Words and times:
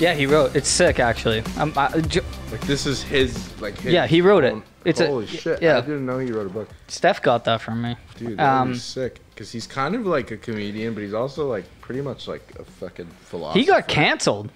Yeah, 0.00 0.14
he 0.14 0.24
wrote. 0.26 0.56
It's 0.56 0.68
sick, 0.68 0.98
actually. 0.98 1.42
Um, 1.58 1.72
I, 1.76 2.00
J- 2.00 2.22
Like 2.50 2.62
this 2.62 2.86
is 2.86 3.02
his 3.02 3.60
like. 3.60 3.78
His 3.78 3.92
Yeah, 3.92 4.06
he 4.06 4.20
wrote 4.22 4.44
it. 4.44 4.54
It's 4.84 4.98
a- 5.00 5.06
holy 5.06 5.26
shit! 5.26 5.60
yeah. 5.60 5.76
I 5.76 5.80
didn't 5.82 6.06
know 6.06 6.18
he 6.18 6.32
wrote 6.32 6.46
a 6.46 6.50
book, 6.50 6.68
Steph 6.88 7.20
got 7.20 7.44
that 7.44 7.60
from 7.60 7.82
me. 7.82 7.96
dude. 8.16 8.38
That 8.38 8.48
Um, 8.62 8.70
was 8.70 8.82
sick. 8.82 9.20
Because 9.34 9.52
he's 9.52 9.66
kind 9.66 9.94
of 9.94 10.06
like 10.06 10.30
a 10.30 10.36
comedian, 10.38 10.94
but 10.94 11.02
he's 11.02 11.12
also 11.14 11.46
like 11.48 11.64
pretty 11.82 12.00
much 12.00 12.26
like 12.26 12.42
a 12.58 12.64
fucking 12.64 13.08
philosopher. 13.20 13.58
He 13.58 13.66
got 13.66 13.86
canceled. 13.88 14.50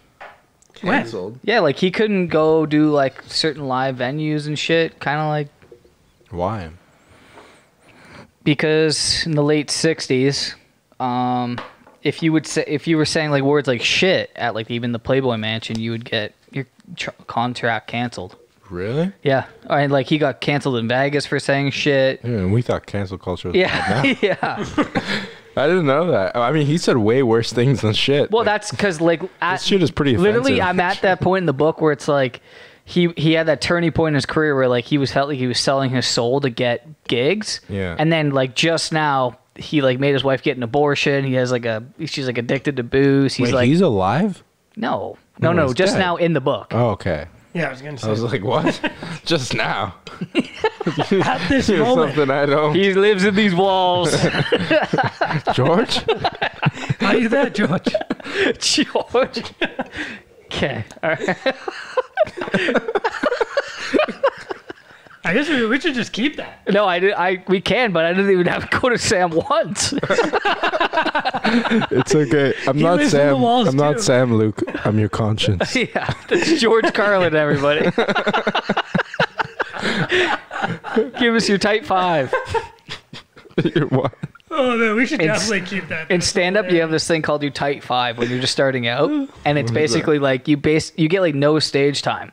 canceled. 0.74 1.38
Yeah, 1.42 1.60
like 1.60 1.76
he 1.76 1.90
couldn't 1.90 2.28
go 2.28 2.64
do 2.64 2.90
like 2.90 3.22
certain 3.26 3.68
live 3.68 3.96
venues 3.96 4.46
and 4.46 4.58
shit. 4.58 4.98
Kind 4.98 5.20
of 5.20 5.28
like 5.28 5.48
Why? 6.30 6.70
because 8.44 9.24
in 9.26 9.32
the 9.32 9.42
late 9.42 9.68
'60s, 9.68 10.54
um, 11.00 11.58
if 12.04 12.22
you 12.22 12.32
would 12.32 12.46
say 12.46 12.62
if 12.68 12.86
you 12.86 12.96
were 12.96 13.04
saying 13.06 13.30
like 13.32 13.42
words 13.42 13.66
like 13.66 13.82
shit 13.82 14.30
at 14.36 14.54
like 14.54 14.70
even 14.70 14.92
the 14.92 14.98
Playboy 15.00 15.36
Mansion, 15.38 15.78
you 15.80 15.90
would 15.90 16.04
get 16.04 16.34
your 16.52 16.66
tr- 16.96 17.10
contract 17.26 17.88
canceled. 17.88 18.36
Really? 18.70 19.12
Yeah, 19.22 19.46
and 19.68 19.92
like 19.92 20.06
he 20.08 20.18
got 20.18 20.40
canceled 20.40 20.76
in 20.76 20.86
Vegas 20.88 21.26
for 21.26 21.38
saying 21.40 21.70
shit. 21.72 22.20
Yeah, 22.22 22.30
and 22.30 22.52
we 22.52 22.62
thought 22.62 22.86
cancel 22.86 23.18
culture 23.18 23.48
was 23.48 23.56
Yeah, 23.56 24.02
yeah. 24.22 24.64
I 25.56 25.68
didn't 25.68 25.86
know 25.86 26.10
that. 26.10 26.34
I 26.36 26.50
mean, 26.50 26.66
he 26.66 26.78
said 26.78 26.96
way 26.96 27.22
worse 27.22 27.52
things 27.52 27.82
than 27.82 27.92
shit. 27.92 28.30
Well, 28.32 28.40
Like, 28.40 28.46
that's 28.46 28.70
because 28.72 29.00
like 29.00 29.22
at, 29.40 29.56
this 29.56 29.62
shit 29.64 29.82
is 29.82 29.90
pretty 29.90 30.16
literally 30.16 30.58
offensive. 30.58 30.68
i'm 30.68 30.80
at 30.80 31.00
that 31.02 31.20
point 31.20 31.42
in 31.42 31.46
the 31.46 31.52
book 31.52 31.80
where 31.80 31.92
it's 31.92 32.08
like 32.08 32.40
he 32.84 33.08
he 33.16 33.32
had 33.34 33.46
that 33.46 33.60
turning 33.60 33.92
point 33.92 34.08
in 34.12 34.14
his 34.16 34.26
career 34.26 34.54
where 34.56 34.66
like 34.68 34.84
he 34.84 34.98
was 34.98 35.12
felt 35.12 35.28
like 35.28 35.38
he 35.38 35.46
was 35.46 35.60
selling 35.60 35.90
his 35.90 36.06
soul 36.06 36.40
to 36.40 36.50
get 36.50 36.86
gigs 37.06 37.60
Yeah. 37.68 37.94
and 37.98 38.12
then 38.12 38.30
like 38.30 38.54
just 38.56 38.92
now 38.92 39.38
he 39.56 39.80
like 39.82 39.98
made 40.00 40.12
his 40.12 40.24
wife 40.24 40.42
get 40.42 40.56
an 40.56 40.62
abortion 40.62 41.24
he 41.24 41.34
has 41.34 41.50
like 41.52 41.64
a 41.64 41.82
she's 42.06 42.26
like 42.26 42.38
addicted 42.38 42.76
to 42.76 42.82
booze 42.82 43.34
he's 43.34 43.46
Wait, 43.48 43.54
like 43.54 43.66
he's 43.68 43.80
alive? 43.80 44.42
no 44.76 45.16
no 45.38 45.52
No, 45.52 45.52
no 45.52 45.66
he's 45.66 45.74
just 45.74 45.92
dead. 45.94 45.98
now 46.00 46.16
in 46.16 46.32
the 46.32 46.40
book 46.40 46.68
Oh, 46.72 46.90
okay. 46.90 47.26
Yeah, 47.52 47.68
I 47.68 47.70
was 47.70 47.82
gonna 47.82 47.96
say 47.96 48.08
I 48.08 48.10
was 48.10 48.20
like, 48.22 48.42
what? 48.42 48.80
Just 49.24 49.54
now. 49.54 49.94
at 50.34 51.48
this 51.48 51.68
moment. 51.68 52.16
Something 52.16 52.30
I 52.30 52.46
don't. 52.46 52.74
he 52.74 52.92
lives 52.94 53.24
in 53.24 53.36
these 53.36 53.54
walls 53.54 54.10
George? 55.54 56.00
Are 57.00 57.16
you 57.16 57.28
there, 57.28 57.50
George? 57.50 57.94
george 58.58 59.42
okay 60.46 60.84
all 61.02 61.10
right 61.10 61.36
I 65.26 65.32
guess 65.32 65.48
we, 65.48 65.66
we 65.66 65.80
should 65.80 65.94
just 65.94 66.12
keep 66.12 66.36
that. 66.36 66.60
no 66.72 66.86
i 66.86 66.98
did 66.98 67.12
i 67.14 67.42
we 67.48 67.60
can 67.60 67.92
but 67.92 68.04
i 68.04 68.12
didn't 68.12 68.30
even 68.30 68.46
have 68.46 68.68
to 68.68 68.78
go 68.80 68.88
to 68.90 68.98
sam 68.98 69.30
once 69.30 69.92
It's 71.46 72.14
okay. 72.14 72.54
I'm 72.66 72.78
not 72.78 72.98
lives 72.98 73.12
in 73.14 73.20
the 73.20 73.34
Sam. 73.34 73.44
I'm 73.68 73.76
not. 73.76 74.00
Sam 74.00 74.34
Luke. 74.34 74.62
I'm 74.86 74.98
your 74.98 75.08
conscience. 75.10 75.74
yeah 75.94 76.12
that's 76.28 76.60
george 76.60 76.92
carlin 76.94 77.34
everybody 77.36 77.80
give 81.18 81.34
us 81.34 81.48
your 81.48 81.58
tight 81.58 81.84
five 81.86 82.32
You're 83.74 83.86
what? 83.88 84.14
Oh 84.50 84.76
man, 84.76 84.94
we 84.96 85.06
should 85.06 85.20
In- 85.20 85.28
definitely 85.28 85.62
keep 85.62 85.88
that. 85.88 86.10
in 86.10 86.20
stand 86.20 86.56
up 86.56 86.70
you 86.70 86.80
have 86.80 86.90
this 86.90 87.06
thing 87.06 87.22
called 87.22 87.42
your 87.42 87.52
tight 87.52 87.82
five 87.84 88.18
when 88.18 88.28
you're 88.30 88.40
just 88.40 88.52
starting 88.52 88.86
out 88.86 89.10
and 89.44 89.58
it's 89.58 89.70
basically 89.70 90.18
like 90.18 90.48
you 90.48 90.56
base 90.56 90.92
you 90.96 91.08
get 91.08 91.20
like 91.20 91.34
no 91.34 91.58
stage 91.58 92.02
time 92.02 92.32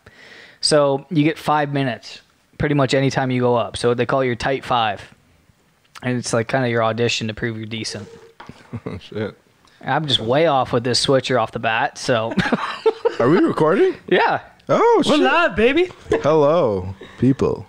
so 0.61 1.05
you 1.09 1.23
get 1.23 1.38
five 1.38 1.73
minutes 1.73 2.22
pretty 2.62 2.76
much 2.76 2.94
anytime 2.94 3.31
you 3.31 3.42
go 3.42 3.56
up 3.56 3.76
so 3.76 3.94
they 3.95 4.06
call 4.06 4.23
your 4.23 4.36
tight 4.36 4.64
five 4.64 5.14
and 6.04 6.16
it's 6.17 6.31
like 6.31 6.48
kind 6.48 6.64
of 6.64 6.70
your 6.70 6.84
audition 6.84 7.28
to 7.28 7.34
prove 7.34 7.58
you're 7.58 7.66
decent 7.66 8.08
Oh, 8.86 8.98
shit. 9.02 9.36
i'm 9.84 10.06
just 10.08 10.20
way 10.20 10.45
off 10.45 10.72
with 10.72 10.84
this 10.84 11.00
switcher 11.00 11.39
off 11.39 11.52
the 11.52 11.59
bat 11.59 11.98
so 11.98 12.34
Are 13.20 13.28
we 13.30 13.39
recording? 13.39 13.95
yeah 14.08 14.42
Oh, 14.70 15.04
We're 15.06 15.16
shit. 15.16 15.20
live, 15.22 15.56
baby. 15.58 15.89
Hello, 16.22 16.95
people. 17.20 17.66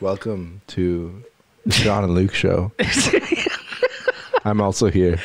Welcome 0.00 0.62
to 0.68 1.22
the 1.64 1.72
Sean 1.72 2.02
and 2.02 2.12
Luke 2.14 2.34
show. 2.34 2.72
I'm 4.44 4.60
also 4.60 4.90
here. 4.90 5.20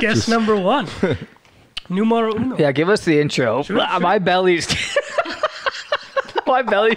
Guest 0.00 0.28
number 0.28 0.56
one. 0.56 0.88
Numero 1.88 2.34
uno. 2.34 2.56
yeah 2.56 2.72
give 2.72 2.88
us 2.88 3.04
the 3.04 3.20
intro 3.20 3.62
Sure, 3.62 3.78
sure. 3.80 4.00
my 4.00 4.18
belly's 4.18 4.66
my 6.50 6.62
belly 6.62 6.96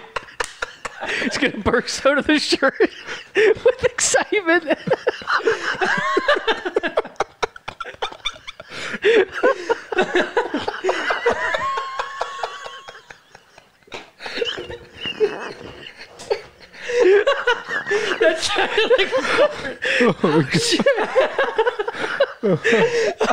is 1.22 1.38
gonna 1.38 1.60
burst 1.60 2.04
out 2.08 2.18
of 2.18 2.26
the 2.26 2.40
shirt 2.40 2.74
with 3.36 3.84
excitement. 3.84 4.66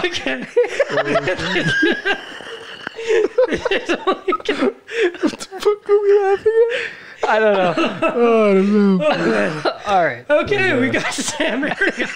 Okay. 0.05 0.47
I 7.23 7.39
don't 7.39 7.55
know 7.55 7.75
Oh, 8.03 8.99
I 9.01 9.17
don't 9.17 9.65
know. 9.65 9.73
all 9.87 10.05
right 10.05 10.25
Okay, 10.31 10.79
we 10.81 10.89
got 10.91 11.13
Sam 11.13 11.65
Arion 11.65 12.09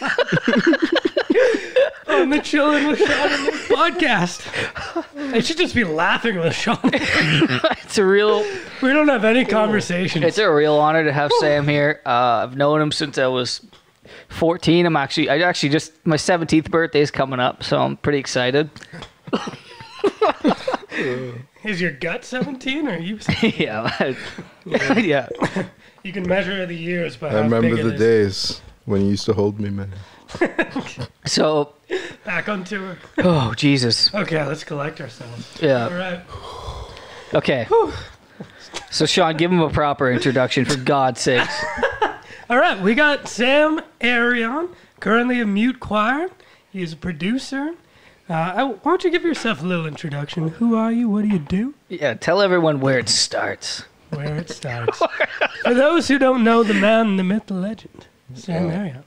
on 2.08 2.30
the 2.30 2.38
Chillin' 2.38 2.88
with 2.88 2.98
Sean 2.98 3.30
and 3.32 3.42
Luke 3.44 3.54
podcast. 3.68 5.32
I 5.34 5.40
should 5.40 5.56
just 5.56 5.74
be 5.74 5.84
laughing 5.84 6.38
with 6.38 6.54
Sean. 6.54 6.78
it's 6.84 7.98
a 7.98 8.04
real 8.04 8.40
We 8.82 8.92
don't 8.92 9.08
have 9.08 9.24
any 9.24 9.44
conversation. 9.44 10.22
It's 10.22 10.38
a 10.38 10.50
real 10.52 10.74
honor 10.74 11.04
to 11.04 11.12
have 11.12 11.30
Sam 11.40 11.66
here. 11.66 12.00
Uh, 12.06 12.44
I've 12.44 12.56
known 12.56 12.80
him 12.80 12.92
since 12.92 13.18
I 13.18 13.26
was 13.26 13.60
14. 14.28 14.86
I'm 14.86 14.96
actually, 14.96 15.28
I 15.28 15.38
actually 15.40 15.70
just 15.70 15.92
my 16.06 16.16
17th 16.16 16.70
birthday 16.70 17.00
is 17.00 17.10
coming 17.10 17.40
up, 17.40 17.62
so 17.64 17.78
I'm 17.78 17.96
pretty 17.96 18.18
excited. 18.18 18.70
Is 21.64 21.80
your 21.80 21.92
gut 21.92 22.24
17 22.24 22.88
or 22.88 22.98
you? 22.98 23.18
yeah, 23.42 23.90
I- 24.00 24.16
yeah. 25.00 25.28
You 26.02 26.12
can 26.12 26.26
measure 26.28 26.66
the 26.66 26.74
years 26.76 27.16
by 27.16 27.28
I 27.28 27.32
how 27.32 27.40
remember 27.42 27.70
big 27.70 27.78
it 27.78 27.82
the 27.84 27.94
is. 27.94 28.00
days 28.00 28.60
when 28.84 29.00
you 29.02 29.08
used 29.08 29.24
to 29.26 29.32
hold 29.32 29.58
me, 29.60 29.70
man. 29.70 29.92
So, 31.24 31.74
Back 32.24 32.48
on 32.48 32.64
tour. 32.64 32.98
oh 33.18 33.54
Jesus, 33.54 34.12
Okay, 34.14 34.44
let's 34.44 34.64
collect 34.64 35.00
ourselves. 35.00 35.62
All 35.62 35.68
yeah. 35.68 35.94
right. 35.96 36.20
Okay. 37.32 37.66
So 38.90 39.06
Sean, 39.06 39.36
give 39.36 39.50
him 39.50 39.60
a 39.60 39.70
proper 39.70 40.10
introduction 40.10 40.64
for 40.64 40.76
God's 40.76 41.20
sakes. 41.20 41.54
All 42.50 42.58
right, 42.58 42.80
we 42.80 42.94
got 42.94 43.26
Sam 43.28 43.80
Arion, 44.00 44.68
currently 45.00 45.40
a 45.40 45.46
mute 45.46 45.80
choir. 45.80 46.28
He 46.70 46.82
is 46.82 46.92
a 46.92 46.96
producer. 46.96 47.74
Uh, 48.28 48.32
I, 48.32 48.64
why 48.64 48.78
don't 48.84 49.04
you 49.04 49.10
give 49.10 49.22
yourself 49.24 49.62
a 49.62 49.66
little 49.66 49.86
introduction? 49.86 50.48
Who 50.48 50.74
are 50.76 50.90
you? 50.90 51.08
What 51.10 51.22
do 51.22 51.28
you 51.28 51.38
do? 51.38 51.74
Yeah, 51.88 52.14
tell 52.14 52.40
everyone 52.40 52.80
where 52.80 52.98
it 52.98 53.08
starts. 53.08 53.84
Where 54.10 54.36
it 54.36 54.48
starts. 54.50 54.98
For 55.62 55.74
those 55.74 56.08
who 56.08 56.18
don't 56.18 56.42
know 56.44 56.62
the 56.62 56.72
man, 56.74 57.16
the 57.16 57.24
myth, 57.24 57.46
the 57.46 57.54
legend, 57.54 58.06
Sam 58.34 58.70
Arion. 58.70 59.04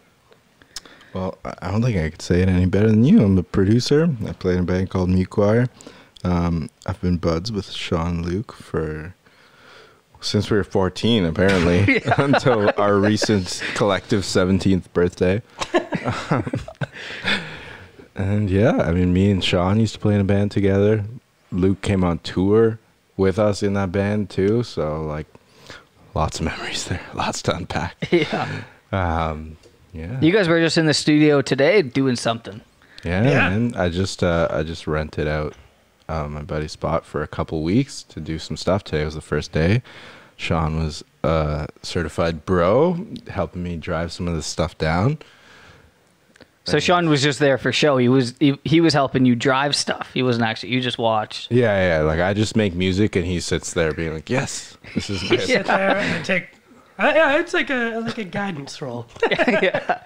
Well, 1.14 1.38
I- 1.44 1.56
I 1.64 1.72
don't 1.72 1.82
think 1.82 1.98
I 1.98 2.10
could 2.12 2.22
say 2.22 2.42
it 2.42 2.50
any 2.50 2.66
better 2.68 2.90
than 2.90 3.04
you. 3.06 3.24
I'm 3.24 3.38
a 3.38 3.44
producer. 3.44 4.10
I 4.28 4.34
play 4.34 4.54
in 4.54 4.60
a 4.60 4.64
band 4.64 4.90
called 4.92 5.10
Mute 5.10 5.30
Choir. 5.30 5.68
Um, 6.24 6.70
I've 6.86 7.00
been 7.02 7.18
buds 7.18 7.52
with 7.52 7.72
Sean 7.72 8.22
Luke 8.22 8.52
for 8.54 9.16
since 10.20 10.50
we 10.50 10.58
were 10.58 10.64
14, 10.64 11.26
apparently, 11.26 12.02
until 12.18 12.72
our 12.78 12.98
recent 12.98 13.64
collective 13.76 14.24
17th 14.24 14.92
birthday. 14.94 15.42
and 18.18 18.50
yeah, 18.50 18.78
I 18.78 18.92
mean, 18.92 19.14
me 19.14 19.32
and 19.32 19.44
Sean 19.44 19.80
used 19.80 19.94
to 19.94 20.00
play 20.00 20.16
in 20.16 20.22
a 20.22 20.26
band 20.26 20.52
together. 20.52 21.04
Luke 21.52 21.82
came 21.82 22.04
on 22.04 22.20
tour 22.20 22.80
with 23.16 23.40
us 23.40 23.64
in 23.64 23.74
that 23.74 23.92
band 23.92 24.30
too, 24.30 24.64
so 24.64 25.02
like 25.04 25.28
lots 26.14 26.40
of 26.40 26.46
memories 26.46 26.86
there, 26.86 27.02
lots 27.14 27.42
to 27.44 27.56
unpack. 27.56 27.96
Yeah. 28.12 28.62
Um, 28.92 29.58
yeah. 29.94 30.20
You 30.22 30.32
guys 30.32 30.48
were 30.48 30.60
just 30.60 30.78
in 30.78 30.86
the 30.86 30.94
studio 30.94 31.42
today 31.42 31.82
doing 31.82 32.16
something. 32.16 32.62
Yeah, 33.04 33.24
Yeah. 33.24 33.50
man. 33.50 33.74
I 33.76 33.90
just 33.90 34.24
uh, 34.24 34.48
I 34.52 34.64
just 34.64 34.88
rented 34.88 35.28
out 35.28 35.56
uh, 36.10 36.28
my 36.28 36.42
buddy's 36.42 36.72
spot 36.74 37.06
for 37.06 37.22
a 37.24 37.28
couple 37.28 37.64
weeks 37.64 38.04
to 38.04 38.20
do 38.20 38.38
some 38.40 38.58
stuff. 38.58 38.84
Today 38.84 39.04
was 39.06 39.16
the 39.16 39.22
first 39.22 39.52
day. 39.52 39.82
Sean 40.38 40.78
was 40.78 41.04
a 41.24 41.68
certified 41.82 42.46
bro, 42.46 43.06
helping 43.30 43.64
me 43.64 43.76
drive 43.76 44.12
some 44.12 44.28
of 44.28 44.36
this 44.36 44.46
stuff 44.46 44.78
down. 44.78 45.18
So 46.68 46.80
Sean 46.80 47.10
was 47.10 47.22
just 47.24 47.40
there 47.40 47.58
for 47.58 47.72
show. 47.72 47.98
He 47.98 48.10
was 48.10 48.34
he, 48.40 48.60
he 48.64 48.82
was 48.82 48.94
helping 48.94 49.26
you 49.26 49.36
drive 49.36 49.76
stuff. 49.76 50.10
He 50.14 50.22
wasn't 50.22 50.46
actually. 50.46 50.70
You 50.74 50.82
just 50.82 50.98
watched. 50.98 51.52
Yeah, 51.52 51.98
yeah. 52.00 52.04
Like 52.04 52.20
I 52.20 52.34
just 52.34 52.56
make 52.56 52.74
music, 52.76 53.16
and 53.16 53.26
he 53.26 53.40
sits 53.40 53.74
there 53.74 53.94
being 53.94 54.14
like, 54.14 54.30
"Yes, 54.30 54.78
this 54.94 55.10
is 55.10 55.24
good." 55.30 55.42
Sit 55.42 55.66
there 55.66 55.98
and 55.98 56.26
take 56.26 56.50
Uh, 57.00 57.12
yeah, 57.16 57.40
it's 57.40 57.54
like 57.54 57.70
a 57.70 58.00
like 58.04 58.18
a 58.18 58.24
guidance 58.24 58.82
role. 58.82 59.06
yeah. 59.62 60.04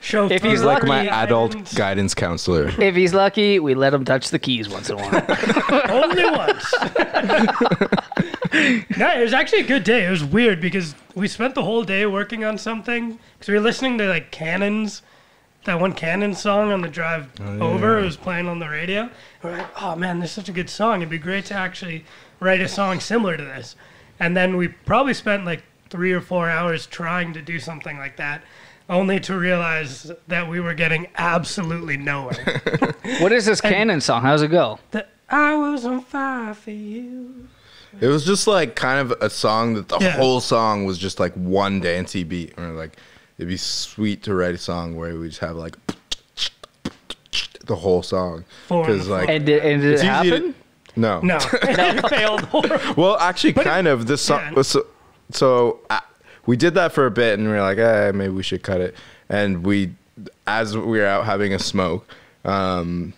Show 0.00 0.26
If 0.30 0.42
he's 0.42 0.62
Like 0.64 0.82
my 0.84 1.04
guidance. 1.04 1.12
adult 1.22 1.74
guidance 1.76 2.14
counselor. 2.14 2.72
If 2.78 2.94
he's 2.96 3.12
lucky, 3.14 3.58
we 3.60 3.74
let 3.74 3.92
him 3.94 4.04
touch 4.04 4.30
the 4.30 4.38
keys 4.38 4.68
once 4.68 4.88
in 4.90 4.98
a 4.98 5.02
while. 5.02 5.90
Only 6.02 6.24
once. 6.24 6.74
no, 8.98 9.08
it 9.16 9.22
was 9.22 9.32
actually 9.32 9.60
a 9.60 9.66
good 9.66 9.84
day. 9.84 10.06
It 10.06 10.10
was 10.10 10.24
weird 10.24 10.60
because 10.60 10.94
we 11.14 11.28
spent 11.28 11.54
the 11.54 11.62
whole 11.62 11.84
day 11.84 12.06
working 12.06 12.44
on 12.44 12.58
something 12.58 13.18
because 13.34 13.48
we 13.48 13.54
were 13.54 13.60
listening 13.60 13.98
to 13.98 14.08
like 14.08 14.30
Cannons, 14.30 15.02
that 15.64 15.80
one 15.80 15.92
Cannon 15.92 16.34
song 16.34 16.72
on 16.72 16.80
the 16.80 16.88
drive 16.88 17.30
oh, 17.40 17.60
over. 17.60 17.98
It 17.98 18.04
was 18.04 18.16
playing 18.16 18.48
on 18.48 18.58
the 18.58 18.68
radio. 18.68 19.10
We're 19.42 19.52
like, 19.52 19.82
oh 19.82 19.94
man, 19.96 20.20
this 20.20 20.30
is 20.30 20.34
such 20.34 20.48
a 20.48 20.52
good 20.52 20.70
song. 20.70 21.00
It'd 21.00 21.10
be 21.10 21.18
great 21.18 21.44
to 21.46 21.54
actually 21.54 22.04
write 22.40 22.60
a 22.60 22.68
song 22.68 23.00
similar 23.00 23.36
to 23.36 23.44
this. 23.44 23.76
And 24.18 24.36
then 24.36 24.56
we 24.56 24.68
probably 24.68 25.14
spent 25.14 25.44
like 25.44 25.62
three 25.90 26.12
or 26.12 26.20
four 26.20 26.48
hours 26.48 26.86
trying 26.86 27.32
to 27.34 27.42
do 27.42 27.58
something 27.58 27.98
like 27.98 28.16
that. 28.16 28.42
Only 28.88 29.20
to 29.20 29.38
realize 29.38 30.10
that 30.26 30.48
we 30.48 30.58
were 30.60 30.74
getting 30.74 31.06
absolutely 31.16 31.96
nowhere. 31.96 32.60
what 33.20 33.30
is 33.30 33.46
this 33.46 33.60
Canon 33.60 34.00
song? 34.00 34.22
How's 34.22 34.42
it 34.42 34.48
go? 34.48 34.80
that 34.90 35.10
I 35.28 35.54
was 35.54 35.84
on 35.84 36.00
fire 36.00 36.54
for 36.54 36.72
you. 36.72 37.48
It 38.00 38.08
was 38.08 38.24
just 38.24 38.46
like 38.46 38.74
kind 38.74 38.98
of 39.00 39.16
a 39.20 39.30
song 39.30 39.74
that 39.74 39.88
the 39.88 39.98
Yeah. 40.00 40.10
whole 40.10 40.40
song 40.40 40.86
was 40.86 40.98
just 40.98 41.20
like 41.20 41.32
one 41.34 41.80
dancey 41.80 42.24
beat. 42.24 42.58
Or 42.58 42.68
like 42.70 42.96
it'd 43.40 43.48
be 43.48 43.56
sweet 43.56 44.22
to 44.24 44.34
write 44.34 44.54
a 44.54 44.58
song 44.58 44.96
where 44.96 45.16
we 45.16 45.28
just 45.28 45.40
have 45.40 45.56
like 45.56 45.74
the 47.66 47.74
whole 47.76 48.02
song. 48.02 48.44
Four 48.68 48.84
Because 48.86 49.08
like 49.08 49.28
And 49.30 49.46
did, 49.46 49.64
and 49.64 49.80
did 49.80 49.92
it 49.92 49.94
easy 49.94 50.02
to- 50.06 50.12
happen? 50.12 50.54
no, 50.96 51.20
No, 51.20 51.36
it 51.52 52.08
failed 52.10 52.42
horribly. 52.42 52.78
Well, 52.96 53.16
actually, 53.18 53.52
But 53.52 53.62
it- 53.66 53.70
kind 53.70 53.88
of. 53.88 54.06
This 54.06 54.20
song. 54.22 54.52
yeah. 54.54 54.62
So, 54.62 54.86
so 55.30 55.80
uh, 55.88 56.00
we 56.46 56.56
did 56.56 56.74
that 56.74 56.92
for 56.92 57.06
a 57.06 57.10
bit, 57.10 57.38
and 57.38 57.48
we 57.48 57.54
are 57.54 57.62
like, 57.62 57.78
eh, 57.78 58.12
maybe 58.14 58.32
we 58.34 58.42
should 58.42 58.62
cut 58.62 58.80
it. 58.80 58.94
And 59.28 59.64
we, 59.64 59.94
as 60.46 60.76
we 60.76 60.98
were 60.98 61.06
out 61.06 61.24
having 61.24 61.54
a 61.54 61.58
smoke, 61.58 62.06
um, 62.44 63.12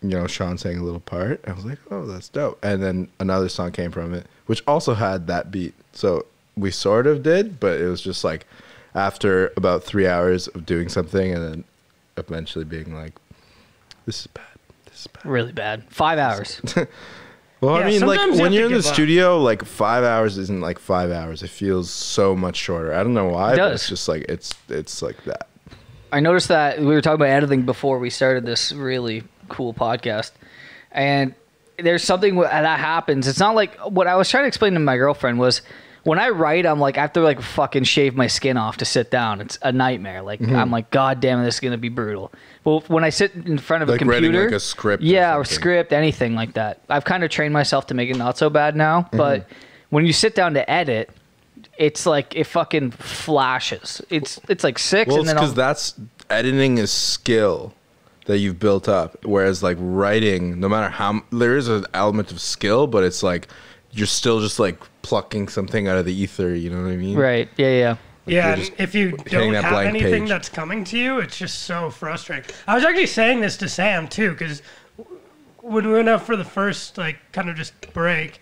you 0.00 0.10
know, 0.10 0.26
Sean 0.28 0.56
sang 0.56 0.78
a 0.78 0.82
little 0.82 1.00
part. 1.00 1.42
I 1.46 1.52
was 1.52 1.64
like, 1.64 1.78
oh, 1.90 2.06
that's 2.06 2.28
dope. 2.28 2.58
And 2.64 2.82
then 2.82 3.08
another 3.20 3.48
song 3.48 3.72
came 3.72 3.90
from 3.90 4.14
it, 4.14 4.26
which 4.46 4.62
also 4.66 4.94
had 4.94 5.26
that 5.26 5.50
beat. 5.50 5.74
So 5.92 6.24
we 6.56 6.70
sort 6.70 7.06
of 7.08 7.22
did, 7.22 7.58
but 7.60 7.80
it 7.80 7.86
was 7.86 8.00
just 8.00 8.22
like 8.22 8.46
after 8.94 9.52
about 9.56 9.84
three 9.84 10.06
hours 10.06 10.48
of 10.48 10.64
doing 10.66 10.88
something, 10.88 11.32
and 11.34 11.44
then 11.44 11.64
eventually 12.16 12.64
being 12.64 12.94
like, 12.94 13.14
this 14.06 14.20
is 14.22 14.26
bad. 14.28 14.44
This 14.86 15.00
is 15.02 15.06
bad. 15.08 15.24
Really 15.26 15.52
bad. 15.52 15.84
Five 15.90 16.18
hours. 16.18 16.60
Well, 17.60 17.80
Yeah, 17.80 17.86
I 17.86 17.90
mean, 17.90 18.06
like 18.06 18.20
you 18.36 18.40
when 18.40 18.52
you're 18.52 18.66
in 18.66 18.72
the 18.72 18.78
up. 18.78 18.84
studio, 18.84 19.38
like 19.42 19.64
five 19.64 20.04
hours 20.04 20.38
isn't 20.38 20.60
like 20.60 20.78
five 20.78 21.10
hours. 21.10 21.42
It 21.42 21.50
feels 21.50 21.90
so 21.90 22.36
much 22.36 22.54
shorter. 22.54 22.94
I 22.94 23.02
don't 23.02 23.14
know 23.14 23.30
why, 23.30 23.54
It 23.54 23.56
but 23.56 23.70
does. 23.70 23.80
it's 23.80 23.88
just 23.88 24.08
like 24.08 24.26
it's 24.28 24.54
it's 24.68 25.02
like 25.02 25.16
that. 25.24 25.48
I 26.12 26.20
noticed 26.20 26.46
that 26.48 26.78
we 26.78 26.86
were 26.86 27.00
talking 27.00 27.16
about 27.16 27.30
editing 27.30 27.62
before 27.66 27.98
we 27.98 28.10
started 28.10 28.46
this 28.46 28.70
really 28.70 29.24
cool 29.48 29.74
podcast, 29.74 30.30
and 30.92 31.34
there's 31.80 32.04
something 32.04 32.36
that 32.38 32.78
happens. 32.78 33.26
It's 33.26 33.40
not 33.40 33.56
like 33.56 33.74
what 33.80 34.06
I 34.06 34.14
was 34.14 34.30
trying 34.30 34.44
to 34.44 34.48
explain 34.48 34.74
to 34.74 34.78
my 34.78 34.96
girlfriend 34.96 35.40
was 35.40 35.60
when 36.04 36.18
I 36.18 36.28
write, 36.30 36.64
I'm 36.66 36.80
like 36.80 36.96
I 36.98 37.02
have 37.02 37.12
to 37.14 37.20
like 37.20 37.40
fucking 37.42 37.84
shave 37.84 38.14
my 38.14 38.26
skin 38.26 38.56
off 38.56 38.78
to 38.78 38.84
sit 38.84 39.10
down. 39.10 39.40
It's 39.40 39.58
a 39.62 39.72
nightmare. 39.72 40.22
Like 40.22 40.40
Mm-hmm. 40.40 40.56
I'm 40.56 40.70
like, 40.70 40.90
God 40.90 41.20
damn, 41.20 41.42
this 41.44 41.54
is 41.54 41.60
gonna 41.60 41.76
be 41.78 41.88
brutal. 41.88 42.32
Well, 42.64 42.84
when 42.88 43.04
I 43.04 43.10
sit 43.10 43.34
in 43.34 43.58
front 43.58 43.82
of 43.82 43.88
Like 43.88 44.02
a 44.02 44.04
writing, 44.04 44.24
computer, 44.30 44.46
like, 44.46 44.56
a 44.56 44.60
script 44.60 45.02
yeah, 45.02 45.34
or, 45.36 45.44
something. 45.44 45.54
script, 45.56 45.92
anything 45.92 46.34
like 46.34 46.54
that. 46.54 46.80
I've 46.88 47.04
kind 47.04 47.24
of 47.24 47.30
trained 47.30 47.52
myself 47.54 47.86
to 47.88 47.94
make 47.94 48.10
it 48.10 48.16
not 48.16 48.36
so 48.38 48.50
bad 48.50 48.76
now. 48.76 49.02
Mm-hmm. 49.02 49.16
But 49.16 49.48
when 49.90 50.04
you 50.06 50.12
sit 50.12 50.34
down 50.34 50.54
to 50.54 50.70
edit, 50.70 51.10
it's 51.78 52.06
like 52.06 52.34
it 52.36 52.44
fucking 52.44 52.92
flashes. 52.92 54.02
It's 54.10 54.40
it's 54.48 54.64
like 54.64 54.78
six, 54.78 55.08
Well, 55.10 55.20
and 55.20 55.28
then 55.28 55.36
I'll- 55.36 55.42
because 55.42 55.54
that's 55.54 55.94
editing 56.30 56.78
is 56.78 56.90
skill 56.90 57.72
that 58.26 58.38
you've 58.38 58.58
built 58.58 58.88
up, 58.88 59.24
whereas 59.24 59.62
like 59.62 59.78
writing, 59.80 60.60
no 60.60 60.68
matter 60.68 60.88
how 60.90 61.22
there 61.32 61.56
is 61.56 61.66
an 61.68 61.86
element 61.94 62.30
of 62.30 62.40
skill, 62.40 62.86
but 62.86 63.02
it's 63.02 63.22
like 63.22 63.48
you're 63.92 64.06
still 64.06 64.40
just 64.40 64.58
like 64.58 64.78
plucking 65.02 65.48
something 65.48 65.88
out 65.88 65.96
of 65.96 66.04
the 66.04 66.14
ether. 66.14 66.54
You 66.54 66.70
know 66.70 66.82
what 66.82 66.90
I 66.90 66.96
mean? 66.96 67.16
Right. 67.16 67.48
Yeah, 67.56 67.70
yeah. 67.70 67.96
Yeah, 68.26 68.54
and 68.54 68.70
if 68.78 68.94
you 68.94 69.12
don't 69.12 69.54
have 69.54 69.86
anything 69.86 70.22
page. 70.22 70.28
that's 70.28 70.48
coming 70.48 70.84
to 70.84 70.98
you, 70.98 71.18
it's 71.20 71.38
just 71.38 71.60
so 71.60 71.88
frustrating. 71.90 72.54
I 72.66 72.74
was 72.74 72.84
actually 72.84 73.06
saying 73.06 73.40
this 73.40 73.56
to 73.58 73.68
Sam 73.68 74.06
too, 74.06 74.32
because 74.32 74.62
when 75.62 75.86
we 75.86 75.94
went 75.94 76.08
out 76.08 76.22
for 76.22 76.36
the 76.36 76.44
first 76.44 76.98
like 76.98 77.16
kind 77.32 77.48
of 77.48 77.56
just 77.56 77.72
break, 77.94 78.40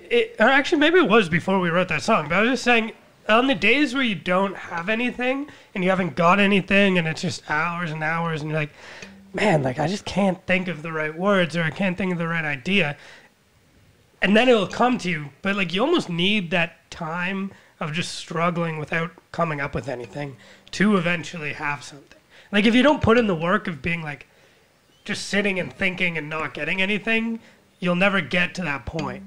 it, 0.00 0.36
or 0.38 0.46
actually 0.46 0.78
maybe 0.78 0.98
it 0.98 1.08
was 1.08 1.28
before 1.28 1.58
we 1.60 1.70
wrote 1.70 1.88
that 1.88 2.02
song, 2.02 2.28
but 2.28 2.34
I 2.34 2.40
was 2.42 2.50
just 2.50 2.64
saying 2.64 2.92
on 3.28 3.46
the 3.46 3.54
days 3.54 3.94
where 3.94 4.02
you 4.02 4.14
don't 4.14 4.56
have 4.56 4.88
anything 4.88 5.48
and 5.74 5.82
you 5.82 5.90
haven't 5.90 6.14
got 6.14 6.38
anything 6.38 6.98
and 6.98 7.08
it's 7.08 7.22
just 7.22 7.50
hours 7.50 7.90
and 7.90 8.02
hours 8.02 8.42
and 8.42 8.50
you're 8.50 8.60
like, 8.60 8.70
man, 9.32 9.62
like 9.62 9.78
I 9.78 9.86
just 9.86 10.04
can't 10.04 10.44
think 10.46 10.68
of 10.68 10.82
the 10.82 10.92
right 10.92 11.16
words 11.16 11.56
or 11.56 11.62
I 11.62 11.70
can't 11.70 11.96
think 11.98 12.12
of 12.12 12.18
the 12.18 12.28
right 12.28 12.44
idea 12.44 12.96
and 14.26 14.36
then 14.36 14.48
it'll 14.48 14.66
come 14.66 14.98
to 14.98 15.08
you. 15.08 15.28
But 15.40 15.54
like 15.54 15.72
you 15.72 15.82
almost 15.82 16.10
need 16.10 16.50
that 16.50 16.90
time 16.90 17.52
of 17.78 17.92
just 17.92 18.16
struggling 18.16 18.76
without 18.76 19.12
coming 19.30 19.60
up 19.60 19.72
with 19.72 19.88
anything 19.88 20.36
to 20.72 20.96
eventually 20.96 21.52
have 21.52 21.84
something. 21.84 22.18
Like 22.50 22.64
if 22.64 22.74
you 22.74 22.82
don't 22.82 23.00
put 23.00 23.18
in 23.18 23.28
the 23.28 23.36
work 23.36 23.68
of 23.68 23.80
being 23.80 24.02
like 24.02 24.26
just 25.04 25.28
sitting 25.28 25.60
and 25.60 25.72
thinking 25.72 26.18
and 26.18 26.28
not 26.28 26.54
getting 26.54 26.82
anything, 26.82 27.38
you'll 27.78 27.94
never 27.94 28.20
get 28.20 28.52
to 28.56 28.62
that 28.62 28.84
point. 28.84 29.22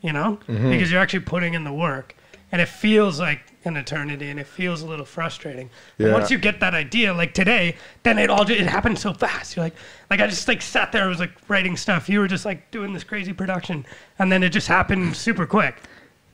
You 0.00 0.14
know? 0.14 0.38
Mm-hmm. 0.48 0.70
Because 0.70 0.90
you're 0.90 1.02
actually 1.02 1.20
putting 1.20 1.52
in 1.52 1.64
the 1.64 1.72
work. 1.72 2.16
And 2.50 2.62
it 2.62 2.68
feels 2.68 3.20
like 3.20 3.42
an 3.68 3.76
eternity 3.76 4.30
and 4.30 4.40
it 4.40 4.46
feels 4.46 4.82
a 4.82 4.86
little 4.86 5.04
frustrating. 5.04 5.70
But 5.98 6.06
Yeah. 6.06 6.12
once 6.12 6.30
you 6.30 6.38
get 6.38 6.58
that 6.60 6.74
idea, 6.74 7.14
like 7.14 7.34
today, 7.34 7.76
then 8.02 8.18
it 8.18 8.30
all 8.30 8.44
ju- 8.44 8.54
it 8.54 8.66
happened 8.66 8.98
so 8.98 9.12
fast. 9.12 9.54
You're 9.54 9.64
like 9.66 9.74
like 10.10 10.20
I 10.20 10.26
just 10.26 10.48
like 10.48 10.60
sat 10.62 10.90
there, 10.90 11.04
I 11.04 11.06
was 11.06 11.20
like 11.20 11.32
writing 11.48 11.76
stuff. 11.76 12.08
You 12.08 12.18
were 12.20 12.28
just 12.28 12.44
like 12.44 12.70
doing 12.72 12.92
this 12.92 13.04
crazy 13.04 13.32
production 13.32 13.86
and 14.18 14.32
then 14.32 14.42
it 14.42 14.48
just 14.50 14.66
happened 14.66 15.14
super 15.16 15.46
quick. 15.46 15.76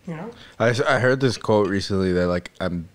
You 0.06 0.16
know? 0.16 0.30
I, 0.58 0.74
I 0.88 0.98
heard 0.98 1.20
this 1.20 1.36
quote 1.36 1.68
recently 1.68 2.12
that 2.12 2.28
like 2.28 2.50
I'm 2.60 2.88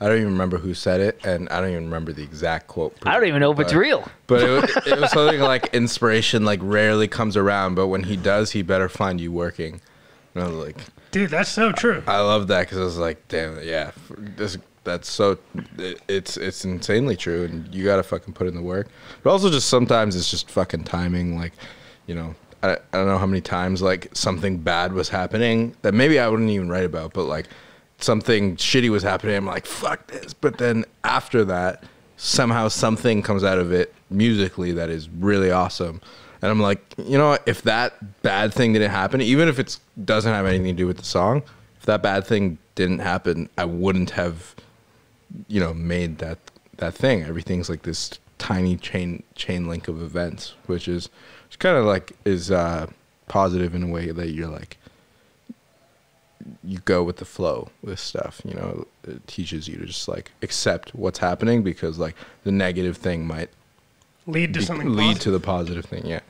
I 0.00 0.08
don't 0.08 0.16
even 0.18 0.32
remember 0.32 0.58
who 0.58 0.74
said 0.74 1.00
it, 1.00 1.20
and 1.24 1.48
I 1.50 1.60
don't 1.60 1.70
even 1.70 1.84
remember 1.84 2.12
the 2.12 2.24
exact 2.24 2.66
quote. 2.66 2.94
I 3.06 3.14
don't 3.14 3.26
even 3.28 3.40
know 3.40 3.52
if 3.52 3.60
it's 3.60 3.72
real. 3.72 4.06
But 4.26 4.42
it, 4.42 4.50
was- 4.50 4.76
it 4.86 5.00
was 5.00 5.10
something 5.12 5.40
like 5.40 5.72
inspiration 5.72 6.44
like 6.44 6.58
rarely 6.62 7.06
comes 7.08 7.36
around, 7.36 7.76
but 7.76 7.86
when 7.86 8.02
he 8.02 8.16
does, 8.16 8.50
he 8.50 8.60
better 8.62 8.88
find 8.88 9.20
you 9.20 9.30
working. 9.32 9.80
And 10.34 10.42
I 10.44 10.48
was 10.48 10.56
like, 10.56 10.76
Dude, 11.14 11.30
that's 11.30 11.48
so 11.48 11.70
true. 11.70 12.02
I 12.08 12.18
love 12.18 12.48
that 12.48 12.62
because 12.62 12.76
I 12.76 12.82
was 12.82 12.98
like, 12.98 13.28
damn, 13.28 13.62
yeah, 13.62 13.92
this 14.18 14.58
that's 14.82 15.08
so 15.08 15.38
it, 15.78 16.02
it's 16.08 16.36
it's 16.36 16.64
insanely 16.64 17.14
true, 17.14 17.44
and 17.44 17.72
you 17.72 17.84
gotta 17.84 18.02
fucking 18.02 18.34
put 18.34 18.48
in 18.48 18.56
the 18.56 18.60
work. 18.60 18.88
But 19.22 19.30
also, 19.30 19.48
just 19.48 19.68
sometimes 19.68 20.16
it's 20.16 20.28
just 20.28 20.50
fucking 20.50 20.82
timing. 20.82 21.38
Like, 21.38 21.52
you 22.08 22.16
know, 22.16 22.34
I, 22.64 22.72
I 22.72 22.78
don't 22.90 23.06
know 23.06 23.16
how 23.16 23.26
many 23.26 23.40
times 23.40 23.80
like 23.80 24.08
something 24.12 24.58
bad 24.58 24.92
was 24.92 25.08
happening 25.08 25.76
that 25.82 25.94
maybe 25.94 26.18
I 26.18 26.26
wouldn't 26.26 26.50
even 26.50 26.68
write 26.68 26.84
about, 26.84 27.12
but 27.12 27.26
like 27.26 27.46
something 27.98 28.56
shitty 28.56 28.90
was 28.90 29.04
happening. 29.04 29.36
I'm 29.36 29.46
like, 29.46 29.66
fuck 29.66 30.08
this. 30.08 30.34
But 30.34 30.58
then 30.58 30.84
after 31.04 31.44
that, 31.44 31.84
somehow 32.16 32.66
something 32.66 33.22
comes 33.22 33.44
out 33.44 33.60
of 33.60 33.70
it 33.70 33.94
musically 34.10 34.72
that 34.72 34.90
is 34.90 35.08
really 35.08 35.52
awesome. 35.52 36.00
And 36.44 36.50
I'm 36.50 36.60
like, 36.60 36.82
you 36.98 37.16
know? 37.16 37.38
If 37.46 37.62
that 37.62 38.20
bad 38.22 38.52
thing 38.52 38.74
didn't 38.74 38.90
happen, 38.90 39.22
even 39.22 39.48
if 39.48 39.58
it 39.58 39.78
doesn't 40.04 40.30
have 40.30 40.44
anything 40.44 40.66
to 40.76 40.82
do 40.82 40.86
with 40.86 40.98
the 40.98 41.04
song, 41.04 41.42
if 41.78 41.86
that 41.86 42.02
bad 42.02 42.26
thing 42.26 42.58
didn't 42.74 42.98
happen, 42.98 43.48
I 43.56 43.64
wouldn't 43.64 44.10
have, 44.10 44.54
you 45.48 45.58
know, 45.58 45.72
made 45.72 46.18
that 46.18 46.36
that 46.76 46.92
thing. 46.92 47.22
Everything's 47.22 47.70
like 47.70 47.82
this 47.84 48.18
tiny 48.36 48.76
chain 48.76 49.22
chain 49.36 49.66
link 49.68 49.88
of 49.88 50.02
events, 50.02 50.52
which 50.66 50.86
is 50.86 51.08
which 51.48 51.58
kind 51.58 51.78
of 51.78 51.86
like 51.86 52.12
is 52.26 52.50
uh, 52.50 52.88
positive 53.26 53.74
in 53.74 53.84
a 53.84 53.86
way 53.88 54.10
that 54.10 54.28
you're 54.32 54.48
like 54.48 54.76
you 56.62 56.78
go 56.84 57.02
with 57.02 57.16
the 57.16 57.24
flow 57.24 57.70
with 57.82 57.98
stuff. 57.98 58.42
You 58.44 58.52
know, 58.52 58.86
it 59.08 59.26
teaches 59.26 59.66
you 59.66 59.78
to 59.78 59.86
just 59.86 60.08
like 60.08 60.30
accept 60.42 60.94
what's 60.94 61.20
happening 61.20 61.62
because 61.62 61.98
like 61.98 62.16
the 62.42 62.52
negative 62.52 62.98
thing 62.98 63.26
might 63.26 63.48
Lead 64.26 64.52
to 64.54 64.60
be- 64.60 64.66
something 64.66 64.90
lead 64.90 65.04
positive. 65.06 65.22
to 65.22 65.30
the 65.30 65.40
positive 65.40 65.84
thing. 65.86 66.04
Yeah. 66.06 66.20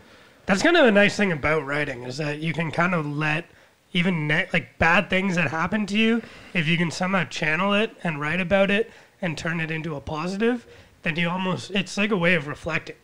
That's 0.46 0.62
kind 0.62 0.76
of 0.76 0.86
a 0.86 0.92
nice 0.92 1.16
thing 1.16 1.32
about 1.32 1.64
writing 1.64 2.02
is 2.04 2.18
that 2.18 2.38
you 2.38 2.52
can 2.52 2.70
kind 2.70 2.94
of 2.94 3.06
let 3.06 3.46
even 3.94 4.26
ne- 4.26 4.48
like 4.52 4.78
bad 4.78 5.08
things 5.08 5.36
that 5.36 5.50
happen 5.50 5.86
to 5.86 5.98
you, 5.98 6.22
if 6.52 6.68
you 6.68 6.76
can 6.76 6.90
somehow 6.90 7.24
channel 7.24 7.72
it 7.72 7.92
and 8.02 8.20
write 8.20 8.40
about 8.40 8.70
it 8.70 8.90
and 9.22 9.38
turn 9.38 9.60
it 9.60 9.70
into 9.70 9.94
a 9.94 10.00
positive, 10.00 10.66
then 11.02 11.16
you 11.16 11.30
almost 11.30 11.70
it's 11.70 11.96
like 11.96 12.10
a 12.10 12.16
way 12.16 12.34
of 12.34 12.46
reflecting. 12.46 12.96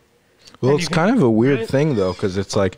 Well, 0.60 0.72
And 0.72 0.80
it's 0.80 0.88
kind 0.88 1.16
of 1.16 1.22
a 1.22 1.30
weird 1.30 1.68
thing 1.68 1.94
though, 1.94 2.12
because 2.12 2.36
it's 2.36 2.56
like 2.56 2.76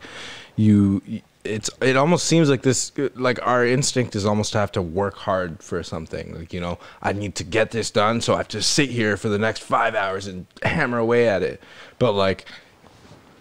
you. 0.55 1.01
It's 1.43 1.69
it 1.81 1.97
almost 1.97 2.25
seems 2.25 2.49
like 2.49 2.61
this 2.61 2.93
like 3.15 3.45
our 3.45 3.65
instinct 3.65 4.15
is 4.15 4.25
almost 4.25 4.53
to 4.53 4.59
have 4.59 4.71
to 4.73 4.81
work 4.81 5.15
hard 5.17 5.61
for 5.61 5.83
something. 5.83 6.33
Like 6.33 6.53
you 6.53 6.61
know, 6.61 6.79
I 7.01 7.11
need 7.11 7.35
to 7.35 7.43
get 7.43 7.71
this 7.71 7.91
done, 7.91 8.21
so 8.21 8.35
I 8.35 8.37
have 8.37 8.47
to 8.49 8.61
sit 8.61 8.89
here 8.91 9.17
for 9.17 9.27
the 9.27 9.37
next 9.37 9.61
five 9.61 9.93
hours 9.93 10.25
and 10.25 10.45
hammer 10.61 10.99
away 10.99 11.27
at 11.27 11.43
it. 11.43 11.61
But 11.99 12.13
like 12.13 12.45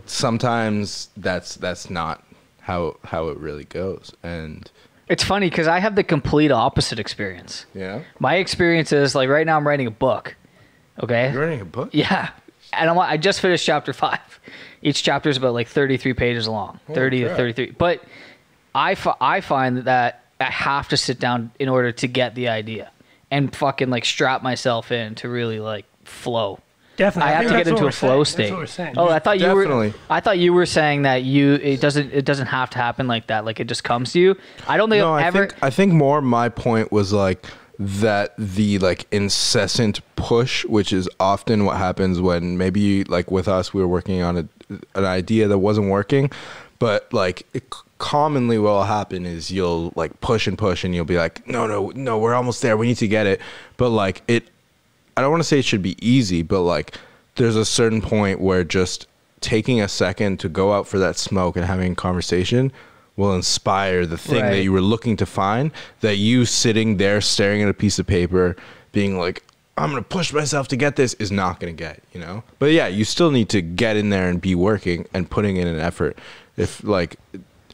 sometimes 0.07 1.11
that's 1.17 1.57
that's 1.57 1.91
not 1.91 2.25
how 2.61 2.97
how 3.05 3.29
it 3.29 3.39
really 3.39 3.65
goes. 3.65 4.13
And 4.23 4.71
It's 5.09 5.25
funny 5.25 5.49
because 5.51 5.67
I 5.69 5.79
have 5.81 5.95
the 5.95 6.05
complete 6.05 6.51
opposite 6.51 6.99
experience. 6.99 7.67
Yeah. 7.75 8.03
My 8.19 8.37
experience 8.37 8.93
is 8.93 9.15
like 9.15 9.29
right 9.29 9.47
now 9.47 9.57
I'm 9.57 9.67
writing 9.67 9.87
a 9.87 9.91
book. 9.93 10.37
Okay. 11.03 11.33
You're 11.33 11.43
writing 11.43 11.61
a 11.61 11.65
book? 11.65 11.91
Yeah, 11.93 12.31
and 12.73 12.91
I'm, 12.91 12.99
I 12.99 13.17
just 13.17 13.41
finished 13.41 13.65
chapter 13.65 13.93
five. 13.93 14.41
Each 14.83 15.03
chapter 15.03 15.29
is 15.31 15.37
about 15.37 15.55
like 15.55 15.69
33 15.69 16.13
pages 16.15 16.49
long, 16.49 16.81
30 16.93 17.21
to 17.21 17.37
33. 17.37 17.71
But 17.79 18.03
I, 18.75 18.97
I 19.21 19.41
find 19.41 19.79
that 19.79 20.25
I 20.41 20.45
have 20.51 20.89
to 20.89 20.97
sit 20.97 21.21
down 21.21 21.53
in 21.61 21.69
order 21.69 21.93
to 21.93 22.09
get 22.09 22.35
the 22.35 22.49
idea 22.49 22.91
and 23.31 23.55
fucking 23.55 23.91
like 23.91 24.05
strap 24.05 24.43
myself 24.43 24.91
in 24.91 25.15
to 25.17 25.29
really 25.29 25.61
like 25.61 25.87
flow. 26.05 26.59
Definitely. 26.97 27.33
I 27.33 27.35
have 27.37 27.51
to 27.51 27.57
get 27.57 27.69
into 27.69 27.87
a 27.87 27.93
flow 27.93 28.23
saying. 28.23 28.25
state. 28.25 28.43
That's 28.43 28.51
what 28.53 28.59
we're 28.61 28.67
saying. 28.67 28.95
Oh, 28.97 29.09
I 29.09 29.19
thought 29.19 29.41
you 29.41 29.55
were. 29.55 29.93
I 30.11 30.21
thought 30.21 30.39
you 30.39 30.53
were 30.53 30.67
saying 30.67 31.03
that 31.03 31.23
you 31.25 31.55
it 31.55 31.81
doesn't 31.81 32.13
it 32.13 32.25
doesn't 32.25 32.49
have 32.49 32.71
to 32.71 32.79
happen 32.79 33.07
like 33.09 33.27
that. 33.29 33.45
Like 33.45 33.61
it 33.61 33.67
just 33.67 33.85
comes 33.85 34.13
to 34.13 34.21
you. 34.21 34.37
I 34.69 34.77
don't 34.77 34.91
think 34.91 35.01
No, 35.01 35.15
I've 35.15 35.25
I 35.25 35.27
ever. 35.29 35.47
think 35.49 35.63
I 35.63 35.71
think 35.71 35.93
more 35.93 36.21
my 36.21 36.49
point 36.49 36.93
was 36.93 37.13
like 37.13 37.47
that 37.79 38.35
the 38.39 38.79
like 38.79 39.07
incessant 39.11 40.01
push, 40.17 40.65
which 40.67 40.93
is 40.93 41.09
often 41.19 41.65
what 41.65 41.79
happens 41.79 42.21
when 42.21 42.59
maybe 42.59 43.05
like 43.05 43.31
with 43.31 43.49
us 43.49 43.73
we 43.73 43.81
were 43.81 43.89
working 43.89 44.23
on 44.23 44.37
a, 44.37 44.49
an 44.95 45.05
idea 45.05 45.49
that 45.49 45.59
wasn't 45.59 45.89
working, 45.89 46.31
but 46.79 47.13
like 47.13 47.47
it 47.55 47.65
commonly 47.99 48.59
what 48.59 48.71
will 48.71 48.83
happen 48.85 49.25
is 49.25 49.51
you'll 49.51 49.93
like 49.97 50.21
push 50.21 50.47
and 50.47 50.59
push 50.59 50.83
and 50.85 50.93
you'll 50.95 51.05
be 51.05 51.17
like 51.17 51.47
no 51.47 51.69
no 51.69 51.91
no 51.95 52.19
we're 52.19 52.35
almost 52.35 52.61
there 52.61 52.77
we 52.77 52.87
need 52.87 52.97
to 52.99 53.09
get 53.09 53.27
it, 53.27 53.41
but 53.77 53.89
like 53.91 54.23
it 54.29 54.49
I 55.17 55.21
don't 55.21 55.31
want 55.31 55.43
to 55.43 55.49
say 55.49 55.59
it 55.59 55.65
should 55.65 55.83
be 55.83 55.97
easy, 56.07 56.43
but 56.43 56.63
like 56.63 56.97
there's 57.37 57.57
a 57.57 57.65
certain 57.65 58.01
point 58.01 58.41
where 58.41 58.65
just 58.65 59.07
taking 59.41 59.81
a 59.81 59.89
second 59.89 60.41
to 60.41 60.49
go 60.49 60.73
out 60.73 60.87
for 60.87 60.99
that 60.99 61.17
smoke 61.17 61.57
and 61.57 61.65
having 61.65 61.93
a 61.93 61.97
conversation 61.97 62.73
will 63.17 63.35
inspire 63.35 64.07
the 64.07 64.17
thing 64.17 64.43
that 64.43 64.63
you 64.63 64.73
were 64.73 64.81
looking 64.81 65.17
to 65.17 65.27
find. 65.27 65.71
That 66.01 66.17
you 66.17 66.45
sitting 66.45 66.97
there 66.97 67.21
staring 67.21 67.63
at 67.63 67.69
a 67.69 67.75
piece 67.75 67.99
of 67.99 68.07
paper, 68.07 68.57
being 68.93 69.19
like, 69.19 69.43
I'm 69.77 69.91
gonna 69.91 70.03
push 70.03 70.33
myself 70.33 70.69
to 70.69 70.77
get 70.77 70.97
this 70.97 71.15
is 71.15 71.33
not 71.33 71.61
gonna 71.61 71.73
get, 71.73 72.03
you 72.13 72.21
know? 72.21 72.43
But 72.59 72.73
yeah, 72.73 72.87
you 72.87 73.05
still 73.05 73.31
need 73.31 73.49
to 73.51 73.61
get 73.63 73.97
in 73.97 74.11
there 74.11 74.29
and 74.29 74.41
be 74.41 74.55
working 74.55 75.07
and 75.13 75.29
putting 75.29 75.57
in 75.57 75.67
an 75.67 75.81
effort. 75.81 76.19
If 76.57 76.85
like 76.85 77.17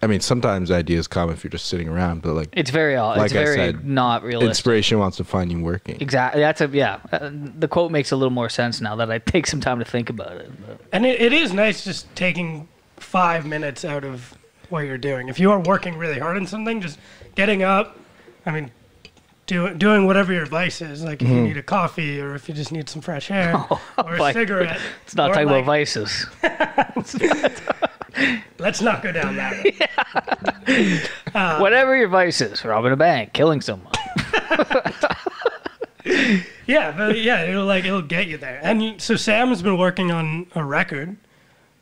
I 0.00 0.06
mean, 0.06 0.20
sometimes 0.20 0.70
ideas 0.70 1.08
come 1.08 1.30
if 1.30 1.42
you're 1.42 1.50
just 1.50 1.66
sitting 1.66 1.88
around, 1.88 2.22
but 2.22 2.34
like 2.34 2.48
it's 2.52 2.70
very 2.70 2.96
all. 2.96 3.16
like 3.16 3.26
it's 3.26 3.34
I 3.34 3.44
very 3.44 3.56
said, 3.56 3.84
not 3.84 4.22
realistic. 4.22 4.48
inspiration 4.50 4.98
wants 4.98 5.16
to 5.16 5.24
find 5.24 5.50
you 5.50 5.60
working. 5.60 6.00
Exactly. 6.00 6.40
That's 6.40 6.60
a 6.60 6.68
yeah. 6.68 7.00
Uh, 7.10 7.30
the 7.32 7.66
quote 7.68 7.90
makes 7.90 8.12
a 8.12 8.16
little 8.16 8.30
more 8.32 8.48
sense 8.48 8.80
now 8.80 8.94
that 8.96 9.10
I 9.10 9.18
take 9.18 9.46
some 9.46 9.60
time 9.60 9.78
to 9.80 9.84
think 9.84 10.08
about 10.08 10.36
it. 10.36 10.50
But 10.66 10.80
And 10.92 11.04
it, 11.04 11.20
it 11.20 11.32
is 11.32 11.52
nice 11.52 11.84
just 11.84 12.14
taking 12.14 12.68
five 12.96 13.44
minutes 13.46 13.84
out 13.84 14.04
of 14.04 14.36
what 14.70 14.80
you're 14.80 14.98
doing. 14.98 15.28
If 15.28 15.40
you 15.40 15.50
are 15.50 15.58
working 15.60 15.96
really 15.96 16.18
hard 16.20 16.36
on 16.36 16.46
something, 16.46 16.80
just 16.80 16.98
getting 17.34 17.62
up, 17.62 17.98
I 18.46 18.52
mean, 18.52 18.70
do, 19.48 19.74
doing 19.74 20.06
whatever 20.06 20.32
your 20.32 20.46
vice 20.46 20.80
is. 20.80 21.02
Like 21.02 21.20
if 21.20 21.28
you 21.28 21.40
need 21.40 21.56
a 21.56 21.62
coffee 21.62 22.20
or 22.20 22.36
if 22.36 22.48
you 22.48 22.54
just 22.54 22.70
need 22.70 22.88
some 22.88 23.02
fresh 23.02 23.32
air 23.32 23.56
or 23.98 24.14
a 24.14 24.18
like- 24.20 24.34
cigarette. 24.34 24.78
It's 25.04 25.16
not 25.16 25.28
talking 25.32 25.48
like- 25.48 25.64
about 25.64 25.66
vices. 25.66 26.26
Let's 28.58 28.80
not 28.80 29.02
go 29.02 29.12
down 29.12 29.36
that 29.36 31.08
road. 31.34 31.60
Whatever 31.60 31.96
your 31.96 32.08
vice 32.08 32.40
is, 32.40 32.64
robbing 32.64 32.92
a 32.92 32.96
bank, 32.96 33.32
killing 33.32 33.60
someone. 33.60 33.92
Yeah, 36.66 36.92
but 36.96 37.18
yeah, 37.20 37.42
it'll 37.44 37.66
like 37.66 37.84
it'll 37.84 38.02
get 38.02 38.26
you 38.28 38.38
there. 38.38 38.60
And 38.62 39.00
so 39.00 39.16
Sam's 39.16 39.62
been 39.62 39.78
working 39.78 40.10
on 40.10 40.46
a 40.54 40.64
record 40.64 41.16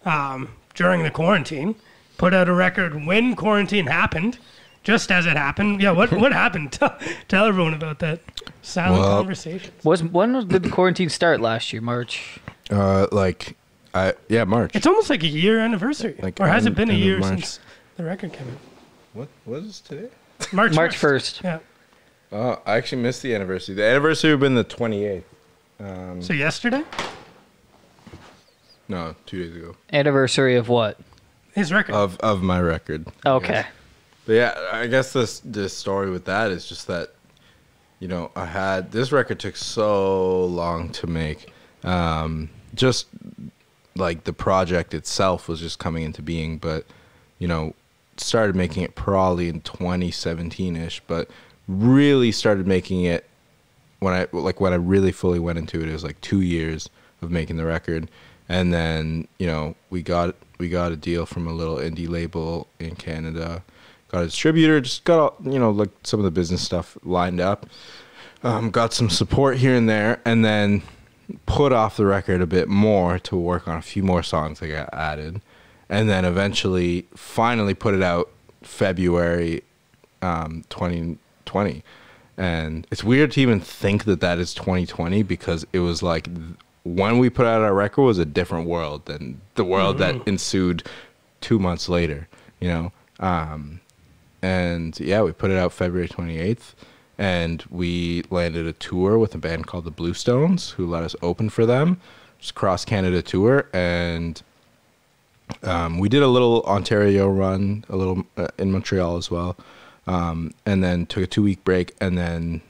um, 0.04 0.48
during 0.74 1.02
the 1.02 1.10
quarantine. 1.10 1.74
Put 2.18 2.34
out 2.34 2.48
a 2.48 2.54
record 2.54 3.06
when 3.06 3.34
quarantine 3.36 3.86
happened, 3.86 4.38
just 4.86 5.10
as 5.10 5.26
it 5.26 5.36
happened. 5.36 5.82
Yeah, 5.82 5.90
what 5.90 6.12
what 6.12 6.32
happened? 6.44 6.72
Tell, 6.72 6.96
tell 7.28 7.44
everyone 7.46 7.74
about 7.74 7.98
that 7.98 8.20
silent 8.62 9.02
Well- 9.02 9.16
conversation. 9.18 9.72
Was 9.84 10.02
when 10.02 10.46
did 10.48 10.62
the 10.62 10.70
quarantine 10.70 11.08
start 11.08 11.40
last 11.40 11.72
year? 11.72 11.82
March. 11.82 12.38
Uh, 12.70 13.06
like, 13.12 13.56
I 13.94 14.14
yeah, 14.28 14.44
March. 14.44 14.74
It's 14.74 14.86
almost 14.86 15.10
like 15.10 15.22
a 15.24 15.28
year 15.28 15.58
anniversary, 15.58 16.14
Like 16.22 16.40
or 16.40 16.46
has 16.46 16.66
it 16.66 16.74
been 16.76 16.90
a 16.90 16.94
year 16.94 17.20
since 17.22 17.58
the 17.96 18.04
record 18.04 18.32
came 18.32 18.46
out? 18.48 18.58
what 19.12 19.28
what 19.44 19.62
is 19.64 19.80
today? 19.80 20.08
March 20.52 20.72
March 20.74 20.96
1st. 20.96 21.42
Yeah. 21.42 21.58
Oh, 22.32 22.60
I 22.66 22.76
actually 22.76 23.02
missed 23.02 23.22
the 23.22 23.34
anniversary. 23.34 23.74
The 23.74 23.84
anniversary 23.84 24.30
would 24.34 24.34
have 24.34 24.40
been 24.40 24.54
the 24.54 24.64
28th. 24.64 25.22
Um, 25.80 26.20
So 26.22 26.32
yesterday, 26.32 26.82
no, 28.88 29.14
two 29.26 29.42
days 29.44 29.56
ago. 29.56 29.76
Anniversary 29.92 30.56
of 30.56 30.68
what? 30.68 30.98
his 31.54 31.72
record. 31.72 31.94
Of 31.94 32.18
of 32.20 32.42
my 32.42 32.60
record. 32.60 33.06
I 33.24 33.30
Okay. 33.30 33.64
But 34.26 34.32
yeah, 34.32 34.68
I 34.72 34.88
guess 34.88 35.12
this 35.12 35.40
this 35.40 35.74
story 35.74 36.10
with 36.10 36.24
that 36.24 36.50
is 36.50 36.68
just 36.68 36.88
that, 36.88 37.14
you 38.00 38.08
know, 38.08 38.32
I 38.34 38.44
had 38.44 38.90
this 38.92 39.12
record 39.12 39.38
took 39.38 39.56
so 39.56 40.44
long 40.44 40.90
to 40.90 41.06
make. 41.06 41.52
Um, 41.84 42.50
just 42.74 43.06
like 43.94 44.24
the 44.24 44.32
project 44.32 44.92
itself 44.94 45.48
was 45.48 45.60
just 45.60 45.78
coming 45.78 46.02
into 46.02 46.22
being, 46.22 46.58
but 46.58 46.84
you 47.38 47.46
know, 47.48 47.74
started 48.16 48.56
making 48.56 48.82
it 48.82 48.94
probably 48.94 49.48
in 49.48 49.60
2017 49.60 50.76
ish, 50.76 51.00
but 51.06 51.30
really 51.68 52.32
started 52.32 52.66
making 52.66 53.04
it 53.04 53.26
when 54.00 54.14
I 54.14 54.26
like 54.32 54.60
when 54.60 54.72
I 54.72 54.76
really 54.76 55.12
fully 55.12 55.38
went 55.38 55.58
into 55.58 55.80
it. 55.80 55.88
It 55.88 55.92
was 55.92 56.04
like 56.04 56.20
two 56.20 56.40
years 56.40 56.88
of 57.22 57.30
making 57.30 57.56
the 57.56 57.64
record, 57.64 58.10
and 58.48 58.72
then 58.72 59.28
you 59.38 59.46
know 59.46 59.74
we 59.90 60.02
got 60.02 60.34
we 60.58 60.68
got 60.68 60.92
a 60.92 60.96
deal 60.96 61.26
from 61.26 61.46
a 61.46 61.52
little 61.52 61.76
indie 61.76 62.08
label 62.08 62.66
in 62.78 62.94
Canada, 62.96 63.62
got 64.08 64.22
a 64.22 64.26
distributor, 64.26 64.80
just 64.80 65.04
got 65.04 65.18
all, 65.18 65.36
you 65.42 65.58
know 65.58 65.70
like 65.70 65.90
some 66.02 66.20
of 66.20 66.24
the 66.24 66.30
business 66.30 66.62
stuff 66.62 66.96
lined 67.04 67.40
up, 67.40 67.66
um, 68.42 68.70
got 68.70 68.92
some 68.92 69.10
support 69.10 69.58
here 69.58 69.74
and 69.74 69.88
there, 69.88 70.20
and 70.24 70.44
then 70.44 70.82
put 71.46 71.72
off 71.72 71.96
the 71.96 72.06
record 72.06 72.40
a 72.40 72.46
bit 72.46 72.68
more 72.68 73.18
to 73.18 73.36
work 73.36 73.66
on 73.66 73.76
a 73.76 73.82
few 73.82 74.02
more 74.02 74.22
songs 74.22 74.60
that 74.60 74.68
got 74.68 74.92
added, 74.92 75.40
and 75.88 76.08
then 76.08 76.24
eventually 76.24 77.06
finally 77.14 77.74
put 77.74 77.94
it 77.94 78.02
out 78.02 78.30
February 78.62 79.62
um, 80.22 80.64
2020. 80.68 81.82
And 82.36 82.86
it's 82.90 83.02
weird 83.02 83.32
to 83.32 83.40
even 83.40 83.60
think 83.60 84.04
that 84.04 84.20
that 84.20 84.38
is 84.38 84.52
2020 84.54 85.22
because 85.22 85.66
it 85.72 85.78
was 85.78 86.02
like 86.02 86.24
th- 86.24 86.56
when 86.84 87.18
we 87.18 87.30
put 87.30 87.46
out 87.46 87.62
our 87.62 87.74
record 87.74 88.02
was 88.02 88.18
a 88.18 88.24
different 88.26 88.68
world 88.68 89.06
than 89.06 89.40
the 89.54 89.64
world 89.64 89.98
that 89.98 90.14
ensued 90.28 90.82
two 91.40 91.58
months 91.58 91.88
later, 91.88 92.28
you 92.60 92.68
know? 92.68 92.92
Um, 93.18 93.80
and 94.46 95.00
yeah, 95.00 95.22
we 95.22 95.32
put 95.32 95.50
it 95.50 95.58
out 95.58 95.72
February 95.72 96.08
28th. 96.08 96.74
And 97.18 97.64
we 97.68 98.22
landed 98.30 98.66
a 98.66 98.72
tour 98.72 99.18
with 99.18 99.34
a 99.34 99.38
band 99.38 99.66
called 99.66 99.84
the 99.84 99.90
Blue 99.90 100.14
Stones, 100.14 100.70
who 100.72 100.86
let 100.86 101.02
us 101.02 101.16
open 101.20 101.48
for 101.48 101.66
them. 101.66 102.00
Just 102.38 102.54
cross 102.54 102.84
Canada 102.84 103.22
tour. 103.22 103.68
And 103.72 104.40
um, 105.64 105.98
we 105.98 106.08
did 106.08 106.22
a 106.22 106.28
little 106.28 106.62
Ontario 106.62 107.28
run, 107.28 107.84
a 107.88 107.96
little 107.96 108.24
uh, 108.36 108.48
in 108.58 108.70
Montreal 108.70 109.16
as 109.16 109.30
well, 109.30 109.56
um, 110.06 110.52
and 110.64 110.84
then 110.84 111.06
took 111.06 111.24
a 111.24 111.26
two 111.26 111.42
week 111.42 111.64
break, 111.64 111.94
and 112.00 112.16
then 112.16 112.60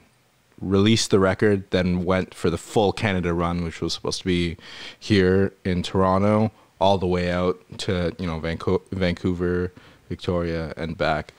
released 0.59 1.11
the 1.11 1.19
record. 1.19 1.69
Then 1.69 2.05
went 2.05 2.33
for 2.33 2.49
the 2.49 2.57
full 2.57 2.93
Canada 2.93 3.33
run, 3.33 3.63
which 3.63 3.81
was 3.81 3.93
supposed 3.93 4.19
to 4.19 4.25
be 4.25 4.57
here 4.99 5.53
in 5.63 5.83
Toronto, 5.83 6.51
all 6.79 6.97
the 6.97 7.07
way 7.07 7.29
out 7.31 7.59
to 7.79 8.15
you 8.17 8.25
know 8.25 8.39
Vanco- 8.39 8.87
Vancouver, 8.91 9.73
Victoria, 10.09 10.73
and 10.77 10.97
back. 10.97 11.33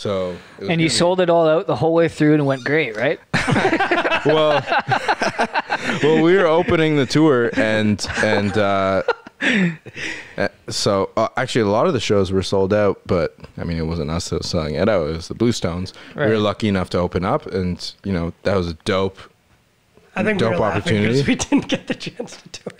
So 0.00 0.30
it 0.30 0.32
was 0.32 0.38
And 0.60 0.68
gonna 0.68 0.82
you 0.82 0.86
be- 0.86 0.94
sold 0.94 1.20
it 1.20 1.28
all 1.28 1.46
out 1.46 1.66
the 1.66 1.76
whole 1.76 1.92
way 1.92 2.08
through 2.08 2.32
and 2.32 2.40
it 2.40 2.44
went 2.44 2.64
great, 2.64 2.96
right? 2.96 3.20
well, 4.24 4.64
well, 6.02 6.22
we 6.22 6.36
were 6.38 6.46
opening 6.46 6.96
the 6.96 7.04
tour, 7.04 7.50
and 7.54 8.06
and 8.22 8.56
uh, 8.56 9.02
uh, 10.38 10.48
so 10.68 11.10
uh, 11.18 11.28
actually 11.36 11.62
a 11.62 11.66
lot 11.68 11.86
of 11.86 11.92
the 11.92 12.00
shows 12.00 12.32
were 12.32 12.42
sold 12.42 12.72
out. 12.72 13.00
But 13.06 13.36
I 13.58 13.64
mean, 13.64 13.76
it 13.76 13.86
wasn't 13.86 14.10
us 14.10 14.30
that 14.30 14.38
was 14.38 14.48
selling 14.48 14.74
it 14.74 14.88
out; 14.88 15.08
it 15.08 15.12
was 15.16 15.28
the 15.28 15.34
Blue 15.34 15.52
Stones. 15.52 15.92
We 16.16 16.22
were 16.22 16.38
lucky 16.38 16.68
enough 16.68 16.88
to 16.90 16.98
open 16.98 17.24
up, 17.24 17.44
and 17.46 17.92
you 18.02 18.12
know 18.14 18.32
that 18.44 18.56
was 18.56 18.68
a 18.68 18.74
dope. 18.84 19.18
I 20.16 20.24
think 20.24 20.38
dope 20.38 20.54
we 20.54 20.58
were 20.60 20.64
opportunity. 20.64 21.06
because 21.22 21.26
we 21.28 21.34
didn't 21.36 21.68
get 21.68 21.86
the 21.88 21.94
chance 21.94 22.36
to 22.42 22.48
do 22.48 22.60
Or 22.66 22.78
you 22.78 22.79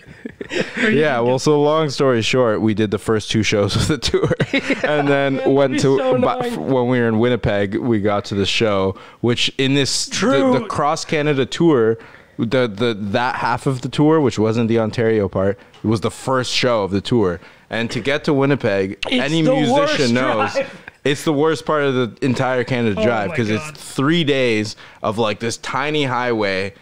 Yeah, 0.77 1.19
well, 1.21 1.39
so 1.39 1.61
long 1.61 1.89
story 1.89 2.21
short, 2.21 2.61
we 2.61 2.73
did 2.73 2.91
the 2.91 2.97
first 2.97 3.31
two 3.31 3.43
shows 3.43 3.75
of 3.75 3.87
the 3.87 3.97
tour, 4.09 4.29
and 4.89 5.07
then 5.07 5.53
went 5.53 5.75
to 5.81 5.97
so 5.97 6.15
annoying. 6.15 6.67
when 6.67 6.87
we 6.87 6.99
were 6.99 7.07
in 7.07 7.19
Winnipeg, 7.19 7.75
we 7.75 8.01
got 8.01 8.25
to 8.25 8.35
the 8.35 8.45
show, 8.45 8.95
which 9.21 9.53
in 9.57 9.73
this 9.75 10.07
the, 10.07 10.15
True. 10.15 10.59
the 10.59 10.65
cross 10.65 11.05
Canada 11.05 11.45
tour, 11.45 11.97
the 12.37 12.67
the 12.67 12.93
that 12.99 13.35
half 13.35 13.65
of 13.67 13.81
the 13.81 13.89
tour, 13.89 14.19
which 14.19 14.37
wasn't 14.39 14.67
the 14.67 14.79
Ontario 14.79 15.29
part, 15.29 15.57
was 15.83 16.01
the 16.01 16.11
first 16.11 16.51
show 16.51 16.83
of 16.83 16.91
the 16.91 17.01
tour, 17.01 17.39
and 17.69 17.89
to 17.91 17.99
get 18.01 18.23
to 18.25 18.33
Winnipeg, 18.33 18.99
It's 19.09 19.23
any 19.23 19.41
musician 19.41 20.13
knows. 20.13 20.53
drive. 20.53 20.81
It's 21.03 21.23
the 21.23 21.33
worst 21.33 21.65
part 21.65 21.83
of 21.83 21.95
the 21.95 22.15
entire 22.25 22.63
Canada 22.63 22.99
Oh 22.99 23.03
drive 23.03 23.31
because 23.31 23.49
it's 23.49 23.71
three 23.71 24.23
days 24.23 24.75
of 25.01 25.17
like 25.17 25.39
this 25.39 25.57
tiny 25.57 26.03
highway 26.03 26.73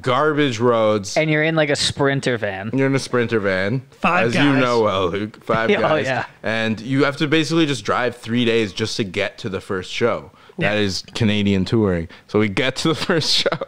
garbage 0.00 0.58
roads. 0.58 1.16
And 1.16 1.30
you're 1.30 1.42
in 1.42 1.54
like 1.56 1.70
a 1.70 1.76
sprinter 1.76 2.36
van. 2.38 2.70
You're 2.72 2.86
in 2.86 2.94
a 2.94 2.98
sprinter 2.98 3.40
van, 3.40 3.80
Five 3.90 4.28
as 4.28 4.34
you 4.34 4.52
know 4.54 4.82
well, 4.82 5.08
Luke. 5.08 5.42
Five 5.44 5.70
Yeah, 5.70 5.78
oh, 5.78 5.82
guys, 5.82 6.06
yeah. 6.06 6.26
and 6.42 6.80
you 6.80 7.04
have 7.04 7.16
to 7.18 7.26
basically 7.28 7.66
just 7.66 7.84
drive 7.84 8.16
three 8.16 8.44
days 8.44 8.72
just 8.72 8.96
to 8.96 9.04
get 9.04 9.38
to 9.38 9.48
the 9.48 9.60
first 9.60 9.90
show. 9.90 10.30
That 10.58 10.74
Yeah. 10.74 10.80
is 10.80 11.02
Canadian 11.14 11.64
touring. 11.64 12.08
So 12.28 12.38
we 12.38 12.48
get 12.48 12.76
to 12.76 12.88
the 12.88 12.94
first 13.08 13.32
show, 13.34 13.58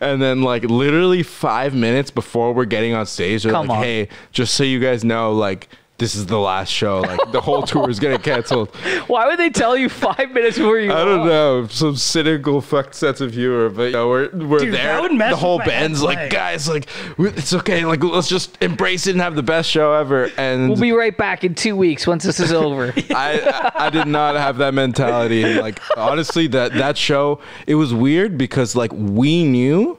and 0.00 0.22
then 0.22 0.42
like 0.42 0.62
literally 0.64 1.22
five 1.22 1.74
minutes 1.74 2.10
before 2.10 2.52
we're 2.52 2.64
getting 2.64 2.94
on 2.94 3.06
stage, 3.06 3.42
they're 3.42 3.52
Come 3.52 3.66
like, 3.68 3.78
on. 3.78 3.84
"Hey, 3.84 4.08
just 4.32 4.54
so 4.54 4.64
you 4.64 4.80
guys 4.80 5.04
know, 5.04 5.32
like." 5.32 5.68
This 5.98 6.14
is 6.14 6.26
the 6.26 6.38
last 6.38 6.70
show. 6.70 7.00
Like 7.00 7.32
the 7.32 7.40
whole 7.40 7.62
tour 7.62 7.90
is 7.90 7.98
getting 7.98 8.20
canceled. 8.20 8.68
Why 9.08 9.26
would 9.26 9.36
they 9.38 9.50
tell 9.50 9.76
you 9.76 9.88
five 9.88 10.30
minutes 10.30 10.56
before 10.56 10.78
you? 10.78 10.92
I 10.92 11.04
don't 11.04 11.26
know, 11.26 11.66
some 11.66 11.96
cynical 11.96 12.60
fucked 12.60 12.94
sense 12.94 13.20
of 13.20 13.34
humor, 13.34 13.68
but 13.68 13.82
you 13.82 13.90
know, 13.90 14.08
we're 14.08 14.30
we're 14.30 14.58
Dude, 14.60 14.74
there. 14.74 15.08
The 15.08 15.34
whole 15.36 15.58
band's 15.58 16.00
like, 16.00 16.18
play. 16.18 16.28
guys, 16.28 16.68
like 16.68 16.88
it's 17.18 17.52
okay, 17.52 17.84
like 17.84 18.02
let's 18.04 18.28
just 18.28 18.56
embrace 18.62 19.08
it 19.08 19.12
and 19.12 19.20
have 19.20 19.34
the 19.34 19.42
best 19.42 19.68
show 19.68 19.92
ever. 19.92 20.30
And 20.36 20.68
We'll 20.68 20.80
be 20.80 20.92
right 20.92 21.16
back 21.16 21.42
in 21.42 21.56
two 21.56 21.74
weeks 21.74 22.06
once 22.06 22.22
this 22.22 22.38
is 22.38 22.52
over. 22.52 22.94
I, 23.10 23.40
I 23.76 23.86
I 23.86 23.90
did 23.90 24.06
not 24.06 24.36
have 24.36 24.58
that 24.58 24.74
mentality. 24.74 25.42
And, 25.42 25.58
Like 25.58 25.80
honestly, 25.96 26.46
that 26.48 26.74
that 26.74 26.96
show 26.96 27.40
it 27.66 27.74
was 27.74 27.92
weird 27.92 28.38
because 28.38 28.76
like 28.76 28.92
we 28.92 29.42
knew, 29.42 29.98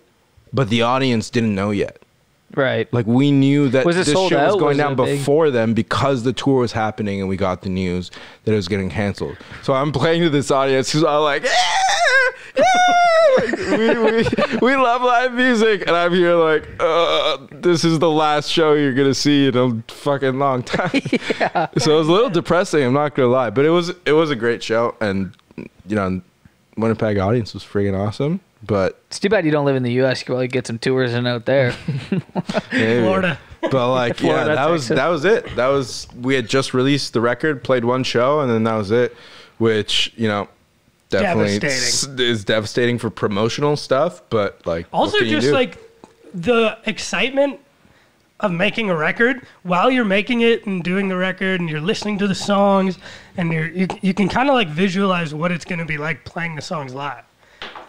but 0.53 0.69
the 0.69 0.81
audience 0.81 1.29
didn't 1.29 1.53
know 1.53 1.71
yet. 1.71 2.01
Right. 2.55 2.91
Like 2.93 3.05
we 3.07 3.31
knew 3.31 3.69
that 3.69 3.85
Was 3.85 3.95
this 3.95 4.11
show 4.11 4.23
was 4.23 4.55
going 4.55 4.65
Was 4.69 4.77
down 4.77 4.93
a 4.93 4.95
big- 4.95 5.19
before 5.19 5.49
them 5.51 5.73
because 5.73 6.23
the 6.23 6.33
tour 6.33 6.59
was 6.61 6.71
happening 6.71 7.19
and 7.19 7.29
we 7.29 7.37
got 7.37 7.61
the 7.61 7.69
news 7.69 8.11
that 8.45 8.53
it 8.53 8.55
was 8.55 8.67
getting 8.67 8.89
canceled. 8.89 9.37
So 9.63 9.73
I'm 9.73 9.91
playing 9.91 10.21
to 10.23 10.29
this 10.29 10.51
audience 10.51 10.91
who's 10.91 11.03
all 11.03 11.23
like, 11.23 11.43
yeah, 11.43 12.63
like, 13.37 13.57
we, 13.57 13.77
we, 13.99 14.23
we 14.61 14.75
love 14.75 15.01
live 15.01 15.33
music, 15.33 15.81
and 15.87 15.91
I'm 15.95 16.13
here 16.13 16.33
like, 16.35 16.67
uh, 16.79 17.37
this 17.51 17.85
is 17.85 17.99
the 17.99 18.09
last 18.09 18.49
show 18.49 18.73
you're 18.73 18.93
gonna 18.93 19.13
see 19.13 19.47
in 19.47 19.55
a 19.55 19.81
fucking 19.93 20.37
long 20.39 20.63
time. 20.63 20.89
Yeah. 21.39 21.67
So 21.77 21.93
it 21.95 21.97
was 21.99 22.07
a 22.07 22.11
little 22.11 22.29
depressing. 22.29 22.83
I'm 22.83 22.93
not 22.93 23.15
gonna 23.15 23.29
lie, 23.29 23.49
but 23.49 23.63
it 23.65 23.69
was 23.69 23.93
it 24.05 24.11
was 24.11 24.29
a 24.29 24.35
great 24.35 24.61
show, 24.61 24.95
and 24.99 25.33
you 25.55 25.95
know, 25.95 26.21
Winnipeg 26.75 27.17
audience 27.17 27.53
was 27.53 27.63
friggin' 27.63 27.97
awesome. 27.97 28.41
But 28.61 29.01
It's 29.07 29.19
too 29.19 29.29
bad 29.29 29.45
you 29.45 29.51
don't 29.51 29.65
live 29.65 29.75
in 29.77 29.83
the 29.83 29.93
U.S. 29.93 30.19
You 30.19 30.25
could 30.25 30.31
probably 30.33 30.47
get 30.49 30.67
some 30.67 30.77
tours 30.79 31.13
in 31.13 31.25
out 31.25 31.45
there. 31.45 31.71
Florida. 32.71 33.39
But 33.61 33.91
like, 33.91 34.09
yeah, 34.19 34.27
Florida, 34.33 34.55
that 34.55 34.69
was 34.69 34.87
that 34.89 35.07
was 35.07 35.25
it. 35.25 35.55
That 35.55 35.67
was 35.67 36.07
we 36.19 36.35
had 36.35 36.47
just 36.47 36.73
released 36.73 37.13
the 37.13 37.21
record, 37.21 37.63
played 37.63 37.85
one 37.85 38.03
show, 38.03 38.39
and 38.41 38.51
then 38.51 38.63
that 38.63 38.75
was 38.75 38.91
it. 38.91 39.15
Which 39.57 40.13
you 40.15 40.27
know, 40.27 40.47
definitely 41.09 41.59
Devastating. 41.59 42.25
is 42.25 42.45
devastating 42.45 42.97
for 42.97 43.09
promotional 43.09 43.75
stuff. 43.75 44.21
But 44.29 44.65
like, 44.65 44.87
what 44.91 44.99
Also, 44.99 45.17
can 45.19 45.27
you 45.27 45.33
just 45.33 45.47
do? 45.47 45.53
like 45.53 45.77
the 46.33 46.77
excitement 46.85 47.59
of 48.39 48.51
making 48.51 48.89
a 48.89 48.95
record 48.95 49.45
while 49.63 49.91
you're 49.91 50.05
making 50.05 50.41
it 50.41 50.65
and 50.65 50.81
doing 50.81 51.09
the 51.09 51.15
record 51.17 51.59
and 51.59 51.69
you're 51.69 51.81
listening 51.81 52.17
to 52.17 52.25
the 52.27 52.35
songs 52.35 52.97
and 53.35 53.51
you're, 53.51 53.67
you 53.67 53.85
you 54.01 54.13
can 54.13 54.29
kind 54.29 54.47
of 54.47 54.55
like 54.55 54.69
visualize 54.69 55.33
what 55.33 55.51
it's 55.51 55.65
going 55.65 55.79
to 55.79 55.85
be 55.85 55.97
like 55.97 56.23
playing 56.23 56.55
the 56.55 56.61
songs 56.61 56.93
live. 56.93 57.23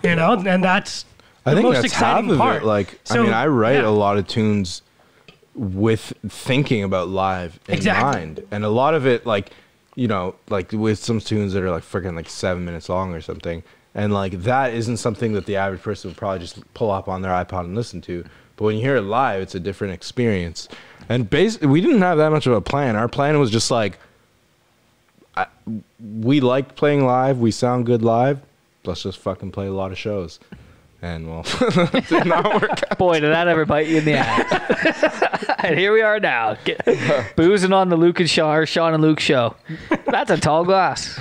You 0.03 0.17
know, 0.17 0.33
and 0.35 0.65
that's 0.65 1.05
I 1.45 1.51
the 1.51 1.57
think 1.57 1.65
most 1.69 1.75
that's 1.83 1.93
exciting 1.93 2.25
half 2.25 2.33
of 2.33 2.39
part. 2.39 2.63
it. 2.63 2.67
Like, 2.67 3.01
I 3.11 3.19
mean, 3.19 3.33
I 3.33 3.47
write 3.47 3.77
yeah. 3.83 3.89
a 3.89 3.91
lot 3.91 4.17
of 4.19 4.27
tunes 4.27 4.83
with 5.55 6.13
thinking 6.29 6.85
about 6.85 7.09
live 7.09 7.59
in 7.69 7.75
Exactly. 7.75 8.11
mind, 8.21 8.47
and 8.51 8.65
a 8.65 8.69
lot 8.71 8.95
of 8.95 9.07
it, 9.07 9.27
like, 9.27 9.51
you 9.95 10.09
know, 10.09 10.35
like 10.49 10.73
with 10.73 10.99
some 10.99 11.21
tunes 11.21 11.53
that 11.53 11.63
are 11.63 11.71
like 11.71 11.83
freaking 11.83 12.15
like 12.15 12.29
seven 12.31 12.65
minutes 12.65 12.89
long 12.89 13.13
or 13.15 13.21
something, 13.21 13.63
and 13.95 14.13
like 14.15 14.43
that 14.43 14.73
isn't 14.73 14.99
something 14.99 15.33
that 15.33 15.47
the 15.47 15.57
average 15.57 15.83
person 15.83 16.11
would 16.11 16.17
probably 16.17 16.39
just 16.39 16.73
pull 16.75 16.91
up 16.91 17.09
on 17.09 17.23
their 17.23 17.33
iPod 17.33 17.65
and 17.65 17.75
listen 17.75 18.01
to. 18.03 18.25
But 18.57 18.65
when 18.67 18.77
you 18.77 18.83
hear 18.83 18.97
it 18.97 19.03
live, 19.03 19.43
it's 19.43 19.55
a 19.55 19.61
different 19.61 19.95
experience. 19.95 20.69
And 21.09 21.29
basically, 21.29 21.69
we 21.69 21.81
didn't 21.81 22.03
have 22.03 22.19
that 22.19 22.31
much 22.31 22.47
of 22.47 22.53
a 22.53 22.61
plan. 22.61 22.95
Our 22.95 23.09
plan 23.09 23.41
was 23.41 23.51
just 23.51 23.71
like, 23.71 23.99
I, 25.37 25.47
we 25.99 26.41
like 26.41 26.77
playing 26.77 27.05
live. 27.05 27.39
We 27.39 27.51
sound 27.51 27.87
good 27.87 28.03
live. 28.03 28.41
Let's 28.85 29.03
just 29.03 29.19
fucking 29.19 29.51
play 29.53 29.67
a 29.67 29.73
lot 29.73 29.93
of 29.93 29.99
shows. 29.99 30.41
And 31.03 31.29
well, 31.29 31.45
it 31.47 32.09
did 32.09 32.27
not 32.27 32.61
work 32.61 32.83
out. 32.91 32.99
Boy, 32.99 33.21
did 33.21 33.33
that 33.33 33.49
ever 33.49 33.65
bite 33.65 33.87
you 33.87 33.99
in 33.99 34.05
the 34.05 34.15
ass. 34.15 35.45
and 35.65 35.79
here 35.79 35.93
we 35.93 36.03
are 36.03 36.21
now, 36.21 36.57
get, 36.65 36.85
boozing 37.37 37.73
on 37.73 37.89
the 37.89 37.97
Luke 37.97 38.21
and 38.21 38.29
Sean, 38.29 38.55
or 38.55 38.67
Sean 38.67 38.93
and 38.93 39.03
Luke 39.03 39.21
show. 39.21 39.57
That's 40.07 40.31
a 40.31 40.37
tall 40.37 40.65
glass. 40.65 41.19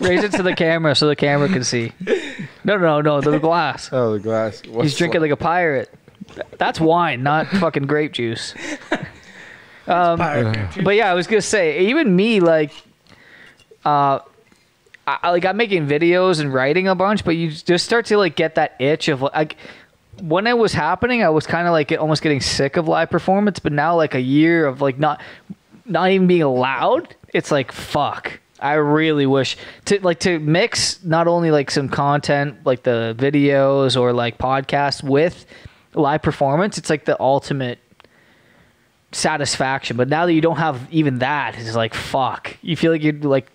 Raise 0.00 0.24
it 0.24 0.32
to 0.32 0.42
the 0.42 0.54
camera 0.54 0.94
so 0.94 1.06
the 1.06 1.16
camera 1.16 1.48
can 1.48 1.62
see. 1.62 1.92
No, 2.64 2.78
no, 2.78 3.02
no, 3.02 3.20
the 3.20 3.38
glass. 3.38 3.90
Oh, 3.92 4.14
the 4.14 4.20
glass. 4.20 4.62
He's 4.62 4.96
drinking 4.96 5.20
like 5.20 5.30
a 5.30 5.36
pirate. 5.36 5.92
That's 6.56 6.80
wine, 6.80 7.22
not 7.22 7.48
fucking 7.48 7.86
grape 7.86 8.12
juice. 8.12 8.54
Pirate. 9.86 10.84
But 10.84 10.96
yeah, 10.96 11.10
I 11.10 11.14
was 11.14 11.26
gonna 11.26 11.42
say, 11.42 11.80
even 11.86 12.16
me, 12.16 12.40
like, 12.40 12.72
uh, 13.84 14.20
I, 15.22 15.30
like 15.30 15.44
I'm 15.44 15.56
making 15.56 15.86
videos 15.86 16.40
and 16.40 16.52
writing 16.52 16.88
a 16.88 16.94
bunch, 16.94 17.24
but 17.24 17.36
you 17.36 17.50
just 17.50 17.84
start 17.84 18.06
to 18.06 18.18
like 18.18 18.36
get 18.36 18.56
that 18.56 18.76
itch 18.78 19.08
of 19.08 19.22
like, 19.22 19.56
when 20.20 20.46
it 20.46 20.58
was 20.58 20.72
happening, 20.72 21.22
I 21.22 21.28
was 21.28 21.46
kind 21.46 21.66
of 21.66 21.72
like 21.72 21.92
almost 21.92 22.22
getting 22.22 22.40
sick 22.40 22.76
of 22.76 22.88
live 22.88 23.10
performance. 23.10 23.58
But 23.58 23.72
now, 23.72 23.96
like 23.96 24.14
a 24.14 24.20
year 24.20 24.66
of 24.66 24.80
like 24.80 24.98
not, 24.98 25.20
not 25.84 26.10
even 26.10 26.26
being 26.26 26.42
allowed, 26.42 27.14
it's 27.32 27.50
like 27.50 27.72
fuck. 27.72 28.40
I 28.60 28.74
really 28.74 29.26
wish 29.26 29.56
to 29.84 30.00
like 30.00 30.18
to 30.20 30.40
mix 30.40 31.02
not 31.04 31.28
only 31.28 31.52
like 31.52 31.70
some 31.70 31.88
content 31.88 32.56
like 32.64 32.82
the 32.82 33.14
videos 33.16 33.98
or 33.98 34.12
like 34.12 34.36
podcasts 34.38 35.02
with 35.02 35.46
live 35.94 36.22
performance. 36.22 36.76
It's 36.76 36.90
like 36.90 37.04
the 37.04 37.20
ultimate 37.20 37.78
satisfaction. 39.12 39.96
But 39.96 40.08
now 40.08 40.26
that 40.26 40.32
you 40.32 40.40
don't 40.40 40.56
have 40.56 40.88
even 40.90 41.20
that, 41.20 41.56
it's 41.56 41.76
like 41.76 41.94
fuck. 41.94 42.56
You 42.60 42.76
feel 42.76 42.90
like 42.90 43.02
you're 43.02 43.14
like 43.14 43.48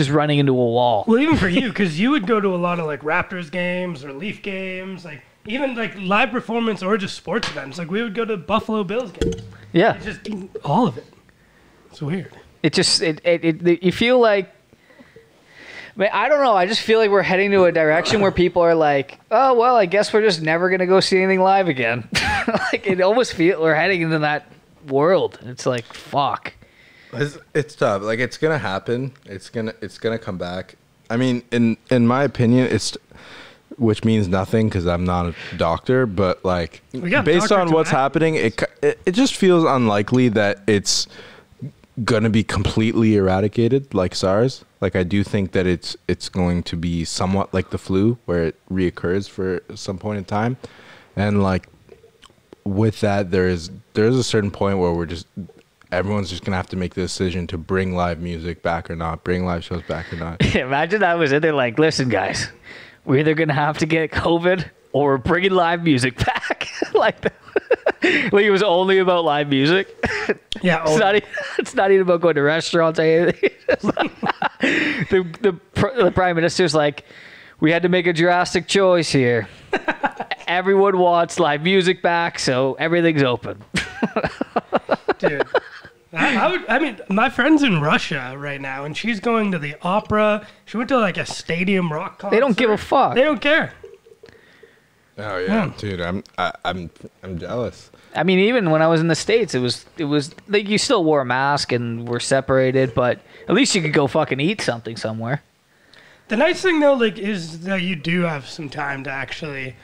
just 0.00 0.10
running 0.10 0.38
into 0.38 0.52
a 0.52 0.54
wall. 0.54 1.04
Well, 1.06 1.18
even 1.18 1.36
for 1.36 1.48
you, 1.48 1.68
because 1.68 2.00
you 2.00 2.10
would 2.12 2.26
go 2.26 2.40
to 2.40 2.48
a 2.54 2.56
lot 2.56 2.80
of 2.80 2.86
like 2.86 3.02
Raptors 3.02 3.50
games 3.50 4.02
or 4.02 4.12
Leaf 4.14 4.40
games, 4.40 5.04
like 5.04 5.22
even 5.46 5.74
like 5.74 5.94
live 5.98 6.30
performance 6.30 6.82
or 6.82 6.96
just 6.96 7.14
sports 7.14 7.48
events. 7.50 7.76
Like 7.76 7.90
we 7.90 8.02
would 8.02 8.14
go 8.14 8.24
to 8.24 8.36
Buffalo 8.38 8.82
Bills 8.82 9.12
games. 9.12 9.42
Yeah, 9.72 9.96
It's 9.96 10.06
just 10.06 10.20
all 10.64 10.86
of 10.86 10.96
it. 10.96 11.04
It's 11.90 12.00
weird. 12.00 12.32
it 12.62 12.72
just 12.72 13.02
it 13.02 13.20
it, 13.24 13.44
it 13.44 13.82
you 13.82 13.92
feel 13.92 14.18
like. 14.18 14.50
I, 15.96 16.00
mean, 16.00 16.08
I 16.12 16.28
don't 16.30 16.42
know. 16.42 16.54
I 16.54 16.66
just 16.66 16.80
feel 16.80 16.98
like 16.98 17.10
we're 17.10 17.20
heading 17.20 17.50
to 17.50 17.64
a 17.64 17.72
direction 17.72 18.20
where 18.22 18.30
people 18.30 18.62
are 18.62 18.74
like, 18.76 19.18
"Oh 19.30 19.52
well, 19.54 19.76
I 19.76 19.84
guess 19.86 20.12
we're 20.12 20.22
just 20.22 20.40
never 20.40 20.70
gonna 20.70 20.86
go 20.86 21.00
see 21.00 21.18
anything 21.18 21.40
live 21.40 21.68
again." 21.68 22.08
like 22.72 22.86
it 22.86 23.00
almost 23.02 23.34
feel 23.34 23.60
we're 23.60 23.74
heading 23.74 24.00
into 24.00 24.20
that 24.20 24.50
world. 24.88 25.38
It's 25.42 25.66
like 25.66 25.84
fuck. 25.92 26.54
It's, 27.12 27.38
it's 27.54 27.74
tough. 27.74 28.02
Like 28.02 28.18
it's 28.18 28.36
gonna 28.38 28.58
happen. 28.58 29.12
It's 29.24 29.48
gonna 29.50 29.74
it's 29.80 29.98
gonna 29.98 30.18
come 30.18 30.38
back. 30.38 30.76
I 31.08 31.16
mean, 31.16 31.42
in 31.50 31.76
in 31.90 32.06
my 32.06 32.24
opinion, 32.24 32.68
it's 32.70 32.96
which 33.76 34.04
means 34.04 34.28
nothing 34.28 34.68
because 34.68 34.86
I'm 34.86 35.04
not 35.04 35.26
a 35.26 35.34
doctor. 35.56 36.06
But 36.06 36.44
like, 36.44 36.82
based 37.22 37.50
on 37.52 37.72
what's 37.72 37.90
happening, 37.90 38.34
it, 38.36 38.62
it 38.82 39.00
it 39.06 39.12
just 39.12 39.34
feels 39.34 39.64
unlikely 39.64 40.28
that 40.30 40.60
it's 40.66 41.06
gonna 42.04 42.30
be 42.30 42.44
completely 42.44 43.16
eradicated 43.16 43.92
like 43.92 44.14
SARS. 44.14 44.64
Like 44.80 44.96
I 44.96 45.02
do 45.02 45.24
think 45.24 45.52
that 45.52 45.66
it's 45.66 45.96
it's 46.08 46.28
going 46.28 46.62
to 46.64 46.76
be 46.76 47.04
somewhat 47.04 47.52
like 47.52 47.70
the 47.70 47.78
flu, 47.78 48.18
where 48.26 48.44
it 48.44 48.56
reoccurs 48.70 49.28
for 49.28 49.62
some 49.74 49.98
point 49.98 50.18
in 50.18 50.24
time, 50.24 50.56
and 51.16 51.42
like 51.42 51.68
with 52.64 53.00
that 53.00 53.30
there 53.30 53.48
is 53.48 53.70
there 53.94 54.06
is 54.06 54.16
a 54.16 54.24
certain 54.24 54.50
point 54.50 54.78
where 54.78 54.92
we're 54.92 55.06
just 55.06 55.26
everyone's 55.92 56.30
just 56.30 56.44
gonna 56.44 56.56
have 56.56 56.68
to 56.68 56.76
make 56.76 56.94
the 56.94 57.02
decision 57.02 57.46
to 57.48 57.58
bring 57.58 57.94
live 57.94 58.20
music 58.20 58.62
back 58.62 58.90
or 58.90 58.96
not, 58.96 59.24
bring 59.24 59.44
live 59.44 59.64
shows 59.64 59.82
back 59.82 60.12
or 60.12 60.16
not. 60.16 60.44
Imagine 60.54 61.02
I 61.02 61.14
was 61.14 61.32
in 61.32 61.42
They're 61.42 61.52
like, 61.52 61.78
listen, 61.78 62.08
guys, 62.08 62.48
we're 63.04 63.18
either 63.20 63.34
gonna 63.34 63.52
have 63.54 63.78
to 63.78 63.86
get 63.86 64.10
COVID 64.10 64.68
or 64.92 65.12
we're 65.12 65.18
bringing 65.18 65.52
live 65.52 65.82
music 65.82 66.16
back. 66.24 66.68
like, 66.94 67.24
like 68.02 68.44
it 68.44 68.50
was 68.50 68.62
only 68.62 68.98
about 68.98 69.24
live 69.24 69.48
music. 69.48 69.88
Yeah. 70.62 70.82
It's 70.86 70.98
not. 70.98 71.16
e- 71.16 71.22
It's 71.58 71.74
not 71.74 71.90
even 71.90 72.02
about 72.02 72.20
going 72.20 72.34
to 72.34 72.42
restaurants 72.42 72.98
or 72.98 73.02
anything. 73.02 73.50
The 74.60 75.26
the 75.40 75.60
the 76.04 76.10
prime 76.10 76.36
minister's 76.36 76.74
like, 76.74 77.04
we 77.60 77.70
had 77.70 77.82
to 77.82 77.88
make 77.88 78.06
a 78.06 78.12
drastic 78.12 78.66
choice 78.66 79.10
here. 79.10 79.48
Everyone 80.46 80.98
wants 80.98 81.38
live 81.38 81.62
music 81.62 82.02
back, 82.02 82.38
so 82.38 82.74
everything's 82.74 83.22
open. 83.22 83.62
dude. 85.18 85.46
I, 86.12 86.36
I 86.36 86.50
would. 86.50 86.68
I 86.68 86.78
mean, 86.78 87.00
my 87.08 87.30
friend's 87.30 87.62
in 87.62 87.80
Russia 87.80 88.34
right 88.36 88.60
now, 88.60 88.84
and 88.84 88.96
she's 88.96 89.20
going 89.20 89.52
to 89.52 89.58
the 89.58 89.76
opera. 89.82 90.46
She 90.64 90.76
went 90.76 90.88
to 90.88 90.98
like 90.98 91.16
a 91.16 91.26
stadium 91.26 91.92
rock 91.92 92.18
concert. 92.18 92.34
They 92.34 92.40
don't 92.40 92.56
give 92.56 92.70
a 92.70 92.76
fuck. 92.76 93.14
They 93.14 93.22
don't 93.22 93.40
care. 93.40 93.72
Oh 95.18 95.38
yeah, 95.38 95.68
hmm. 95.68 95.78
dude, 95.78 96.00
I'm 96.00 96.24
I, 96.38 96.52
I'm 96.64 96.90
I'm 97.22 97.38
jealous. 97.38 97.90
I 98.14 98.24
mean, 98.24 98.38
even 98.40 98.70
when 98.70 98.82
I 98.82 98.88
was 98.88 99.00
in 99.00 99.08
the 99.08 99.14
states, 99.14 99.54
it 99.54 99.60
was 99.60 99.86
it 99.98 100.04
was 100.04 100.34
like 100.48 100.68
you 100.68 100.78
still 100.78 101.04
wore 101.04 101.20
a 101.20 101.24
mask 101.24 101.72
and 101.72 102.08
were 102.08 102.20
separated, 102.20 102.94
but 102.94 103.20
at 103.48 103.54
least 103.54 103.74
you 103.74 103.82
could 103.82 103.92
go 103.92 104.06
fucking 104.06 104.40
eat 104.40 104.60
something 104.60 104.96
somewhere. 104.96 105.42
The 106.28 106.36
nice 106.36 106.62
thing 106.62 106.80
though, 106.80 106.94
like, 106.94 107.18
is 107.18 107.60
that 107.60 107.82
you 107.82 107.96
do 107.96 108.22
have 108.22 108.48
some 108.48 108.68
time 108.68 109.04
to 109.04 109.10
actually 109.10 109.76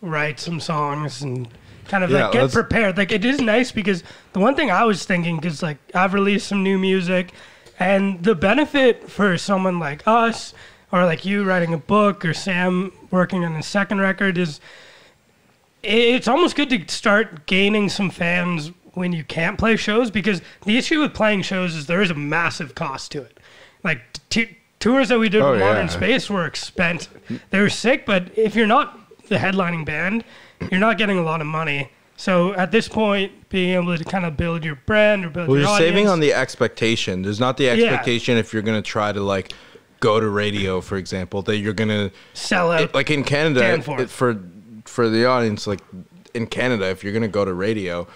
write 0.00 0.40
some 0.40 0.58
songs 0.58 1.22
and 1.22 1.48
kind 1.88 2.04
of 2.04 2.10
Yeah, 2.10 2.24
like 2.24 2.32
get 2.32 2.52
prepared. 2.52 2.96
Like 2.96 3.12
it 3.12 3.24
is 3.24 3.40
nice 3.40 3.72
because 3.72 4.02
the 4.32 4.40
one 4.40 4.54
thing 4.54 4.70
I 4.70 4.84
was 4.84 5.04
thinking 5.04 5.36
because 5.36 5.62
like 5.62 5.78
I've 5.94 6.14
released 6.14 6.46
some 6.48 6.62
new 6.62 6.78
music, 6.78 7.32
and 7.78 8.22
the 8.22 8.34
benefit 8.34 9.08
for 9.10 9.36
someone 9.38 9.78
like 9.78 10.02
us 10.06 10.54
or 10.90 11.04
like 11.04 11.24
you 11.24 11.42
writing 11.44 11.72
a 11.72 11.78
book 11.78 12.24
or 12.24 12.34
Sam 12.34 12.92
working 13.10 13.44
on 13.44 13.54
a 13.56 13.62
second 13.62 14.00
record 14.00 14.36
is 14.38 14.60
it's 15.82 16.28
almost 16.28 16.54
good 16.54 16.70
to 16.70 16.88
start 16.92 17.46
gaining 17.46 17.88
some 17.88 18.10
fans 18.10 18.70
when 18.94 19.12
you 19.12 19.24
can't 19.24 19.58
play 19.58 19.76
shows 19.76 20.10
because 20.10 20.42
the 20.64 20.76
issue 20.76 21.00
with 21.00 21.14
playing 21.14 21.42
shows 21.42 21.74
is 21.74 21.86
there 21.86 22.02
is 22.02 22.10
a 22.10 22.14
massive 22.14 22.74
cost 22.74 23.10
to 23.12 23.22
it. 23.22 23.38
Like 23.82 24.00
t- 24.28 24.58
tours 24.78 25.08
that 25.08 25.18
we 25.18 25.28
did 25.28 25.40
Oh, 25.42 25.52
with 25.52 25.60
Modern 25.60 25.86
yeah. 25.86 25.92
Space 25.92 26.30
were 26.30 26.46
expensive. 26.46 27.20
They 27.50 27.58
were 27.58 27.70
sick, 27.70 28.04
but 28.06 28.36
if 28.36 28.54
you're 28.54 28.66
not 28.66 28.98
the 29.28 29.36
headlining 29.36 29.84
band, 29.84 30.24
you're 30.70 30.80
not 30.80 30.98
getting 30.98 31.18
a 31.18 31.22
lot 31.22 31.40
of 31.40 31.46
money. 31.46 31.90
So 32.16 32.54
at 32.54 32.70
this 32.70 32.88
point, 32.88 33.48
being 33.48 33.74
able 33.74 33.96
to 33.96 34.04
kind 34.04 34.24
of 34.24 34.36
build 34.36 34.64
your 34.64 34.76
brand 34.86 35.24
or 35.24 35.30
build 35.30 35.48
Well, 35.48 35.56
your 35.56 35.66
you're 35.66 35.74
audience, 35.74 35.90
saving 35.90 36.08
on 36.08 36.20
the 36.20 36.32
expectation. 36.32 37.22
There's 37.22 37.40
not 37.40 37.56
the 37.56 37.68
expectation 37.68 38.36
if 38.36 38.52
you're 38.52 38.62
gonna 38.62 38.82
try 38.82 39.12
to 39.12 39.20
like 39.20 39.52
go 40.00 40.20
to 40.20 40.28
radio, 40.28 40.80
for 40.80 40.96
example, 40.96 41.42
that 41.42 41.56
you're 41.58 41.72
gonna 41.72 42.10
sell 42.34 42.70
out. 42.70 42.80
it, 42.82 42.94
like 42.94 43.10
in 43.10 43.24
Canada 43.24 43.82
it, 43.98 44.10
for 44.10 44.38
for 44.84 45.08
the 45.08 45.26
audience. 45.26 45.66
Like 45.66 45.80
in 46.34 46.46
Canada, 46.46 46.86
if 46.90 47.02
you're 47.02 47.12
gonna 47.12 47.28
go 47.28 47.44
to 47.44 47.54
radio, 47.54 48.06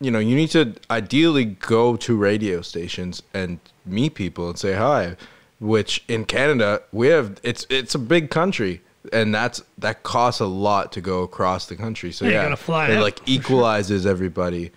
you 0.00 0.10
know 0.10 0.18
you 0.18 0.34
need 0.36 0.50
to 0.50 0.74
ideally 0.90 1.44
go 1.44 1.96
to 1.96 2.16
radio 2.16 2.62
stations 2.62 3.22
and 3.34 3.58
meet 3.84 4.14
people 4.14 4.48
and 4.48 4.58
say 4.58 4.72
hi. 4.74 5.16
Which 5.60 6.02
in 6.08 6.24
Canada 6.24 6.82
we 6.92 7.08
have 7.08 7.38
it's 7.42 7.66
it's 7.68 7.94
a 7.94 7.98
big 7.98 8.30
country. 8.30 8.80
And 9.12 9.34
that's 9.34 9.62
that 9.78 10.02
costs 10.02 10.40
a 10.40 10.46
lot 10.46 10.92
to 10.92 11.00
go 11.00 11.22
across 11.22 11.66
the 11.66 11.76
country. 11.76 12.12
So 12.12 12.24
Yeah, 12.24 12.30
you 12.30 12.36
yeah, 12.36 12.42
gotta 12.44 12.56
fly 12.56 12.88
it 12.90 13.00
like 13.00 13.18
for 13.20 13.26
sure. 13.26 13.34
equalizes 13.36 14.06
everybody 14.06 14.70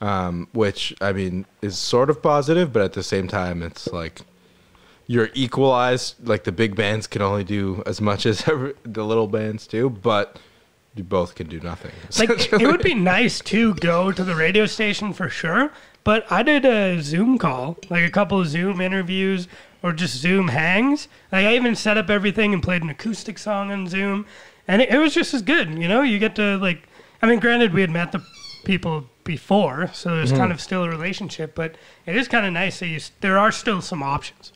um, 0.00 0.48
which 0.52 0.94
I 1.00 1.12
mean 1.12 1.46
is 1.62 1.78
sort 1.78 2.10
of 2.10 2.22
positive, 2.22 2.72
but 2.72 2.82
at 2.82 2.92
the 2.92 3.02
same 3.02 3.28
time, 3.28 3.62
it's 3.62 3.86
like 3.92 4.20
you're 5.06 5.30
equalized. 5.34 6.26
Like 6.26 6.44
the 6.44 6.52
big 6.52 6.76
bands 6.76 7.06
can 7.06 7.22
only 7.22 7.44
do 7.44 7.82
as 7.86 8.00
much 8.00 8.26
as 8.26 8.46
every, 8.48 8.74
the 8.82 9.04
little 9.04 9.26
bands 9.28 9.66
do, 9.66 9.88
but 9.88 10.38
you 10.94 11.04
both 11.04 11.34
can 11.34 11.46
do 11.48 11.60
nothing. 11.60 11.92
like 12.18 12.52
it 12.52 12.66
would 12.66 12.82
be 12.82 12.94
nice 12.94 13.40
to 13.40 13.74
go 13.74 14.12
to 14.12 14.24
the 14.24 14.34
radio 14.34 14.64
station 14.66 15.12
for 15.12 15.28
sure 15.28 15.70
but 16.04 16.24
i 16.32 16.42
did 16.42 16.64
a 16.64 17.02
zoom 17.02 17.36
call 17.36 17.76
like 17.90 18.02
a 18.02 18.10
couple 18.10 18.40
of 18.40 18.46
zoom 18.46 18.80
interviews 18.80 19.46
or 19.82 19.92
just 19.92 20.14
zoom 20.16 20.48
hangs 20.48 21.08
like 21.32 21.44
i 21.46 21.54
even 21.54 21.74
set 21.74 21.96
up 21.96 22.08
everything 22.10 22.52
and 22.54 22.62
played 22.62 22.82
an 22.82 22.90
acoustic 22.90 23.38
song 23.38 23.70
on 23.70 23.86
zoom 23.86 24.26
and 24.68 24.82
it, 24.82 24.90
it 24.90 24.98
was 24.98 25.14
just 25.14 25.32
as 25.34 25.42
good 25.42 25.68
you 25.78 25.88
know 25.88 26.02
you 26.02 26.18
get 26.18 26.34
to 26.34 26.56
like 26.58 26.88
i 27.22 27.26
mean 27.26 27.38
granted 27.38 27.72
we 27.72 27.80
had 27.80 27.90
met 27.90 28.12
the 28.12 28.22
people 28.64 29.06
before 29.24 29.90
so 29.92 30.14
there's 30.16 30.30
Mm-hmm. 30.30 30.38
kind 30.40 30.52
of 30.52 30.60
still 30.60 30.84
a 30.84 30.88
relationship 30.88 31.54
but 31.54 31.74
it 32.06 32.16
is 32.16 32.26
kind 32.28 32.46
of 32.46 32.52
nice 32.52 32.80
that 32.80 32.86
you 32.88 33.00
there 33.20 33.38
are 33.38 33.52
still 33.52 33.80
some 33.80 34.02
options 34.02 34.52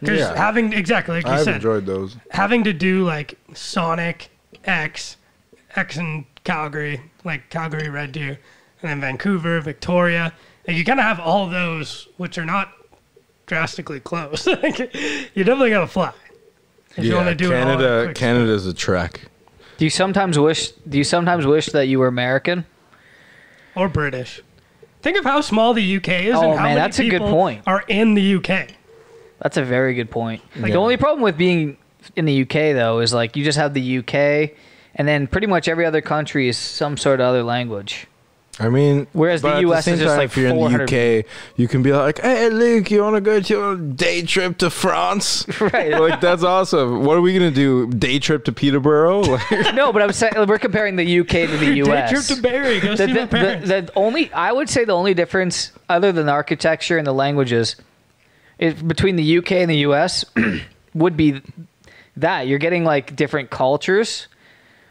because 0.00 0.18
Yeah. 0.20 0.36
having 0.36 0.72
exactly 0.72 1.16
like 1.16 1.26
you 1.26 1.32
I've 1.32 1.44
said 1.44 1.56
enjoyed 1.56 1.86
those. 1.86 2.16
having 2.30 2.64
to 2.64 2.72
do 2.72 3.04
like 3.04 3.38
Sonic 3.54 4.30
X, 4.64 5.16
X 5.76 5.96
in 5.96 6.26
Calgary, 6.44 7.00
like 7.24 7.50
Calgary 7.50 7.88
Red 7.88 8.12
Deer, 8.12 8.38
and 8.82 8.90
then 8.90 9.00
Vancouver, 9.00 9.60
Victoria. 9.60 10.32
And 10.66 10.76
you 10.76 10.84
kind 10.84 10.98
of 11.00 11.04
have 11.04 11.18
all 11.20 11.48
those, 11.48 12.08
which 12.16 12.36
are 12.38 12.44
not 12.44 12.72
drastically 13.52 14.00
close. 14.00 14.46
Like, 14.62 14.78
you 15.34 15.44
definitely 15.44 15.70
got 15.70 15.80
to 15.80 15.86
fly 15.86 16.12
if 16.96 17.04
you 17.04 17.14
want 17.14 17.28
to 17.28 17.34
do 17.34 17.52
it 17.52 17.56
all 17.56 17.64
Canada. 17.76 18.04
quick 18.06 18.16
Canada's 18.16 18.66
a 18.66 18.72
trek. 18.74 19.28
Do 19.78 19.84
you 19.84 19.90
sometimes 19.90 20.38
wish? 20.38 20.70
Do 20.88 20.96
you 20.98 21.04
sometimes 21.04 21.46
wish 21.46 21.66
that 21.66 21.86
you 21.88 21.98
were 21.98 22.06
American? 22.06 22.64
or 23.74 23.88
British. 23.88 24.40
Think 25.00 25.16
of 25.18 25.24
how 25.24 25.40
small 25.40 25.72
the 25.74 25.96
UK 25.96 26.08
is 26.08 26.34
Oh, 26.34 26.42
and 26.42 26.58
how 26.58 26.64
man, 26.66 26.74
many 26.74 26.74
that's 26.76 26.98
a 26.98 27.04
good 27.04 27.10
people 27.12 27.30
point. 27.30 27.62
are 27.66 27.82
in 27.88 28.12
the 28.14 28.34
UK. 28.36 28.68
That's 29.40 29.56
a 29.56 29.64
very 29.64 29.94
good 29.94 30.10
point. 30.10 30.42
Yeah. 30.54 30.66
The 30.66 30.74
only 30.74 30.96
problem 30.98 31.22
with 31.22 31.36
being 31.38 31.76
in 32.14 32.26
the 32.26 32.42
UK 32.42 32.74
though 32.76 33.00
is 33.00 33.12
like 33.14 33.34
you 33.36 33.44
just 33.44 33.58
have 33.58 33.72
the 33.74 33.98
UK, 33.98 34.50
and 34.94 35.08
then 35.08 35.26
pretty 35.26 35.46
much 35.46 35.68
every 35.68 35.84
other 35.86 36.00
country 36.02 36.48
is 36.48 36.56
some 36.58 36.96
sort 36.96 37.20
of 37.20 37.26
other 37.26 37.42
language. 37.42 38.06
I 38.60 38.68
mean, 38.68 39.06
Whereas 39.14 39.40
the 39.40 39.48
but 39.48 39.56
at 39.56 39.62
US 39.62 39.84
same 39.86 39.94
is 39.94 40.00
just 40.00 40.10
time, 40.10 40.18
like 40.18 40.26
if 40.26 40.36
you're 40.36 40.48
in 40.48 40.58
the 40.58 40.82
UK, 41.22 41.24
you 41.56 41.68
can 41.68 41.82
be 41.82 41.90
like, 41.92 42.20
"Hey, 42.20 42.50
Luke, 42.50 42.90
you 42.90 43.00
want 43.02 43.16
to 43.16 43.22
go 43.22 43.40
to 43.40 43.70
a 43.70 43.76
day 43.78 44.20
trip 44.22 44.58
to 44.58 44.68
France?" 44.68 45.46
Right. 45.60 45.92
like 45.98 46.20
that's 46.20 46.42
awesome. 46.42 47.04
What 47.04 47.16
are 47.16 47.22
we 47.22 47.32
gonna 47.32 47.50
do? 47.50 47.86
Day 47.86 48.18
trip 48.18 48.44
to 48.44 48.52
Peterborough? 48.52 49.22
No, 49.72 49.90
but 49.90 50.02
I'm 50.02 50.12
saying 50.12 50.34
we're 50.46 50.58
comparing 50.58 50.96
the 50.96 51.20
UK 51.20 51.28
to 51.28 51.56
the 51.56 51.80
US. 51.82 52.10
Day 52.10 52.16
trip 52.16 52.24
to 52.36 52.42
Barrie, 52.42 52.80
go 52.80 52.90
the, 52.94 53.06
see 53.06 53.12
the, 53.14 53.20
my 53.20 53.26
parents. 53.26 53.68
the, 53.68 53.80
the 53.82 53.92
only 53.96 54.30
I 54.32 54.52
would 54.52 54.68
say 54.68 54.84
the 54.84 54.92
only 54.92 55.14
difference 55.14 55.72
other 55.88 56.12
than 56.12 56.26
the 56.26 56.32
architecture 56.32 56.98
and 56.98 57.06
the 57.06 57.14
languages 57.14 57.76
is 58.58 58.74
between 58.74 59.16
the 59.16 59.38
UK 59.38 59.52
and 59.52 59.70
the 59.70 59.78
US 59.78 60.26
would 60.94 61.16
be 61.16 61.40
that 62.18 62.46
you're 62.46 62.58
getting 62.58 62.84
like 62.84 63.16
different 63.16 63.48
cultures. 63.48 64.28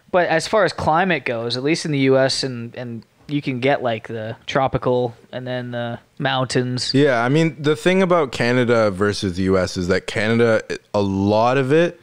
But 0.09 0.27
as 0.27 0.47
far 0.47 0.65
as 0.65 0.73
climate 0.73 1.25
goes, 1.25 1.55
at 1.55 1.63
least 1.63 1.85
in 1.85 1.91
the 1.91 1.99
US 1.99 2.43
and 2.43 2.75
and 2.75 3.05
you 3.31 3.41
can 3.41 3.59
get 3.59 3.81
like 3.81 4.07
the 4.07 4.35
tropical 4.45 5.15
and 5.31 5.45
then 5.47 5.71
the 5.71 5.99
mountains. 6.19 6.93
Yeah, 6.93 7.23
I 7.23 7.29
mean 7.29 7.61
the 7.61 7.75
thing 7.75 8.01
about 8.01 8.31
Canada 8.31 8.91
versus 8.91 9.37
the 9.37 9.43
US 9.43 9.77
is 9.77 9.87
that 9.87 10.07
Canada 10.07 10.61
a 10.93 11.01
lot 11.01 11.57
of 11.57 11.71
it 11.71 11.99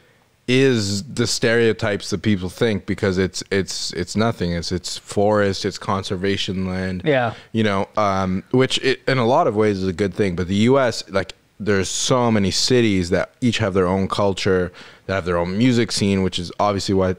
is 0.49 1.05
the 1.05 1.27
stereotypes 1.27 2.09
that 2.09 2.23
people 2.23 2.49
think 2.49 2.87
because 2.87 3.19
it's 3.19 3.45
it's 3.51 3.93
it's 3.93 4.17
nothing. 4.17 4.53
It's 4.53 4.73
it's 4.73 4.97
forest, 4.97 5.64
it's 5.64 5.79
conservation 5.79 6.67
land. 6.67 7.03
Yeah. 7.05 7.35
You 7.53 7.64
know, 7.64 7.88
um, 7.97 8.43
which 8.51 8.79
it, 8.79 9.03
in 9.07 9.19
a 9.19 9.27
lot 9.27 9.47
of 9.47 9.55
ways 9.55 9.79
is 9.79 9.88
a 9.88 9.93
good 9.93 10.14
thing, 10.14 10.35
but 10.35 10.49
the 10.49 10.55
US 10.73 11.09
like 11.11 11.35
there's 11.61 11.88
so 11.88 12.31
many 12.31 12.51
cities 12.51 13.11
that 13.11 13.33
each 13.41 13.59
have 13.59 13.75
their 13.75 13.87
own 13.87 14.09
culture, 14.09 14.73
that 15.07 15.14
have 15.14 15.25
their 15.27 15.37
own 15.37 15.59
music 15.59 15.93
scene, 15.93 16.23
which 16.23 16.38
is 16.38 16.51
obviously 16.59 16.95
why 16.95 17.17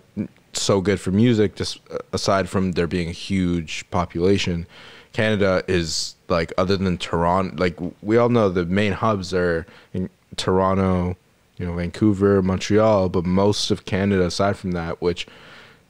so 0.53 0.81
good 0.81 0.99
for 0.99 1.11
music 1.11 1.55
just 1.55 1.79
uh, 1.91 1.97
aside 2.13 2.49
from 2.49 2.73
there 2.73 2.87
being 2.87 3.09
a 3.09 3.13
huge 3.13 3.89
population. 3.91 4.67
Canada 5.13 5.63
is 5.67 6.15
like 6.27 6.53
other 6.57 6.77
than 6.77 6.97
Toronto, 6.97 7.55
like 7.57 7.77
we 8.01 8.17
all 8.17 8.29
know 8.29 8.49
the 8.49 8.65
main 8.65 8.93
hubs 8.93 9.33
are 9.33 9.65
in 9.93 10.09
Toronto, 10.37 11.17
you 11.57 11.65
know, 11.65 11.73
Vancouver, 11.73 12.41
Montreal, 12.41 13.09
but 13.09 13.25
most 13.25 13.71
of 13.71 13.85
Canada 13.85 14.25
aside 14.25 14.57
from 14.57 14.71
that, 14.71 15.01
which 15.01 15.27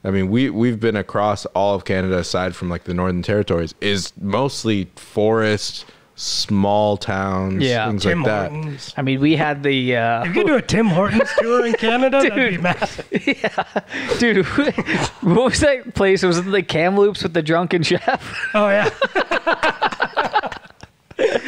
I 0.02 0.10
mean, 0.10 0.30
we 0.30 0.48
we've 0.48 0.80
been 0.80 0.96
across 0.96 1.44
all 1.46 1.74
of 1.74 1.84
Canada 1.84 2.18
aside 2.18 2.56
from 2.56 2.70
like 2.70 2.84
the 2.84 2.94
Northern 2.94 3.22
Territories 3.22 3.74
is 3.80 4.12
mostly 4.18 4.88
forest, 4.96 5.84
small 6.20 6.96
towns, 6.98 7.62
Yeah. 7.62 7.88
things 7.88 8.02
Tim 8.02 8.22
like 8.22 8.26
that. 8.26 8.50
Hortons. 8.52 8.94
I 8.96 9.02
mean, 9.02 9.20
we 9.20 9.36
had 9.36 9.62
the 9.62 9.96
uh, 9.96 10.20
If 10.22 10.26
you 10.28 10.32
could 10.34 10.46
do 10.46 10.56
a 10.56 10.62
Tim 10.62 10.86
Hortons 10.86 11.30
tour 11.38 11.64
in 11.66 11.72
Canada, 11.74 12.20
that'd 12.20 12.34
be 12.34 12.50
Dude. 12.56 12.62
massive. 12.62 13.08
dude. 14.18 14.46
what 15.22 15.44
was 15.44 15.60
that 15.60 15.94
place? 15.94 16.22
Was 16.22 16.38
it 16.38 16.42
the 16.42 16.62
Kamloops 16.62 17.22
with 17.22 17.32
the 17.34 17.42
drunken 17.42 17.82
chef? 17.82 18.36
Oh 18.54 18.68
yeah. 18.68 18.90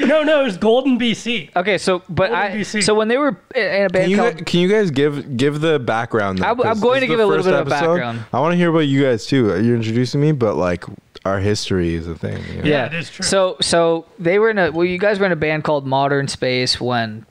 no, 0.06 0.22
no, 0.22 0.40
it 0.42 0.44
was 0.44 0.58
Golden 0.58 0.98
BC. 0.98 1.54
Okay, 1.56 1.78
so 1.78 2.00
but 2.08 2.28
Golden 2.30 2.34
I 2.36 2.50
BC. 2.56 2.82
so 2.82 2.94
when 2.94 3.08
they 3.08 3.16
were 3.16 3.36
in 3.54 3.86
a 3.86 3.88
band 3.88 3.92
Can 3.92 4.10
you, 4.10 4.16
called 4.16 4.36
gu- 4.38 4.44
can 4.44 4.60
you 4.60 4.68
guys 4.68 4.90
give 4.90 5.36
give 5.36 5.60
the 5.60 5.78
background? 5.78 6.38
though? 6.38 6.44
I'm- 6.46 6.60
I'm 6.60 6.66
'Cause 6.74 6.80
going 6.80 7.00
to 7.00 7.06
give 7.06 7.20
a 7.20 7.24
little 7.26 7.42
first 7.42 7.48
bit 7.48 7.58
of 7.60 7.68
background. 7.68 8.20
I 8.32 8.40
want 8.40 8.52
to 8.52 8.56
hear 8.56 8.68
about 8.70 8.80
you 8.80 9.02
guys 9.02 9.26
too. 9.26 9.46
You're 9.62 9.76
introducing 9.76 10.20
me, 10.20 10.32
but 10.32 10.56
like 10.56 10.84
our 11.24 11.38
history 11.38 11.94
is 11.94 12.06
a 12.08 12.14
thing. 12.14 12.42
you 12.48 12.62
know? 12.62 12.68
Yeah, 12.68 12.86
it 12.86 12.94
is 12.94 13.10
true. 13.10 13.24
So 13.24 13.56
so 13.60 14.06
they 14.18 14.38
were 14.38 14.50
in 14.50 14.58
a 14.58 14.70
well, 14.72 14.84
you 14.84 14.98
guys 14.98 15.18
were 15.18 15.26
in 15.26 15.32
a 15.32 15.36
band 15.36 15.64
called 15.64 15.86
Modern 15.86 16.28
Space 16.28 16.80
when 16.80 17.24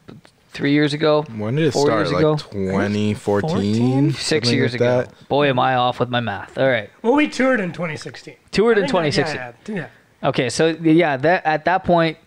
three 0.50 0.74
years 0.74 0.94
ago, 0.94 1.24
When 1.38 1.56
did 1.56 1.68
it 1.68 1.72
Four 1.72 1.86
start? 1.88 2.00
years 2.08 2.12
Like 2.12 2.20
ago? 2.22 2.36
2014? 2.38 4.14
six 4.14 4.52
years 4.52 4.74
like 4.74 4.82
ago. 4.82 4.98
that? 5.04 5.28
Boy, 5.30 5.48
am 5.50 5.60
I 5.60 5.76
off 5.76 6.00
with 6.00 6.10
my 6.10 6.20
math. 6.20 6.58
All 6.58 6.68
right, 6.68 6.90
Well, 7.02 7.14
we 7.16 7.28
toured 7.28 7.60
in 7.60 7.72
2016. 7.72 8.36
toured 8.52 8.78
in 8.78 8.84
I 8.84 8.88
think 8.88 9.16
that- 9.16 9.56
2016. 9.66 9.76
Yeah, 9.76 9.88
yeah. 10.24 10.30
Okay, 10.30 10.50
so 10.50 10.68
yeah, 10.68 11.18
that 11.18 11.46
at 11.46 11.66
that 11.66 11.84
point, 11.84 12.18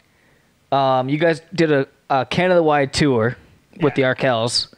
um, 0.73 1.09
you 1.09 1.19
guys 1.19 1.41
did 1.55 1.71
a, 1.71 1.87
a 2.11 2.27
Canada-wide 2.27 2.93
tour 2.93 3.37
with 3.81 3.95
the 3.95 4.03
Yeah. 4.03 4.15
Arkells, 4.15 4.73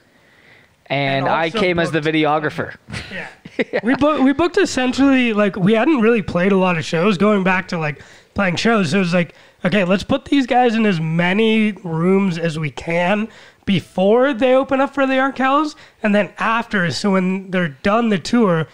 and, 0.87 1.25
And 1.25 1.29
I 1.29 1.45
also 1.47 1.61
came 1.61 1.79
as 1.79 1.91
the 1.93 2.01
videographer. 2.01 2.75
Yeah. 3.13 3.29
we 3.83 3.95
booked 3.97 4.23
we 4.23 4.33
booked 4.33 4.59
essentially 4.59 5.33
like 5.33 5.57
we 5.57 5.75
hadn't 5.75 6.01
really 6.01 6.23
played 6.23 6.53
a 6.53 6.57
lot 6.57 6.77
of 6.77 6.85
shows 6.85 7.19
going 7.19 7.45
back 7.45 7.69
to 7.69 7.79
like 7.79 8.03
playing 8.35 8.57
shows. 8.57 8.91
So 8.91 8.99
it 8.99 9.01
was 9.01 9.15
like, 9.15 9.35
okay, 9.65 9.85
let's 9.85 10.05
put 10.05 10.27
these 10.27 10.47
guys 10.47 10.75
in 10.75 10.87
as 10.87 11.01
many 11.01 11.73
rooms 11.73 12.39
as 12.39 12.59
we 12.59 12.71
can 12.71 13.29
before 13.65 14.33
they 14.33 14.55
open 14.55 14.81
up 14.81 14.95
for 14.95 15.07
the 15.07 15.15
Arkells, 15.15 15.75
and 16.03 16.15
then 16.15 16.33
after. 16.39 16.91
So 16.93 17.13
when 17.13 17.51
they're 17.51 17.69
done 17.69 18.11
the 18.11 18.19
tour, 18.19 18.69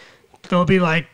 they'll 0.48 0.66
be 0.66 0.80
like 0.80 1.06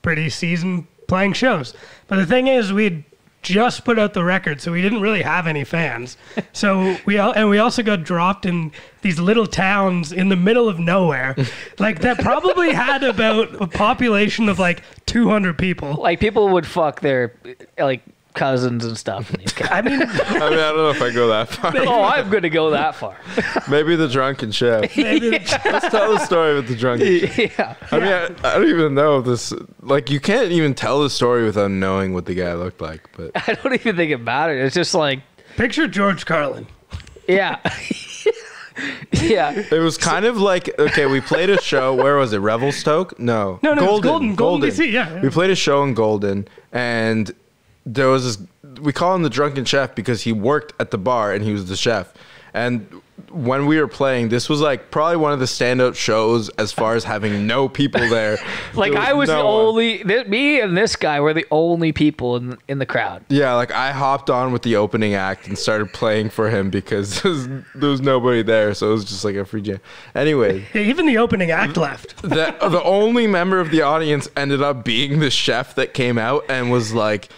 pretty 0.00 0.30
seasoned 0.30 0.86
playing 1.08 1.34
shows. 1.34 1.74
But 2.06 2.16
the 2.16 2.26
thing 2.26 2.46
is, 2.46 2.72
we'd 2.72 3.04
just 3.42 3.84
put 3.84 3.98
out 3.98 4.14
the 4.14 4.24
record, 4.24 4.60
so 4.60 4.72
we 4.72 4.80
didn't 4.80 5.00
really 5.00 5.22
have 5.22 5.46
any 5.46 5.64
fans. 5.64 6.16
So 6.52 6.96
we 7.04 7.18
all, 7.18 7.32
and 7.32 7.50
we 7.50 7.58
also 7.58 7.82
got 7.82 8.04
dropped 8.04 8.46
in 8.46 8.72
these 9.02 9.18
little 9.18 9.46
towns 9.46 10.12
in 10.12 10.28
the 10.28 10.36
middle 10.36 10.68
of 10.68 10.78
nowhere, 10.78 11.36
like 11.78 12.00
that 12.00 12.18
probably 12.20 12.72
had 12.72 13.02
about 13.02 13.60
a 13.60 13.66
population 13.66 14.48
of 14.48 14.58
like 14.58 14.82
200 15.06 15.58
people. 15.58 15.94
Like 15.94 16.20
people 16.20 16.48
would 16.50 16.66
fuck 16.66 17.00
their 17.00 17.34
like 17.78 18.02
cousins 18.34 18.84
and 18.84 18.96
stuff 18.96 19.30
in 19.34 19.40
these 19.40 19.54
I 19.70 19.82
mean, 19.82 20.02
I 20.02 20.06
mean, 20.06 20.08
I 20.08 20.48
don't 20.48 20.76
know 20.76 20.90
if 20.90 21.02
I 21.02 21.12
go 21.12 21.28
that 21.28 21.48
far. 21.48 21.72
oh, 21.76 22.02
I'm 22.02 22.30
gonna 22.30 22.48
go 22.48 22.70
that 22.70 22.94
far. 22.94 23.16
Maybe 23.70 23.96
the 23.96 24.08
drunken 24.08 24.52
chef. 24.52 24.96
maybe 24.96 25.30
Let's 25.30 25.88
tell 25.88 26.12
the 26.12 26.24
story 26.24 26.54
with 26.54 26.68
the 26.68 26.76
drunken 26.76 27.28
chef. 27.28 27.58
yeah. 27.58 27.76
I 27.90 27.98
mean, 27.98 28.08
I, 28.08 28.24
I 28.44 28.58
don't 28.58 28.68
even 28.68 28.94
know 28.94 29.18
if 29.18 29.24
this. 29.24 29.52
Like, 29.80 30.10
you 30.10 30.20
can't 30.20 30.50
even 30.50 30.74
tell 30.74 31.02
the 31.02 31.10
story 31.10 31.44
without 31.44 31.70
knowing 31.70 32.14
what 32.14 32.26
the 32.26 32.34
guy 32.34 32.54
looked 32.54 32.80
like. 32.80 33.08
But 33.16 33.32
I 33.34 33.54
don't 33.54 33.74
even 33.74 33.96
think 33.96 34.10
it 34.10 34.18
mattered. 34.18 34.64
It's 34.64 34.74
just 34.74 34.94
like, 34.94 35.20
picture 35.56 35.86
George 35.86 36.26
Carlin. 36.26 36.66
yeah. 37.28 37.58
yeah. 39.12 39.52
it 39.70 39.80
was 39.80 39.98
kind 39.98 40.24
of 40.24 40.38
like 40.38 40.78
okay, 40.78 41.06
we 41.06 41.20
played 41.20 41.50
a 41.50 41.60
show. 41.60 41.94
Where 41.94 42.16
was 42.16 42.32
it? 42.32 42.38
Revelstoke? 42.38 43.18
No, 43.18 43.58
No, 43.62 43.74
no, 43.74 43.82
it 43.82 43.92
was 43.92 44.00
Golden, 44.00 44.34
Golden, 44.34 44.70
BC, 44.70 44.92
yeah, 44.92 45.14
yeah. 45.14 45.20
We 45.20 45.30
played 45.30 45.50
a 45.50 45.54
show 45.54 45.82
in 45.82 45.94
Golden, 45.94 46.48
and 46.72 47.32
there 47.86 48.08
was 48.08 48.36
this. 48.38 48.48
We 48.80 48.92
call 48.92 49.14
him 49.14 49.22
the 49.22 49.30
drunken 49.30 49.64
chef 49.64 49.94
because 49.94 50.22
he 50.22 50.32
worked 50.32 50.72
at 50.80 50.90
the 50.90 50.98
bar 50.98 51.32
and 51.32 51.44
he 51.44 51.52
was 51.52 51.68
the 51.68 51.76
chef. 51.76 52.12
And 52.54 52.86
when 53.30 53.64
we 53.66 53.78
were 53.80 53.88
playing, 53.88 54.28
this 54.28 54.48
was 54.48 54.60
like 54.60 54.90
probably 54.90 55.16
one 55.16 55.32
of 55.32 55.38
the 55.38 55.46
standout 55.46 55.94
shows 55.94 56.48
as 56.50 56.70
far 56.70 56.94
as 56.94 57.04
having 57.04 57.46
no 57.46 57.66
people 57.68 58.00
there. 58.08 58.38
Like 58.74 58.92
There 58.92 59.00
I 59.00 59.12
was 59.14 59.28
no 59.28 59.38
the 59.38 59.44
one. 59.44 59.54
only, 59.54 59.98
th- 60.04 60.26
me 60.26 60.60
and 60.60 60.76
this 60.76 60.96
guy 60.96 61.20
were 61.20 61.32
the 61.34 61.46
only 61.50 61.92
people 61.92 62.36
in 62.36 62.56
in 62.68 62.78
the 62.78 62.86
crowd. 62.86 63.22
Yeah, 63.28 63.54
like 63.54 63.70
I 63.72 63.92
hopped 63.92 64.28
on 64.30 64.52
with 64.52 64.62
the 64.62 64.76
opening 64.76 65.14
act 65.14 65.46
and 65.46 65.56
started 65.58 65.92
playing 65.92 66.30
for 66.30 66.48
him 66.50 66.68
because 66.70 67.20
there 67.22 67.32
was, 67.32 67.48
there 67.74 67.90
was 67.90 68.00
nobody 68.00 68.42
there, 68.42 68.72
so 68.74 68.88
it 68.90 68.92
was 68.92 69.04
just 69.04 69.24
like 69.24 69.34
a 69.36 69.44
free 69.44 69.62
jam. 69.62 69.80
Anyway, 70.14 70.66
Yeah, 70.74 70.82
even 70.82 71.06
the 71.06 71.18
opening 71.18 71.50
act 71.50 71.76
left. 71.76 72.20
the 72.22 72.28
the 72.60 72.82
only 72.82 73.26
member 73.26 73.60
of 73.60 73.70
the 73.70 73.82
audience 73.82 74.28
ended 74.36 74.62
up 74.62 74.84
being 74.84 75.20
the 75.20 75.30
chef 75.30 75.74
that 75.76 75.92
came 75.94 76.16
out 76.18 76.44
and 76.50 76.70
was 76.70 76.92
like 76.94 77.28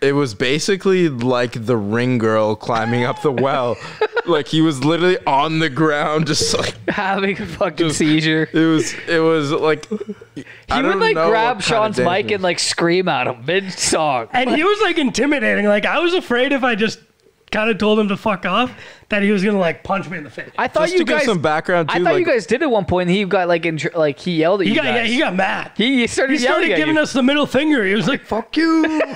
it 0.00 0.12
was 0.12 0.34
basically 0.34 1.08
like 1.08 1.66
the 1.66 1.76
ring 1.76 2.18
girl 2.18 2.56
climbing 2.56 3.04
up 3.04 3.22
the 3.22 3.32
well. 3.32 3.76
like 4.26 4.48
he 4.48 4.60
was 4.60 4.84
literally 4.84 5.18
on 5.26 5.58
the 5.58 5.68
ground 5.70 6.26
just 6.26 6.56
like 6.56 6.74
Having 6.88 7.40
a 7.40 7.46
fucking 7.46 7.90
seizure. 7.92 8.48
it 8.52 8.66
was 8.66 8.94
it 9.08 9.18
was 9.20 9.50
like 9.50 9.86
He 10.34 10.44
would 10.82 10.96
like 10.98 11.14
grab 11.14 11.62
Sean's 11.62 11.98
mic 11.98 12.30
and 12.30 12.42
like 12.42 12.58
scream 12.58 13.08
at 13.08 13.26
him 13.26 13.44
mid 13.44 13.72
song. 13.72 14.28
And 14.32 14.50
he 14.50 14.62
was 14.62 14.80
like 14.82 14.98
intimidating. 14.98 15.66
Like 15.66 15.86
I 15.86 15.98
was 16.00 16.14
afraid 16.14 16.52
if 16.52 16.62
I 16.64 16.74
just 16.74 17.00
kind 17.50 17.70
of 17.70 17.78
told 17.78 17.98
him 17.98 18.08
to 18.08 18.16
fuck 18.16 18.46
off, 18.46 18.72
that 19.08 19.22
he 19.22 19.30
was 19.32 19.42
gonna 19.44 19.58
like 19.58 19.82
punch 19.82 20.08
me 20.08 20.18
in 20.18 20.24
the 20.24 20.30
face. 20.30 20.50
I 20.58 20.68
thought 20.68 20.82
Just 20.82 20.92
you 20.94 20.98
to 21.00 21.04
give 21.04 21.18
guys. 21.18 21.26
some 21.26 21.40
background 21.42 21.90
I 21.90 21.94
thought 21.94 22.02
like- 22.04 22.18
you 22.20 22.24
guys 22.26 22.46
did 22.46 22.62
at 22.62 22.70
one 22.70 22.84
point. 22.84 23.08
And 23.08 23.16
he 23.16 23.24
got 23.24 23.48
like 23.48 23.66
in, 23.66 23.78
like 23.94 24.18
he 24.20 24.36
yelled 24.36 24.60
at 24.60 24.66
He 24.66 24.72
you 24.72 24.76
got 24.76 24.84
yeah, 24.86 25.02
he 25.04 25.18
got 25.18 25.34
mad. 25.34 25.72
He, 25.76 25.98
he 26.00 26.06
started 26.06 26.38
He 26.38 26.44
yelling 26.44 26.58
started 26.64 26.72
at 26.72 26.76
giving 26.76 26.94
you. 26.96 27.00
us 27.02 27.12
the 27.12 27.22
middle 27.22 27.46
finger. 27.46 27.84
He 27.84 27.94
was 27.94 28.06
like, 28.08 28.24
"Fuck 28.26 28.56
you." 28.56 29.00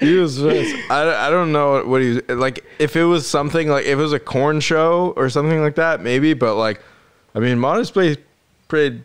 He 0.00 0.14
was 0.16 0.38
pissed. 0.38 0.90
I, 0.90 1.26
I 1.26 1.30
don't 1.30 1.52
know 1.52 1.84
what 1.84 2.00
he 2.02 2.10
was 2.14 2.22
like. 2.28 2.64
If 2.78 2.96
it 2.96 3.04
was 3.04 3.26
something 3.28 3.68
like 3.68 3.84
if 3.84 3.92
it 3.98 4.02
was 4.02 4.12
a 4.12 4.20
Korn 4.20 4.60
show 4.60 5.12
or 5.16 5.28
something 5.30 5.60
like 5.60 5.74
that, 5.76 6.00
maybe. 6.00 6.34
But 6.34 6.56
like, 6.56 6.80
I 7.34 7.38
mean, 7.40 7.58
Modest 7.58 7.92
plays 7.92 8.16
pretty, 8.68 9.02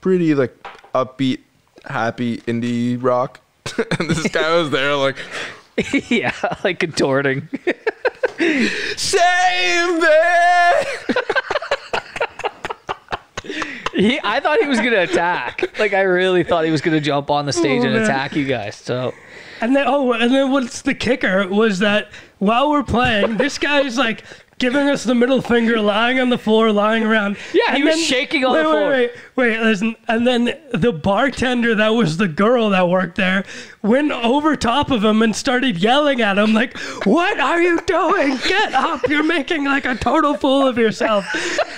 pretty 0.00 0.34
like 0.34 0.54
upbeat, 0.94 1.40
happy 1.86 2.38
indie 2.38 3.02
rock, 3.02 3.40
and 3.98 4.08
this 4.10 4.26
guy 4.28 4.54
was 4.56 4.70
there 4.70 4.94
like, 4.96 5.16
yeah, 6.08 6.32
like 6.64 6.78
contorting. 6.78 7.48
save 8.96 9.98
me. 10.00 10.08
He, 13.94 14.18
I 14.24 14.40
thought 14.40 14.58
he 14.60 14.66
was 14.66 14.78
gonna 14.78 15.02
attack. 15.02 15.78
Like 15.78 15.92
I 15.92 16.00
really 16.00 16.42
thought 16.42 16.64
he 16.64 16.70
was 16.70 16.80
gonna 16.80 17.00
jump 17.00 17.30
on 17.30 17.46
the 17.46 17.52
stage 17.52 17.82
Oh, 17.82 17.84
and 17.84 17.94
man. 17.94 18.02
attack 18.02 18.34
you 18.34 18.44
guys. 18.44 18.74
So 18.76 19.12
And 19.60 19.76
then 19.76 19.84
oh, 19.86 20.12
and 20.12 20.32
then 20.34 20.50
what's 20.50 20.82
the 20.82 20.94
kicker 20.94 21.46
was 21.46 21.78
that 21.80 22.10
while 22.38 22.70
we're 22.70 22.82
playing, 22.82 23.36
this 23.36 23.56
guy's 23.58 23.96
like 23.98 24.24
giving 24.58 24.88
us 24.88 25.04
the 25.04 25.14
middle 25.14 25.40
finger, 25.42 25.80
lying 25.80 26.18
on 26.18 26.30
the 26.30 26.38
floor, 26.38 26.72
lying 26.72 27.04
around. 27.04 27.36
Yeah, 27.52 27.70
he 27.74 27.82
And 27.82 27.84
was 27.84 28.02
shaking 28.04 28.44
on 28.44 28.52
wait, 28.54 28.62
the 28.62 28.68
wait, 28.68 28.72
floor. 28.74 28.90
Wait, 28.90 29.10
wait, 29.14 29.20
listen. 29.36 29.96
And 30.08 30.26
then 30.26 30.56
the 30.72 30.92
bartender 30.92 31.74
that 31.74 31.90
was 31.90 32.16
the 32.16 32.28
girl 32.28 32.70
that 32.70 32.88
worked 32.88 33.16
there 33.16 33.44
went 33.82 34.12
over 34.12 34.56
top 34.56 34.90
of 34.90 35.04
him 35.04 35.22
and 35.22 35.34
started 35.34 35.76
yelling 35.78 36.20
at 36.20 36.38
him 36.38 36.52
like, 36.52 36.76
"What 37.04 37.40
are 37.40 37.60
you 37.60 37.80
doing? 37.82 38.36
Get 38.46 38.72
up! 38.74 39.08
You're 39.08 39.24
making 39.24 39.64
like 39.64 39.84
a 39.84 39.94
total 39.94 40.34
fool 40.34 40.66
of 40.66 40.78
yourself." 40.78 41.26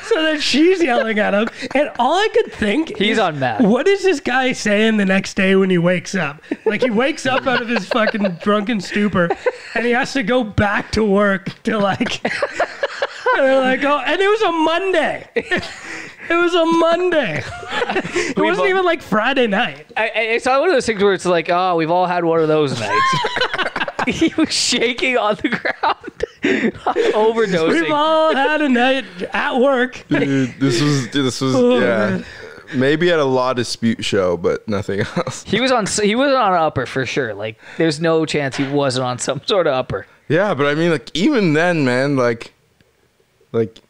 So 0.04 0.22
then 0.22 0.40
she's 0.40 0.82
yelling 0.82 1.18
at 1.18 1.34
him, 1.34 1.48
and 1.74 1.90
all 1.98 2.14
I 2.14 2.28
could 2.28 2.52
think 2.52 2.96
He's 2.96 3.12
is, 3.12 3.18
on 3.18 3.38
meth. 3.38 3.62
What 3.62 3.88
is 3.88 4.02
this 4.02 4.20
guy 4.20 4.52
saying 4.52 4.98
the 4.98 5.04
next 5.04 5.34
day 5.34 5.56
when 5.56 5.70
he 5.70 5.78
wakes 5.78 6.14
up? 6.14 6.42
Like 6.64 6.82
he 6.82 6.90
wakes 6.90 7.26
up 7.26 7.46
out 7.46 7.62
of 7.62 7.68
his 7.68 7.86
fucking 7.86 8.38
drunken 8.42 8.80
stupor, 8.80 9.30
and 9.74 9.84
he 9.84 9.92
has 9.92 10.12
to 10.12 10.22
go 10.22 10.44
back 10.44 10.92
to 10.92 11.04
work 11.04 11.62
to 11.64 11.78
like. 11.78 12.20
And 13.36 13.44
they're 13.44 13.60
like, 13.60 13.84
oh, 13.84 13.98
and 13.98 14.20
it 14.20 14.28
was 14.28 14.40
a 14.40 14.52
Monday. 14.52 15.28
It 16.28 16.34
was 16.34 16.54
a 16.54 16.64
Monday. 16.64 17.42
It 17.88 18.36
wasn't 18.38 18.64
all- 18.64 18.68
even 18.68 18.84
like 18.84 19.00
Friday 19.02 19.46
night. 19.46 19.86
I, 19.96 20.02
I, 20.14 20.18
it's 20.34 20.44
not 20.46 20.60
one 20.60 20.68
of 20.70 20.74
those 20.76 20.86
things 20.86 21.02
where 21.02 21.12
it's 21.14 21.24
like, 21.24 21.48
oh, 21.50 21.76
we've 21.76 21.90
all 21.90 22.06
had 22.06 22.24
one 22.24 22.40
of 22.40 22.48
those 22.48 22.78
nights. 22.78 23.16
he 24.06 24.32
was 24.36 24.52
shaking 24.52 25.16
on 25.16 25.36
the 25.36 25.48
ground, 25.48 26.24
overdosing. 27.14 27.68
We've 27.82 27.90
all 27.92 28.34
had 28.34 28.60
a 28.62 28.68
night 28.68 29.04
at 29.32 29.56
work. 29.58 30.04
Dude, 30.08 30.54
this 30.60 30.80
was 30.82 31.08
this 31.10 31.40
was 31.40 31.54
Oh, 31.54 31.78
yeah. 31.78 31.86
man. 32.10 32.24
Maybe 32.74 33.10
at 33.12 33.18
a 33.20 33.24
law 33.24 33.52
dispute 33.52 34.04
show, 34.04 34.36
but 34.36 34.66
nothing 34.68 35.00
else. 35.00 35.44
he 35.44 35.60
was 35.60 35.70
on. 35.70 35.86
He 35.86 36.14
was 36.16 36.32
on 36.34 36.52
upper 36.52 36.84
for 36.86 37.06
sure. 37.06 37.32
Like, 37.32 37.58
there's 37.78 38.00
no 38.00 38.26
chance 38.26 38.56
he 38.56 38.66
wasn't 38.66 39.06
on 39.06 39.18
some 39.18 39.40
sort 39.46 39.66
of 39.68 39.72
upper. 39.74 40.06
Yeah, 40.28 40.52
but 40.54 40.66
I 40.66 40.74
mean, 40.74 40.90
like 40.90 41.10
even 41.14 41.52
then, 41.52 41.84
man, 41.84 42.16
like, 42.16 42.52
like, 43.52 43.80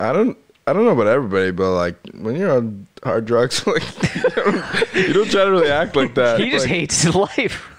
I 0.00 0.12
don't, 0.14 0.38
I 0.66 0.72
don't 0.72 0.84
know 0.84 0.92
about 0.92 1.06
everybody, 1.08 1.50
but 1.50 1.72
like 1.74 1.96
when 2.14 2.36
you're 2.36 2.50
on 2.52 2.86
hard 3.02 3.26
drugs, 3.26 3.66
like, 3.66 3.82
you 4.14 4.22
don't, 4.30 4.94
you 4.94 5.12
don't 5.12 5.30
try 5.30 5.44
to 5.44 5.50
really 5.50 5.70
act 5.70 5.94
like 5.96 6.14
that. 6.20 6.40
He 6.40 6.50
just 6.50 6.64
Like, 6.64 6.70
hates 6.74 7.14
life. 7.14 7.70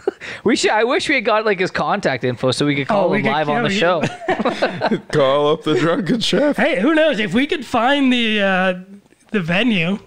We 0.43 0.55
should. 0.55 0.71
I 0.71 0.83
wish 0.83 1.09
we 1.09 1.15
had 1.15 1.25
got 1.25 1.45
like 1.45 1.59
his 1.59 1.71
contact 1.71 2.23
info 2.23 2.51
so 2.51 2.65
we 2.65 2.75
could 2.75 2.87
call 2.87 3.05
Oh, 3.05 3.09
we 3.09 3.19
him 3.19 3.23
could- 3.25 3.31
live 3.31 3.47
yeah, 3.47 3.55
on 3.57 3.63
the 3.63 3.69
we- 3.69 3.75
show. 3.75 4.01
call 5.11 5.51
up 5.51 5.63
the 5.63 5.75
drunken 5.75 6.19
chef. 6.19 6.57
Hey, 6.57 6.79
who 6.79 6.93
knows? 6.93 7.19
If 7.19 7.33
we 7.33 7.47
could 7.47 7.65
find 7.65 8.11
the 8.13 8.41
uh, 8.41 8.73
the 9.31 9.39
venue 9.41 9.99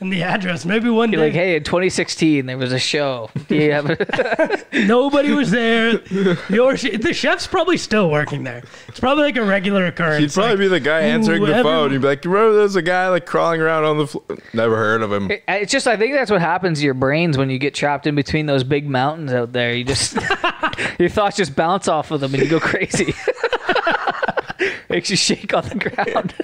and 0.00 0.10
the 0.10 0.22
address, 0.22 0.64
maybe 0.64 0.88
one 0.88 1.10
Be 1.10 1.18
day 1.18 1.24
like, 1.24 1.32
hey, 1.34 1.56
in 1.56 1.62
2016 1.62 2.46
there 2.46 2.56
was 2.56 2.72
a 2.72 2.78
show. 2.78 3.30
Do 3.48 3.54
you 3.54 3.72
have 3.72 3.90
a- 3.90 4.64
nobody 4.86 5.30
was 5.30 5.50
there. 5.50 6.00
Your 6.48 6.74
the 6.76 7.12
chef's 7.12 7.46
probably 7.46 7.76
still 7.76 8.10
working 8.10 8.44
there. 8.44 8.62
It's 8.88 8.98
probably 8.98 9.24
like 9.24 9.36
a 9.36 9.44
regular 9.44 9.86
occurrence. 9.86 10.34
He'd 10.34 10.40
probably 10.40 10.52
like, 10.52 10.58
be 10.58 10.68
the 10.68 10.80
guy 10.80 11.00
answering 11.02 11.44
the 11.44 11.62
phone. 11.62 11.90
He'd 11.92 12.00
be 12.00 12.06
like, 12.06 12.24
"Remember, 12.24 12.56
there's 12.56 12.76
a 12.76 12.82
guy 12.82 13.08
like 13.08 13.26
crawling 13.26 13.60
around 13.60 13.84
on 13.84 13.98
the 13.98 14.06
floor." 14.06 14.24
Never 14.54 14.76
heard 14.76 15.02
of 15.02 15.12
him. 15.12 15.30
It's 15.46 15.70
just 15.70 15.86
I 15.86 15.96
think 15.98 16.14
that's 16.14 16.30
what 16.30 16.40
happens 16.40 16.78
to 16.78 16.84
your 16.84 16.94
brains 16.94 17.36
when 17.36 17.50
you 17.50 17.58
get 17.58 17.74
trapped 17.74 18.06
in 18.06 18.14
between 18.14 18.46
those 18.46 18.64
big 18.64 18.88
mountains 18.88 19.32
out 19.32 19.52
there. 19.52 19.74
You 19.74 19.84
just 19.84 20.16
your 20.98 21.10
thoughts 21.10 21.36
just 21.36 21.54
bounce 21.54 21.88
off 21.88 22.10
of 22.10 22.20
them 22.20 22.32
and 22.34 22.42
you 22.42 22.48
go 22.48 22.58
crazy. 22.60 23.12
Makes 24.88 25.10
you 25.10 25.16
shake 25.16 25.54
on 25.54 25.64
the 25.68 25.74
ground. 25.76 26.34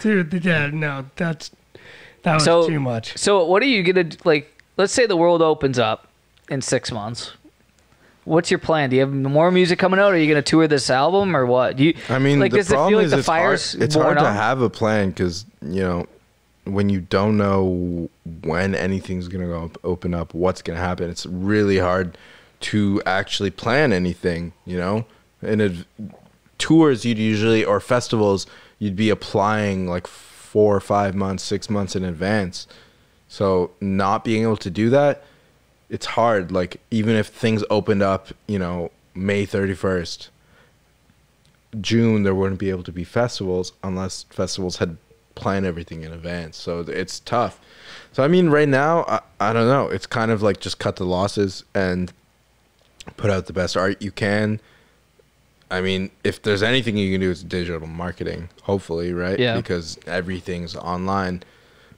dude. 0.00 0.44
Yeah, 0.44 0.68
no, 0.72 1.06
that's 1.16 1.50
that 2.22 2.34
was 2.34 2.44
So- 2.44 2.66
too 2.68 2.80
much. 2.80 3.16
So 3.18 3.44
what 3.44 3.62
are 3.62 3.66
you 3.66 3.82
gonna 3.82 4.08
like? 4.24 4.48
Let's 4.76 4.92
say 4.92 5.06
the 5.06 5.16
world 5.16 5.42
opens 5.42 5.78
up 5.78 6.06
in 6.48 6.62
six 6.62 6.90
months. 6.90 7.32
What's 8.24 8.50
your 8.52 8.58
plan? 8.58 8.90
Do 8.90 8.96
you 8.96 9.00
have 9.00 9.12
more 9.12 9.50
music 9.50 9.78
coming 9.80 9.98
out? 9.98 10.12
Are 10.12 10.16
you 10.16 10.28
gonna 10.28 10.42
tour 10.42 10.68
this 10.68 10.88
album 10.90 11.36
or 11.36 11.44
what? 11.44 11.76
Do 11.76 11.84
you? 11.84 11.94
I 12.08 12.18
mean, 12.20 12.38
like, 12.38 12.52
the 12.52 12.58
does 12.58 12.70
it 12.70 12.74
problem 12.74 12.90
feel 12.92 12.98
like 12.98 13.04
is 13.06 13.10
the 13.10 13.18
it's 13.18 13.26
hard, 13.26 13.40
fire's 13.42 13.74
it's 13.74 13.96
worn 13.96 14.04
hard 14.06 14.18
to 14.18 14.24
off? 14.26 14.34
have 14.36 14.60
a 14.60 14.70
plan 14.70 15.08
because 15.10 15.44
you 15.60 15.80
know 15.82 16.06
when 16.64 16.88
you 16.88 17.00
don't 17.00 17.36
know 17.36 18.08
when 18.44 18.76
anything's 18.76 19.26
gonna 19.26 19.46
go 19.48 19.62
op- 19.64 19.78
open 19.84 20.14
up, 20.14 20.32
what's 20.34 20.62
gonna 20.62 20.78
happen. 20.78 21.10
It's 21.10 21.26
really 21.26 21.78
hard 21.78 22.16
to 22.60 23.02
actually 23.04 23.50
plan 23.50 23.92
anything. 23.92 24.52
You 24.64 24.78
know, 24.78 25.04
in 25.42 25.60
a, 25.60 25.72
tours 26.58 27.04
you'd 27.04 27.18
usually 27.18 27.64
or 27.64 27.80
festivals 27.80 28.46
you'd 28.78 28.94
be 28.94 29.10
applying 29.10 29.88
like 29.88 30.06
four 30.52 30.76
or 30.76 30.80
five 30.80 31.14
months, 31.14 31.42
six 31.42 31.70
months 31.70 31.96
in 31.96 32.04
advance. 32.04 32.66
So 33.26 33.70
not 33.80 34.22
being 34.22 34.42
able 34.42 34.58
to 34.58 34.68
do 34.68 34.90
that, 34.90 35.24
it's 35.88 36.04
hard. 36.04 36.52
Like 36.52 36.78
even 36.90 37.16
if 37.16 37.28
things 37.28 37.64
opened 37.70 38.02
up, 38.02 38.28
you 38.46 38.58
know, 38.58 38.90
May 39.14 39.46
thirty 39.46 39.74
first. 39.74 40.28
June 41.80 42.22
there 42.22 42.34
wouldn't 42.34 42.60
be 42.60 42.68
able 42.68 42.82
to 42.82 42.92
be 42.92 43.02
festivals 43.02 43.72
unless 43.82 44.24
festivals 44.24 44.76
had 44.76 44.98
planned 45.34 45.64
everything 45.64 46.02
in 46.02 46.12
advance. 46.12 46.58
So 46.58 46.80
it's 46.80 47.18
tough. 47.20 47.58
So 48.12 48.22
I 48.22 48.28
mean, 48.28 48.50
right 48.50 48.68
now 48.68 49.04
I, 49.08 49.20
I 49.40 49.52
don't 49.54 49.68
know. 49.68 49.88
It's 49.88 50.06
kind 50.06 50.30
of 50.30 50.42
like 50.42 50.60
just 50.60 50.78
cut 50.78 50.96
the 50.96 51.06
losses 51.06 51.64
and 51.74 52.12
put 53.16 53.30
out 53.30 53.46
the 53.46 53.54
best 53.54 53.74
art 53.74 54.02
you 54.02 54.12
can. 54.12 54.60
I 55.72 55.80
mean, 55.80 56.10
if 56.22 56.42
there's 56.42 56.62
anything 56.62 56.96
you 56.96 57.10
can 57.12 57.20
do, 57.20 57.30
it's 57.30 57.42
digital 57.42 57.86
marketing. 57.88 58.50
Hopefully, 58.62 59.12
right? 59.12 59.38
Yeah. 59.38 59.56
Because 59.56 59.98
everything's 60.06 60.76
online. 60.76 61.42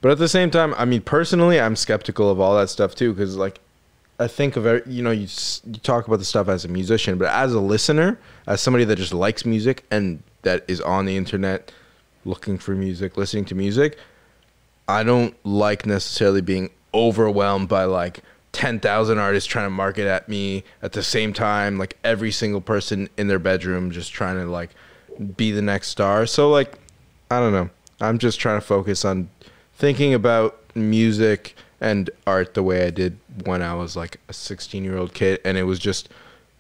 But 0.01 0.13
at 0.13 0.19
the 0.19 0.29
same 0.29 0.51
time, 0.51 0.75
I 0.79 0.85
mean, 0.85 1.01
personally, 1.03 1.61
I'm 1.61 1.77
skeptical 1.77 2.31
of 2.31 2.39
all 2.41 2.57
that 2.57 2.71
stuff 2.71 2.95
too. 2.95 3.13
Because 3.13 3.37
like, 3.37 3.61
I 4.21 4.29
think 4.29 4.57
of 4.57 4.65
every- 4.65 4.93
you 4.93 5.03
know 5.03 5.11
you 5.11 5.27
you 5.67 5.75
talk 5.83 6.07
about 6.07 6.21
the 6.21 6.25
stuff 6.25 6.49
as 6.49 6.65
a 6.65 6.69
musician, 6.69 7.19
but 7.19 7.29
as 7.29 7.53
a 7.53 7.61
listener, 7.61 8.19
as 8.47 8.61
somebody 8.61 8.85
that 8.85 8.97
just 8.97 9.13
likes 9.13 9.45
music 9.45 9.85
and 9.91 10.23
that 10.43 10.65
is 10.69 10.81
on 10.81 11.05
the 11.07 11.17
internet 11.17 11.73
looking 12.25 12.57
for 12.59 12.73
music, 12.77 13.17
listening 13.17 13.45
to 13.47 13.55
music, 13.57 13.99
I 14.87 15.03
don't 15.03 15.35
like 15.45 15.85
necessarily 15.85 16.43
being 16.43 16.71
overwhelmed 16.93 17.69
by 17.69 17.85
like 17.85 18.21
10,000 18.55 19.19
artists 19.19 19.47
trying 19.47 19.67
to 19.67 19.71
market 19.71 20.07
at 20.07 20.29
me 20.29 20.65
at 20.81 20.93
the 20.93 21.03
same 21.03 21.33
time, 21.33 21.77
like 21.77 21.99
every 22.05 22.31
single 22.31 22.61
person 22.61 23.09
in 23.19 23.27
their 23.27 23.41
bedroom 23.41 23.91
just 23.91 24.13
trying 24.13 24.37
to 24.37 24.47
like 24.47 24.71
be 25.37 25.51
the 25.51 25.61
next 25.61 25.89
star. 25.89 26.25
So 26.25 26.49
like 26.49 26.79
I 27.31 27.41
don't 27.41 27.53
know. 27.53 27.69
I'm 28.01 28.19
just 28.19 28.41
trying 28.41 28.61
to 28.61 28.67
focus 28.67 29.05
on 29.05 29.29
thinking 29.75 30.15
about 30.15 30.59
music 30.75 31.57
and 31.81 32.09
art 32.27 32.55
the 32.55 32.63
way 32.63 32.87
I 32.87 32.91
did 32.91 33.19
when 33.45 33.61
I 33.61 33.75
was 33.75 33.97
like 33.97 34.21
a 34.29 34.33
16-year-old 34.33 35.15
kid 35.15 35.41
and 35.45 35.59
it 35.59 35.65
was 35.65 35.79
just 35.79 36.09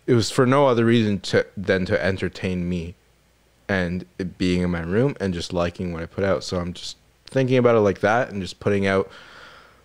it 0.06 0.14
was 0.14 0.30
for 0.30 0.44
no 0.44 0.66
other 0.66 0.84
reason 0.84 1.20
to 1.20 1.46
than 1.56 1.86
to 1.86 2.04
entertain 2.04 2.68
me 2.68 2.94
and 3.68 4.04
being 4.36 4.62
in 4.62 4.70
my 4.70 4.82
room 4.82 5.16
and 5.20 5.32
just 5.32 5.52
liking 5.52 5.92
what 5.92 6.02
I 6.02 6.06
put 6.06 6.24
out. 6.24 6.44
So 6.44 6.58
I'm 6.58 6.72
just 6.72 6.96
thinking 7.24 7.56
about 7.56 7.76
it 7.76 7.80
like 7.80 8.00
that 8.00 8.30
and 8.30 8.42
just 8.42 8.60
putting 8.60 8.86
out 8.86 9.08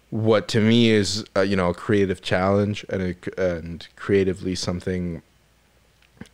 what 0.09 0.47
to 0.49 0.59
me 0.59 0.89
is 0.89 1.25
uh, 1.35 1.41
you 1.41 1.55
know 1.55 1.69
a 1.69 1.73
creative 1.73 2.21
challenge 2.21 2.85
and 2.89 3.15
a, 3.37 3.55
and 3.55 3.87
creatively 3.95 4.55
something 4.55 5.21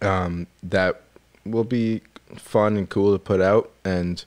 um, 0.02 0.48
that 0.64 1.02
will 1.46 1.64
be 1.64 2.02
fun 2.36 2.78
and 2.78 2.90
cool 2.90 3.14
to 3.14 3.20
put 3.20 3.42
out 3.42 3.72
and 3.84 4.24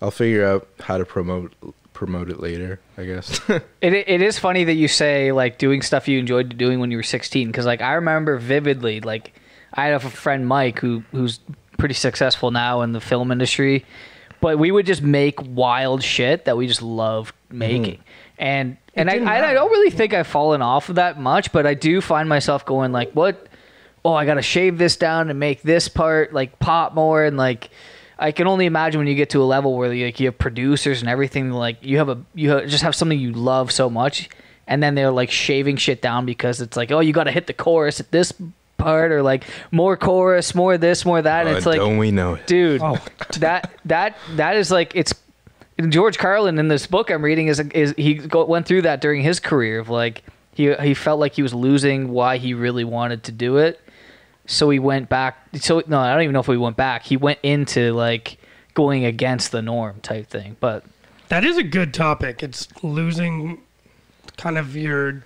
I'll 0.00 0.10
figure 0.10 0.46
out 0.46 0.68
how 0.80 0.98
to 0.98 1.04
promote 1.04 1.52
promote 1.92 2.30
it 2.30 2.40
later 2.40 2.80
I 2.96 3.04
guess 3.04 3.40
It 3.80 3.94
it 3.94 4.22
is 4.22 4.38
funny 4.38 4.64
that 4.64 4.74
you 4.74 4.88
say 4.88 5.32
like 5.32 5.58
doing 5.58 5.82
stuff 5.82 6.08
you 6.08 6.18
enjoyed 6.18 6.56
doing 6.56 6.80
when 6.80 6.90
you 6.90 6.96
were 6.96 7.02
16 7.02 7.48
because 7.48 7.66
like 7.66 7.80
I 7.80 7.94
remember 7.94 8.38
vividly 8.38 9.00
like 9.00 9.32
I 9.74 9.86
have 9.86 10.04
a 10.04 10.10
friend 10.10 10.46
Mike 10.46 10.78
who 10.80 11.02
who's 11.12 11.40
pretty 11.78 11.94
successful 11.94 12.50
now 12.50 12.82
in 12.82 12.92
the 12.92 13.00
film 13.00 13.32
industry, 13.32 13.84
but 14.40 14.58
we 14.58 14.70
would 14.70 14.86
just 14.86 15.02
make 15.02 15.38
wild 15.42 16.02
shit 16.02 16.44
that 16.44 16.56
we 16.56 16.66
just 16.66 16.82
loved 16.82 17.34
making. 17.50 17.98
And 18.38 18.76
and 18.94 19.08
I, 19.10 19.14
didn't 19.14 19.28
I 19.28 19.50
I 19.50 19.54
don't 19.54 19.70
really 19.70 19.90
think 19.90 20.14
I've 20.14 20.26
fallen 20.26 20.62
off 20.62 20.88
of 20.88 20.96
that 20.96 21.18
much, 21.18 21.52
but 21.52 21.66
I 21.66 21.74
do 21.74 22.00
find 22.00 22.28
myself 22.28 22.64
going 22.66 22.92
like, 22.92 23.12
what? 23.12 23.46
Oh, 24.04 24.12
I 24.14 24.24
gotta 24.26 24.42
shave 24.42 24.78
this 24.78 24.96
down 24.96 25.30
and 25.30 25.38
make 25.38 25.62
this 25.62 25.88
part 25.88 26.32
like 26.32 26.58
pop 26.58 26.94
more 26.94 27.24
and 27.24 27.36
like. 27.36 27.70
I 28.18 28.30
can 28.30 28.46
only 28.46 28.66
imagine 28.66 29.00
when 29.00 29.08
you 29.08 29.16
get 29.16 29.30
to 29.30 29.42
a 29.42 29.44
level 29.44 29.76
where 29.76 29.88
like 29.88 30.20
you 30.20 30.26
have 30.28 30.38
producers 30.38 31.00
and 31.00 31.08
everything 31.10 31.50
like 31.50 31.78
you 31.82 31.98
have 31.98 32.08
a 32.08 32.20
you 32.34 32.52
ha- 32.52 32.66
just 32.66 32.84
have 32.84 32.94
something 32.94 33.18
you 33.18 33.32
love 33.32 33.72
so 33.72 33.90
much 33.90 34.28
and 34.68 34.80
then 34.80 34.94
they're 34.94 35.10
like 35.10 35.28
shaving 35.28 35.76
shit 35.76 36.00
down 36.00 36.24
because 36.24 36.60
it's 36.60 36.76
like 36.76 36.92
oh 36.92 37.00
you 37.00 37.12
got 37.12 37.24
to 37.24 37.32
hit 37.32 37.48
the 37.48 37.52
chorus 37.52 37.98
at 37.98 38.12
this 38.12 38.32
part 38.78 39.10
or 39.10 39.22
like 39.24 39.42
more 39.72 39.96
chorus 39.96 40.54
more 40.54 40.78
this 40.78 41.04
more 41.04 41.20
that 41.20 41.46
and 41.46 41.54
Uh, 41.54 41.56
it's 41.56 41.66
like 41.66 41.78
don't 41.78 41.98
we 41.98 42.12
know 42.12 42.34
it 42.34 42.46
dude 42.46 42.80
Oh. 42.80 42.96
that 43.40 43.72
that 43.86 44.16
that 44.36 44.54
is 44.56 44.70
like 44.70 44.92
it's 44.94 45.14
George 45.88 46.18
Carlin 46.18 46.58
in 46.58 46.68
this 46.68 46.86
book 46.86 47.10
I'm 47.10 47.24
reading 47.24 47.48
is 47.48 47.60
is 47.60 47.94
he 47.96 48.14
go, 48.14 48.44
went 48.44 48.66
through 48.66 48.82
that 48.82 49.00
during 49.00 49.22
his 49.22 49.40
career 49.40 49.78
of 49.78 49.88
like 49.88 50.22
he 50.54 50.74
he 50.74 50.94
felt 50.94 51.18
like 51.18 51.34
he 51.34 51.42
was 51.42 51.54
losing 51.54 52.10
why 52.10 52.36
he 52.36 52.54
really 52.54 52.84
wanted 52.84 53.24
to 53.24 53.32
do 53.32 53.56
it 53.56 53.80
so 54.46 54.70
he 54.70 54.78
went 54.78 55.08
back 55.08 55.38
so 55.54 55.82
no 55.86 55.98
I 55.98 56.12
don't 56.12 56.22
even 56.22 56.32
know 56.34 56.40
if 56.40 56.46
he 56.46 56.56
went 56.56 56.76
back 56.76 57.04
he 57.04 57.16
went 57.16 57.38
into 57.42 57.92
like 57.92 58.38
going 58.74 59.04
against 59.04 59.52
the 59.52 59.62
norm 59.62 60.00
type 60.00 60.28
thing 60.28 60.56
but 60.60 60.84
That 61.28 61.44
is 61.44 61.56
a 61.56 61.62
good 61.62 61.94
topic. 61.94 62.42
It's 62.42 62.68
losing 62.82 63.62
kind 64.36 64.58
of 64.58 64.76
your 64.76 65.24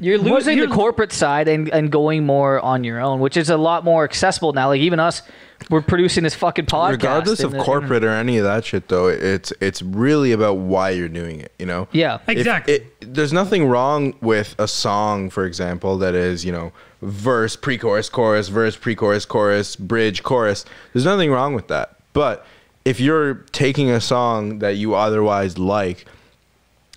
You're 0.00 0.18
losing 0.18 0.56
you're- 0.56 0.68
the 0.68 0.74
corporate 0.74 1.12
side 1.12 1.46
and, 1.48 1.68
and 1.70 1.90
going 1.92 2.24
more 2.26 2.58
on 2.60 2.84
your 2.84 3.00
own, 3.00 3.20
which 3.20 3.36
is 3.36 3.50
a 3.50 3.56
lot 3.56 3.84
more 3.84 4.04
accessible 4.04 4.52
now. 4.52 4.68
Like 4.68 4.80
even 4.80 4.98
us, 4.98 5.22
we're 5.68 5.82
producing 5.82 6.24
this 6.24 6.34
fucking 6.34 6.66
podcast. 6.66 6.90
regardless 6.92 7.40
of 7.40 7.52
the- 7.52 7.58
corporate 7.62 8.02
or 8.02 8.08
any 8.10 8.38
of 8.38 8.44
that 8.44 8.64
shit 8.64 8.88
though 8.88 9.08
it's 9.08 9.52
it's 9.60 9.82
really 9.82 10.32
about 10.32 10.56
why 10.56 10.88
you're 10.88 11.06
doing 11.06 11.38
it 11.40 11.52
you 11.58 11.66
know 11.66 11.86
Yeah. 11.92 12.20
Exactly. 12.26 12.76
it, 12.76 13.14
there's 13.14 13.32
nothing 13.34 13.66
wrong 13.66 14.14
with 14.22 14.54
a 14.58 14.66
song, 14.66 15.28
for 15.28 15.44
example, 15.44 15.98
that 15.98 16.14
is, 16.14 16.46
you 16.46 16.52
know, 16.52 16.72
verse, 17.02 17.56
pre 17.56 17.76
chorus, 17.76 18.08
chorus, 18.08 18.48
verse, 18.48 18.74
pre 18.76 18.94
chorus, 18.94 19.26
chorus, 19.26 19.76
bridge, 19.76 20.22
chorus. 20.22 20.64
There's 20.94 21.04
nothing 21.04 21.30
wrong 21.30 21.52
with 21.54 21.68
that. 21.68 21.96
But 22.14 22.46
if 22.86 22.98
you're 22.98 23.34
taking 23.52 23.90
a 23.90 24.00
song 24.00 24.60
that 24.60 24.76
you 24.76 24.94
otherwise 24.94 25.58
like 25.58 26.06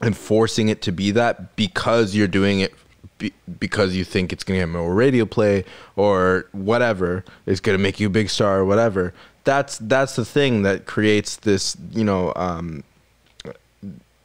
and 0.02 0.16
forcing 0.16 0.70
it 0.70 0.82
to 0.84 0.92
be 0.94 1.12
that 1.12 1.56
because 1.58 2.16
you're 2.16 2.28
doing 2.30 2.62
it 2.62 2.74
be, 3.18 3.34
because 3.60 3.96
you 3.96 4.04
think 4.04 4.32
it's 4.34 4.44
going 4.44 4.60
to 4.60 4.66
get 4.66 4.72
more 4.72 4.94
radio 4.94 5.26
play 5.26 5.66
or 5.96 6.46
whatever, 6.52 7.24
it's 7.46 7.60
going 7.60 7.78
to 7.78 7.82
make 7.82 8.00
you 8.00 8.08
a 8.08 8.10
big 8.10 8.30
star 8.30 8.60
or 8.60 8.66
whatever. 8.66 9.14
That's 9.44 9.78
that's 9.80 10.16
the 10.16 10.26
thing 10.26 10.62
that 10.64 10.86
creates 10.86 11.36
this, 11.38 11.76
you 11.92 12.04
know, 12.04 12.32
um, 12.36 12.84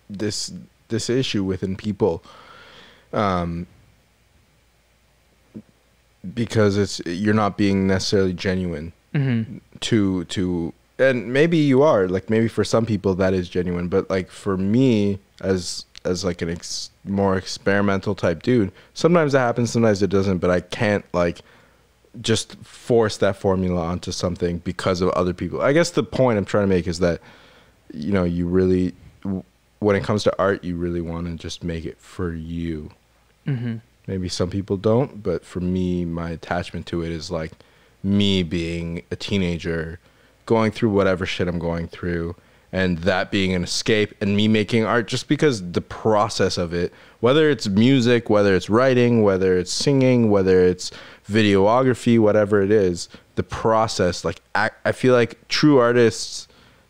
this 0.09 0.53
this 0.89 1.11
issue 1.11 1.45
within 1.45 1.77
people 1.77 2.23
um 3.13 3.67
because 6.35 6.77
it's 6.77 7.01
you're 7.07 7.35
not 7.35 7.57
being 7.57 7.87
necessarily 7.87 8.33
genuine 8.33 8.93
Mhm. 9.15 9.61
to 9.81 10.25
to 10.25 10.73
and 10.99 11.33
maybe 11.33 11.57
you 11.57 11.83
are 11.83 12.09
like 12.09 12.29
maybe 12.29 12.49
for 12.49 12.65
some 12.65 12.85
people 12.87 13.15
that 13.17 13.33
is 13.35 13.49
genuine 13.49 13.89
but 13.89 14.09
like 14.11 14.31
for 14.31 14.57
me 14.57 15.19
as 15.41 15.85
as 16.05 16.25
like 16.25 16.43
an 16.43 16.51
ex, 16.51 16.91
more 17.05 17.37
experimental 17.37 18.15
type 18.15 18.43
dude. 18.43 18.73
Sometimes 18.95 19.33
that 19.33 19.41
happens 19.41 19.71
sometimes 19.71 20.03
it 20.03 20.11
doesn't 20.11 20.39
but 20.39 20.51
i 20.51 20.61
can't 20.61 21.05
like 21.13 21.41
just 22.21 22.57
force 22.65 23.17
that 23.19 23.37
formula 23.37 23.81
onto 23.83 24.11
something 24.11 24.59
because 24.59 25.01
of 25.01 25.11
other 25.11 25.33
people. 25.35 25.61
I 25.61 25.73
guess 25.73 25.91
the 25.91 26.03
point 26.03 26.39
i'm 26.39 26.45
trying 26.45 26.65
to 26.65 26.75
make 26.75 26.87
is 26.87 26.99
that 27.01 27.21
you 27.93 28.13
know 28.13 28.25
you 28.25 28.47
really 28.47 28.95
when 29.81 29.95
it 29.97 30.03
comes 30.05 30.23
to 30.25 30.35
art 30.39 30.65
you 30.65 30.77
really 30.77 31.01
want 31.01 31.27
to 31.27 31.35
just 31.35 31.63
make 31.63 31.85
it 31.85 31.99
for 31.99 32.33
you. 32.33 32.91
Mhm. 33.47 33.81
maybe 34.07 34.29
some 34.29 34.51
people 34.51 34.77
don't 34.77 35.23
but 35.23 35.45
for 35.45 35.61
me 35.61 36.05
my 36.05 36.31
attachment 36.31 36.87
to 36.87 37.03
it 37.03 37.11
is 37.11 37.31
like 37.31 37.53
me 38.03 38.43
being 38.43 39.03
a 39.11 39.17
teenager 39.17 39.99
going 40.47 40.71
through 40.71 40.91
whatever 40.91 41.25
shit 41.27 41.49
i'm 41.49 41.59
going 41.59 41.89
through 41.89 42.35
and 42.73 42.99
that 42.99 43.31
being 43.31 43.55
an 43.55 43.65
escape 43.65 44.15
and 44.21 44.37
me 44.37 44.49
making 44.49 44.85
art 44.85 45.09
just 45.09 45.29
because 45.29 45.73
the 45.73 45.81
process 45.81 46.59
of 46.59 46.73
it 46.75 46.93
whether 47.21 47.49
it's 47.51 47.69
music 47.69 48.29
whether 48.29 48.55
it's 48.55 48.69
writing 48.69 49.23
whether 49.23 49.57
it's 49.57 49.73
singing 49.73 50.31
whether 50.31 50.65
it's 50.65 50.91
videography 51.29 52.19
whatever 52.19 52.63
it 52.63 52.71
is 52.71 53.09
the 53.37 53.43
process 53.43 54.25
like 54.25 54.41
i, 54.55 54.71
I 54.85 54.93
feel 54.93 55.15
like 55.15 55.49
true 55.49 55.79
artists 55.79 56.49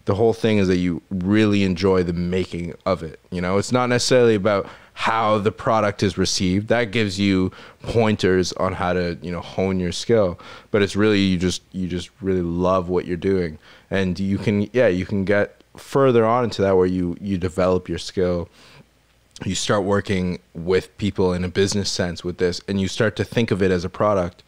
the 0.08 0.14
whole 0.14 0.32
thing 0.32 0.56
is 0.56 0.68
that 0.68 0.78
you 0.78 1.02
really 1.10 1.64
enjoy 1.64 2.02
the 2.02 2.14
making 2.14 2.74
of 2.86 3.02
it. 3.02 3.20
You 3.30 3.42
know, 3.42 3.58
it's 3.58 3.72
not 3.72 3.90
necessarily 3.90 4.34
about 4.34 4.66
how 4.94 5.36
the 5.36 5.52
product 5.52 6.02
is 6.02 6.16
received. 6.16 6.68
That 6.68 6.92
gives 6.92 7.20
you 7.20 7.52
pointers 7.82 8.54
on 8.54 8.72
how 8.72 8.94
to, 8.94 9.18
you 9.20 9.30
know, 9.30 9.42
hone 9.42 9.78
your 9.78 9.92
skill. 9.92 10.40
But 10.70 10.80
it's 10.80 10.96
really 10.96 11.20
you 11.20 11.36
just 11.36 11.60
you 11.72 11.88
just 11.88 12.08
really 12.22 12.40
love 12.40 12.88
what 12.88 13.04
you're 13.04 13.18
doing. 13.18 13.58
And 13.90 14.18
you 14.18 14.38
can 14.38 14.70
yeah, 14.72 14.88
you 14.88 15.04
can 15.04 15.26
get 15.26 15.57
further 15.78 16.24
on 16.24 16.44
into 16.44 16.62
that 16.62 16.76
where 16.76 16.86
you 16.86 17.16
you 17.20 17.38
develop 17.38 17.88
your 17.88 17.98
skill. 17.98 18.48
You 19.44 19.54
start 19.54 19.84
working 19.84 20.40
with 20.52 20.96
people 20.98 21.32
in 21.32 21.44
a 21.44 21.48
business 21.48 21.90
sense 21.90 22.24
with 22.24 22.38
this 22.38 22.60
and 22.66 22.80
you 22.80 22.88
start 22.88 23.14
to 23.16 23.24
think 23.24 23.50
of 23.50 23.62
it 23.62 23.70
as 23.70 23.84
a 23.84 23.88
product. 23.88 24.42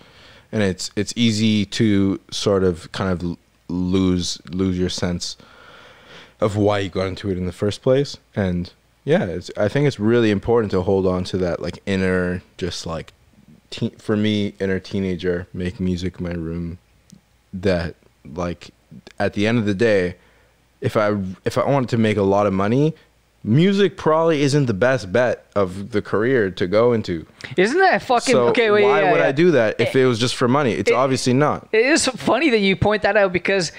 And 0.50 0.62
it's 0.62 0.90
it's 0.96 1.12
easy 1.16 1.64
to 1.66 2.20
sort 2.30 2.64
of 2.64 2.90
kind 2.92 3.10
of 3.10 3.38
lose 3.68 4.40
lose 4.50 4.78
your 4.78 4.88
sense 4.88 5.36
of 6.40 6.56
why 6.56 6.78
you 6.78 6.88
got 6.88 7.06
into 7.06 7.30
it 7.30 7.38
in 7.38 7.46
the 7.46 7.52
first 7.52 7.82
place 7.82 8.16
and 8.34 8.72
yeah 9.04 9.38
i 9.56 9.68
think 9.68 9.86
it's 9.86 10.00
really 10.00 10.30
important 10.30 10.70
to 10.70 10.82
hold 10.82 11.06
on 11.06 11.22
to 11.24 11.38
that 11.38 11.60
like 11.60 11.78
inner 11.86 12.42
just 12.56 12.86
like 12.86 13.12
for 13.98 14.16
me 14.16 14.54
inner 14.58 14.80
teenager 14.80 15.46
make 15.52 15.78
music 15.78 16.18
in 16.18 16.24
my 16.24 16.32
room 16.32 16.78
that 17.52 17.94
like 18.24 18.70
at 19.18 19.34
the 19.34 19.46
end 19.46 19.58
of 19.58 19.64
the 19.64 19.74
day 19.74 20.16
if 20.80 20.96
i 20.96 21.16
if 21.44 21.56
i 21.58 21.64
wanted 21.68 21.88
to 21.88 21.98
make 21.98 22.16
a 22.16 22.22
lot 22.22 22.46
of 22.46 22.52
money 22.52 22.94
music 23.42 23.96
probably 23.96 24.42
isn't 24.42 24.66
the 24.66 24.74
best 24.74 25.10
bet 25.12 25.46
of 25.54 25.92
the 25.92 26.02
career 26.02 26.50
to 26.50 26.66
go 26.66 26.92
into 26.92 27.24
Isn't 27.56 27.78
that 27.78 28.02
fucking 28.02 28.34
so 28.34 28.48
okay? 28.48 28.70
Wait, 28.70 28.84
why 28.84 29.00
yeah, 29.00 29.12
would 29.12 29.20
yeah. 29.20 29.26
i 29.28 29.32
do 29.32 29.50
that 29.52 29.80
if 29.80 29.96
it 29.96 30.04
was 30.06 30.18
just 30.18 30.34
for 30.34 30.46
money 30.48 30.72
it's 30.72 30.90
it- 30.90 30.94
obviously 30.94 31.32
not 31.32 31.66
It 31.72 31.86
is 31.86 32.06
funny 32.06 32.50
that 32.50 32.58
you 32.58 32.76
point 32.76 33.02
that 33.02 33.16
out 33.16 33.32
because 33.32 33.72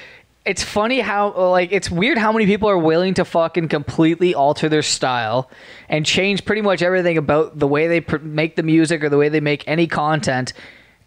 it's 0.44 0.64
funny 0.64 1.00
how 1.00 1.32
like 1.38 1.72
it's 1.72 1.92
weird 1.92 2.18
how 2.18 2.32
many 2.32 2.48
people 2.48 2.68
are 2.68 2.78
willing 2.78 3.14
to 3.14 3.24
fucking 3.24 3.68
completely 3.68 4.34
alter 4.34 4.68
their 4.68 4.82
style 4.82 5.52
and 5.88 6.04
change 6.04 6.44
pretty 6.46 6.64
much 6.64 6.82
everything 6.82 7.18
about 7.20 7.60
the 7.60 7.68
way 7.68 7.88
they 7.88 8.02
pr- 8.02 8.18
make 8.18 8.56
the 8.56 8.64
music 8.64 9.04
or 9.04 9.10
the 9.10 9.18
way 9.18 9.30
they 9.30 9.40
make 9.42 9.64
any 9.68 9.86
content 9.86 10.54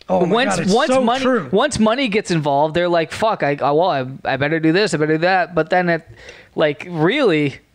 Oh 0.08 0.26
my 0.26 0.34
once 0.34 0.56
God, 0.56 0.60
it's 0.60 0.74
once 0.74 0.90
so 0.90 1.02
money 1.02 1.22
true. 1.22 1.48
once 1.50 1.78
money 1.78 2.08
gets 2.08 2.30
involved, 2.30 2.74
they're 2.74 2.88
like, 2.88 3.10
"Fuck, 3.10 3.42
I, 3.42 3.52
I 3.60 3.70
well, 3.70 3.90
I, 3.90 4.06
I 4.24 4.36
better 4.36 4.60
do 4.60 4.70
this, 4.72 4.92
I 4.92 4.98
better 4.98 5.14
do 5.14 5.18
that." 5.18 5.54
But 5.54 5.70
then 5.70 5.88
it, 5.88 6.06
like, 6.54 6.86
really, 6.90 7.58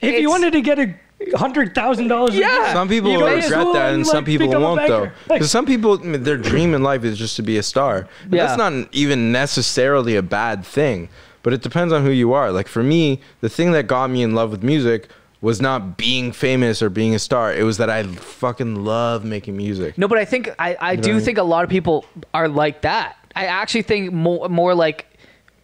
If 0.00 0.20
you 0.20 0.28
wanted 0.28 0.52
to 0.52 0.60
get 0.60 0.78
a 0.78 0.94
hundred 1.36 1.74
thousand 1.74 2.08
dollars, 2.08 2.36
Yeah. 2.36 2.72
Some 2.72 2.88
people 2.88 3.12
will 3.12 3.20
may 3.26 3.36
regret 3.36 3.50
well, 3.64 3.72
that, 3.74 3.94
and 3.94 4.02
like, 4.02 4.12
some 4.12 4.24
people 4.24 4.48
won't, 4.48 4.86
though. 4.86 5.00
banker. 5.04 5.14
Like- 5.28 5.38
Because 5.38 5.50
some 5.50 5.66
people, 5.66 5.96
their 5.98 6.36
dream 6.36 6.74
in 6.74 6.82
life 6.82 7.04
is 7.04 7.18
just 7.18 7.36
to 7.36 7.42
be 7.42 7.56
a 7.58 7.62
star. 7.62 8.08
But 8.28 8.36
Yeah. 8.36 8.46
That's 8.46 8.58
not 8.58 8.88
even 8.92 9.32
necessarily 9.32 10.16
a 10.16 10.22
bad 10.22 10.64
thing. 10.64 11.08
But 11.42 11.54
it 11.54 11.62
depends 11.62 11.92
on 11.92 12.04
who 12.04 12.10
you 12.10 12.32
are. 12.34 12.52
Like 12.52 12.68
for 12.68 12.82
me, 12.82 13.20
the 13.40 13.48
thing 13.48 13.72
that 13.72 13.86
got 13.86 14.10
me 14.10 14.22
in 14.22 14.34
love 14.34 14.50
with 14.50 14.62
music 14.62 15.08
was 15.42 15.60
not 15.60 15.96
being 15.96 16.32
famous 16.32 16.82
or 16.82 16.90
being 16.90 17.14
a 17.14 17.18
star. 17.18 17.52
It 17.52 17.62
was 17.62 17.78
that 17.78 17.88
I 17.88 18.02
fucking 18.02 18.84
love 18.84 19.24
making 19.24 19.56
music. 19.56 19.96
No, 19.96 20.06
but 20.08 20.18
I 20.18 20.24
think 20.24 20.50
I, 20.58 20.76
I 20.80 20.96
know 20.96 21.02
do 21.02 21.10
I 21.10 21.14
mean? 21.14 21.24
think 21.24 21.38
a 21.38 21.42
lot 21.42 21.64
of 21.64 21.70
people 21.70 22.04
are 22.34 22.48
like 22.48 22.82
that. 22.82 23.16
I 23.34 23.46
actually 23.46 23.82
think 23.82 24.12
more 24.12 24.48
more 24.48 24.74
like 24.74 25.06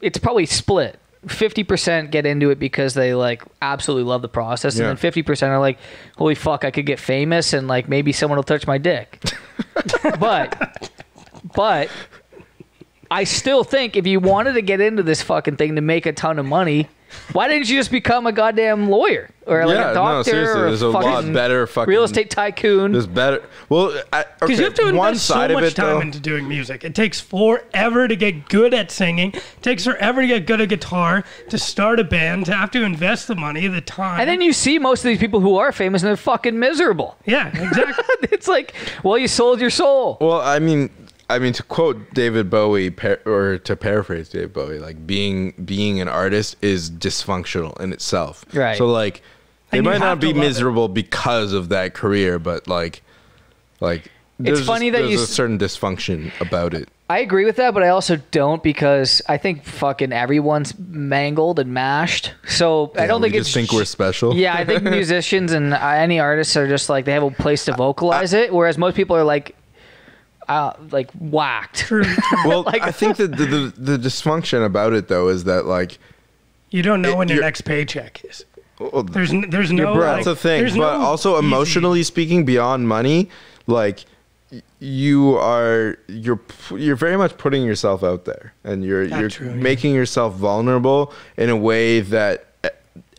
it's 0.01 0.19
probably 0.19 0.47
split. 0.47 0.99
Fifty 1.27 1.65
percent 1.65 2.13
get 2.13 2.25
into 2.25 2.51
it 2.51 2.59
because 2.61 2.95
they 2.95 3.13
like 3.13 3.43
absolutely 3.61 4.05
love 4.09 4.23
the 4.23 4.29
process, 4.29 4.77
Yeah. 4.77 4.83
and 4.83 4.91
then 4.91 4.97
fifty 4.97 5.23
percent 5.23 5.51
are 5.51 5.59
like, 5.59 5.79
"Holy 6.17 6.37
fuck, 6.37 6.65
I 6.65 6.71
could 6.71 6.87
get 6.87 7.01
famous, 7.01 7.53
and 7.53 7.67
like 7.67 7.89
maybe 7.89 8.13
someone 8.13 8.37
will 8.37 8.45
touch 8.45 8.65
my 8.67 8.79
dick." 8.79 9.21
but, 10.21 10.89
but, 11.57 11.91
I 13.11 13.25
still 13.25 13.65
think 13.65 13.97
if 13.97 14.07
you 14.07 14.21
wanted 14.21 14.53
to 14.53 14.63
get 14.63 14.81
into 14.81 15.03
this 15.03 15.21
fucking 15.23 15.57
thing 15.57 15.75
to 15.75 15.81
make 15.81 16.07
a 16.07 16.13
ton 16.13 16.39
of 16.39 16.47
money, 16.47 16.89
why 17.33 17.49
didn't 17.49 17.69
you 17.69 17.77
just 17.77 17.91
become 17.91 18.27
a 18.27 18.33
goddamn 18.33 18.89
lawyer 18.91 19.31
or 19.47 19.65
like 19.67 19.77
Yeah, 19.77 19.85
a 19.85 19.89
no, 19.89 19.95
doctor 19.95 20.31
seriously, 20.31 20.61
or 20.61 20.67
there's 20.67 20.83
a 20.83 20.89
lot 20.89 21.05
fucking 21.05 21.33
better 21.33 21.67
fucking- 21.67 21.89
real 21.91 22.03
estate 22.05 22.31
tycoon? 22.31 22.93
There's 22.93 23.07
better. 23.07 23.43
Well, 23.69 23.93
I, 24.13 24.21
okay, 24.21 24.29
Because 24.41 24.59
you 24.59 24.65
have 24.65 24.75
to 24.75 24.85
one 24.93 25.09
invest 25.09 25.27
so 25.27 25.49
much 25.49 25.65
it 25.65 25.77
time 25.77 25.87
though. 25.97 26.01
into 26.01 26.21
doing 26.21 26.49
music. 26.49 26.85
It 26.85 26.95
takes 26.95 27.21
forever 27.21 28.09
to 28.09 28.17
get 28.17 28.49
good 28.49 28.75
at 28.75 28.91
singing. 28.91 29.33
It 29.35 29.43
takes 29.63 29.85
forever 29.85 30.21
to 30.21 30.27
get 30.27 30.47
good 30.47 30.61
at 30.61 30.69
guitar, 30.69 31.25
to 31.49 31.59
start 31.59 32.01
a 32.01 32.05
band, 32.05 32.47
to 32.47 32.55
have 32.55 32.71
to 32.73 32.83
invest 32.83 33.29
the 33.29 33.37
money, 33.37 33.67
the 33.69 33.81
time. 33.81 34.21
And 34.21 34.29
then 34.29 34.41
you 34.41 34.53
see 34.53 34.79
most 34.79 35.01
of 35.05 35.09
these 35.09 35.19
people 35.19 35.41
who 35.41 35.57
are 35.57 35.73
famous 35.73 36.03
and 36.03 36.09
they're 36.09 36.17
fucking 36.17 36.59
miserable. 36.59 37.17
yeah, 37.25 37.49
exactly. 37.49 38.05
It's 38.33 38.49
like, 38.49 38.75
well, 39.03 39.17
you 39.17 39.29
sold 39.29 39.61
your 39.61 39.71
soul. 39.71 40.19
Well, 40.21 40.41
I 40.41 40.59
mean, 40.59 40.91
I 41.29 41.39
mean 41.39 41.53
to 41.55 41.63
quote 41.63 42.15
David 42.15 42.51
Bowie, 42.51 42.95
or 43.25 43.59
to 43.59 43.77
paraphrase 43.77 44.29
David 44.29 44.53
Bowie, 44.53 44.79
like 44.79 45.07
being 45.07 45.53
being 45.65 46.01
an 46.01 46.09
artist 46.09 46.57
is 46.63 46.91
dysfunctional 46.91 47.79
in 47.81 47.93
itself. 47.93 48.45
Right. 48.55 48.79
So 48.79 48.87
like, 48.87 49.23
they 49.71 49.79
And 49.79 49.87
might 49.87 49.99
not 49.99 50.21
be 50.21 50.29
love 50.29 50.37
it. 50.37 50.41
miserable 50.41 50.89
because 50.89 51.53
of 51.53 51.69
that 51.71 51.95
career, 51.95 52.39
but 52.39 52.69
like, 52.69 53.03
like 53.81 54.11
it's 54.39 54.65
funny 54.65 54.91
that 54.91 55.03
you 55.03 55.17
there's 55.17 55.23
a 55.23 55.27
certain 55.27 55.59
dysfunction 55.59 56.31
about 56.41 56.75
it. 56.75 56.89
I 57.09 57.21
agree 57.21 57.45
with 57.45 57.57
that, 57.57 57.73
but 57.73 57.83
I 57.85 57.89
also 57.89 58.17
don't 58.33 58.63
because 58.63 59.23
I 59.29 59.37
think 59.39 59.65
fucking 59.65 60.13
everyone's 60.13 60.77
mangled 60.79 61.61
and 61.61 61.73
mashed. 61.73 62.35
So 62.49 62.93
I 62.99 63.07
don't 63.07 63.21
think 63.23 63.35
just 63.35 63.49
it's 63.49 63.55
think 63.55 63.73
we're 63.73 63.85
special. 63.85 64.35
Yeah, 64.35 64.55
I 64.55 64.65
think 64.65 64.83
musicians 64.85 65.53
and 65.53 65.73
uh, 65.73 65.79
any 65.79 66.19
artists 66.21 66.57
are 66.57 66.67
just 66.69 66.89
like 66.89 67.05
they 67.05 67.13
have 67.13 67.23
a 67.23 67.31
place 67.31 67.65
to 67.67 67.77
vocalize 67.77 68.33
it, 68.33 68.53
whereas 68.53 68.77
most 68.77 68.97
people 68.97 69.17
are 69.17 69.23
like, 69.25 69.55
uh, 70.49 70.73
like 70.91 71.11
whacked. 71.13 71.79
True. 71.81 72.05
Well, 72.45 72.65
I 72.69 72.93
think 72.93 73.17
that 73.17 73.37
the, 73.37 73.47
the 73.47 73.73
the 73.77 73.99
dysfunction 73.99 74.65
about 74.65 74.93
it 74.93 75.09
though 75.09 75.29
is 75.29 75.45
that 75.45 75.67
like 75.67 75.99
You 76.71 76.83
don't 76.83 77.03
know 77.03 77.13
It- 77.13 77.17
when 77.19 77.29
your 77.29 77.41
next 77.41 77.63
paycheck 77.63 78.25
is. 78.25 78.45
well, 78.79 79.03
There's 79.03 79.33
n- 79.33 79.51
there's 79.51 79.73
no. 79.73 79.95
broke. 79.95 80.07
like, 80.07 80.25
That's 80.25 80.27
the 80.27 80.37
thing. 80.37 80.65
But 80.65 80.75
no 80.99 81.05
also 81.05 81.37
easy- 81.39 81.47
emotionally 81.47 82.03
speaking, 82.03 82.45
beyond 82.45 82.87
money, 82.89 83.29
like 83.67 84.05
y- 84.53 84.63
you 84.79 85.37
are 85.39 85.99
you're 86.09 86.41
you're 86.71 86.97
very 86.97 87.17
much 87.17 87.37
putting 87.39 87.65
yourself 87.65 88.05
out 88.05 88.25
there, 88.27 88.53
and 88.65 88.85
you're 88.85 89.07
That's 89.09 89.21
you're 89.21 89.31
true, 89.31 89.49
yeah. 89.49 89.55
making 89.55 89.95
yourself 89.95 90.35
vulnerable 90.35 91.13
in 91.37 91.51
a 91.51 91.57
way 91.57 92.01
that 92.01 92.47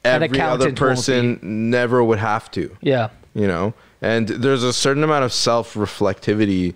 every 0.05 0.39
other 0.39 0.71
person 0.71 1.39
never 1.41 2.01
would 2.03 2.19
have 2.19 2.49
to. 2.51 2.75
Yeah. 2.81 3.09
You 3.33 3.47
know, 3.47 3.73
and 4.01 4.27
there's 4.29 4.63
a 4.63 4.71
certain 4.73 5.03
amount 5.03 5.25
of 5.25 5.33
self 5.33 5.73
reflectivity 5.73 6.73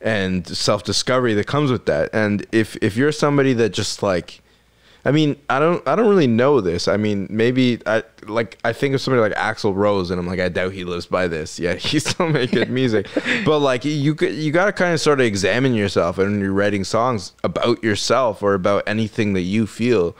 and 0.00 0.46
self 0.46 0.84
discovery 0.84 1.34
that 1.34 1.46
comes 1.46 1.70
with 1.70 1.86
that. 1.86 2.10
And 2.12 2.46
if 2.52 2.76
if 2.82 2.96
you're 2.96 3.12
somebody 3.12 3.52
that 3.54 3.70
just 3.70 4.02
like 4.02 4.40
I 5.02 5.12
mean, 5.12 5.36
I 5.48 5.58
don't 5.58 5.86
I 5.88 5.96
don't 5.96 6.08
really 6.08 6.26
know 6.26 6.60
this. 6.60 6.86
I 6.86 6.96
mean, 6.98 7.26
maybe 7.30 7.80
I 7.86 8.02
like 8.26 8.58
I 8.64 8.72
think 8.74 8.94
of 8.94 9.00
somebody 9.00 9.22
like 9.22 9.38
Axl 9.38 9.74
Rose 9.74 10.10
and 10.10 10.20
I'm 10.20 10.26
like 10.26 10.40
I 10.40 10.48
doubt 10.50 10.72
he 10.72 10.84
lives 10.84 11.06
by 11.06 11.26
this. 11.26 11.58
Yeah, 11.58 11.74
he 11.76 11.98
still 11.98 12.30
good 12.32 12.70
music. 12.70 13.06
but 13.44 13.60
like 13.60 13.84
you 13.84 14.14
could- 14.14 14.34
you 14.34 14.52
got 14.52 14.66
to 14.66 14.72
kind 14.72 14.92
of 14.92 15.00
sort 15.00 15.20
of 15.20 15.26
examine 15.26 15.74
yourself 15.74 16.18
and 16.18 16.32
when 16.32 16.40
you're 16.40 16.52
writing 16.52 16.84
songs 16.84 17.32
about 17.42 17.82
yourself 17.82 18.42
or 18.42 18.54
about 18.54 18.82
anything 18.86 19.32
that 19.32 19.42
you 19.42 19.66
feel, 19.66 20.14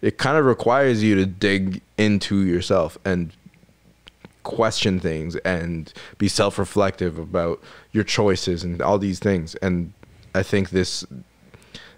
it 0.00 0.16
kind 0.16 0.36
of 0.38 0.46
requires 0.46 1.02
you 1.02 1.14
to 1.16 1.26
dig 1.26 1.82
into 1.98 2.40
yourself 2.40 2.96
and 3.04 3.32
question 4.42 4.98
things 5.00 5.36
and 5.36 5.92
be 6.18 6.28
self-reflective 6.28 7.18
about 7.18 7.62
your 7.92 8.04
choices 8.04 8.64
and 8.64 8.80
all 8.82 8.98
these 8.98 9.18
things. 9.18 9.54
And 9.56 9.92
i 10.34 10.42
think 10.42 10.70
this 10.70 11.04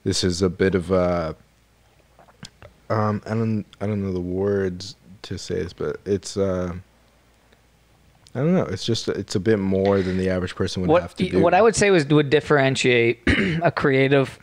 this 0.03 0.25
is 0.25 0.43
a 0.43 0.51
bit 0.51 0.75
of 0.75 0.91
a 0.91 1.37
um 2.91 3.23
i 3.27 3.31
don't 3.31 3.65
i 3.81 3.87
don't 3.87 4.03
know 4.03 4.13
the 4.13 4.21
words 4.21 4.97
to 5.23 5.39
say 5.39 5.55
this 5.63 5.73
but 5.73 5.99
it's 6.05 6.37
uh 6.37 6.73
i 8.35 8.39
don't 8.41 8.55
know. 8.55 8.65
It's 8.65 8.85
just 8.85 9.09
it's 9.09 9.37
a 9.37 9.41
bit 9.41 9.59
more 9.59 10.03
than 10.03 10.19
the 10.19 10.29
average 10.31 10.55
person 10.57 10.83
would 10.83 10.91
What 10.91 11.03
have 11.03 11.15
to 11.15 11.29
do. 11.29 11.41
what 11.41 11.55
I 11.55 11.63
would 11.63 11.77
say 11.77 11.91
was 11.91 12.05
would 12.07 12.31
differentiate 12.31 13.21
a 13.63 13.71
creative 13.71 14.39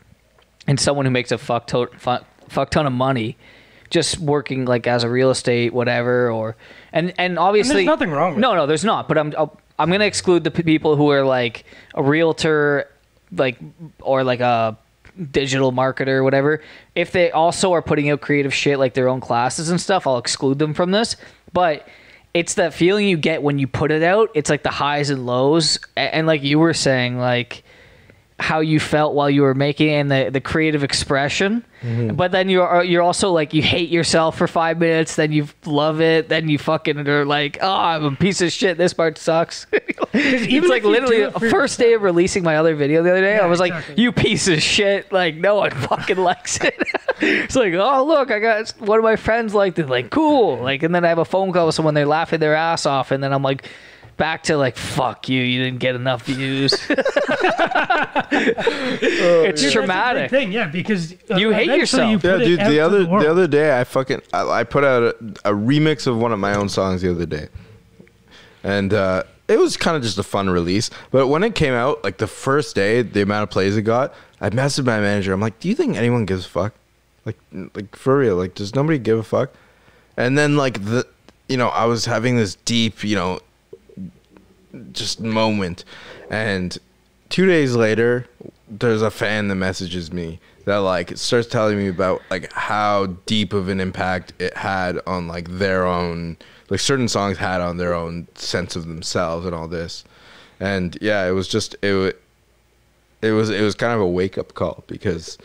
and 0.68 0.80
someone 0.80 1.06
who 1.06 1.12
makes 1.12 1.32
a 1.32 1.38
fuck 1.38 1.68
ton, 1.68 1.88
fuck, 1.98 2.24
fuck 2.50 2.70
ton 2.70 2.86
of 2.88 2.94
money 2.94 3.36
just 3.90 4.18
working 4.20 4.64
like 4.64 4.88
as 4.88 5.04
a 5.04 5.10
real 5.10 5.30
estate 5.30 5.74
whatever 5.74 6.32
or 6.32 6.56
and 6.94 7.14
and 7.18 7.40
obviously 7.40 7.86
nothing 7.86 8.12
wrong 8.12 8.32
with 8.34 8.42
no 8.42 8.54
no 8.56 8.68
there's 8.68 8.84
not 8.84 9.08
but 9.08 9.18
i'm 9.18 9.34
I'll, 9.38 9.60
i'm 9.80 9.90
gonna 9.92 10.06
exclude 10.06 10.44
the 10.44 10.52
p- 10.52 10.64
people 10.64 10.96
who 10.96 11.10
are 11.12 11.24
like 11.24 11.66
a 11.96 12.04
realtor 12.04 12.90
like 13.32 13.58
or 14.02 14.24
like 14.24 14.40
a 14.42 14.78
digital 15.32 15.74
marketer 15.74 16.08
or 16.08 16.24
whatever. 16.24 16.62
If 16.96 17.12
they 17.12 17.32
also 17.32 17.74
are 17.74 17.82
putting 17.82 18.10
out 18.10 18.22
creative 18.22 18.54
shit 18.54 18.80
like 18.80 18.94
their 18.94 19.10
own 19.10 19.20
classes 19.20 19.70
and 19.70 19.80
stuff 19.80 20.08
i'll 20.08 20.18
exclude 20.18 20.58
them 20.58 20.74
from 20.74 20.92
this. 20.92 21.18
But 21.54 21.88
it's 22.34 22.54
that 22.54 22.74
feeling 22.74 23.08
you 23.08 23.18
get 23.18 23.44
when 23.44 23.60
you 23.60 23.68
put 23.68 23.92
it 23.92 24.04
out. 24.04 24.30
It's 24.36 24.50
like 24.50 24.64
the 24.64 24.70
highs 24.70 25.10
and 25.10 25.26
lows. 25.26 25.80
A- 25.98 26.16
and 26.16 26.28
like 26.28 26.44
you 26.44 26.60
were 26.60 26.74
saying 26.74 27.18
like 27.18 27.64
how 28.42 28.60
you 28.60 28.80
felt 28.80 29.14
while 29.14 29.30
you 29.30 29.44
were 29.44 29.54
making 29.54 29.90
it 29.90 29.94
and 29.94 30.12
the, 30.12 30.30
the 30.32 30.42
creative 30.42 30.84
expression. 30.84 31.64
But 32.14 32.32
then 32.32 32.48
you're 32.48 32.76
uh, 32.78 32.82
you're 32.84 33.02
also 33.02 33.32
like 33.32 33.56
you 33.56 33.64
hate 33.64 33.90
yourself 33.90 34.38
for 34.38 34.48
five 34.48 34.78
minutes, 34.78 35.16
then 35.16 35.32
you 35.32 35.48
love 35.66 36.00
it, 36.00 36.30
then 36.30 36.48
you 36.48 36.60
fucking 36.60 37.08
are 37.08 37.26
like, 37.26 37.58
oh, 37.60 37.74
I'm 37.74 38.04
a 38.04 38.16
piece 38.16 38.40
of 38.42 38.52
shit. 38.52 38.78
This 38.78 38.94
part 38.94 39.18
sucks. 39.18 39.66
it's 40.14 40.46
even 40.48 40.70
like 40.70 40.84
literally 40.84 41.22
it 41.22 41.34
the 41.34 41.50
first 41.50 41.80
day 41.80 41.94
of 41.94 42.04
releasing 42.04 42.44
my 42.44 42.58
other 42.58 42.76
video 42.76 43.02
the 43.02 43.12
other 43.12 43.22
day. 43.22 43.34
I 43.34 43.38
Yeah, 43.38 43.46
was 43.48 43.60
like, 43.60 43.74
you 43.98 44.12
piece 44.12 44.48
of 44.48 44.62
shit. 44.62 45.12
Like 45.12 45.36
no 45.36 45.56
one 45.56 45.72
fucking 45.72 46.18
likes 46.32 46.58
it. 46.64 46.76
it's 47.20 47.56
like, 47.56 47.74
oh 47.74 48.06
look, 48.06 48.30
I 48.30 48.38
got 48.38 48.70
one 48.78 49.00
of 49.00 49.04
my 49.04 49.16
friends 49.16 49.56
liked 49.56 49.80
it. 49.80 49.90
Like 49.90 50.12
cool. 50.12 50.58
Like 50.58 50.84
and 50.84 50.94
then 50.94 51.04
I 51.04 51.08
have 51.10 51.18
a 51.18 51.26
phone 51.26 51.52
call 51.52 51.66
with 51.66 51.74
someone 51.74 51.96
they're 51.96 52.06
laughing 52.06 52.40
their 52.40 52.54
ass 52.56 52.86
off, 52.86 53.10
and 53.12 53.24
then 53.24 53.34
I'm 53.34 53.42
like. 53.44 53.68
Back 54.22 54.44
to 54.44 54.56
like 54.56 54.78
fuck 54.78 55.30
you, 55.30 55.42
you 55.42 55.64
didn't 55.64 55.80
get 55.80 55.96
enough 55.96 56.26
views. 56.28 56.74
it's 58.32 59.62
Dude, 59.62 59.72
traumatic. 59.72 60.30
That's 60.30 60.34
a 60.34 60.36
big 60.36 60.46
thing, 60.46 60.52
yeah, 60.52 60.68
because 60.68 61.14
uh, 61.32 61.38
You 61.38 61.50
hate 61.50 61.64
eventually 61.70 62.12
yourself. 62.12 62.24
You 62.24 62.30
yeah 62.30 62.36
it 62.36 62.46
dude 62.46 62.60
out 62.60 62.68
the 62.70 62.76
to 62.76 62.80
other 62.80 63.08
world. 63.08 63.24
the 63.24 63.32
other 63.32 63.48
day 63.48 63.80
i 63.80 63.84
fucking 63.84 64.22
i, 64.32 64.48
I 64.48 64.64
put 64.64 64.84
out 64.84 65.02
a, 65.02 65.10
a 65.46 65.52
remix 65.54 66.06
of 66.06 66.18
one 66.18 66.32
of 66.32 66.38
my 66.40 66.54
own 66.56 66.70
songs 66.70 67.02
the 67.02 67.10
other 67.10 67.26
day 67.26 67.48
and 68.64 68.94
uh 68.94 69.24
it 69.48 69.58
was 69.58 69.76
kind 69.76 69.98
of 69.98 70.04
just 70.04 70.18
a 70.20 70.24
fun 70.24 70.50
release 70.52 70.90
but 71.10 71.28
when 71.28 71.44
it 71.44 71.56
came 71.56 71.74
out 71.74 72.04
like 72.04 72.18
the 72.20 72.28
first 72.28 72.76
day 72.76 73.02
the 73.02 73.22
amount 73.24 73.44
of 73.44 73.50
plays 73.50 73.76
it 73.76 73.82
got 73.82 74.14
i 74.40 74.50
messaged 74.52 74.86
my 74.86 75.00
manager 75.00 75.34
i'm 75.34 75.42
like 75.42 75.60
do 75.60 75.68
you 75.68 75.74
think 75.76 75.98
anyone 75.98 76.26
gives 76.26 76.46
a 76.46 76.50
fuck 76.50 76.74
like 77.26 77.38
like 77.74 77.96
for 77.96 78.20
real 78.20 78.36
like 78.36 78.54
does 78.54 78.76
nobody 78.76 79.00
give 79.00 79.18
a 79.18 79.24
fuck 79.24 79.52
and 80.16 80.38
then 80.38 80.58
like 80.58 80.84
the 80.86 81.08
you 81.50 81.58
know 81.58 81.70
i 81.70 81.86
was 81.86 82.06
having 82.06 82.36
this 82.38 82.56
deep 82.66 83.04
you 83.04 83.16
know 83.16 83.40
just 84.92 85.20
moment. 85.20 85.84
And 86.30 86.78
two 87.30 87.46
days 87.46 87.76
later 87.76 88.28
there's 88.70 89.02
a 89.02 89.12
fan 89.12 89.50
that 89.50 89.56
messages 89.56 90.14
me 90.14 90.40
that 90.66 90.78
like 90.78 91.18
starts 91.18 91.48
telling 91.48 91.78
me 91.78 91.88
about 91.88 92.22
like 92.30 92.52
how 92.54 93.08
deep 93.26 93.52
of 93.54 93.68
an 93.68 93.80
impact 93.80 94.34
it 94.40 94.56
had 94.56 95.00
on 95.06 95.28
like 95.28 95.50
their 95.50 95.86
own 95.86 96.38
like 96.70 96.80
certain 96.80 97.08
songs 97.08 97.38
had 97.38 97.60
on 97.60 97.78
their 97.78 97.94
own 97.94 98.28
sense 98.36 98.76
of 98.76 98.88
themselves 98.88 99.46
and 99.46 99.54
all 99.54 99.68
this. 99.68 100.04
And 100.60 100.98
yeah 101.02 101.28
it 101.28 101.32
was 101.32 101.48
just 101.48 101.76
it 101.82 102.22
it 103.22 103.32
was 103.32 103.50
it 103.50 103.62
was 103.62 103.76
kind 103.76 103.94
of 103.94 104.02
a 104.02 104.08
wake 104.08 104.38
up 104.38 104.54
call 104.54 104.84
because 104.88 105.38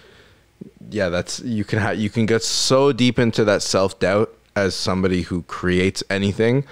yeah 0.91 1.09
that's 1.09 1.41
you 1.41 1.65
can 1.65 1.79
have 1.79 1.99
you 1.99 2.11
can 2.11 2.27
get 2.27 2.43
so 2.43 2.93
deep 2.93 3.19
into 3.19 3.45
that 3.45 3.63
self 3.63 3.99
doubt 3.99 4.33
as 4.55 4.75
somebody 4.75 5.23
who 5.23 5.43
creates 5.43 6.03
anything 6.09 6.65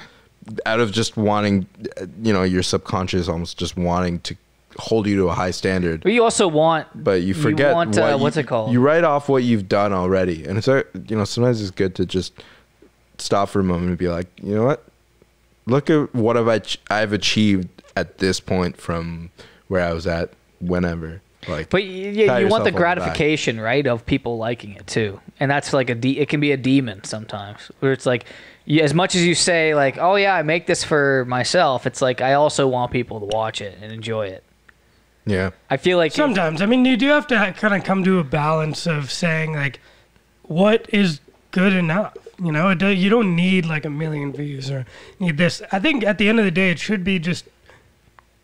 out 0.66 0.80
of 0.80 0.92
just 0.92 1.16
wanting 1.16 1.66
you 2.22 2.32
know 2.32 2.42
your 2.42 2.62
subconscious 2.62 3.28
almost 3.28 3.58
just 3.58 3.76
wanting 3.76 4.20
to 4.20 4.36
hold 4.78 5.06
you 5.06 5.16
to 5.16 5.28
a 5.28 5.32
high 5.34 5.52
standard. 5.52 6.02
But 6.02 6.12
you 6.12 6.22
also 6.24 6.48
want. 6.48 6.88
But 6.94 7.22
you 7.22 7.32
forget 7.32 7.74
want, 7.74 7.90
what 7.96 7.98
uh, 8.04 8.16
you- 8.16 8.22
what's 8.22 8.36
it 8.36 8.46
called? 8.46 8.72
You 8.72 8.80
write 8.80 9.04
off 9.04 9.28
what 9.28 9.42
you've 9.44 9.68
done 9.68 9.92
already, 9.92 10.44
and 10.44 10.58
it's 10.58 10.66
you 10.66 10.84
know 11.16 11.24
sometimes 11.24 11.60
it's 11.62 11.70
good 11.70 11.94
to 11.96 12.04
just 12.06 12.32
stop 13.18 13.48
for 13.48 13.60
a 13.60 13.64
moment 13.64 13.88
and 13.90 13.98
be 13.98 14.08
like, 14.08 14.26
you 14.42 14.54
know 14.54 14.64
what? 14.64 14.84
Look 15.66 15.88
at 15.90 16.14
what 16.14 16.36
have 16.36 16.48
I 16.48 16.58
ch- 16.58 16.78
I've 16.90 17.12
achieved 17.12 17.68
at 17.96 18.18
this 18.18 18.40
point 18.40 18.76
from 18.76 19.30
where 19.68 19.82
I 19.82 19.92
was 19.92 20.06
at 20.06 20.30
whenever. 20.60 21.22
Like, 21.46 21.68
But 21.70 21.84
yeah, 21.84 22.38
you 22.38 22.48
want 22.48 22.64
the 22.64 22.70
gratification, 22.72 23.60
right, 23.60 23.86
of 23.86 24.04
people 24.06 24.38
liking 24.38 24.72
it 24.74 24.86
too, 24.86 25.20
and 25.38 25.50
that's 25.50 25.72
like 25.72 25.90
a 25.90 25.94
de- 25.94 26.18
it 26.18 26.28
can 26.28 26.40
be 26.40 26.52
a 26.52 26.56
demon 26.56 27.04
sometimes, 27.04 27.70
where 27.80 27.92
it's 27.92 28.06
like, 28.06 28.24
you, 28.64 28.82
as 28.82 28.94
much 28.94 29.14
as 29.14 29.24
you 29.24 29.34
say 29.34 29.74
like, 29.74 29.98
oh 29.98 30.16
yeah, 30.16 30.34
I 30.34 30.42
make 30.42 30.66
this 30.66 30.84
for 30.84 31.24
myself, 31.26 31.86
it's 31.86 32.02
like 32.02 32.20
I 32.20 32.34
also 32.34 32.66
want 32.66 32.92
people 32.92 33.20
to 33.20 33.26
watch 33.26 33.60
it 33.60 33.78
and 33.80 33.92
enjoy 33.92 34.26
it. 34.26 34.44
Yeah, 35.26 35.50
I 35.70 35.78
feel 35.78 35.96
like 35.96 36.12
Sometimes, 36.12 36.60
I 36.60 36.66
mean, 36.66 36.84
you 36.84 36.96
do 36.96 37.08
have 37.08 37.26
to 37.28 37.54
kind 37.56 37.74
of 37.74 37.82
come 37.84 38.04
to 38.04 38.18
a 38.18 38.24
balance 38.24 38.86
of 38.86 39.10
saying 39.10 39.54
like, 39.54 39.80
what 40.42 40.86
is 40.92 41.20
good 41.54 41.72
enough. 41.72 42.16
You 42.42 42.50
know, 42.50 42.70
it 42.70 42.78
do, 42.78 42.88
you 42.88 43.08
don't 43.08 43.36
need 43.36 43.64
like 43.64 43.84
a 43.84 43.90
million 43.90 44.32
views 44.32 44.68
or 44.68 44.84
need 45.20 45.38
this. 45.38 45.62
I 45.70 45.78
think 45.78 46.04
at 46.04 46.18
the 46.18 46.28
end 46.28 46.40
of 46.40 46.44
the 46.44 46.50
day, 46.50 46.70
it 46.70 46.80
should 46.80 47.04
be 47.04 47.20
just 47.20 47.46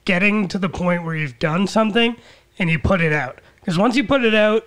getting 0.04 0.46
to 0.46 0.58
the 0.58 0.68
point 0.68 1.04
where 1.04 1.16
you've 1.16 1.38
done 1.40 1.66
something 1.66 2.16
and 2.58 2.70
you 2.70 2.78
put 2.78 3.00
it 3.00 3.12
out. 3.12 3.40
Because 3.58 3.76
once 3.76 3.96
you 3.96 4.04
put 4.04 4.24
it 4.24 4.34
out, 4.34 4.64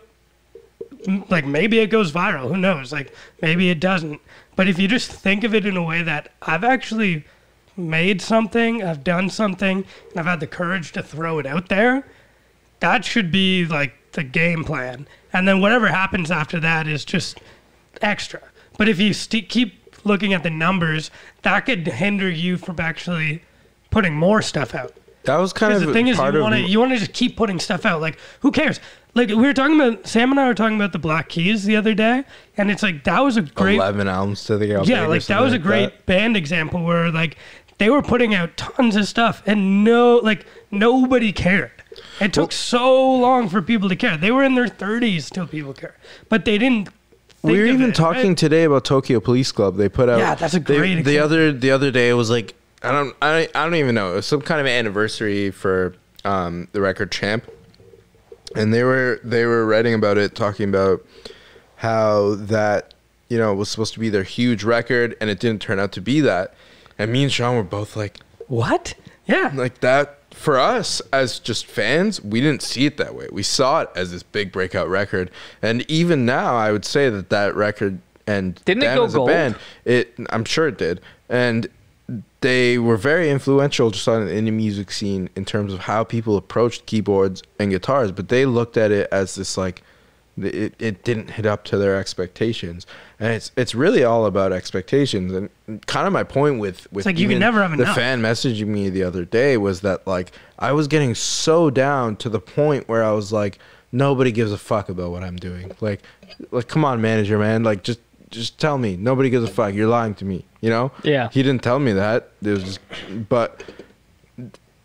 like 1.30 1.45
maybe 1.45 1.80
it 1.80 1.88
goes 1.88 2.12
viral. 2.12 2.49
Who 2.49 2.58
knows? 2.58 2.91
Like 2.91 3.16
maybe 3.41 3.70
it 3.70 3.80
doesn't. 3.80 4.20
But 4.56 4.68
if 4.68 4.78
you 4.80 4.88
just 4.88 5.12
think 5.12 5.43
of 5.43 5.54
it 5.56 5.66
in 5.66 5.76
a 5.78 5.84
way 5.84 6.04
that 6.04 6.32
I've 6.41 6.64
actually 6.64 7.26
made 7.76 8.22
something, 8.22 8.84
I've 8.84 9.04
done 9.04 9.30
something, 9.30 9.86
and 10.12 10.20
I've 10.20 10.26
had 10.26 10.39
the 10.39 10.47
courage 10.47 10.91
to 10.93 11.04
throw 11.04 11.39
it 11.39 11.45
out 11.45 11.70
there, 11.70 12.06
that 12.80 13.04
should 13.06 13.32
be 13.32 13.66
like 13.66 13.93
the 14.12 14.24
game 14.24 14.64
plan. 14.64 15.08
And 15.32 15.47
then 15.47 15.60
whatever 15.60 15.88
happens 15.88 16.30
after 16.30 16.60
that 16.60 16.88
is 16.88 17.04
just 17.04 17.39
extra. 18.01 18.41
But 18.78 18.89
if 18.89 18.99
you 18.99 19.14
st- 19.14 19.49
keep 19.49 19.95
looking 20.06 20.34
at 20.34 20.43
the 20.43 20.49
numbers, 20.49 21.10
that 21.41 21.62
could 21.62 21.88
hinder 21.88 22.30
you 22.30 22.58
from 22.58 22.80
actually 22.80 23.41
putting 23.89 24.14
more 24.16 24.41
stuff 24.41 24.76
out. 24.76 24.93
that 25.24 25.38
was 25.38 25.54
kind 25.54 25.72
of 25.74 25.80
the 25.82 25.93
thing 25.93 26.08
is, 26.10 26.18
you 26.18 26.24
want 26.41 26.54
to 26.56 26.62
you 26.70 26.80
want 26.80 26.91
to 26.91 26.97
just 26.97 27.14
keep 27.14 27.38
putting 27.38 27.60
stuff 27.60 27.86
out. 27.86 28.01
Like, 28.01 28.20
who 28.41 28.51
cares? 28.51 28.80
Like 29.16 29.30
we 29.30 29.36
were 29.36 29.53
talking 29.53 29.80
about 29.80 30.07
Sam 30.07 30.32
and 30.32 30.39
I 30.39 30.47
were 30.47 30.55
talking 30.55 30.76
about 30.76 30.91
the 30.91 30.99
Black 30.99 31.30
Keys 31.30 31.66
the 31.66 31.76
other 31.76 31.93
day, 31.93 32.24
and 32.57 32.72
it's 32.72 32.82
like 32.82 33.03
that 33.03 33.20
was 33.20 33.38
a 33.38 33.43
great 33.43 33.76
eleven 33.76 34.07
albums 34.07 34.43
to 34.45 34.57
the 34.57 34.84
yeah, 34.86 35.05
like 35.05 35.26
that 35.28 35.41
was 35.41 35.53
a 35.53 35.59
great 35.59 36.05
band 36.07 36.36
example 36.36 36.84
where 36.84 37.11
like 37.11 37.38
they 37.78 37.89
were 37.89 38.01
putting 38.01 38.34
out 38.34 38.57
tons 38.57 38.95
of 38.95 39.07
stuff 39.07 39.43
and 39.45 39.84
no 39.84 40.18
like 40.18 40.45
nobody 40.72 41.32
cared. 41.32 41.72
It 42.20 42.34
took 42.34 42.51
so 42.51 43.14
long 43.14 43.49
for 43.49 43.61
people 43.61 43.88
to 43.89 43.95
care. 43.95 44.18
They 44.18 44.32
were 44.32 44.43
in 44.43 44.55
their 44.55 44.66
30s 44.68 45.30
till 45.30 45.45
people 45.45 45.74
care, 45.74 45.95
but 46.28 46.43
they 46.45 46.57
didn't. 46.57 46.89
we 47.43 47.59
were 47.59 47.66
even 47.68 47.89
it, 47.91 47.95
talking 47.95 48.30
right? 48.30 48.38
today 48.38 48.64
about 48.64 48.84
Tokyo 48.84 49.20
Police 49.20 49.51
Club. 49.51 49.76
They 49.76 49.89
put 49.89 50.09
out 50.09 50.18
Yeah, 50.18 50.34
that's 50.34 50.55
a 50.55 50.59
they- 50.59 50.78
great 50.78 51.03
The 51.03 51.20
other 51.20 51.51
the 51.51 51.70
other 51.70 51.91
day 51.91 52.09
it 52.09 52.14
was 52.14 52.32
like 52.32 52.55
I 52.82 52.91
don't 52.91 53.16
I 53.22 53.47
I 53.53 53.64
don't 53.64 53.76
even 53.76 53.93
know. 53.93 54.14
It 54.14 54.16
was 54.16 54.26
some 54.26 54.41
kind 54.41 54.59
of 54.59 54.66
anniversary 54.66 55.51
for 55.51 55.95
um, 56.26 56.68
the 56.72 56.82
record 56.82 57.11
Champ, 57.11 57.43
and 58.56 58.74
they 58.74 58.84
were 58.84 59.20
they 59.24 59.45
were 59.45 59.66
writing 59.66 59.93
about 59.93 60.18
it, 60.18 60.36
talking 60.36 60.70
about 60.70 61.06
how 61.78 62.36
that 62.36 62.93
you 63.30 63.38
know 63.38 63.54
was 63.54 63.70
supposed 63.70 63.93
to 63.93 63.99
be 63.99 64.10
their 64.10 64.24
huge 64.24 64.64
record, 64.64 65.16
and 65.20 65.30
it 65.30 65.39
didn't 65.39 65.62
turn 65.62 65.80
out 65.80 65.91
to 65.93 66.01
be 66.01 66.22
that. 66.22 66.54
And 66.99 67.12
me 67.12 67.24
and 67.24 67.32
Sean 67.32 67.56
were 67.56 67.64
both 67.64 67.95
like, 67.95 68.20
What? 68.47 68.93
Yeah. 69.26 69.51
like 69.54 69.80
that 69.80 70.20
for 70.32 70.60
us 70.60 70.99
as 71.14 71.39
just 71.39 71.66
fans 71.68 72.20
we 72.22 72.41
didn't 72.41 72.64
see 72.64 72.86
it 72.88 72.97
that 72.97 73.14
way 73.14 73.28
we 73.32 73.43
saw 73.43 73.82
it 73.82 73.89
as 73.95 74.12
this 74.12 74.24
big 74.24 74.51
breakout 74.51 74.89
record 74.89 75.30
and 75.62 75.89
even 75.89 76.26
now 76.26 76.56
i 76.56 76.72
would 76.72 76.84
say 76.84 77.08
that 77.08 77.30
that 77.30 77.56
record 77.56 77.99
and 78.26 78.56
Didn't 78.66 78.82
it 78.82 78.95
go 78.95 79.06
as 79.06 79.14
a 79.14 79.18
gold? 79.18 79.30
band 79.30 79.56
it 79.86 80.14
i'm 80.32 80.43
sure 80.43 80.68
it 80.68 80.78
did 80.80 80.99
and 81.30 81.68
they 82.44 82.78
were 82.78 82.98
very 82.98 83.30
influential 83.30 83.89
just 83.89 84.08
on 84.08 84.26
the 84.26 84.32
indie 84.32 84.54
music 84.54 84.91
scene 84.91 85.30
in 85.36 85.46
terms 85.46 85.74
of 85.74 85.80
how 85.80 86.04
people 86.04 86.38
approached 86.38 86.86
keyboards 86.86 87.41
and 87.58 87.72
guitars 87.72 88.12
but 88.12 88.30
they 88.30 88.46
looked 88.46 88.78
at 88.78 88.91
it 88.91 89.08
as 89.12 89.36
this 89.36 89.58
like 89.58 89.82
it, 90.38 90.74
it 90.80 91.04
didn't 91.04 91.32
hit 91.32 91.46
up 91.46 91.64
to 91.66 91.78
their 91.78 91.98
expectations. 91.98 92.88
And 93.20 93.34
it's 93.34 93.52
it's 93.56 93.76
really 93.76 94.04
all 94.04 94.26
about 94.26 94.52
expectations. 94.52 95.32
And 95.32 95.86
kind 95.86 96.08
of 96.08 96.14
my 96.14 96.24
point 96.24 96.60
with 96.60 96.91
with 96.91 97.06
like 97.06 97.20
you 97.20 97.30
can 97.30 97.39
never 97.39 97.62
have 97.62 97.78
the 97.78 97.84
enough. 97.84 97.96
fan 97.96 98.22
messaging 98.22 98.68
me 98.68 98.89
the 98.89 99.04
other 99.04 99.26
day 99.26 99.58
was 99.58 99.82
that 99.82 100.06
like 100.08 100.32
I 100.58 100.72
was 100.72 100.88
getting 100.88 101.16
so 101.16 101.70
down 101.70 102.16
to 102.18 102.30
the 102.30 102.39
point 102.39 102.88
where 102.88 103.04
I 103.04 103.12
was 103.12 103.32
like 103.32 103.60
nobody 103.91 104.32
gives 104.32 104.52
a 104.52 104.58
fuck 104.58 104.89
about 104.89 105.12
what 105.12 105.24
I'm 105.24 105.36
doing. 105.36 105.72
Like 105.80 106.02
like 106.52 106.68
come 106.68 106.84
on 106.84 107.00
manager 107.02 107.38
man. 107.38 107.64
Like 107.64 107.84
just 107.84 108.00
just 108.34 108.60
tell 108.60 108.78
me. 108.78 108.98
Nobody 108.98 109.30
gives 109.30 109.44
a 109.50 109.52
fuck. 109.52 109.74
You're 109.74 109.88
lying 109.88 110.16
to 110.16 110.26
me 110.26 110.46
you 110.64 110.70
know? 110.70 110.92
Yeah. 111.04 111.28
he 111.30 111.44
didn't 111.44 111.62
tell 111.62 111.78
me 111.78 111.92
that. 111.92 112.30
It 112.42 112.50
was 112.50 112.64
just 112.64 112.80
but 113.28 113.64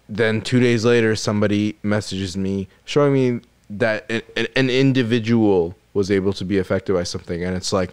then 0.08 0.40
two 0.40 0.58
days 0.58 0.84
later 0.84 1.14
somebody 1.14 1.76
messages 1.84 2.36
me 2.36 2.66
showing 2.84 3.12
me 3.12 3.40
that 3.70 4.10
an, 4.10 4.22
an- 4.36 4.48
an 4.56 4.70
individual 4.70 5.76
was 5.94 6.10
able 6.10 6.32
to 6.32 6.44
be 6.44 6.58
affected 6.58 6.94
by 6.94 7.04
something. 7.04 7.44
And 7.44 7.56
it's 7.56 7.72
like 7.72 7.90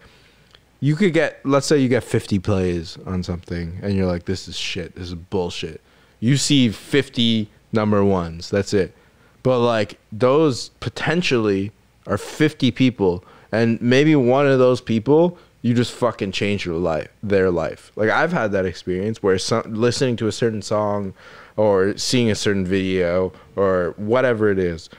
you 0.79 0.95
could 0.95 1.13
get 1.13 1.45
let's 1.45 1.67
say 1.67 1.77
you 1.77 1.87
get 1.87 2.03
50 2.03 2.39
plays 2.39 2.97
on 3.05 3.21
something 3.21 3.79
and 3.83 3.93
you're 3.95 4.07
like 4.07 4.25
this 4.25 4.47
is 4.47 4.57
shit. 4.57 4.95
This 4.95 5.09
is 5.09 5.15
bullshit. 5.15 5.79
You 6.19 6.37
see 6.37 6.69
50 6.69 7.47
number 7.71 8.03
ones. 8.03 8.49
That's 8.49 8.73
it. 8.73 8.95
But 9.43 9.59
like 9.59 9.99
those 10.11 10.69
potentially 10.79 11.71
are 12.07 12.17
50 12.17 12.71
people. 12.71 13.23
And 13.51 13.79
maybe 13.79 14.15
one 14.15 14.47
of 14.47 14.57
those 14.57 14.81
people 14.81 15.37
you 15.65 15.73
just 15.73 15.93
fucking 15.93 16.31
change 16.31 16.63
your 16.63 16.77
life 16.77 17.09
their 17.23 17.49
life. 17.49 17.91
Like 17.95 18.11
i've 18.11 18.31
had 18.31 18.51
that 18.51 18.67
experience 18.67 19.23
where 19.23 19.39
some, 19.39 19.63
listening 19.73 20.15
to 20.17 20.27
a 20.27 20.31
certain 20.31 20.61
song 20.61 21.15
or 21.57 21.97
seeing 21.97 22.29
a 22.29 22.35
certain 22.35 22.67
video 22.67 23.33
or 23.55 23.95
whatever 23.97 24.51
it 24.51 24.59
is 24.59 24.91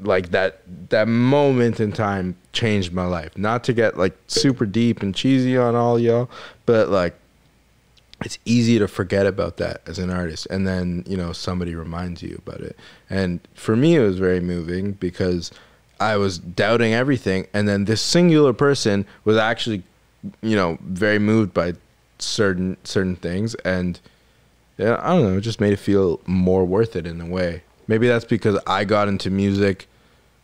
like 0.00 0.30
that 0.32 0.60
that 0.90 1.08
moment 1.08 1.80
in 1.80 1.92
time 1.92 2.36
changed 2.52 2.92
my 2.92 3.06
life. 3.06 3.38
Not 3.38 3.64
to 3.64 3.72
get 3.72 3.96
like 3.96 4.14
super 4.26 4.66
deep 4.66 5.02
and 5.02 5.14
cheesy 5.14 5.56
on 5.56 5.74
all 5.74 5.98
y'all 5.98 6.28
but 6.66 6.90
like 6.90 7.14
it's 8.22 8.38
easy 8.44 8.78
to 8.78 8.88
forget 8.88 9.26
about 9.26 9.56
that 9.56 9.80
as 9.86 9.98
an 9.98 10.10
artist 10.10 10.46
and 10.50 10.66
then 10.66 11.02
you 11.06 11.16
know 11.16 11.32
somebody 11.32 11.74
reminds 11.74 12.22
you 12.22 12.42
about 12.46 12.60
it. 12.60 12.76
And 13.08 13.40
for 13.54 13.74
me 13.74 13.96
it 13.96 14.00
was 14.00 14.18
very 14.18 14.40
moving 14.40 14.92
because 14.92 15.50
i 16.00 16.16
was 16.16 16.38
doubting 16.38 16.92
everything 16.92 17.46
and 17.52 17.68
then 17.68 17.84
this 17.84 18.00
singular 18.00 18.52
person 18.52 19.06
was 19.24 19.36
actually 19.36 19.82
you 20.42 20.56
know 20.56 20.78
very 20.82 21.18
moved 21.18 21.54
by 21.54 21.72
certain 22.18 22.76
certain 22.84 23.16
things 23.16 23.54
and 23.56 24.00
yeah 24.76 24.98
i 25.02 25.08
don't 25.10 25.22
know 25.22 25.38
it 25.38 25.42
just 25.42 25.60
made 25.60 25.72
it 25.72 25.78
feel 25.78 26.20
more 26.26 26.64
worth 26.64 26.96
it 26.96 27.06
in 27.06 27.20
a 27.20 27.26
way. 27.26 27.62
Maybe 27.86 28.06
that's 28.06 28.24
because 28.24 28.60
i 28.66 28.84
got 28.84 29.08
into 29.08 29.30
music 29.30 29.88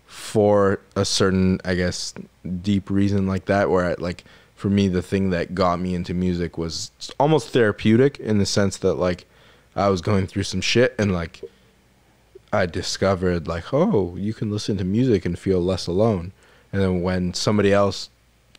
for 0.06 0.80
a 0.96 1.04
certain 1.04 1.60
i 1.64 1.74
guess 1.74 2.14
deep 2.62 2.88
reason 2.88 3.26
like 3.26 3.46
that 3.46 3.68
where 3.68 3.84
I, 3.84 3.94
like 3.98 4.24
for 4.54 4.70
me 4.70 4.88
the 4.88 5.02
thing 5.02 5.30
that 5.30 5.54
got 5.54 5.80
me 5.80 5.94
into 5.94 6.14
music 6.14 6.56
was 6.56 6.90
almost 7.18 7.50
therapeutic 7.50 8.18
in 8.18 8.38
the 8.38 8.46
sense 8.46 8.78
that 8.78 8.94
like 8.94 9.26
i 9.76 9.88
was 9.88 10.00
going 10.00 10.26
through 10.26 10.44
some 10.44 10.60
shit 10.60 10.94
and 10.98 11.12
like 11.12 11.42
i 12.54 12.66
discovered 12.66 13.46
like 13.46 13.72
oh 13.72 14.16
you 14.16 14.32
can 14.32 14.50
listen 14.50 14.76
to 14.76 14.84
music 14.84 15.24
and 15.24 15.38
feel 15.38 15.60
less 15.60 15.86
alone 15.86 16.32
and 16.72 16.80
then 16.82 17.02
when 17.02 17.34
somebody 17.34 17.72
else 17.72 18.10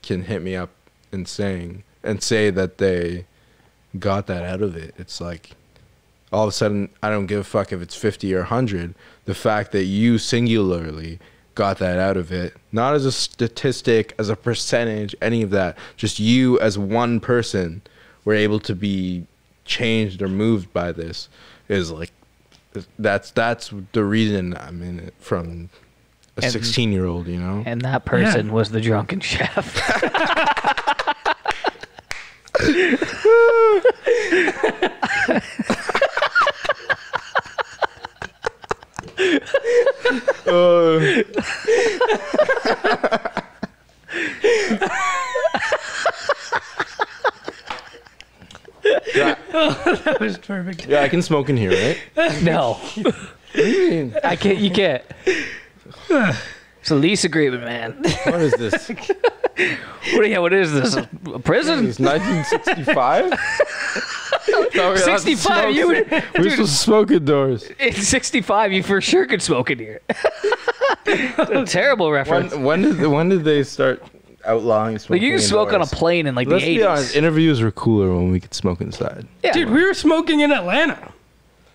can 0.02 0.24
hit 0.24 0.42
me 0.42 0.56
up 0.56 0.70
and 1.12 1.28
saying 1.28 1.84
and 2.04 2.22
say 2.22 2.50
that 2.50 2.78
they 2.78 3.26
got 3.98 4.28
that 4.28 4.44
out 4.44 4.62
of 4.62 4.76
it 4.76 4.94
it's 4.98 5.20
like 5.20 5.52
all 6.36 6.44
of 6.44 6.50
a 6.50 6.52
sudden 6.52 6.90
I 7.02 7.10
don't 7.10 7.28
give 7.28 7.40
a 7.40 7.44
fuck 7.44 7.72
if 7.72 7.82
it's 7.82 7.96
50 7.96 8.34
or 8.36 8.40
100. 8.40 8.94
The 9.26 9.34
fact 9.34 9.72
that 9.72 9.86
you 9.86 10.18
singularly 10.18 11.20
got 11.56 11.78
that 11.80 11.98
out 11.98 12.18
of 12.18 12.32
it, 12.32 12.54
not 12.72 12.94
as 12.94 13.06
a 13.06 13.12
statistic, 13.12 14.14
as 14.20 14.28
a 14.28 14.36
percentage, 14.36 15.16
any 15.22 15.42
of 15.42 15.52
that, 15.52 15.78
just 15.96 16.20
you 16.20 16.60
as 16.60 16.78
one 16.78 17.22
person 17.22 17.82
were 18.26 18.34
able 18.34 18.60
to 18.60 18.76
be 18.76 19.26
changed 19.64 20.22
or 20.22 20.28
moved 20.28 20.72
by 20.74 20.92
this 20.92 21.30
is 21.70 21.92
like 21.92 22.12
that's 23.00 23.32
that's 23.32 23.74
the 23.94 24.04
reason 24.04 24.56
I'm 24.58 24.82
in 24.82 25.00
it 25.00 25.14
from 25.20 25.70
a 26.38 26.44
And- 26.44 26.52
16 26.52 26.92
year 26.92 27.06
old, 27.06 27.28
you 27.28 27.40
know. 27.40 27.64
and 27.66 27.82
that 27.82 28.06
person 28.06 28.52
was 28.52 28.72
the 28.72 28.82
drunken 28.82 29.20
chef. 29.20 29.82
Oh. 40.48 41.24
Oh, 49.58 50.00
that 50.04 50.20
was 50.20 50.38
perfect. 50.38 50.86
Yeah, 50.88 51.02
I 51.02 51.10
can 51.10 51.22
smoke 51.22 51.50
in 51.50 51.58
here, 51.58 51.72
right? 51.72 52.42
no, 52.44 52.74
What 52.74 53.16
do 53.54 53.68
you 53.70 53.90
mean? 53.90 54.16
I 54.24 54.36
can't. 54.36 54.58
You 54.60 54.70
can't. 54.70 55.04
It's 56.82 56.92
a 56.92 56.96
lease 56.96 57.24
agreement, 57.24 57.64
man. 57.64 57.94
What 58.26 58.42
is 58.42 58.54
this? 58.54 58.92
What? 60.14 60.30
Yeah. 60.30 60.40
What 60.40 60.52
is 60.52 60.74
this? 60.74 60.96
A 60.98 61.08
prison? 61.40 61.88
It's 61.88 61.98
1965. 61.98 63.30
No, 64.50 64.68
we're 64.76 64.82
allowed 64.82 64.94
to 64.94 65.00
65. 65.00 65.38
smoke. 65.38 65.76
You 65.76 65.88
would. 65.88 66.12
We're 66.38 66.50
supposed 66.52 66.72
to 66.74 66.78
smoke 66.78 67.12
indoors. 67.12 67.64
In 67.80 67.94
65, 67.94 68.74
you 68.74 68.84
for 68.84 69.00
sure 69.00 69.26
could 69.26 69.42
smoke 69.42 69.72
in 69.72 69.80
here. 69.80 70.02
terrible 71.66 72.12
reference. 72.12 72.54
When, 72.54 72.64
when 72.64 72.82
did 72.82 73.08
when 73.08 73.30
did 73.30 73.46
they 73.46 73.64
start 73.64 74.04
outlawing 74.46 74.98
smoking? 75.00 75.22
like 75.22 75.28
you 75.28 75.38
can 75.38 75.42
smoke 75.42 75.70
on 75.70 75.76
a 75.76 75.84
indoors? 75.84 75.94
plane 75.94 76.28
in 76.28 76.36
like 76.36 76.48
Let's 76.48 76.64
the 76.64 76.78
be 76.78 76.84
honest. 76.84 77.14
80s. 77.14 77.18
Interviews 77.18 77.62
were 77.62 77.72
cooler 77.72 78.14
when 78.16 78.32
we 78.32 78.40
could 78.40 78.54
smoke 78.54 78.82
inside. 78.82 79.28
Yeah. 79.44 79.52
Dude, 79.54 79.70
we 79.70 79.86
were 79.86 79.94
smoking 79.94 80.40
in 80.42 80.52
Atlanta. 80.52 81.12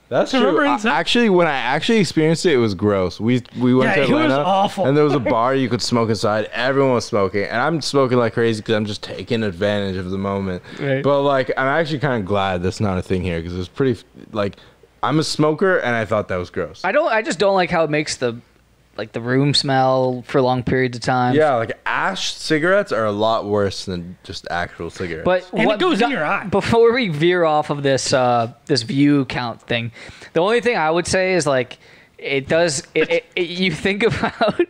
That's 0.08 0.34
Remember 0.34 0.62
true. 0.62 0.68
I- 0.70 0.74
inside- 0.74 0.90
actually, 0.98 1.30
when 1.30 1.46
I 1.46 1.52
actually 1.52 1.98
experienced 1.98 2.44
it, 2.44 2.54
it 2.54 2.56
was 2.56 2.74
gross. 2.74 3.20
We 3.20 3.42
we 3.60 3.72
went 3.74 3.90
Yeah, 3.90 4.06
to 4.06 4.10
it 4.10 4.14
was 4.14 4.22
Atlanta, 4.24 4.42
awful. 4.42 4.86
and 4.86 4.96
there 4.96 5.04
was 5.04 5.14
a 5.14 5.20
bar 5.34 5.54
you 5.54 5.68
could 5.68 5.80
smoke 5.82 6.08
inside. 6.08 6.46
Everyone 6.52 6.94
was 6.94 7.04
smoking, 7.04 7.44
and 7.44 7.60
I'm 7.60 7.80
smoking 7.80 8.18
like 8.18 8.32
crazy 8.32 8.60
because 8.60 8.74
I'm 8.74 8.86
just 8.86 9.04
taking 9.04 9.44
advantage 9.44 9.94
of 9.96 10.10
the 10.10 10.18
moment. 10.18 10.64
Right. 10.80 11.00
But 11.02 11.22
like, 11.22 11.52
I'm 11.56 11.68
actually 11.68 12.00
kind 12.00 12.20
of 12.20 12.26
glad 12.26 12.60
that's 12.64 12.80
not 12.80 12.98
a 12.98 13.02
thing 13.02 13.22
here 13.22 13.40
because 13.40 13.56
it's 13.56 13.68
pretty. 13.68 14.02
Like, 14.32 14.56
I'm 15.00 15.20
a 15.20 15.22
smoker, 15.24 15.76
and 15.78 15.94
I 15.94 16.04
thought 16.04 16.26
that 16.26 16.36
was 16.38 16.50
gross. 16.50 16.80
I 16.84 16.90
don't. 16.90 17.12
I 17.12 17.22
just 17.22 17.38
don't 17.38 17.54
like 17.54 17.70
how 17.70 17.84
it 17.84 17.90
makes 17.90 18.16
the 18.16 18.36
like 18.96 19.12
the 19.12 19.20
room 19.20 19.54
smell 19.54 20.22
for 20.26 20.40
long 20.42 20.62
periods 20.62 20.96
of 20.96 21.02
time. 21.02 21.34
yeah, 21.34 21.54
like 21.54 21.72
ash 21.86 22.34
cigarettes 22.34 22.92
are 22.92 23.06
a 23.06 23.12
lot 23.12 23.46
worse 23.46 23.84
than 23.86 24.18
just 24.24 24.46
actual 24.50 24.90
cigarettes. 24.90 25.24
But 25.24 25.48
And 25.52 25.62
it 25.62 25.66
what, 25.66 25.80
goes 25.80 26.00
in 26.02 26.10
your 26.10 26.24
eye. 26.24 26.46
Before 26.46 26.92
we 26.92 27.08
veer 27.08 27.44
off 27.44 27.70
of 27.70 27.82
this 27.82 28.12
uh, 28.12 28.52
this 28.66 28.82
view 28.82 29.24
count 29.24 29.62
thing, 29.62 29.92
the 30.32 30.40
only 30.40 30.60
thing 30.60 30.76
I 30.76 30.90
would 30.90 31.06
say 31.06 31.34
is 31.34 31.46
like 31.46 31.78
it 32.18 32.48
does. 32.48 32.86
It, 32.94 33.10
it, 33.10 33.24
it, 33.34 33.48
you 33.48 33.72
think 33.72 34.02
about 34.10 34.60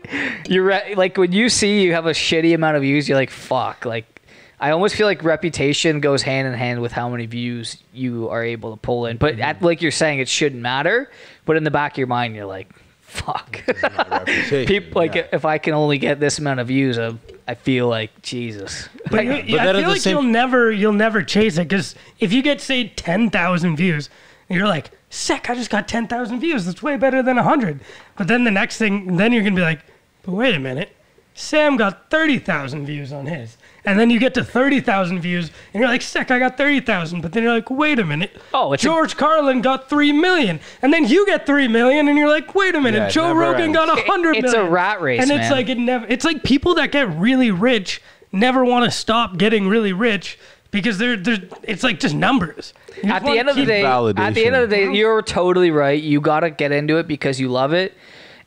you're 0.48 0.64
re- 0.64 0.94
like 0.96 1.16
when 1.16 1.32
you 1.32 1.48
see 1.48 1.82
you 1.82 1.94
have 1.94 2.06
a 2.06 2.12
shitty 2.12 2.54
amount 2.54 2.76
of 2.76 2.82
views, 2.82 3.08
you're 3.08 3.18
like 3.18 3.30
fuck. 3.30 3.84
Like 3.84 4.22
I 4.60 4.70
almost 4.70 4.94
feel 4.94 5.06
like 5.06 5.24
reputation 5.24 6.00
goes 6.00 6.22
hand 6.22 6.46
in 6.46 6.54
hand 6.54 6.82
with 6.82 6.92
how 6.92 7.08
many 7.08 7.26
views 7.26 7.78
you 7.92 8.28
are 8.28 8.44
able 8.44 8.72
to 8.72 8.76
pull 8.76 9.06
in. 9.06 9.16
But 9.16 9.40
at, 9.40 9.62
like 9.62 9.80
you're 9.82 9.90
saying, 9.90 10.20
it 10.20 10.28
shouldn't 10.28 10.60
matter. 10.60 11.10
But 11.46 11.56
in 11.56 11.64
the 11.64 11.70
back 11.70 11.92
of 11.94 11.98
your 11.98 12.06
mind, 12.06 12.36
you're 12.36 12.44
like 12.44 12.68
fuck. 13.10 13.62
People 14.66 15.00
like 15.00 15.14
yeah. 15.14 15.26
if 15.32 15.44
I 15.44 15.58
can 15.58 15.74
only 15.74 15.98
get 15.98 16.20
this 16.20 16.38
amount 16.38 16.60
of 16.60 16.68
views, 16.68 16.98
I, 16.98 17.14
I 17.46 17.54
feel 17.54 17.88
like 17.88 18.22
Jesus. 18.22 18.88
But, 19.10 19.24
you, 19.24 19.56
then 19.58 19.76
I 19.76 19.80
feel 19.80 19.90
like 19.90 20.00
same- 20.00 20.14
you'll 20.14 20.22
never 20.22 20.70
you'll 20.70 20.92
never 20.92 21.22
chase 21.22 21.58
it 21.58 21.68
because 21.68 21.94
if 22.20 22.32
you 22.32 22.42
get 22.42 22.60
say 22.60 22.88
ten 22.88 23.30
thousand 23.30 23.76
views, 23.76 24.08
you're 24.48 24.68
like, 24.68 24.90
sick! 25.10 25.50
I 25.50 25.54
just 25.54 25.70
got 25.70 25.88
ten 25.88 26.06
thousand 26.06 26.40
views. 26.40 26.66
That's 26.66 26.82
way 26.82 26.96
better 26.96 27.22
than 27.22 27.36
hundred. 27.36 27.80
But 28.16 28.28
then 28.28 28.44
the 28.44 28.50
next 28.50 28.78
thing, 28.78 29.16
then 29.16 29.32
you're 29.32 29.42
gonna 29.42 29.56
be 29.56 29.62
like, 29.62 29.80
but 30.22 30.32
wait 30.32 30.54
a 30.54 30.60
minute, 30.60 30.90
Sam 31.34 31.76
got 31.76 32.10
thirty 32.10 32.38
thousand 32.38 32.86
views 32.86 33.12
on 33.12 33.26
his, 33.26 33.56
and 33.84 33.98
then 33.98 34.10
you 34.10 34.18
get 34.20 34.34
to 34.34 34.44
thirty 34.44 34.80
thousand 34.80 35.20
views, 35.20 35.50
and 35.72 35.80
you're 35.80 35.88
like, 35.88 36.02
sick! 36.02 36.30
I 36.30 36.38
got 36.38 36.56
thirty 36.56 36.80
thousand. 36.80 37.20
But 37.22 37.32
then 37.32 37.42
you're 37.42 37.54
like, 37.54 37.70
wait 37.70 37.98
a 37.98 38.04
minute, 38.04 38.36
Oh, 38.52 38.72
it's 38.72 38.82
a- 38.82 38.86
George 38.86 39.16
Carlin 39.16 39.60
got 39.62 39.88
three 39.88 40.12
million, 40.12 40.60
and 40.82 40.92
then 40.92 41.06
you 41.06 41.24
get 41.26 41.46
three 41.46 41.68
million, 41.68 42.08
and 42.08 42.18
you're 42.18 42.28
like, 42.28 42.54
wait 42.54 42.74
a 42.74 42.80
minute, 42.80 42.98
Yeah, 42.98 43.08
Joe 43.08 43.32
Rogan 43.32 43.62
ends. 43.62 43.76
got 43.76 43.98
a 43.98 44.02
hundred 44.02 44.36
It's 44.36 44.52
a 44.52 44.64
rat 44.64 45.00
race, 45.00 45.20
and 45.22 45.30
it's 45.30 45.40
man. 45.48 45.52
like 45.52 45.68
it 45.68 45.78
never. 45.78 46.06
It's 46.08 46.24
like 46.24 46.42
people 46.42 46.74
that 46.74 46.92
get 46.92 47.08
really 47.16 47.50
rich 47.50 48.00
never 48.32 48.64
want 48.64 48.84
to 48.84 48.90
stop 48.90 49.36
getting 49.38 49.66
really 49.68 49.92
rich 49.92 50.38
because 50.70 50.98
they're 50.98 51.16
they're. 51.16 51.38
It's 51.62 51.82
like 51.82 51.98
just 52.00 52.14
numbers. 52.14 52.74
You 53.02 53.10
at 53.12 53.24
the 53.24 53.30
end 53.38 53.48
of 53.48 53.56
the 53.56 53.62
keep- 53.62 53.68
day, 53.68 53.84
at 53.84 54.34
the 54.34 54.44
end 54.46 54.56
of 54.56 54.68
the 54.68 54.76
day, 54.76 54.92
you're 54.92 55.22
totally 55.22 55.70
right. 55.70 56.00
You 56.02 56.20
gotta 56.20 56.50
get 56.50 56.70
into 56.70 56.98
it 56.98 57.08
because 57.08 57.40
you 57.40 57.48
love 57.48 57.72
it. 57.72 57.94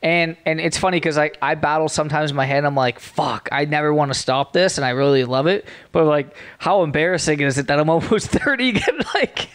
And 0.04 0.36
and 0.44 0.60
it's 0.60 0.76
funny 0.76 0.98
because 0.98 1.16
I, 1.16 1.30
I 1.40 1.54
battle 1.54 1.88
sometimes 1.88 2.30
in 2.30 2.36
my 2.36 2.44
head. 2.44 2.66
I'm 2.66 2.74
like, 2.74 3.00
fuck, 3.00 3.48
I 3.50 3.64
never 3.64 3.92
want 3.92 4.12
to 4.12 4.18
stop 4.18 4.52
this, 4.52 4.76
and 4.76 4.84
I 4.84 4.90
really 4.90 5.24
love 5.24 5.46
it. 5.46 5.66
But 5.92 6.04
like, 6.04 6.36
how 6.58 6.82
embarrassing 6.82 7.40
is 7.40 7.56
it 7.56 7.68
that 7.68 7.80
I'm 7.80 7.88
almost 7.96 8.28
30, 8.28 8.72
getting 8.72 9.00
like 9.14 9.48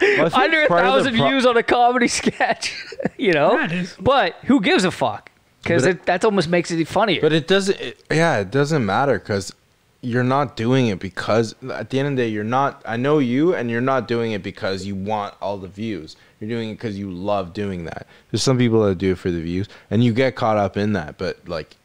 Well, 0.00 0.30
under 0.34 0.62
a 0.62 0.68
part 0.68 0.86
of 0.86 0.86
the 0.86 1.10
thousand 1.10 1.16
pro- 1.18 1.28
views 1.28 1.44
on 1.44 1.58
a 1.58 1.62
comedy 1.62 2.08
sketch, 2.20 2.74
you 3.18 3.34
know? 3.34 3.52
Yeah, 3.58 3.64
it 3.66 3.72
is. 3.72 3.94
But 4.00 4.36
who 4.44 4.62
gives 4.62 4.84
a 4.84 4.90
fuck? 4.90 5.30
Because 5.62 5.84
that 5.84 6.24
almost 6.24 6.48
makes 6.48 6.70
it 6.70 6.88
funnier. 6.88 7.20
But 7.20 7.34
it 7.34 7.46
doesn't. 7.46 7.78
It, 7.78 8.02
yeah, 8.10 8.38
it 8.38 8.50
doesn't 8.50 8.86
matter 8.86 9.18
because 9.18 9.52
you're 10.00 10.24
not 10.24 10.56
doing 10.56 10.86
it 10.86 10.98
because 10.98 11.54
at 11.70 11.90
the 11.90 11.98
end 11.98 12.08
of 12.08 12.16
the 12.16 12.22
day, 12.22 12.28
you're 12.28 12.42
not. 12.42 12.82
I 12.86 12.96
know 12.96 13.18
you, 13.18 13.54
and 13.54 13.70
you're 13.70 13.82
not 13.82 14.08
doing 14.08 14.32
it 14.32 14.42
because 14.42 14.86
you 14.86 14.94
want 14.94 15.34
all 15.42 15.58
the 15.58 15.68
views. 15.68 16.16
You're 16.40 16.50
doing 16.50 16.70
it 16.70 16.74
because 16.74 16.98
you 16.98 17.10
love 17.10 17.52
doing 17.52 17.84
that. 17.84 18.06
There's 18.30 18.42
some 18.42 18.58
people 18.58 18.84
that 18.84 18.98
do 18.98 19.12
it 19.12 19.18
for 19.18 19.30
the 19.30 19.40
views, 19.40 19.68
and 19.90 20.02
you 20.02 20.12
get 20.12 20.36
caught 20.36 20.56
up 20.56 20.76
in 20.76 20.92
that. 20.94 21.18
But 21.18 21.48
like, 21.48 21.76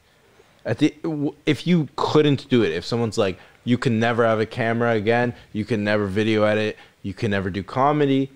at 0.65 0.79
the 0.79 0.93
if 1.45 1.65
you 1.65 1.87
couldn't 1.95 2.49
do 2.49 2.63
it, 2.63 2.71
if 2.71 2.85
someone's 2.85 3.17
like, 3.17 3.39
you 3.63 3.77
can 3.77 3.99
never 3.99 4.25
have 4.25 4.39
a 4.39 4.45
camera 4.45 4.93
again, 4.93 5.33
you 5.53 5.65
can 5.65 5.83
never 5.83 6.07
video 6.07 6.43
edit, 6.43 6.77
you 7.03 7.13
can 7.13 7.31
never 7.31 7.49
do 7.49 7.63
comedy. 7.63 8.31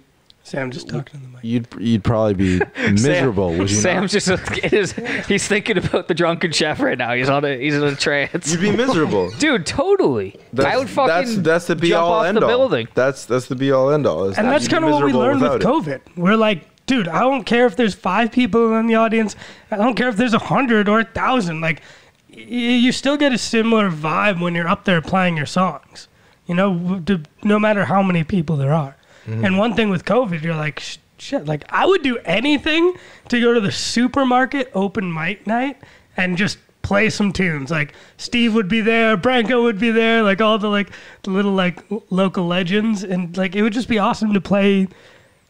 Sam 0.45 0.71
just 0.71 0.89
talking 0.89 1.19
to 1.21 1.25
the 1.25 1.31
mic. 1.31 1.39
You'd 1.43 1.67
you'd 1.79 2.03
probably 2.03 2.33
be 2.33 2.61
miserable. 2.91 3.49
Sam, 3.51 3.57
would 3.59 3.71
you 3.71 3.77
Sam's 3.77 4.13
not? 4.13 4.39
just 4.45 4.57
it 4.65 4.73
is, 4.73 4.91
he's 5.27 5.47
thinking 5.47 5.77
about 5.77 6.09
the 6.09 6.13
drunken 6.13 6.51
chef 6.51 6.81
right 6.81 6.97
now. 6.97 7.13
He's 7.13 7.29
on 7.29 7.45
a 7.45 7.57
he's 7.57 7.75
in 7.75 7.83
a 7.83 7.95
trance. 7.95 8.51
You'd 8.51 8.59
be 8.59 8.75
miserable. 8.75 9.31
Dude, 9.39 9.65
totally. 9.65 10.37
I 10.59 10.77
would 10.77 10.89
fucking 10.89 11.07
that's 11.07 11.35
that's 11.37 11.67
the 11.67 11.77
be 11.77 11.89
jump 11.89 12.03
all 12.05 12.13
off 12.19 12.25
end 12.25 12.37
the 12.37 12.41
all. 12.41 12.47
building. 12.49 12.89
That's 12.93 13.25
that's 13.25 13.47
the 13.47 13.55
be 13.55 13.71
all 13.71 13.89
end 13.91 14.05
all. 14.05 14.25
is 14.25 14.37
And 14.37 14.47
that 14.47 14.51
that's 14.51 14.67
kind 14.67 14.83
of 14.83 14.91
what 14.91 15.05
we 15.05 15.13
learned 15.13 15.41
with 15.41 15.53
without 15.53 15.61
it. 15.87 16.01
COVID. 16.05 16.17
We're 16.17 16.35
like, 16.35 16.85
dude, 16.87 17.07
I 17.07 17.21
don't 17.21 17.45
care 17.45 17.65
if 17.65 17.77
there's 17.77 17.95
five 17.95 18.31
people 18.33 18.75
in 18.75 18.87
the 18.87 18.95
audience. 18.95 19.37
I 19.71 19.77
don't 19.77 19.95
care 19.95 20.09
if 20.09 20.17
there's 20.17 20.33
a 20.33 20.39
hundred 20.39 20.89
or 20.89 20.99
a 20.99 21.05
thousand. 21.05 21.61
Like, 21.61 21.81
y- 22.29 22.39
you 22.43 22.91
still 22.91 23.15
get 23.15 23.31
a 23.31 23.37
similar 23.37 23.89
vibe 23.89 24.41
when 24.41 24.55
you're 24.55 24.67
up 24.67 24.83
there 24.83 25.01
playing 25.01 25.37
your 25.37 25.45
songs. 25.45 26.09
You 26.47 26.55
know, 26.55 26.73
w- 26.77 26.99
d- 26.99 27.23
no 27.43 27.57
matter 27.59 27.85
how 27.85 28.03
many 28.03 28.25
people 28.25 28.57
there 28.57 28.73
are. 28.73 28.97
Mm-hmm. 29.27 29.45
And 29.45 29.57
one 29.57 29.73
thing 29.73 29.89
with 29.89 30.05
COVID, 30.05 30.41
you're 30.41 30.55
like, 30.55 30.81
shit. 31.17 31.45
Like, 31.45 31.63
I 31.69 31.85
would 31.85 32.03
do 32.03 32.17
anything 32.19 32.95
to 33.29 33.39
go 33.39 33.53
to 33.53 33.61
the 33.61 33.71
supermarket 33.71 34.71
open 34.73 35.13
mic 35.13 35.47
night 35.47 35.77
and 36.17 36.37
just 36.37 36.57
play 36.83 37.09
some 37.09 37.33
tunes. 37.33 37.71
Like 37.71 37.93
Steve 38.17 38.53
would 38.53 38.67
be 38.67 38.81
there, 38.81 39.17
Branko 39.17 39.63
would 39.63 39.79
be 39.79 39.89
there, 39.89 40.21
like 40.21 40.41
all 40.41 40.59
the 40.59 40.67
like 40.67 40.91
the 41.23 41.31
little 41.31 41.53
like 41.53 41.79
local 42.11 42.45
legends, 42.45 43.03
and 43.03 43.35
like 43.35 43.55
it 43.55 43.63
would 43.63 43.73
just 43.73 43.87
be 43.87 43.97
awesome 43.97 44.33
to 44.33 44.41
play 44.41 44.87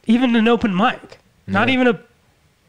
even 0.06 0.36
an 0.38 0.48
open 0.48 0.74
mic, 0.76 1.20
not 1.48 1.68
even 1.70 1.88
a 1.88 2.00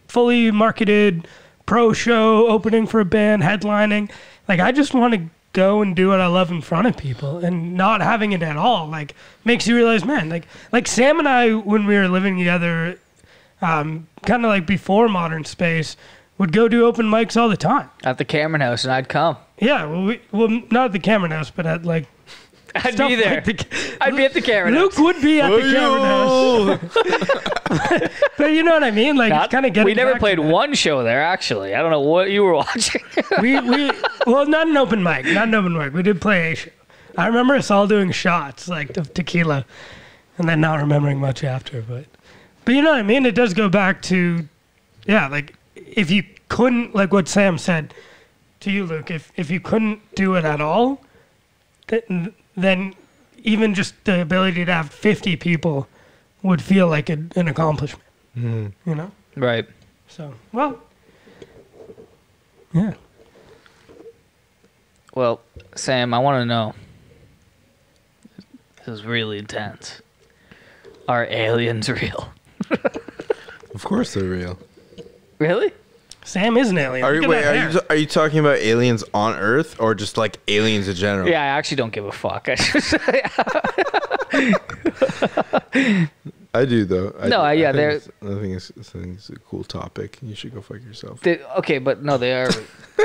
fully 0.08 0.50
marketed 0.50 1.28
pro 1.66 1.92
show 1.92 2.48
opening 2.48 2.86
for 2.86 3.00
a 3.00 3.04
band, 3.04 3.42
headlining. 3.42 4.10
Like 4.48 4.60
I 4.60 4.72
just 4.72 4.94
want 4.94 5.14
to 5.14 5.20
go 5.54 5.80
and 5.80 5.96
do 5.96 6.08
what 6.08 6.20
I 6.20 6.26
love 6.26 6.50
in 6.50 6.60
front 6.60 6.86
of 6.86 6.94
people, 6.98 7.38
and 7.38 7.74
not 7.74 8.02
having 8.02 8.32
it 8.32 8.42
at 8.42 8.58
all 8.58 8.86
like 8.86 9.14
makes 9.44 9.66
you 9.66 9.74
realize, 9.74 10.04
man, 10.04 10.28
like 10.28 10.46
like 10.72 10.86
Sam 10.86 11.18
and 11.18 11.26
I 11.26 11.54
when 11.54 11.86
we 11.86 11.96
were 11.96 12.08
living 12.08 12.36
together, 12.36 12.98
um, 13.62 14.06
kind 14.26 14.44
of 14.44 14.50
like 14.50 14.66
before 14.66 15.08
Modern 15.08 15.44
Space, 15.44 15.96
would 16.36 16.52
go 16.52 16.68
do 16.68 16.84
open 16.84 17.06
mics 17.06 17.40
all 17.40 17.48
the 17.48 17.56
time. 17.56 17.88
at 18.04 18.18
the 18.18 18.24
Cameron 18.26 18.60
House, 18.60 18.84
and 18.84 18.92
I'd 18.92 19.08
come. 19.08 19.38
Yeah, 19.58 19.86
well, 19.86 20.04
we, 20.04 20.20
well, 20.32 20.48
not 20.70 20.86
at 20.86 20.92
the 20.92 20.98
Cameron 20.98 21.30
House, 21.30 21.50
but 21.50 21.64
at 21.64 21.86
like 21.86 22.08
I'd 22.74 22.96
be 22.98 23.14
there. 23.14 23.36
like 23.36 23.44
the- 23.46 23.96
I'd 24.00 24.16
be 24.16 24.24
at 24.24 24.32
the 24.34 24.42
Cameron 24.42 24.74
Luke 24.74 24.92
House. 24.94 25.00
would 25.00 25.22
be 25.22 25.40
at 25.40 25.48
the 25.48 25.60
Cameron 25.72 26.02
House, 26.02 26.80
but 28.36 28.52
you 28.52 28.62
know 28.64 28.72
what 28.72 28.82
I 28.84 28.90
mean. 28.90 29.16
Like 29.16 29.50
kind 29.50 29.64
of 29.66 29.72
getting. 29.72 29.84
we 29.84 29.94
never 29.94 30.12
back 30.12 30.18
to 30.18 30.20
played 30.20 30.38
that. 30.38 30.42
one 30.42 30.74
show 30.74 31.02
there, 31.04 31.22
actually. 31.22 31.74
I 31.74 31.80
don't 31.82 31.90
know 31.92 32.00
what 32.00 32.30
you 32.30 32.42
were 32.42 32.54
watching. 32.54 33.02
we 33.40 33.60
we 33.60 33.90
well 34.26 34.46
not 34.46 34.68
an 34.68 34.76
open 34.76 35.02
mic 35.02 35.26
not 35.26 35.48
an 35.48 35.54
open 35.54 35.76
mic. 35.76 35.92
We 35.92 36.02
did 36.02 36.20
play 36.20 36.52
a 36.52 36.54
show 36.54 36.70
i 37.16 37.26
remember 37.26 37.54
us 37.54 37.70
all 37.70 37.86
doing 37.86 38.10
shots 38.10 38.68
like 38.68 38.96
of 38.96 39.14
tequila 39.14 39.64
and 40.38 40.48
then 40.48 40.60
not 40.60 40.80
remembering 40.80 41.18
much 41.18 41.44
after 41.44 41.82
but 41.82 42.06
but 42.64 42.74
you 42.74 42.82
know 42.82 42.90
what 42.90 42.98
i 42.98 43.02
mean? 43.02 43.26
It 43.26 43.34
does 43.34 43.54
go 43.54 43.68
back 43.68 44.02
to 44.02 44.48
yeah 45.06 45.28
like 45.28 45.54
if 45.74 46.10
you 46.10 46.24
couldn't 46.48 46.94
like 46.94 47.12
what 47.12 47.28
sam 47.28 47.58
said 47.58 47.94
to 48.60 48.70
you 48.70 48.84
luke 48.84 49.10
if 49.10 49.32
if 49.36 49.50
you 49.50 49.60
couldn't 49.60 50.00
do 50.14 50.34
it 50.34 50.44
at 50.44 50.60
all 50.60 51.02
then 51.88 52.34
then 52.56 52.94
even 53.42 53.74
just 53.74 53.94
the 54.04 54.22
ability 54.22 54.64
to 54.64 54.72
have 54.72 54.90
50 54.90 55.36
people 55.36 55.86
would 56.42 56.62
feel 56.62 56.88
like 56.88 57.10
a, 57.10 57.18
an 57.36 57.48
accomplishment 57.48 58.08
mm-hmm. 58.36 58.88
you 58.88 58.94
know? 58.94 59.10
Right. 59.36 59.66
so 60.08 60.34
well 60.52 60.80
yeah 62.72 62.94
Well, 65.14 65.40
Sam, 65.76 66.12
I 66.14 66.18
want 66.18 66.40
to 66.42 66.46
know. 66.46 66.74
This 68.78 68.88
is 68.88 69.04
really 69.04 69.38
intense. 69.38 70.02
Are 71.08 71.24
aliens 71.30 71.88
real? 72.02 72.32
Of 73.74 73.84
course 73.84 74.14
they're 74.14 74.24
real. 74.24 74.58
Really? 75.38 75.72
Sam 76.24 76.56
is 76.56 76.70
an 76.70 76.78
alien. 76.78 77.04
Are 77.04 77.14
you 77.14 77.28
wait? 77.28 77.44
Are 77.44 77.70
you 77.70 77.80
are 77.90 77.96
you 77.96 78.06
talking 78.06 78.38
about 78.38 78.56
aliens 78.58 79.04
on 79.12 79.34
Earth 79.38 79.78
or 79.78 79.94
just 79.94 80.16
like 80.16 80.38
aliens 80.48 80.88
in 80.88 80.94
general? 80.94 81.28
Yeah, 81.28 81.42
I 81.42 81.46
actually 81.46 81.76
don't 81.76 81.92
give 81.92 82.06
a 82.06 82.12
fuck. 82.12 82.48
I 82.50 82.54
just- 82.54 82.94
I 86.54 86.64
do 86.64 86.84
though. 86.84 87.14
I 87.20 87.28
No, 87.28 87.38
do. 87.38 87.42
I- 87.42 87.52
yeah, 87.52 87.68
I 87.68 87.72
think 87.72 87.76
they're- 87.76 87.90
it's- 87.90 88.08
I 88.22 88.40
think 88.40 88.56
it's, 88.56 88.72
I 88.78 88.82
think 89.00 89.16
it's 89.18 89.28
a 89.30 89.36
cool 89.40 89.64
topic. 89.64 90.18
You 90.22 90.34
should 90.34 90.54
go 90.54 90.62
fuck 90.62 90.82
yourself. 90.82 91.20
They, 91.20 91.40
okay, 91.58 91.78
but 91.78 92.02
no, 92.02 92.16
they 92.16 92.32
are 92.32 92.50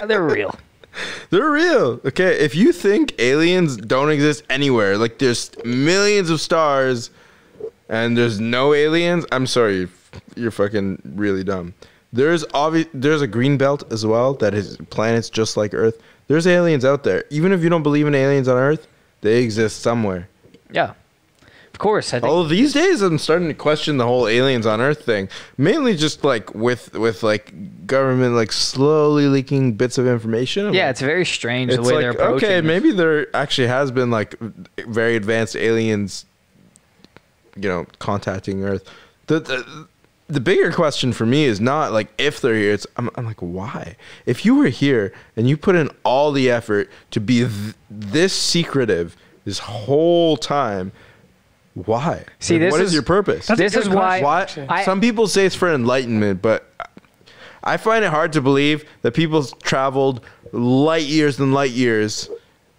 they're 0.08 0.24
real. 0.24 0.58
They're 1.30 1.52
real. 1.52 2.00
Okay, 2.06 2.40
if 2.40 2.56
you 2.56 2.72
think 2.72 3.14
aliens 3.20 3.78
don't 3.78 4.10
exist 4.10 4.44
anywhere, 4.50 4.98
like 4.98 5.20
there's 5.20 5.52
millions 5.64 6.30
of 6.30 6.42
stars 6.42 7.10
and 7.88 8.18
there's 8.18 8.40
no 8.40 8.74
aliens, 8.74 9.26
I'm 9.32 9.48
sorry, 9.48 9.88
you're, 10.36 10.52
fucking 10.52 11.02
really 11.16 11.44
dumb. 11.44 11.74
There's 12.12 12.44
obvi- 12.46 12.90
there's 12.94 13.22
a 13.22 13.28
green 13.28 13.58
belt 13.58 13.92
as 13.92 14.06
well 14.06 14.34
that 14.36 14.54
is 14.54 14.78
planets 14.90 15.30
just 15.30 15.58
like 15.58 15.74
Earth. 15.74 16.02
There's 16.28 16.48
aliens 16.48 16.86
out 16.86 17.04
there. 17.04 17.24
Even 17.30 17.52
if 17.52 17.64
you 17.64 17.70
don't 17.70 17.84
believe 17.84 18.08
in 18.08 18.16
aliens 18.16 18.48
on 18.48 18.58
Earth, 18.58 18.88
they 19.22 19.44
exist 19.44 19.82
somewhere. 19.82 20.28
Yeah, 20.72 20.94
course. 21.80 22.14
I 22.14 22.20
think 22.20 22.32
Although 22.32 22.50
these 22.50 22.74
days 22.74 23.02
I'm 23.02 23.18
starting 23.18 23.48
to 23.48 23.56
question 23.56 23.98
the 23.98 24.06
whole 24.06 24.28
aliens 24.28 24.68
on 24.68 24.80
Earth 24.80 25.04
thing. 25.04 25.28
Mainly 25.58 25.96
just 25.96 26.24
like 26.24 26.54
with 26.54 26.94
with 26.94 27.24
like 27.24 27.88
government 27.88 28.36
like 28.36 28.52
slowly 28.52 29.28
leaking 29.28 29.74
bits 29.74 29.98
of 29.98 30.06
information. 30.06 30.68
I'm 30.68 30.74
yeah, 30.76 30.86
like, 30.86 30.92
it's 30.92 31.02
very 31.02 31.26
strange 31.26 31.74
the 31.74 31.82
way 31.82 31.94
like 31.94 32.02
they're 32.02 32.12
approaching. 32.12 32.50
okay, 32.50 32.62
maybe 32.62 32.92
there 32.92 33.36
actually 33.36 33.68
has 33.68 33.90
been 33.90 34.12
like 34.12 34.36
very 34.78 35.16
advanced 35.16 35.56
aliens, 35.56 36.26
you 37.56 37.68
know, 37.68 37.88
contacting 37.98 38.64
Earth. 38.64 38.88
The 39.26 39.40
the, 39.40 39.88
the 40.28 40.40
bigger 40.40 40.72
question 40.72 41.12
for 41.12 41.26
me 41.26 41.46
is 41.46 41.60
not 41.60 41.92
like 41.92 42.10
if 42.20 42.40
they're 42.40 42.56
here. 42.56 42.74
It's 42.74 42.86
I'm, 42.98 43.10
I'm 43.16 43.26
like 43.26 43.40
why? 43.42 43.96
If 44.28 44.46
you 44.46 44.56
were 44.56 44.68
here 44.68 45.12
and 45.36 45.50
you 45.50 45.58
put 45.58 45.76
in 45.76 45.90
all 46.04 46.32
the 46.32 46.52
effort 46.52 46.90
to 47.12 47.20
be 47.20 47.40
th- 47.40 47.76
this 47.90 48.34
secretive 48.34 49.18
this 49.46 49.60
whole 49.60 50.38
time, 50.38 50.92
why? 51.86 52.24
See, 52.40 52.56
Like, 52.56 52.62
this 52.62 52.72
what 52.72 52.82
is 52.82 52.88
is- 52.88 52.94
your 52.94 53.04
purpose? 53.04 53.48
This 53.48 53.76
is 53.76 53.88
why- 53.90 54.22
Why? 54.22 54.48
I- 54.70 54.84
Some 54.86 55.02
people 55.02 55.28
say 55.28 55.46
it's 55.46 55.56
for 55.56 55.74
enlightenment, 55.74 56.42
but 56.42 56.66
I 57.64 57.78
find 57.78 58.04
it 58.06 58.10
hard 58.12 58.34
to 58.34 58.42
believe 58.42 58.86
that 59.02 59.14
people 59.14 59.44
traveled 59.44 60.22
light 60.52 61.04
years 61.04 61.40
and 61.40 61.54
light 61.54 61.72
years 61.72 62.30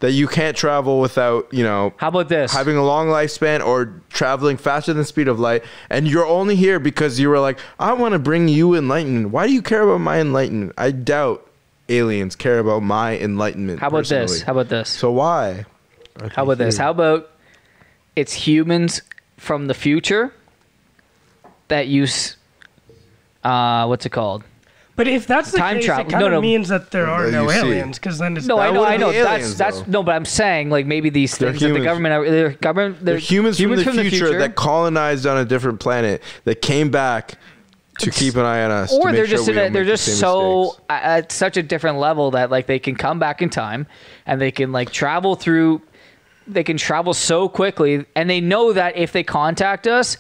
that 0.01 0.13
you 0.13 0.27
can't 0.27 0.57
travel 0.57 0.99
without, 1.01 1.47
you 1.53 1.63
know, 1.63 1.93
How 1.99 2.09
about 2.09 2.29
this? 2.31 2.53
having 2.55 2.77
a 2.77 2.85
long 2.85 3.09
lifespan 3.09 3.65
or 3.65 3.93
traveling 4.09 4.57
faster 4.57 4.93
than 4.93 5.03
the 5.03 5.05
speed 5.07 5.29
of 5.29 5.39
light, 5.39 5.63
and 5.91 6.09
you're 6.09 6.27
only 6.27 6.57
here 6.57 6.79
because 6.79 7.21
you 7.21 7.29
were 7.29 7.39
like, 7.39 7.59
I 7.79 7.93
want 7.93 8.13
to 8.15 8.19
bring 8.19 8.49
you 8.49 8.75
enlightenment. 8.75 9.31
Why 9.31 9.47
do 9.47 9.53
you 9.53 9.61
care 9.63 9.83
about 9.83 10.01
my 10.01 10.19
enlightenment? 10.21 10.73
I 10.79 10.91
doubt 10.91 11.47
aliens 11.91 12.35
care 12.37 12.59
about 12.61 12.83
my 12.83 13.19
enlightenment. 13.19 13.81
How 13.81 13.89
about 13.89 14.07
this? 14.07 14.43
How 14.43 14.53
about 14.53 14.69
this? 14.71 14.89
So 14.89 15.11
why? 15.11 15.67
How 16.35 16.45
about 16.45 16.59
this? 16.59 16.77
How 16.79 16.91
about 16.91 17.30
it's 18.17 18.33
humans 18.33 19.03
from 19.37 19.67
the 19.67 19.75
future 19.75 20.33
that 21.69 21.87
use 21.89 22.37
uh 23.45 23.87
what's 23.87 24.05
it 24.07 24.11
called? 24.11 24.45
But 24.97 25.09
if 25.09 25.27
that's 25.27 25.51
the 25.53 25.57
Time 25.59 25.77
case, 25.77 25.87
travel- 25.87 26.07
it 26.09 26.11
kind 26.11 26.21
no, 26.21 26.27
of 26.27 26.33
no. 26.33 26.41
means 26.43 26.69
that 26.69 26.91
there 26.91 27.07
are 27.07 27.23
Well, 27.23 27.33
no 27.47 27.51
aliens, 27.51 27.99
because 27.99 28.19
then 28.19 28.37
it's 28.37 28.45
No, 28.47 28.59
I 28.59 28.71
know, 28.71 28.85
I 28.85 28.99
know. 28.99 29.11
be 29.13 29.17
That's 29.19 29.29
aliens, 29.31 29.57
that's 29.57 29.79
though. 29.81 29.93
no, 29.93 30.03
but 30.03 30.15
I'm 30.15 30.27
saying 30.27 30.69
like 30.69 30.85
maybe 30.85 31.09
these 31.09 31.39
They're 31.39 31.51
things 31.53 31.63
that 31.63 31.73
the 31.73 31.81
government 31.81 32.13
are 32.13 32.31
they're 32.31 32.51
government 32.51 32.97
they're, 33.03 33.15
They're 33.15 33.19
humans, 33.19 33.59
from, 33.59 33.71
the, 33.77 34.11
future 34.11 34.39
that 34.39 34.57
colonized 34.57 35.27
on 35.27 35.39
a 35.39 35.45
different 35.47 35.81
planet 35.81 36.23
that 36.45 36.61
came 36.61 36.91
back 36.91 37.39
to 38.01 38.11
keep 38.11 38.35
an 38.35 38.45
eye 38.45 38.63
on 38.65 38.71
us. 38.71 38.93
or 38.93 39.13
they're 39.13 39.27
sure 39.27 39.37
just 39.39 39.47
we 39.49 39.53
in 39.55 39.59
a, 39.59 39.63
they're 39.71 39.85
make 39.85 39.85
the 39.85 39.93
just 39.93 40.19
so 40.19 40.63
mistakes. 40.65 40.85
at 40.91 41.03
at 41.03 41.33
such 41.33 41.57
a 41.57 41.63
different 41.63 41.99
level 41.99 42.31
that 42.33 42.51
like 42.51 42.67
they 42.67 42.79
can 42.79 42.95
come 42.95 43.19
back 43.19 43.41
in 43.41 43.49
time 43.49 43.87
and 44.27 44.39
they 44.41 44.51
can 44.51 44.71
like 44.73 44.91
travel 44.91 45.35
through 45.35 45.81
they 46.53 46.65
can 46.65 46.77
travel 46.77 47.15
so 47.15 47.49
quickly 47.49 48.05
and 48.15 48.29
they 48.29 48.41
know 48.41 48.73
that 48.73 48.97
if 48.97 49.13
they 49.13 49.23
contact 49.23 49.87
us 49.87 50.17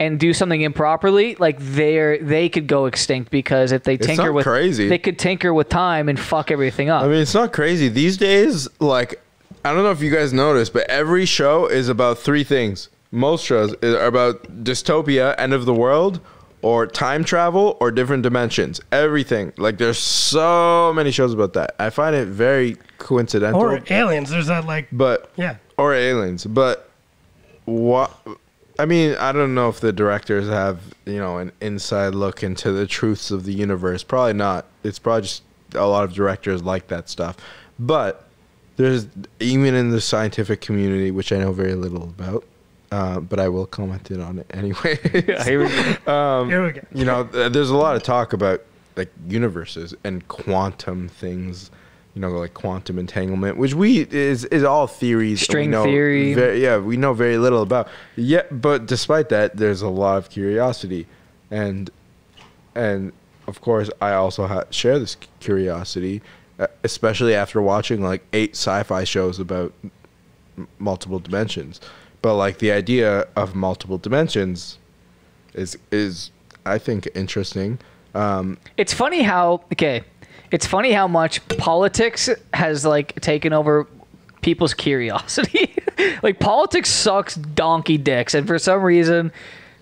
and 0.00 0.20
do 0.20 0.32
something 0.32 0.60
improperly 0.60 1.34
like 1.36 1.56
they're 1.58 2.18
they 2.18 2.48
could 2.48 2.66
go 2.66 2.86
extinct 2.86 3.30
because 3.30 3.72
if 3.72 3.82
they 3.82 3.96
tinker 3.96 4.26
not 4.26 4.34
with 4.34 4.44
crazy. 4.44 4.88
they 4.88 4.98
could 4.98 5.18
tinker 5.18 5.52
with 5.52 5.68
time 5.68 6.08
and 6.08 6.18
fuck 6.20 6.50
everything 6.50 6.88
up 6.88 7.02
I 7.02 7.08
mean, 7.08 7.20
it's 7.20 7.34
not 7.34 7.52
crazy 7.52 7.88
these 7.88 8.16
days. 8.16 8.68
Like, 8.80 9.20
I 9.64 9.72
don't 9.72 9.82
know 9.82 9.90
if 9.90 10.02
you 10.02 10.10
guys 10.10 10.32
noticed, 10.32 10.72
but 10.72 10.88
every 10.88 11.24
show 11.24 11.66
is 11.66 11.88
about 11.88 12.18
three 12.18 12.44
things. 12.44 12.88
Most 13.10 13.44
shows 13.44 13.74
are 13.82 14.06
about 14.06 14.42
dystopia, 14.64 15.34
end 15.38 15.52
of 15.54 15.64
the 15.64 15.74
world, 15.74 16.20
or 16.62 16.86
time 16.86 17.24
travel, 17.24 17.76
or 17.80 17.90
different 17.90 18.22
dimensions. 18.22 18.80
Everything. 18.90 19.52
Like, 19.56 19.78
there's 19.78 19.98
so 19.98 20.92
many 20.94 21.10
shows 21.10 21.32
about 21.32 21.52
that. 21.54 21.74
I 21.78 21.90
find 21.90 22.16
it 22.16 22.26
very 22.26 22.76
coincidental. 22.98 23.60
or 23.60 23.82
aliens. 23.90 24.30
There's 24.30 24.48
that 24.48 24.66
like 24.66 24.88
but 24.92 25.30
yeah. 25.36 25.56
or 25.76 25.94
aliens. 25.94 26.44
But 26.44 26.90
what? 27.64 28.10
I 28.78 28.86
mean, 28.86 29.16
I 29.16 29.32
don't 29.32 29.54
know 29.54 29.68
if 29.68 29.80
the 29.80 29.92
directors 29.92 30.48
have 30.48 30.80
you 31.04 31.18
know 31.18 31.38
an 31.38 31.52
inside 31.60 32.14
look 32.14 32.42
into 32.42 32.72
the 32.72 32.86
truths 32.86 33.30
of 33.30 33.44
the 33.44 33.52
universe. 33.52 34.02
Probably 34.02 34.34
not. 34.34 34.66
It's 34.84 34.98
probably 34.98 35.22
just 35.22 35.42
a 35.74 35.86
lot 35.86 36.04
of 36.04 36.12
directors 36.12 36.62
like 36.62 36.88
that 36.88 37.08
stuff. 37.08 37.36
But 37.78 38.24
there's 38.76 39.06
even 39.40 39.74
in 39.74 39.90
the 39.90 40.00
scientific 40.00 40.60
community, 40.60 41.10
which 41.10 41.32
I 41.32 41.38
know 41.38 41.52
very 41.52 41.74
little 41.74 42.04
about. 42.04 42.44
Uh, 42.90 43.20
but 43.20 43.38
I 43.38 43.48
will 43.48 43.66
comment 43.66 44.10
it 44.10 44.18
on 44.20 44.38
it 44.38 44.46
anyway. 44.50 44.96
Here 45.44 45.60
we 45.60 45.68
go. 45.68 46.44
Here 46.48 46.64
we 46.66 46.72
go. 46.72 46.80
you 46.94 47.04
know, 47.04 47.24
th- 47.24 47.52
there's 47.52 47.70
a 47.70 47.76
lot 47.76 47.96
of 47.96 48.02
talk 48.02 48.32
about 48.32 48.62
like 48.96 49.10
universes 49.28 49.94
and 50.04 50.26
quantum 50.28 51.08
things. 51.08 51.70
You 52.14 52.22
know, 52.22 52.30
like 52.30 52.54
quantum 52.54 52.98
entanglement, 52.98 53.58
which 53.58 53.74
we 53.74 54.00
is 54.10 54.44
is 54.46 54.64
all 54.64 54.86
theories. 54.88 55.40
String 55.42 55.70
know 55.70 55.84
theory. 55.84 56.34
Very, 56.34 56.60
yeah, 56.62 56.78
we 56.78 56.96
know 56.96 57.12
very 57.12 57.36
little 57.38 57.62
about. 57.62 57.88
Yeah, 58.16 58.42
but 58.50 58.86
despite 58.86 59.28
that, 59.28 59.56
there's 59.56 59.82
a 59.82 59.88
lot 59.88 60.16
of 60.18 60.30
curiosity, 60.30 61.06
and 61.50 61.90
and 62.74 63.12
of 63.46 63.60
course, 63.60 63.88
I 64.00 64.14
also 64.14 64.46
ha- 64.48 64.64
share 64.70 64.98
this 64.98 65.16
curiosity, 65.38 66.20
uh, 66.58 66.66
especially 66.82 67.34
after 67.34 67.62
watching 67.62 68.02
like 68.02 68.22
eight 68.32 68.52
sci-fi 68.56 69.04
shows 69.04 69.38
about 69.38 69.72
m- 70.56 70.66
multiple 70.78 71.20
dimensions. 71.20 71.80
But 72.22 72.34
like 72.34 72.58
the 72.58 72.72
idea 72.72 73.26
of 73.36 73.54
multiple 73.54 73.98
dimensions 73.98 74.78
is 75.54 75.78
is 75.90 76.30
I 76.66 76.78
think 76.78 77.08
interesting. 77.14 77.78
Um, 78.14 78.58
It's 78.76 78.92
funny 78.92 79.22
how 79.22 79.62
okay, 79.72 80.02
it's 80.50 80.66
funny 80.66 80.92
how 80.92 81.06
much 81.08 81.46
politics 81.58 82.28
has 82.54 82.84
like 82.84 83.20
taken 83.20 83.52
over 83.52 83.86
people's 84.42 84.74
curiosity. 84.74 85.74
like 86.22 86.40
politics 86.40 86.90
sucks 86.90 87.34
donkey 87.34 87.98
dicks, 87.98 88.34
and 88.34 88.46
for 88.46 88.58
some 88.58 88.82
reason, 88.82 89.32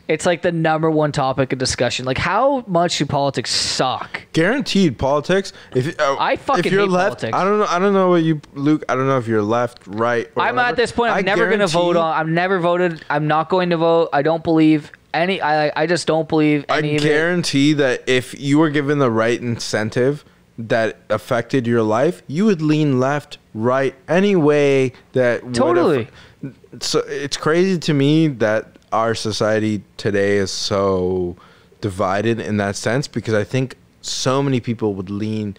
it's 0.08 0.24
like 0.24 0.42
the 0.42 0.52
number 0.52 0.90
one 0.90 1.12
topic 1.12 1.52
of 1.52 1.58
discussion. 1.58 2.04
Like 2.04 2.18
how 2.18 2.64
much 2.66 2.98
do 2.98 3.06
politics 3.06 3.52
suck? 3.52 4.22
guaranteed 4.32 4.98
politics. 4.98 5.52
If 5.74 5.98
uh, 5.98 6.16
I 6.18 6.36
fucking 6.36 6.66
if 6.66 6.72
you're 6.72 6.82
hate 6.82 6.90
left, 6.90 7.20
politics. 7.20 7.36
I 7.36 7.44
don't 7.44 7.58
know. 7.58 7.66
I 7.66 7.78
don't 7.78 7.92
know 7.94 8.10
what 8.10 8.22
you, 8.22 8.40
Luke. 8.54 8.84
I 8.88 8.94
don't 8.94 9.06
know 9.06 9.18
if 9.18 9.26
you're 9.26 9.42
left, 9.42 9.86
right. 9.86 10.26
Or 10.36 10.42
I'm 10.42 10.56
whatever. 10.56 10.70
at 10.70 10.76
this 10.76 10.92
point. 10.92 11.12
I'm 11.12 11.18
I 11.18 11.22
never 11.22 11.48
gonna 11.50 11.66
vote 11.66 11.96
on. 11.96 12.14
I'm 12.14 12.34
never 12.34 12.58
voted. 12.58 13.04
I'm 13.10 13.26
not 13.26 13.48
going 13.48 13.70
to 13.70 13.76
vote. 13.76 14.10
I 14.12 14.22
don't 14.22 14.44
believe 14.44 14.92
any. 15.14 15.40
I 15.40 15.72
I 15.74 15.86
just 15.86 16.06
don't 16.06 16.28
believe 16.28 16.64
I 16.68 16.78
any 16.78 16.96
of 16.96 17.04
it. 17.04 17.08
guarantee 17.08 17.72
that 17.74 18.02
if 18.06 18.38
you 18.38 18.58
were 18.58 18.70
given 18.70 18.98
the 18.98 19.10
right 19.10 19.40
incentive 19.40 20.24
that 20.58 20.98
affected 21.10 21.66
your 21.66 21.82
life, 21.82 22.22
you 22.26 22.44
would 22.46 22.62
lean 22.62 22.98
left, 22.98 23.38
right, 23.54 23.94
any 24.08 24.36
way 24.36 24.92
that 25.12 25.44
would 25.44 25.54
Totally. 25.54 26.08
so 26.80 27.00
it's 27.06 27.36
crazy 27.36 27.78
to 27.78 27.92
me 27.94 28.28
that 28.28 28.75
our 28.96 29.14
society 29.14 29.82
today 29.98 30.38
is 30.38 30.50
so 30.50 31.36
divided 31.82 32.40
in 32.40 32.56
that 32.56 32.76
sense 32.76 33.06
because 33.06 33.34
I 33.34 33.44
think 33.44 33.76
so 34.00 34.42
many 34.42 34.58
people 34.58 34.94
would 34.94 35.10
lean 35.10 35.56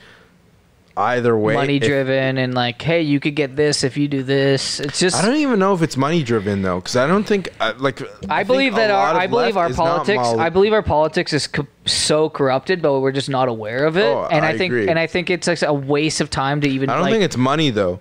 either 0.97 1.37
way. 1.37 1.53
Money 1.53 1.77
driven 1.77 2.39
and 2.39 2.55
like, 2.55 2.81
hey, 2.81 3.03
you 3.03 3.19
could 3.19 3.35
get 3.35 3.55
this 3.55 3.83
if 3.83 3.95
you 3.95 4.07
do 4.07 4.23
this. 4.23 4.79
It's 4.79 4.99
just 4.99 5.15
I 5.15 5.23
don't 5.23 5.35
even 5.35 5.59
know 5.59 5.75
if 5.75 5.83
it's 5.83 5.95
money 5.95 6.23
driven 6.23 6.63
though, 6.63 6.79
because 6.79 6.95
I 6.95 7.05
don't 7.05 7.25
think 7.25 7.49
uh, 7.59 7.73
like 7.77 8.01
I 8.27 8.37
think 8.37 8.47
believe 8.47 8.75
that 8.75 8.89
our 8.89 9.13
I 9.15 9.27
believe 9.27 9.55
our 9.55 9.71
politics 9.71 10.17
mol- 10.17 10.39
I 10.39 10.49
believe 10.49 10.73
our 10.73 10.81
politics 10.81 11.31
is 11.31 11.45
co- 11.45 11.67
so 11.85 12.31
corrupted, 12.31 12.81
but 12.81 12.99
we're 13.01 13.11
just 13.11 13.29
not 13.29 13.47
aware 13.47 13.85
of 13.85 13.97
it. 13.97 14.05
Oh, 14.05 14.27
and 14.31 14.43
I, 14.43 14.49
I 14.49 14.57
think 14.57 14.71
agree. 14.73 14.89
and 14.89 14.97
I 14.97 15.05
think 15.05 15.29
it's 15.29 15.45
like 15.47 15.61
a 15.61 15.73
waste 15.73 16.21
of 16.21 16.31
time 16.31 16.61
to 16.61 16.67
even 16.67 16.89
I 16.89 16.95
don't 16.95 17.03
like 17.03 17.11
think 17.11 17.23
it's 17.23 17.37
money 17.37 17.69
though. 17.69 17.99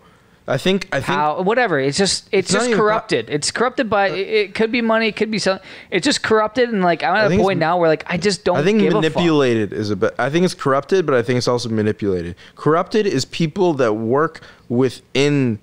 I 0.48 0.58
think 0.58 0.86
I 0.92 0.96
think 1.00 1.06
how 1.06 1.42
whatever. 1.42 1.78
It's 1.80 1.98
just 1.98 2.28
it's, 2.30 2.52
It's 2.54 2.64
just 2.66 2.72
corrupted. 2.76 3.28
it's 3.30 3.50
corrupted 3.50 3.90
by 3.90 4.10
uh, 4.10 4.14
it, 4.14 4.28
it 4.28 4.54
could 4.54 4.70
be 4.70 4.80
money, 4.80 5.08
it 5.08 5.16
could 5.16 5.30
be 5.30 5.40
something. 5.40 5.66
It's 5.90 6.04
just 6.04 6.22
corrupted 6.22 6.68
and 6.68 6.82
like 6.82 7.02
I'm 7.02 7.16
at 7.16 7.32
a 7.32 7.36
point 7.36 7.58
now 7.58 7.78
where 7.78 7.88
like 7.88 8.04
I 8.06 8.16
just 8.16 8.44
don't 8.44 8.56
I 8.58 8.62
think 8.62 8.78
give 8.78 8.94
a 8.94 9.02
fuck. 9.02 9.02
manipulated 9.02 9.72
is 9.72 9.90
a 9.90 9.96
bit. 9.96 10.14
I 10.18 10.30
think 10.30 10.44
it's 10.44 10.54
corrupted, 10.54 11.04
but 11.04 11.16
I 11.16 11.22
think 11.22 11.38
it's 11.38 11.48
also 11.48 11.68
manipulated. 11.68 12.36
Corrupted 12.54 13.06
is 13.06 13.24
people 13.24 13.74
that 13.74 13.94
work 13.94 14.40
within, 14.68 15.58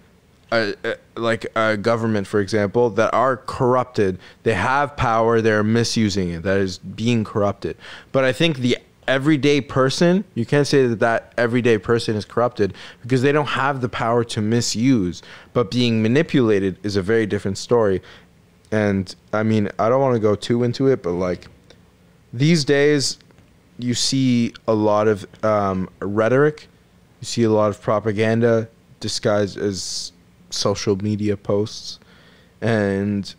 a, 0.52 0.74
a, 0.84 0.96
like 1.16 1.46
a 1.56 1.78
government, 1.78 2.28
for 2.28 2.40
example, 2.42 2.90
that 2.92 3.14
are 3.14 3.38
corrupted. 3.38 4.20
They 4.44 4.54
have 4.54 4.98
power. 4.98 5.40
They're 5.42 5.64
misusing 5.64 6.30
it. 6.30 6.44
That 6.44 6.58
is 6.60 6.78
being 6.78 7.24
corrupted. 7.24 7.78
But 8.12 8.24
I 8.26 8.34
think 8.34 8.58
the 8.58 8.78
everyday 9.08 9.62
person, 9.62 10.24
you 10.36 10.45
can't 10.45 10.68
say 10.68 10.88
that 10.88 10.99
that 10.99 11.34
everyday 11.38 11.78
person 11.78 12.16
is 12.16 12.26
corrupted 12.26 12.74
because 13.01 13.22
they 13.22 13.32
don't 13.32 13.47
have 13.47 13.82
the 13.82 13.89
power 13.89 14.24
to 14.26 14.41
misuse. 14.41 15.22
But 15.54 15.72
being 15.72 16.01
manipulated 16.01 16.78
is 16.84 16.95
a 16.95 17.01
very 17.01 17.26
different 17.26 17.58
story. 17.58 18.01
And 18.72 19.14
I 19.32 19.43
mean, 19.43 19.70
I 19.80 19.89
don't 19.89 20.01
want 20.01 20.16
to 20.16 20.20
go 20.20 20.36
too 20.36 20.64
into 20.64 20.88
it, 20.88 21.04
but 21.04 21.12
like 21.12 21.47
these 22.32 22.66
days, 22.66 23.20
you 23.78 23.93
see 23.93 24.54
a 24.68 24.74
lot 24.74 25.08
of 25.08 25.26
um, 25.43 25.89
rhetoric, 25.99 26.68
you 27.22 27.26
see 27.26 27.43
a 27.43 27.49
lot 27.51 27.70
of 27.70 27.82
propaganda 27.82 28.68
disguised 28.99 29.58
as 29.58 30.12
social 30.49 30.95
media 30.95 31.36
posts, 31.36 31.99
and 32.62 33.34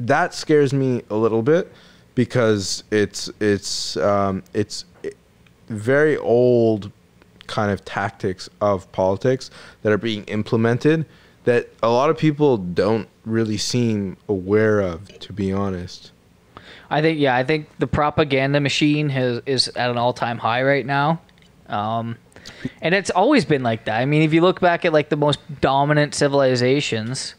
that 0.00 0.34
scares 0.34 0.72
me 0.72 1.02
a 1.10 1.14
little 1.14 1.42
bit 1.42 1.72
because 2.14 2.84
it's 2.90 3.30
it's 3.40 3.96
um, 3.96 4.42
it's 4.52 4.84
very 5.68 6.16
old 6.16 6.90
kind 7.46 7.70
of 7.70 7.84
tactics 7.84 8.48
of 8.60 8.90
politics 8.92 9.50
that 9.82 9.92
are 9.92 9.98
being 9.98 10.24
implemented 10.24 11.04
that 11.44 11.68
a 11.82 11.90
lot 11.90 12.08
of 12.08 12.16
people 12.16 12.56
don't 12.56 13.08
really 13.24 13.58
seem 13.58 14.16
aware 14.28 14.80
of 14.80 15.18
to 15.18 15.32
be 15.32 15.52
honest 15.52 16.10
I 16.90 17.02
think 17.02 17.18
yeah, 17.18 17.34
I 17.34 17.44
think 17.44 17.68
the 17.78 17.86
propaganda 17.86 18.60
machine 18.60 19.08
has 19.08 19.42
is 19.46 19.68
at 19.68 19.90
an 19.90 19.98
all 19.98 20.12
time 20.12 20.38
high 20.38 20.62
right 20.62 20.84
now. 20.84 21.20
Um, 21.68 22.18
and 22.80 22.94
it's 22.94 23.10
always 23.10 23.44
been 23.44 23.62
like 23.62 23.86
that. 23.86 24.00
I 24.00 24.04
mean, 24.04 24.22
if 24.22 24.32
you 24.34 24.42
look 24.42 24.60
back 24.60 24.84
at 24.84 24.92
like 24.92 25.08
the 25.08 25.16
most 25.16 25.40
dominant 25.60 26.14
civilizations, 26.14 27.34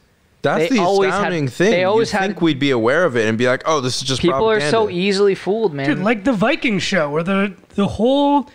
that's 0.46 0.70
They 0.70 0.78
the 0.78 0.82
always 0.84 1.12
had- 1.12 1.18
astounding 1.20 1.48
thing 1.50 1.72
they 1.72 1.84
always 1.84 2.12
you 2.14 2.20
had- 2.20 2.28
think 2.32 2.42
we'd 2.42 2.60
be 2.60 2.72
aware 2.72 3.04
of 3.06 3.18
it 3.18 3.28
and 3.28 3.38
be 3.38 3.48
like 3.48 3.64
oh 3.66 3.82
this 3.82 3.98
is 3.98 4.04
just 4.04 4.22
people 4.22 4.50
are 4.50 4.62
so 4.62 4.90
easily 4.90 5.36
fooled, 5.36 5.74
man. 5.74 5.88
Dude, 5.90 6.00
like 6.00 6.24
the 6.24 6.34
Viking 6.34 6.80
show, 6.80 7.10
where 7.10 7.24
the 7.24 7.54
the 7.76 7.88
whole 7.88 8.48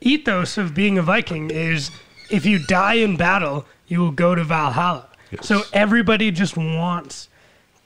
ethos 0.00 0.58
of 0.58 0.74
being 0.74 0.98
a 0.98 1.02
Viking 1.02 1.50
is 1.50 1.90
if 2.30 2.46
you 2.46 2.58
die 2.66 2.94
in 2.94 3.16
battle, 3.16 3.66
you 3.88 4.00
will 4.00 4.10
go 4.12 4.34
to 4.34 4.44
Valhalla. 4.44 5.08
So 5.40 5.62
everybody 5.72 6.30
just 6.30 6.56
wants 6.56 7.28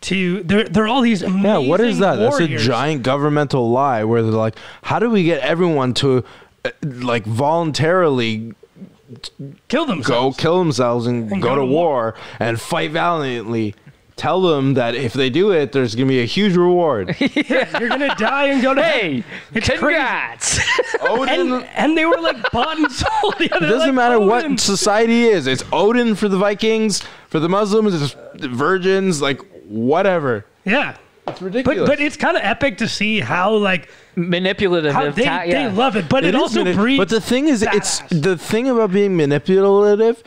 to. 0.03 0.43
They're 0.43 0.65
they're 0.65 0.89
all 0.89 1.01
these 1.01 1.23
amazing 1.23 1.45
yeah 1.45 1.59
what 1.59 1.81
is 1.81 1.99
that 2.01 2.17
that's 2.17 2.39
a 2.41 2.49
giant 2.57 3.03
governmental 3.03 3.71
lie 3.71 4.05
where 4.05 4.23
they're 4.23 4.33
like 4.33 4.57
how 4.83 4.99
do 4.99 5.09
we 5.11 5.23
get 5.25 5.41
everyone 5.43 5.95
to 5.95 6.25
uh, 6.65 6.71
like 6.83 7.25
voluntarily 7.25 8.53
kill 9.69 9.87
themselves. 9.87 10.37
go 10.37 10.41
kill 10.43 10.59
themselves 10.59 11.07
and, 11.07 11.31
And 11.33 11.43
go, 11.43 11.49
go 11.51 11.55
to 11.57 11.61
to 11.63 11.67
war 11.67 12.15
and 12.41 12.61
fight 12.61 12.91
valiantly. 12.91 13.75
Tell 14.17 14.41
them 14.41 14.73
that 14.75 14.95
if 14.95 15.13
they 15.13 15.29
do 15.29 15.51
it, 15.53 15.73
there's 15.73 15.95
gonna 15.95 16.09
be 16.09 16.21
a 16.23 16.25
huge 16.25 16.57
reward. 16.57 17.15
You're 17.21 17.89
gonna 17.91 18.15
die 18.17 18.47
and 18.47 18.63
go 18.63 18.73
to 18.73 18.83
hey, 18.83 19.23
It's 19.53 19.67
crazy. 19.69 19.79
congrats! 19.79 20.59
Odin. 21.03 21.53
And, 21.53 21.65
and 21.75 21.99
they 21.99 22.07
were 22.07 22.17
like 22.23 22.51
bought 22.51 22.79
and 22.79 22.91
sold. 23.03 23.35
Yeah, 23.39 23.57
it 23.57 23.61
doesn't 23.61 23.95
matter 23.95 24.19
what 24.19 24.59
society 24.59 25.25
is. 25.25 25.47
It's 25.47 25.63
Odin 25.71 26.15
for 26.15 26.29
the 26.31 26.39
Vikings, 26.39 27.03
for 27.29 27.41
the 27.41 27.49
Muslims, 27.51 27.93
it's 28.01 28.17
virgins, 28.47 29.21
like 29.21 29.43
whatever. 29.67 30.47
Yeah, 30.65 30.97
It's 31.29 31.39
but 31.39 31.43
ridiculous. 31.43 31.87
but 31.89 32.01
it's 32.01 32.17
kind 32.17 32.39
of 32.39 32.43
epic 32.43 32.79
to 32.79 32.89
see 32.89 33.21
how 33.21 33.55
like 33.55 33.91
Manipulative. 34.17 34.93
how 34.95 35.11
they, 35.11 35.25
ta- 35.25 35.43
yeah. 35.43 35.69
they 35.69 35.75
love 35.75 35.95
it, 35.95 36.09
but 36.09 36.25
it, 36.25 36.35
is 36.35 36.41
also 36.41 36.65
mani- 36.65 36.75
breeds. 36.75 36.99
But 36.99 37.11
the 37.11 37.21
thing 37.21 37.49
is, 37.49 37.63
it's 37.63 38.01
badass. 38.01 38.23
the 38.23 38.39
thing 38.39 38.69
about 38.69 38.91
being 38.91 39.17
manipulative. 39.17 40.23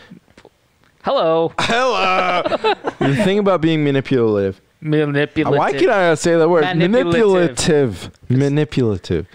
Hello, 1.03 1.53
Hello. 1.57 2.43
the 2.99 3.15
thing 3.23 3.39
about 3.39 3.61
being 3.61 3.83
manipulative. 3.83 4.61
manipulative. 4.79 5.57
Why 5.57 5.73
can 5.73 5.89
I 5.89 6.13
say 6.13 6.37
that 6.37 6.47
word? 6.47 6.61
Manipulative. 6.65 8.11
Manipulative. 8.29 8.29
Manipulative. 8.29 9.27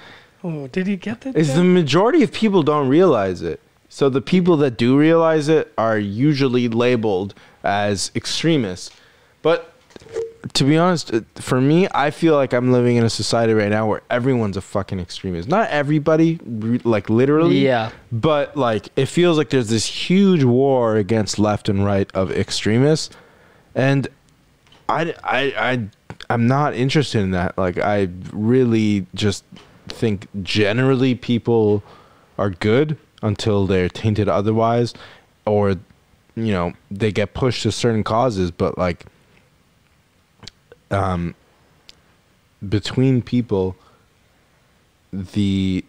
oh, 0.44 0.68
did 0.68 0.86
you 0.86 0.96
get 0.96 1.22
that? 1.22 1.34
is 1.34 1.48
Jeff? 1.48 1.56
the 1.56 1.64
majority 1.64 2.22
of 2.22 2.32
people 2.32 2.62
don't 2.62 2.88
realize 2.88 3.42
it. 3.42 3.60
So 3.88 4.08
the 4.08 4.20
people 4.20 4.56
that 4.58 4.76
do 4.76 4.98
realize 4.98 5.48
it 5.48 5.72
are 5.78 5.98
usually 5.98 6.68
labeled 6.68 7.34
as 7.62 8.10
extremists. 8.14 8.90
But 9.42 9.72
to 10.52 10.64
be 10.64 10.76
honest, 10.76 11.12
uh, 11.12 11.20
for 11.36 11.60
me, 11.60 11.88
I 11.94 12.10
feel 12.10 12.34
like 12.34 12.52
I'm 12.52 12.72
living 12.72 12.96
in 12.96 13.04
a 13.04 13.10
society 13.10 13.54
right 13.54 13.70
now 13.70 13.86
where 13.86 14.02
everyone's 14.10 14.56
a 14.56 14.60
fucking 14.60 15.00
extremist. 15.00 15.48
Not 15.48 15.70
everybody, 15.70 16.38
like 16.84 17.08
literally. 17.08 17.58
Yeah. 17.58 17.90
But 18.12 18.56
like, 18.56 18.88
it 18.96 19.06
feels 19.06 19.38
like 19.38 19.50
there's 19.50 19.70
this 19.70 19.86
huge 19.86 20.44
war 20.44 20.96
against 20.96 21.38
left 21.38 21.68
and 21.68 21.84
right 21.84 22.10
of 22.14 22.30
extremists, 22.30 23.14
and 23.74 24.06
I, 24.88 25.14
I, 25.24 25.40
I, 25.56 25.88
I'm 26.28 26.46
not 26.46 26.74
interested 26.74 27.20
in 27.20 27.30
that. 27.30 27.56
Like, 27.56 27.78
I 27.78 28.08
really 28.32 29.06
just 29.14 29.44
think 29.88 30.28
generally 30.42 31.14
people 31.14 31.82
are 32.38 32.50
good 32.50 32.98
until 33.22 33.66
they're 33.66 33.88
tainted 33.88 34.28
otherwise, 34.28 34.92
or 35.46 35.70
you 36.36 36.52
know 36.52 36.74
they 36.90 37.12
get 37.12 37.32
pushed 37.32 37.62
to 37.62 37.72
certain 37.72 38.04
causes. 38.04 38.50
But 38.50 38.76
like, 38.76 39.06
um, 40.90 41.34
between 42.66 43.22
people, 43.22 43.76
the 45.12 45.84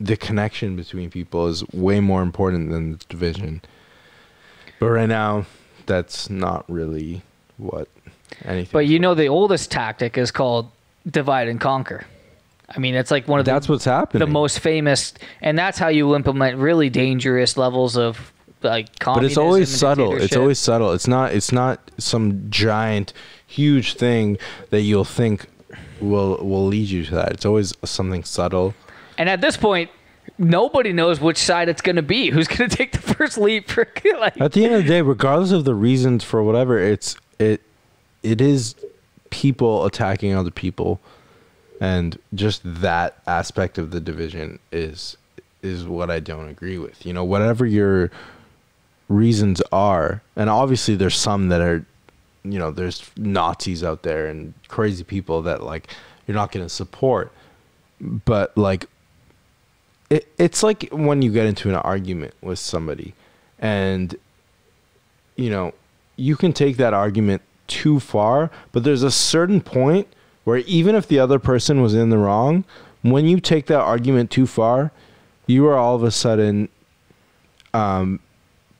the 0.00 0.16
connection 0.16 0.76
between 0.76 1.10
people 1.10 1.46
is 1.46 1.66
way 1.72 2.00
more 2.00 2.22
important 2.22 2.70
than 2.70 2.92
the 2.92 3.04
division. 3.08 3.60
But 4.78 4.88
right 4.90 5.08
now, 5.08 5.44
that's 5.84 6.30
not 6.30 6.64
really 6.68 7.22
what 7.58 7.88
anything. 8.44 8.70
But 8.72 8.86
you 8.86 8.98
know, 8.98 9.14
the 9.14 9.28
oldest 9.28 9.70
tactic 9.70 10.16
is 10.16 10.30
called 10.30 10.70
divide 11.08 11.48
and 11.48 11.60
conquer. 11.60 12.06
I 12.74 12.78
mean, 12.78 12.94
it's 12.94 13.10
like 13.10 13.26
one 13.26 13.40
of 13.40 13.44
the, 13.44 13.52
that's 13.52 13.68
what's 13.68 13.84
happening. 13.84 14.20
the 14.20 14.32
most 14.32 14.60
famous, 14.60 15.12
and 15.42 15.58
that's 15.58 15.78
how 15.78 15.88
you 15.88 16.14
implement 16.14 16.56
really 16.56 16.88
dangerous 16.88 17.56
levels 17.56 17.96
of 17.96 18.32
like 18.62 18.98
comedy. 18.98 19.24
but 19.24 19.30
it's 19.30 19.38
always 19.38 19.68
subtle. 19.68 20.16
It's 20.16 20.36
always 20.36 20.58
subtle. 20.58 20.92
It's 20.92 21.08
not. 21.08 21.32
It's 21.34 21.52
not 21.52 21.90
some 21.98 22.48
giant, 22.48 23.12
huge 23.50 23.94
thing 23.94 24.38
that 24.70 24.82
you'll 24.82 25.04
think 25.04 25.46
will 26.00 26.36
will 26.38 26.66
lead 26.66 26.88
you 26.88 27.04
to 27.04 27.14
that. 27.16 27.32
It's 27.32 27.44
always 27.44 27.74
something 27.84 28.24
subtle. 28.24 28.74
And 29.18 29.28
at 29.28 29.40
this 29.40 29.56
point, 29.56 29.90
nobody 30.38 30.92
knows 30.92 31.20
which 31.20 31.36
side 31.36 31.68
it's 31.68 31.82
going 31.82 31.96
to 31.96 32.02
be. 32.02 32.30
Who's 32.30 32.48
going 32.48 32.70
to 32.70 32.76
take 32.76 32.92
the 32.92 33.14
first 33.14 33.36
leap? 33.36 33.68
For 33.68 33.86
like, 34.18 34.40
At 34.40 34.52
the 34.52 34.64
end 34.64 34.74
of 34.74 34.82
the 34.82 34.88
day, 34.88 35.02
regardless 35.02 35.52
of 35.52 35.64
the 35.64 35.74
reasons 35.74 36.24
for 36.24 36.42
whatever, 36.42 36.78
it's 36.78 37.16
it 37.38 37.60
it 38.22 38.40
is 38.40 38.74
people 39.30 39.84
attacking 39.84 40.34
other 40.34 40.50
people, 40.50 41.00
and 41.80 42.18
just 42.34 42.62
that 42.64 43.18
aspect 43.26 43.78
of 43.78 43.90
the 43.90 44.00
division 44.00 44.58
is 44.72 45.16
is 45.62 45.84
what 45.84 46.10
I 46.10 46.20
don't 46.20 46.48
agree 46.48 46.78
with. 46.78 47.04
You 47.04 47.12
know, 47.12 47.24
whatever 47.24 47.66
your 47.66 48.10
reasons 49.08 49.60
are, 49.72 50.22
and 50.36 50.48
obviously 50.48 50.94
there's 50.94 51.16
some 51.16 51.48
that 51.48 51.60
are, 51.60 51.84
you 52.44 52.58
know, 52.58 52.70
there's 52.70 53.10
Nazis 53.16 53.84
out 53.84 54.02
there 54.02 54.26
and 54.26 54.54
crazy 54.68 55.04
people 55.04 55.42
that 55.42 55.62
like 55.62 55.88
you're 56.26 56.34
not 56.34 56.52
going 56.52 56.64
to 56.64 56.70
support, 56.70 57.32
but 58.00 58.56
like 58.56 58.86
it, 60.10 60.26
it's 60.38 60.62
like 60.62 60.88
when 60.90 61.22
you 61.22 61.32
get 61.32 61.46
into 61.46 61.68
an 61.68 61.76
argument 61.76 62.34
with 62.42 62.58
somebody 62.58 63.14
and 63.58 64.16
you 65.36 65.48
know 65.48 65.72
you 66.16 66.36
can 66.36 66.52
take 66.52 66.76
that 66.76 66.92
argument 66.92 67.42
too 67.66 68.00
far 68.00 68.50
but 68.72 68.82
there's 68.82 69.04
a 69.04 69.10
certain 69.10 69.60
point 69.60 70.08
where 70.44 70.58
even 70.58 70.94
if 70.94 71.06
the 71.06 71.18
other 71.18 71.38
person 71.38 71.80
was 71.80 71.94
in 71.94 72.10
the 72.10 72.18
wrong 72.18 72.64
when 73.02 73.26
you 73.26 73.38
take 73.38 73.66
that 73.66 73.80
argument 73.80 74.30
too 74.30 74.46
far 74.46 74.90
you 75.46 75.66
are 75.66 75.76
all 75.76 75.94
of 75.94 76.02
a 76.02 76.10
sudden 76.10 76.68
um, 77.72 78.18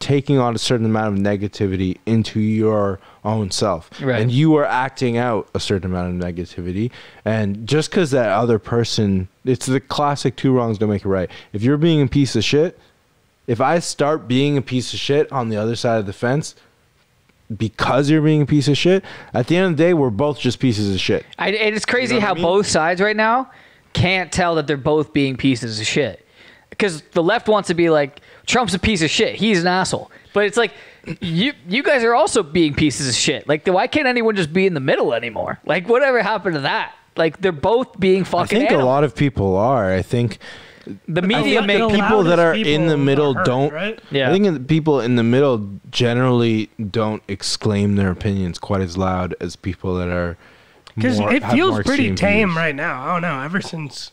taking 0.00 0.38
on 0.38 0.54
a 0.54 0.58
certain 0.58 0.86
amount 0.86 1.16
of 1.16 1.22
negativity 1.22 1.98
into 2.06 2.40
your 2.40 2.98
own 3.24 3.50
self 3.50 3.90
Right. 4.00 4.20
and 4.20 4.32
you 4.32 4.56
are 4.56 4.64
acting 4.64 5.16
out 5.18 5.48
a 5.54 5.60
certain 5.60 5.90
amount 5.90 6.14
of 6.22 6.28
negativity 6.34 6.90
and 7.24 7.68
just 7.68 7.90
because 7.90 8.10
that 8.12 8.30
other 8.30 8.58
person 8.58 9.28
it's 9.44 9.66
the 9.66 9.78
classic 9.78 10.36
two 10.36 10.52
wrongs 10.52 10.78
don't 10.78 10.88
make 10.88 11.04
it 11.04 11.08
right 11.08 11.30
if 11.52 11.62
you're 11.62 11.76
being 11.76 12.00
a 12.00 12.06
piece 12.06 12.34
of 12.34 12.42
shit 12.42 12.78
if 13.46 13.60
i 13.60 13.78
start 13.78 14.26
being 14.26 14.56
a 14.56 14.62
piece 14.62 14.92
of 14.94 14.98
shit 14.98 15.30
on 15.30 15.50
the 15.50 15.56
other 15.58 15.76
side 15.76 15.98
of 16.00 16.06
the 16.06 16.14
fence 16.14 16.54
because 17.54 18.08
you're 18.08 18.22
being 18.22 18.42
a 18.42 18.46
piece 18.46 18.68
of 18.68 18.76
shit 18.78 19.04
at 19.34 19.48
the 19.48 19.56
end 19.56 19.66
of 19.72 19.76
the 19.76 19.82
day 19.84 19.92
we're 19.92 20.08
both 20.10 20.38
just 20.38 20.58
pieces 20.60 20.94
of 20.94 21.00
shit 21.00 21.26
I, 21.38 21.50
it's 21.50 21.84
crazy 21.84 22.14
You 22.14 22.20
know 22.20 22.26
how 22.26 22.32
I 22.32 22.34
mean? 22.36 22.42
both 22.44 22.66
sides 22.66 23.00
right 23.00 23.16
now 23.16 23.50
can't 23.92 24.30
tell 24.32 24.54
that 24.54 24.66
they're 24.66 24.76
both 24.76 25.12
being 25.12 25.36
pieces 25.36 25.80
of 25.80 25.86
shit. 25.86 26.24
Because 26.70 27.02
the 27.10 27.24
left 27.24 27.48
wants 27.48 27.66
to 27.66 27.74
be 27.74 27.90
like 27.90 28.20
Trump's 28.50 28.74
a 28.74 28.78
piece 28.78 29.02
of 29.02 29.10
shit. 29.10 29.36
He's 29.36 29.60
an 29.60 29.66
asshole. 29.66 30.10
But 30.32 30.44
it's 30.44 30.56
like 30.56 30.72
you 31.20 31.52
you 31.68 31.82
guys 31.82 32.04
are 32.04 32.14
also 32.14 32.42
being 32.42 32.74
pieces 32.74 33.08
of 33.08 33.14
shit. 33.14 33.48
Like 33.48 33.66
why 33.66 33.86
can't 33.86 34.06
anyone 34.06 34.36
just 34.36 34.52
be 34.52 34.66
in 34.66 34.74
the 34.74 34.80
middle 34.80 35.14
anymore? 35.14 35.58
Like 35.64 35.88
whatever 35.88 36.22
happened 36.22 36.54
to 36.56 36.60
that? 36.62 36.94
Like 37.16 37.40
they're 37.40 37.52
both 37.52 37.98
being 37.98 38.24
fucking. 38.24 38.58
i 38.58 38.60
fucking. 38.60 38.68
think 38.68 38.80
a 38.80 38.84
lot 38.84 39.02
of 39.04 39.14
people 39.16 39.56
are 39.56 39.92
i 39.92 40.00
think 40.00 40.38
The 41.08 41.22
media 41.22 41.60
think 41.60 41.66
make 41.66 41.78
people 42.00 42.22
that 42.22 42.38
loudest 42.38 42.40
are 42.40 42.54
in 42.54 42.86
the 42.86 42.96
middle 42.96 43.32
are 43.32 43.38
heard, 43.38 43.46
don't 43.46 43.72
right? 43.72 44.00
Yeah. 44.10 44.30
I 44.30 44.32
think 44.38 44.68
people 44.68 45.00
in 45.00 45.16
the 45.16 45.22
middle 45.24 45.68
generally 45.90 46.70
don't 46.90 47.22
exclaim 47.28 47.96
their 47.96 48.10
opinions 48.10 48.58
quite 48.58 48.80
as 48.80 48.96
loud 48.96 49.34
as 49.40 49.56
people 49.56 49.96
that 49.96 50.08
are 50.08 50.36
Because 50.94 51.18
it 51.20 51.44
feels 51.50 51.80
pretty 51.84 52.14
tame 52.14 52.48
views. 52.50 52.56
right 52.56 52.74
now. 52.74 53.02
I 53.04 53.12
don't 53.12 53.22
know. 53.22 53.40
Ever 53.42 53.60
since 53.60 54.12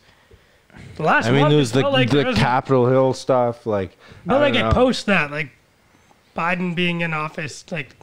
the 0.95 1.03
last 1.03 1.27
I 1.27 1.31
mean, 1.31 1.41
month, 1.41 1.51
there 1.51 1.59
was 1.59 1.71
the 1.71 1.81
like 1.87 2.09
the 2.09 2.17
there 2.17 2.25
was- 2.27 2.37
Capitol 2.37 2.87
Hill 2.87 3.13
stuff, 3.13 3.65
like. 3.65 3.97
But 4.25 4.35
I 4.35 4.39
like 4.39 4.53
don't 4.53 4.71
it 4.71 4.75
know. 4.75 4.91
that 5.05 5.31
like 5.31 5.49
Biden 6.35 6.75
being 6.75 7.01
in 7.01 7.13
office, 7.13 7.65
like 7.71 7.95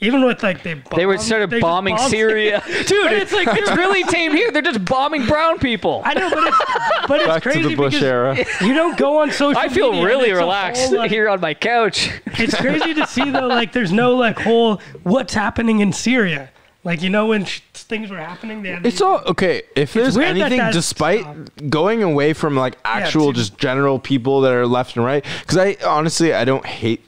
Even 0.00 0.24
with 0.24 0.42
like 0.42 0.62
they 0.62 0.74
They 0.94 1.04
were 1.06 1.14
bombed- 1.14 1.22
started 1.26 1.50
they 1.50 1.60
bombing 1.60 1.98
Syria, 1.98 2.62
dude. 2.86 3.12
It's 3.12 3.32
like 3.32 3.48
it's 3.50 3.70
really 3.76 4.02
tame 4.04 4.32
here. 4.32 4.50
They're 4.50 4.62
just 4.62 4.84
bombing 4.84 5.26
brown 5.26 5.58
people. 5.58 6.02
I 6.04 6.14
know, 6.14 6.30
but 6.30 6.44
it's 6.46 6.58
but 7.08 7.18
it's 7.20 7.26
Back 7.28 7.42
crazy 7.42 7.62
to 7.62 7.68
the 7.68 7.76
Bush 7.76 7.94
because 7.94 8.06
era. 8.06 8.36
you 8.62 8.72
don't 8.74 8.96
go 8.96 9.18
on 9.18 9.30
social. 9.30 9.58
I 9.60 9.68
feel 9.68 9.90
media 9.92 10.06
really 10.06 10.32
relaxed 10.32 10.88
whole, 10.88 10.98
like- 10.98 11.10
here 11.10 11.28
on 11.28 11.40
my 11.40 11.54
couch. 11.54 12.10
It's 12.26 12.54
crazy 12.60 12.94
to 12.94 13.06
see 13.06 13.30
though, 13.30 13.46
like 13.48 13.72
there's 13.72 13.92
no 13.92 14.14
like 14.16 14.38
whole 14.38 14.80
what's 15.02 15.34
happening 15.34 15.80
in 15.80 15.92
Syria. 15.92 16.50
Like 16.84 17.02
you 17.02 17.10
know 17.10 17.26
when 17.26 17.44
sh- 17.44 17.60
things 17.90 18.10
were 18.10 18.16
happening, 18.16 18.62
they 18.62 18.70
had 18.70 18.86
It's 18.86 19.02
all 19.02 19.18
okay. 19.26 19.62
If 19.76 19.92
there's 19.92 20.16
weird 20.16 20.36
that 20.36 20.40
anything, 20.40 20.58
that's 20.58 20.76
despite 20.76 21.20
stopped. 21.20 21.68
going 21.68 22.02
away 22.02 22.32
from 22.32 22.56
like 22.56 22.78
actual, 22.84 23.32
too. 23.34 23.40
just 23.40 23.58
general 23.58 23.98
people 23.98 24.40
that 24.40 24.52
are 24.54 24.66
left 24.66 24.96
and 24.96 25.04
right, 25.04 25.22
because 25.40 25.58
I 25.58 25.76
honestly 25.86 26.32
I 26.32 26.46
don't 26.46 26.64
hate 26.64 27.02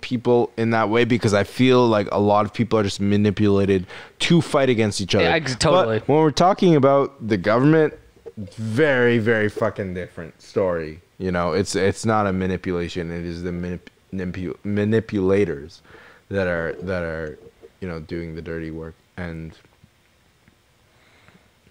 people 0.00 0.50
in 0.56 0.70
that 0.70 0.88
way 0.88 1.04
because 1.04 1.34
I 1.34 1.44
feel 1.44 1.86
like 1.86 2.08
a 2.12 2.18
lot 2.20 2.44
of 2.46 2.52
people 2.54 2.78
are 2.78 2.84
just 2.84 3.00
manipulated 3.00 3.86
to 4.20 4.40
fight 4.40 4.68
against 4.68 5.00
each 5.00 5.14
other. 5.14 5.24
Yeah, 5.24 5.32
ex- 5.34 5.56
totally. 5.56 5.98
But 6.00 6.08
when 6.08 6.18
we're 6.18 6.30
talking 6.30 6.74
about 6.76 7.26
the 7.26 7.36
government, 7.36 7.94
very 8.36 9.18
very 9.18 9.48
fucking 9.48 9.94
different 9.94 10.40
story. 10.42 11.00
You 11.18 11.32
know, 11.32 11.52
it's 11.52 11.74
it's 11.76 12.04
not 12.06 12.26
a 12.26 12.32
manipulation. 12.32 13.10
It 13.10 13.24
is 13.24 13.42
the 13.42 13.50
manip- 13.50 13.90
manipu- 14.12 14.56
manipulators 14.64 15.82
that 16.30 16.46
are 16.46 16.74
that 16.82 17.02
are 17.02 17.38
you 17.80 17.88
know 17.88 17.98
doing 18.00 18.34
the 18.36 18.42
dirty 18.42 18.70
work 18.70 18.94
and 19.16 19.52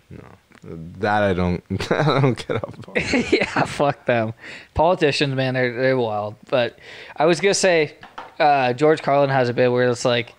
no 0.10 0.24
that 0.64 1.24
I 1.24 1.34
don't 1.34 1.64
I 1.92 2.22
don't 2.22 2.48
get 2.48 2.58
up 2.58 2.90
on. 2.90 2.96
yeah, 3.32 3.64
fuck 3.66 4.06
them. 4.06 4.34
Politicians, 4.74 5.36
man, 5.36 5.54
they're 5.54 5.74
they're 5.74 5.98
wild. 5.98 6.36
But 6.50 6.80
I 7.16 7.26
was 7.26 7.40
gonna 7.40 7.54
say, 7.54 7.96
uh, 8.40 8.74
George 8.74 9.02
Carlin 9.02 9.30
has 9.30 9.50
a 9.50 9.54
bit 9.54 9.72
where 9.72 9.90
it's 9.90 10.06
like 10.06 10.34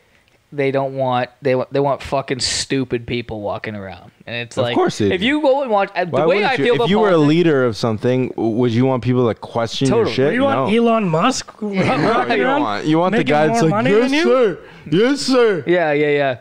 they 0.51 0.71
don't 0.71 0.95
want 0.97 1.31
they 1.43 1.55
want 1.55 1.73
they 1.73 1.81
want 1.81 2.03
fucking 2.03 2.41
stupid 2.41 3.07
people 3.07 3.41
walking 3.41 3.75
around, 3.75 4.11
and 4.27 4.37
it's 4.37 4.57
Of 4.57 4.63
like 4.65 4.75
course 4.75 5.01
if 5.01 5.23
you 5.23 5.41
go 5.41 5.63
and 5.63 5.71
watch 5.71 5.91
uh, 5.95 6.05
the 6.05 6.11
Why 6.11 6.27
way 6.27 6.45
I 6.45 6.53
you? 6.53 6.65
feel 6.65 6.75
if 6.75 6.81
about 6.81 6.89
you 6.89 6.99
were 7.01 7.11
a 7.11 7.19
leader 7.19 7.65
of 7.65 7.77
something, 7.77 8.33
would 8.37 8.73
you 8.73 8.87
want 8.87 9.05
people 9.05 9.29
to 9.29 9.35
question 9.35 9.89
Totally. 9.89 10.07
your 10.07 10.15
shit? 10.15 10.35
you 10.35 10.43
want 10.43 10.71
no. 10.73 10.77
Elon 10.77 11.09
Musk? 11.09 11.61
No, 11.63 11.71
you 11.73 12.37
don't 12.43 12.63
want 12.63 12.87
you 12.87 12.99
want 12.99 13.15
the 13.15 13.25
guy 13.25 13.49
that's 13.49 13.63
more 13.63 13.71
like 13.71 13.87
yes 13.87 14.23
sir, 14.23 14.59
yes 14.91 15.21
sir. 15.21 15.65
Yeah, 15.67 15.93
yeah, 15.93 16.09
yeah. 16.09 16.39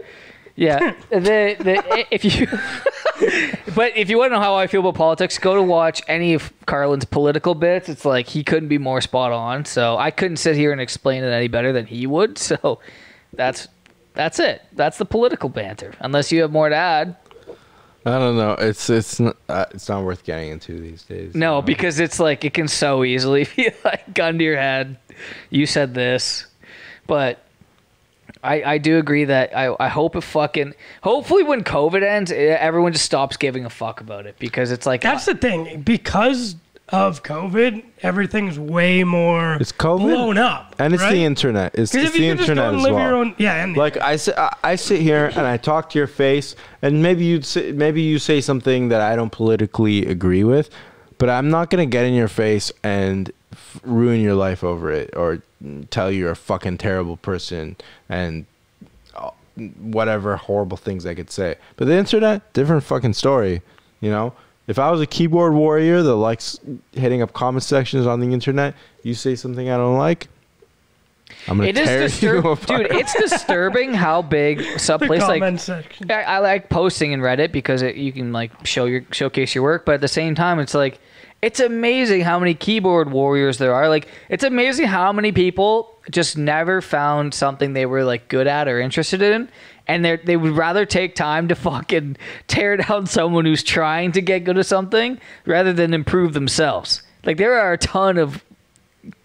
Yeah. 0.58 0.94
the 1.10 1.56
the 1.60 2.06
if 2.12 2.26
you 2.26 2.48
But 3.76 3.96
if 3.96 4.10
you 4.10 4.18
want 4.18 4.32
to 4.32 4.36
know 4.36 4.42
how 4.42 4.56
I 4.56 4.66
feel 4.68 4.82
about 4.82 4.96
politics, 4.96 5.38
go 5.38 5.56
to 5.56 5.62
watch 5.62 6.02
any 6.08 6.34
of 6.34 6.52
Carlin's 6.66 7.06
political 7.06 7.54
bits. 7.54 7.88
It's 7.90 8.06
like 8.06 8.28
he 8.28 8.44
couldn't 8.44 8.70
be 8.70 8.80
more 8.80 9.02
spot 9.02 9.32
on. 9.32 9.66
So 9.66 9.98
I 9.98 10.10
couldn't 10.10 10.38
sit 10.38 10.56
here 10.56 10.72
and 10.72 10.82
explain 10.82 11.24
it 11.24 11.30
any 11.30 11.48
better 11.48 11.72
than 11.72 11.86
he 11.86 12.06
would. 12.06 12.38
So 12.48 12.80
that's 13.34 13.68
that's 14.14 14.40
it. 14.40 14.64
That's 14.74 14.98
the 14.98 15.06
political 15.06 15.50
banter. 15.50 15.94
Unless 16.00 16.32
you 16.32 16.42
have 16.42 16.52
more 16.52 16.70
to 16.70 16.76
add. 16.76 17.16
I 18.06 18.18
don't 18.18 18.38
know. 18.38 18.54
It's 18.54 18.90
it's 18.90 19.20
not, 19.20 19.36
uh, 19.50 19.66
it's 19.72 19.90
not 19.90 20.04
worth 20.04 20.24
getting 20.24 20.50
into 20.50 20.80
these 20.80 21.04
days. 21.04 21.36
No, 21.36 21.62
because 21.62 22.00
it's 22.00 22.20
like 22.20 22.46
it 22.46 22.54
can 22.54 22.68
so 22.70 23.04
easily 23.04 23.48
be 23.56 23.70
like 23.84 24.14
gun 24.14 24.38
to 24.38 24.44
your 24.44 24.56
head. 24.56 24.98
You 25.50 25.66
said 25.66 25.94
this, 25.94 26.48
but 27.06 27.44
I 28.44 28.64
I 28.64 28.78
do 28.78 28.98
agree 28.98 29.26
that 29.26 29.56
I 29.56 29.76
I 29.80 29.88
hope 29.90 30.16
it 30.16 30.22
fucking 30.22 30.74
hopefully 31.02 31.44
when 31.44 31.64
COVID 31.64 32.04
ends, 32.04 32.32
everyone 32.32 32.94
just 32.94 33.06
stops 33.06 33.38
giving 33.38 33.66
a 33.66 33.70
fuck 33.70 34.02
about 34.02 34.26
it 34.26 34.36
because 34.40 34.72
it's 34.72 34.86
like 34.86 35.02
That's 35.02 35.26
the 35.26 35.36
thing. 35.36 35.82
Because 35.82 36.56
of 36.90 37.22
COVID, 37.22 37.84
everything's 38.02 38.58
way 38.58 39.04
more 39.04 39.56
It's 39.60 39.74
COVID? 39.74 40.00
blown 40.08 40.38
up. 40.38 40.74
and 40.80 40.94
it's 40.94 41.04
right? 41.04 41.12
the 41.12 41.24
internet. 41.26 41.76
It's, 41.76 41.92
'Cause 41.92 42.04
it's 42.06 42.14
the 42.14 42.24
you 42.24 42.32
could 42.32 42.38
just 42.38 42.48
go 42.48 42.54
internet 42.54 42.76
as 42.88 42.94
well. 42.94 43.14
own, 43.16 43.36
yeah, 43.38 43.62
and 43.62 43.76
like 43.76 43.98
I 43.98 44.16
sit, 44.16 44.38
I- 44.38 44.56
I 44.64 44.76
sit 44.78 45.02
here 45.02 45.26
and 45.36 45.46
I 45.46 45.58
talk 45.58 45.90
to 45.90 45.98
your 46.00 46.08
face, 46.08 46.56
and 46.82 47.04
maybe 47.04 47.26
you'd 47.26 47.44
say, 47.44 47.74
maybe 47.74 48.02
you 48.02 48.20
say 48.20 48.40
something 48.40 48.88
that 48.88 49.02
I 49.02 49.18
don't 49.18 49.34
politically 49.34 50.06
agree 50.06 50.46
with, 50.46 50.70
but 51.18 51.30
I'm 51.30 51.50
not 51.50 51.70
gonna 51.70 51.86
get 51.88 52.06
in 52.06 52.14
your 52.14 52.30
face 52.30 52.72
and 52.86 53.32
f- 53.52 53.82
ruin 53.84 54.22
your 54.22 54.36
life 54.36 54.64
over 54.64 54.90
it 54.90 55.10
or 55.14 55.40
tell 55.90 56.12
you 56.12 56.20
you're 56.20 56.32
a 56.32 56.36
fucking 56.36 56.78
terrible 56.78 57.18
person 57.18 57.76
and 58.10 58.46
uh, 59.16 59.32
whatever 59.80 60.36
horrible 60.36 60.78
things 60.78 61.06
I 61.06 61.16
could 61.16 61.32
say. 61.32 61.56
But 61.76 61.86
the 61.86 61.96
internet, 61.98 62.54
different 62.54 62.84
fucking 62.84 63.14
story, 63.14 63.62
you 64.02 64.10
know. 64.10 64.34
If 64.68 64.78
I 64.78 64.92
was 64.92 65.00
a 65.00 65.06
keyboard 65.08 65.54
warrior 65.54 66.04
that 66.04 66.16
likes 66.16 66.60
hitting 66.92 67.22
up 67.22 67.32
comment 67.34 67.64
sections 67.64 68.06
on 68.06 68.20
the 68.20 68.34
internet, 68.34 68.76
you 69.02 69.14
say 69.14 69.36
something 69.36 69.70
I 69.70 69.78
don't 69.78 69.98
like, 69.98 70.28
I'm 71.48 71.58
gonna 71.58 71.70
it 71.70 71.78
is 71.78 71.88
tear 71.88 72.36
you 72.36 72.42
disturbing, 72.42 72.52
apart. 72.52 72.82
dude. 72.90 72.92
It's 72.92 73.14
disturbing 73.14 73.94
how 73.94 74.22
big 74.22 74.62
some 74.80 75.00
place 75.00 75.22
like. 75.22 75.44
I, 76.10 76.24
I 76.24 76.38
like 76.40 76.70
posting 76.70 77.12
in 77.12 77.22
Reddit 77.22 77.52
because 77.52 77.82
it, 77.82 77.96
you 77.96 78.12
can 78.12 78.32
like 78.34 78.66
show 78.66 78.86
your 78.86 79.04
showcase 79.12 79.56
your 79.56 79.64
work, 79.64 79.86
but 79.86 79.96
at 79.96 80.02
the 80.02 80.08
same 80.08 80.36
time, 80.36 80.60
it's 80.60 80.74
like 80.74 81.00
it's 81.42 81.60
amazing 81.60 82.22
how 82.22 82.40
many 82.40 82.54
keyboard 82.54 83.12
warriors 83.12 83.58
there 83.58 83.74
are. 83.74 83.90
Like 83.90 84.08
it's 84.30 84.44
amazing 84.44 84.88
how 84.88 85.12
many 85.12 85.32
people 85.32 85.94
just 86.10 86.38
never 86.38 86.82
found 86.82 87.34
something 87.34 87.74
they 87.74 87.86
were 87.86 88.04
like 88.04 88.28
good 88.28 88.48
at 88.48 88.68
or 88.68 88.80
interested 88.80 89.22
in, 89.22 89.50
and 89.88 90.04
they 90.04 90.18
they 90.18 90.38
would 90.38 90.54
rather 90.54 90.86
take 90.86 91.16
time 91.16 91.48
to 91.50 91.56
fucking 91.68 92.18
tear 92.48 92.78
down 92.78 93.06
someone 93.06 93.46
who's 93.46 93.64
trying 93.64 94.12
to 94.14 94.22
get 94.22 94.44
good 94.44 94.58
at 94.58 94.66
something 94.66 95.20
rather 95.46 95.74
than 95.74 95.94
improve 95.94 96.34
themselves. 96.34 97.04
Like 97.24 97.38
there 97.38 97.60
are 97.60 97.74
a 97.74 97.78
ton 97.78 98.18
of 98.18 98.44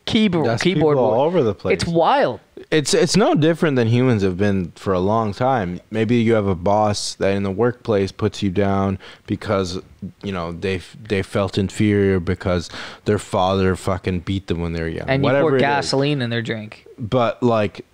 keyboard 0.04 0.46
That's 0.46 0.62
keyboard 0.62 0.96
people 0.96 1.04
all 1.04 1.22
over 1.22 1.42
the 1.42 1.54
place. 1.54 1.74
It's 1.74 1.86
wild. 1.86 2.40
It's 2.72 2.94
it's 2.94 3.18
no 3.18 3.34
different 3.34 3.76
than 3.76 3.88
humans 3.88 4.22
have 4.22 4.38
been 4.38 4.72
for 4.76 4.94
a 4.94 4.98
long 4.98 5.34
time. 5.34 5.78
Maybe 5.90 6.16
you 6.16 6.32
have 6.32 6.46
a 6.46 6.54
boss 6.54 7.14
that 7.16 7.34
in 7.34 7.42
the 7.42 7.50
workplace 7.50 8.12
puts 8.12 8.42
you 8.42 8.50
down 8.50 8.98
because 9.26 9.78
you 10.22 10.32
know 10.32 10.52
they 10.52 10.80
they 11.06 11.22
felt 11.22 11.58
inferior 11.58 12.18
because 12.18 12.70
their 13.04 13.18
father 13.18 13.76
fucking 13.76 14.20
beat 14.20 14.46
them 14.46 14.62
when 14.62 14.72
they 14.72 14.80
were 14.80 14.88
young. 14.88 15.06
And 15.06 15.22
you 15.22 15.30
pour 15.30 15.52
it 15.52 15.56
is. 15.56 15.60
gasoline 15.60 16.22
in 16.22 16.30
their 16.30 16.40
drink. 16.40 16.86
But 16.98 17.42
like 17.42 17.84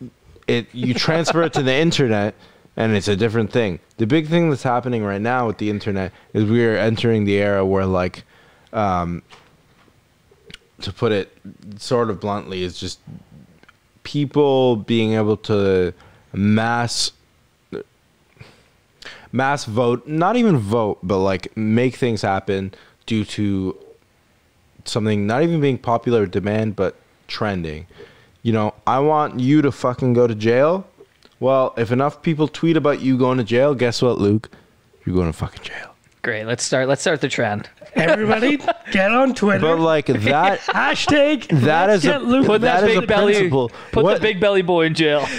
it 0.47 0.68
you 0.72 0.95
transfer 0.95 1.43
it 1.43 1.53
to 1.55 1.62
the 1.64 1.74
internet 1.74 2.37
and 2.76 2.95
it's 2.95 3.09
a 3.09 3.16
different 3.16 3.51
thing. 3.51 3.81
The 3.97 4.07
big 4.07 4.29
thing 4.29 4.49
that's 4.49 4.62
happening 4.62 5.03
right 5.03 5.20
now 5.20 5.49
with 5.49 5.59
the 5.59 5.70
internet 5.70 6.12
is 6.33 6.45
we 6.45 6.64
are 6.64 6.76
entering 6.76 7.24
the 7.24 7.35
era 7.35 7.66
where 7.66 7.85
like 7.85 8.22
um 8.72 9.24
to 10.83 10.93
put 10.93 11.11
it 11.11 11.37
sort 11.79 12.11
of 12.11 12.20
bluntly 12.20 12.62
is 12.62 12.79
just 12.79 13.01
people 14.09 14.74
being 14.74 15.12
able 15.12 15.36
to 15.36 15.92
mass 16.32 17.12
mass 19.30 19.66
vote 19.66 20.09
not 20.09 20.34
even 20.34 20.56
vote 20.56 20.98
but 21.02 21.18
like 21.18 21.54
make 21.54 21.94
things 21.94 22.22
happen 22.22 22.72
due 23.04 23.22
to 23.22 23.76
something 24.86 25.26
not 25.26 25.42
even 25.42 25.61
being 25.61 25.76
popular 25.76 26.24
demand 26.24 26.74
but 26.74 26.96
trending. 27.26 27.86
You 28.42 28.52
know 28.54 28.72
i 28.86 28.98
want 28.98 29.40
you 29.40 29.61
to 29.61 29.70
fucking 29.70 30.14
go 30.14 30.26
to 30.26 30.34
jail. 30.34 30.86
Well 31.38 31.74
if 31.76 31.92
enough 31.92 32.22
people 32.22 32.48
tweet 32.48 32.78
about 32.78 33.02
you 33.02 33.18
going 33.18 33.36
to 33.36 33.44
jail 33.44 33.74
guess 33.74 34.00
what 34.00 34.16
luke? 34.16 34.48
You're 35.04 35.16
going 35.16 35.30
to 35.30 35.36
fucking 35.36 35.64
jail 35.64 35.88
Great. 36.22 36.44
Let's 36.46 36.64
start. 36.64 36.88
Let's 36.88 37.00
start 37.00 37.20
the 37.20 37.28
trend. 37.28 37.68
Everybody, 37.94 38.58
get 38.92 39.10
on 39.12 39.34
Twitter. 39.34 39.60
but 39.60 39.78
like 39.78 40.06
that 40.06 40.60
Hashtag 40.66 41.48
That 41.62 41.90
is 41.90 42.04
a- 42.04 42.18
Put 42.20 42.60
that 42.62 42.80
That 42.80 42.88
is 42.88 42.94
big 42.96 43.04
a 43.04 43.06
belly. 43.06 43.32
principle. 43.34 43.70
Put 43.92 44.04
What- 44.04 44.14
the 44.14 44.20
big 44.20 44.40
belly 44.40 44.62
boy 44.62 44.86
in 44.86 44.94
jail. 44.94 45.26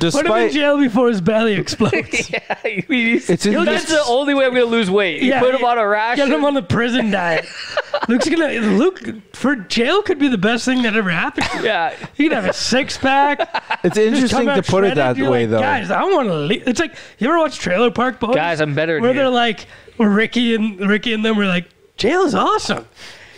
Put 0.00 0.26
him 0.26 0.32
in 0.32 0.50
jail 0.52 0.78
before 0.78 1.08
his 1.08 1.20
belly 1.20 1.54
explodes. 1.54 2.30
yeah, 2.30 2.54
he's- 2.64 3.28
It's 3.30 3.46
in- 3.46 3.64
that's 3.64 3.86
the 3.88 4.02
only 4.04 4.34
way 4.34 4.44
I'm 4.46 4.52
gonna 4.52 4.64
lose 4.66 4.90
weight. 4.90 5.22
You 5.22 5.30
Yeah, 5.30 5.40
put 5.40 5.54
him 5.54 5.64
on 5.64 5.78
a 5.78 5.86
ration. 5.86 6.28
Get 6.28 6.36
him 6.36 6.44
on 6.44 6.54
the 6.54 6.62
prison 6.62 7.10
diet. 7.10 7.46
Luke's 8.08 8.28
gonna 8.28 8.48
Luke 8.60 9.00
for 9.34 9.56
jail 9.56 10.02
could 10.02 10.18
be 10.18 10.28
the 10.28 10.38
best 10.38 10.64
thing 10.64 10.82
that 10.82 10.96
ever 10.96 11.10
happened. 11.10 11.46
To 11.50 11.58
you. 11.58 11.64
yeah, 11.64 11.94
He 12.14 12.24
could 12.24 12.32
have 12.32 12.46
a 12.46 12.52
six 12.52 12.96
pack. 12.98 13.40
it's 13.84 13.94
Just 13.96 13.98
interesting 13.98 14.46
to 14.46 14.52
out 14.52 14.66
put 14.66 14.84
it 14.84 14.94
shredded, 14.94 14.96
that 14.98 15.16
you're 15.16 15.30
way 15.30 15.42
like, 15.46 15.50
though 15.50 15.60
Guys, 15.60 15.90
I 15.90 16.02
want 16.04 16.28
to 16.28 16.34
leave. 16.34 16.66
It's 16.66 16.80
like 16.80 16.94
you 17.18 17.28
ever 17.28 17.38
watch 17.38 17.58
Trailer 17.58 17.90
Park 17.90 18.18
Boys? 18.20 18.34
guys, 18.34 18.60
I'm 18.60 18.74
better 18.74 18.94
than 18.94 19.02
where 19.02 19.12
you. 19.12 19.18
they're 19.18 19.28
like, 19.28 19.66
where 19.96 20.08
Ricky 20.08 20.54
and 20.54 20.78
Ricky 20.88 21.12
and 21.12 21.24
them 21.24 21.36
were 21.36 21.46
like, 21.46 21.68
jail 21.96 22.22
is 22.22 22.34
awesome. 22.34 22.86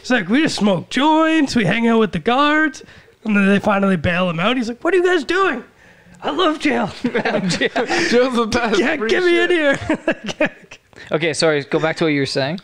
It's 0.00 0.10
like 0.10 0.28
we 0.28 0.42
just 0.42 0.56
smoke 0.56 0.90
joints, 0.90 1.56
we 1.56 1.64
hang 1.64 1.88
out 1.88 1.98
with 1.98 2.12
the 2.12 2.18
guards, 2.18 2.82
and 3.24 3.34
then 3.36 3.46
they 3.48 3.58
finally 3.58 3.96
bail 3.96 4.28
him 4.30 4.38
out. 4.38 4.56
He's 4.56 4.68
like, 4.68 4.84
"What 4.84 4.92
are 4.92 4.98
you 4.98 5.02
guys 5.04 5.24
doing? 5.24 5.64
I 6.24 6.30
love 6.30 6.58
jail. 6.58 6.86
Jail's 7.02 8.34
the 8.36 8.48
best. 8.50 8.78
yeah, 8.80 8.96
get 8.96 9.22
me 9.22 9.28
shit. 9.30 9.50
in 9.50 9.56
here." 10.38 10.50
okay, 11.12 11.32
sorry. 11.34 11.62
Go 11.64 11.78
back 11.78 11.96
to 11.98 12.04
what 12.04 12.08
you 12.14 12.20
were 12.20 12.26
saying. 12.26 12.60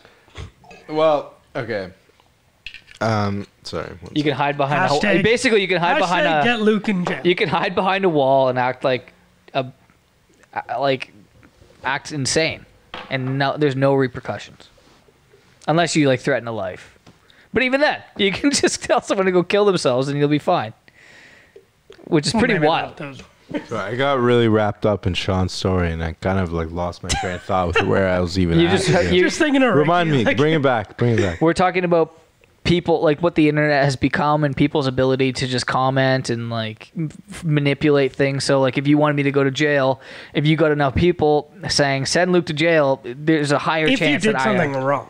Well, 0.89 1.35
okay. 1.55 1.91
Um, 2.99 3.47
sorry. 3.63 3.87
one 4.01 4.11
You 4.15 4.23
can 4.23 4.33
hide 4.33 4.57
behind. 4.57 4.91
A, 4.91 4.95
Hashtag- 4.95 5.23
basically, 5.23 5.61
you 5.61 5.67
can 5.67 5.77
hide 5.79 5.99
behind 5.99 6.25
a. 6.27 6.43
get 6.43 6.61
Luke 6.61 6.89
in 6.89 7.05
jail. 7.05 7.21
You 7.23 7.35
can 7.35 7.49
hide 7.49 7.75
behind 7.75 8.03
a 8.05 8.09
wall 8.09 8.49
and 8.49 8.59
act 8.59 8.83
like 8.83 9.13
a, 9.53 9.65
a- 10.53 10.79
like, 10.79 11.13
act 11.83 12.11
insane, 12.11 12.65
and 13.09 13.37
no, 13.39 13.57
there's 13.57 13.75
no 13.75 13.93
repercussions, 13.95 14.69
unless 15.67 15.95
you 15.95 16.07
like 16.07 16.19
threaten 16.19 16.47
a 16.47 16.51
life. 16.51 16.97
But 17.53 17.63
even 17.63 17.81
then, 17.81 18.01
you 18.17 18.31
can 18.31 18.51
just 18.63 18.83
tell 18.83 19.01
someone 19.01 19.25
to 19.25 19.31
go 19.31 19.43
kill 19.43 19.65
themselves 19.65 20.07
and 20.07 20.17
you'll 20.17 20.29
be 20.29 20.39
fine. 20.39 20.73
Which 22.05 22.27
is 22.27 22.33
Well, 22.33 22.41
pretty 22.41 22.55
maybe 22.55 22.67
wild. 22.67 22.89
not 22.89 22.97
those- 22.97 23.21
So 23.67 23.77
I 23.77 23.95
got 23.95 24.19
really 24.19 24.47
wrapped 24.47 24.85
up 24.85 25.05
in 25.07 25.13
Sean's 25.13 25.53
story, 25.53 25.91
and 25.91 26.03
I 26.03 26.13
kind 26.13 26.39
of 26.39 26.51
like 26.51 26.71
lost 26.71 27.03
my 27.03 27.09
train 27.21 27.35
of 27.35 27.43
thought 27.43 27.67
with 27.67 27.81
where 27.83 28.07
I 28.09 28.19
was 28.19 28.37
even. 28.39 28.59
You 28.59 28.67
at 28.67 28.71
just- 28.77 28.87
here. 28.87 29.01
you- 29.13 29.23
Just 29.23 29.37
thinking 29.39 29.63
of 29.63 29.73
remind 29.75 30.09
Ricky, 30.11 30.19
me, 30.19 30.25
like- 30.25 30.37
bring 30.37 30.53
it 30.53 30.61
back, 30.61 30.97
bring 30.97 31.13
it 31.13 31.21
back. 31.21 31.41
We're 31.41 31.53
talking 31.53 31.83
about 31.83 32.17
people 32.63 33.01
like 33.01 33.19
what 33.23 33.33
the 33.33 33.49
internet 33.49 33.83
has 33.83 33.95
become 33.95 34.43
and 34.43 34.55
people's 34.55 34.85
ability 34.85 35.33
to 35.33 35.47
just 35.47 35.65
comment 35.65 36.29
and 36.29 36.51
like 36.51 36.91
m- 36.95 37.09
manipulate 37.43 38.13
things. 38.13 38.43
So 38.43 38.61
like 38.61 38.77
if 38.77 38.87
you 38.87 38.97
wanted 38.99 39.15
me 39.15 39.23
to 39.23 39.31
go 39.31 39.43
to 39.43 39.49
jail, 39.51 39.99
if 40.33 40.45
you 40.45 40.55
got 40.55 40.71
enough 40.71 40.93
people 40.93 41.51
saying 41.69 42.05
send 42.05 42.31
Luke 42.31 42.45
to 42.47 42.53
jail, 42.53 43.01
there's 43.03 43.51
a 43.51 43.57
higher 43.57 43.87
chance. 43.87 44.01
if 44.01 44.07
you 44.09 44.19
did 44.19 44.35
that 44.35 44.43
something 44.43 44.75
I 44.75 44.79
wrong. 44.83 45.09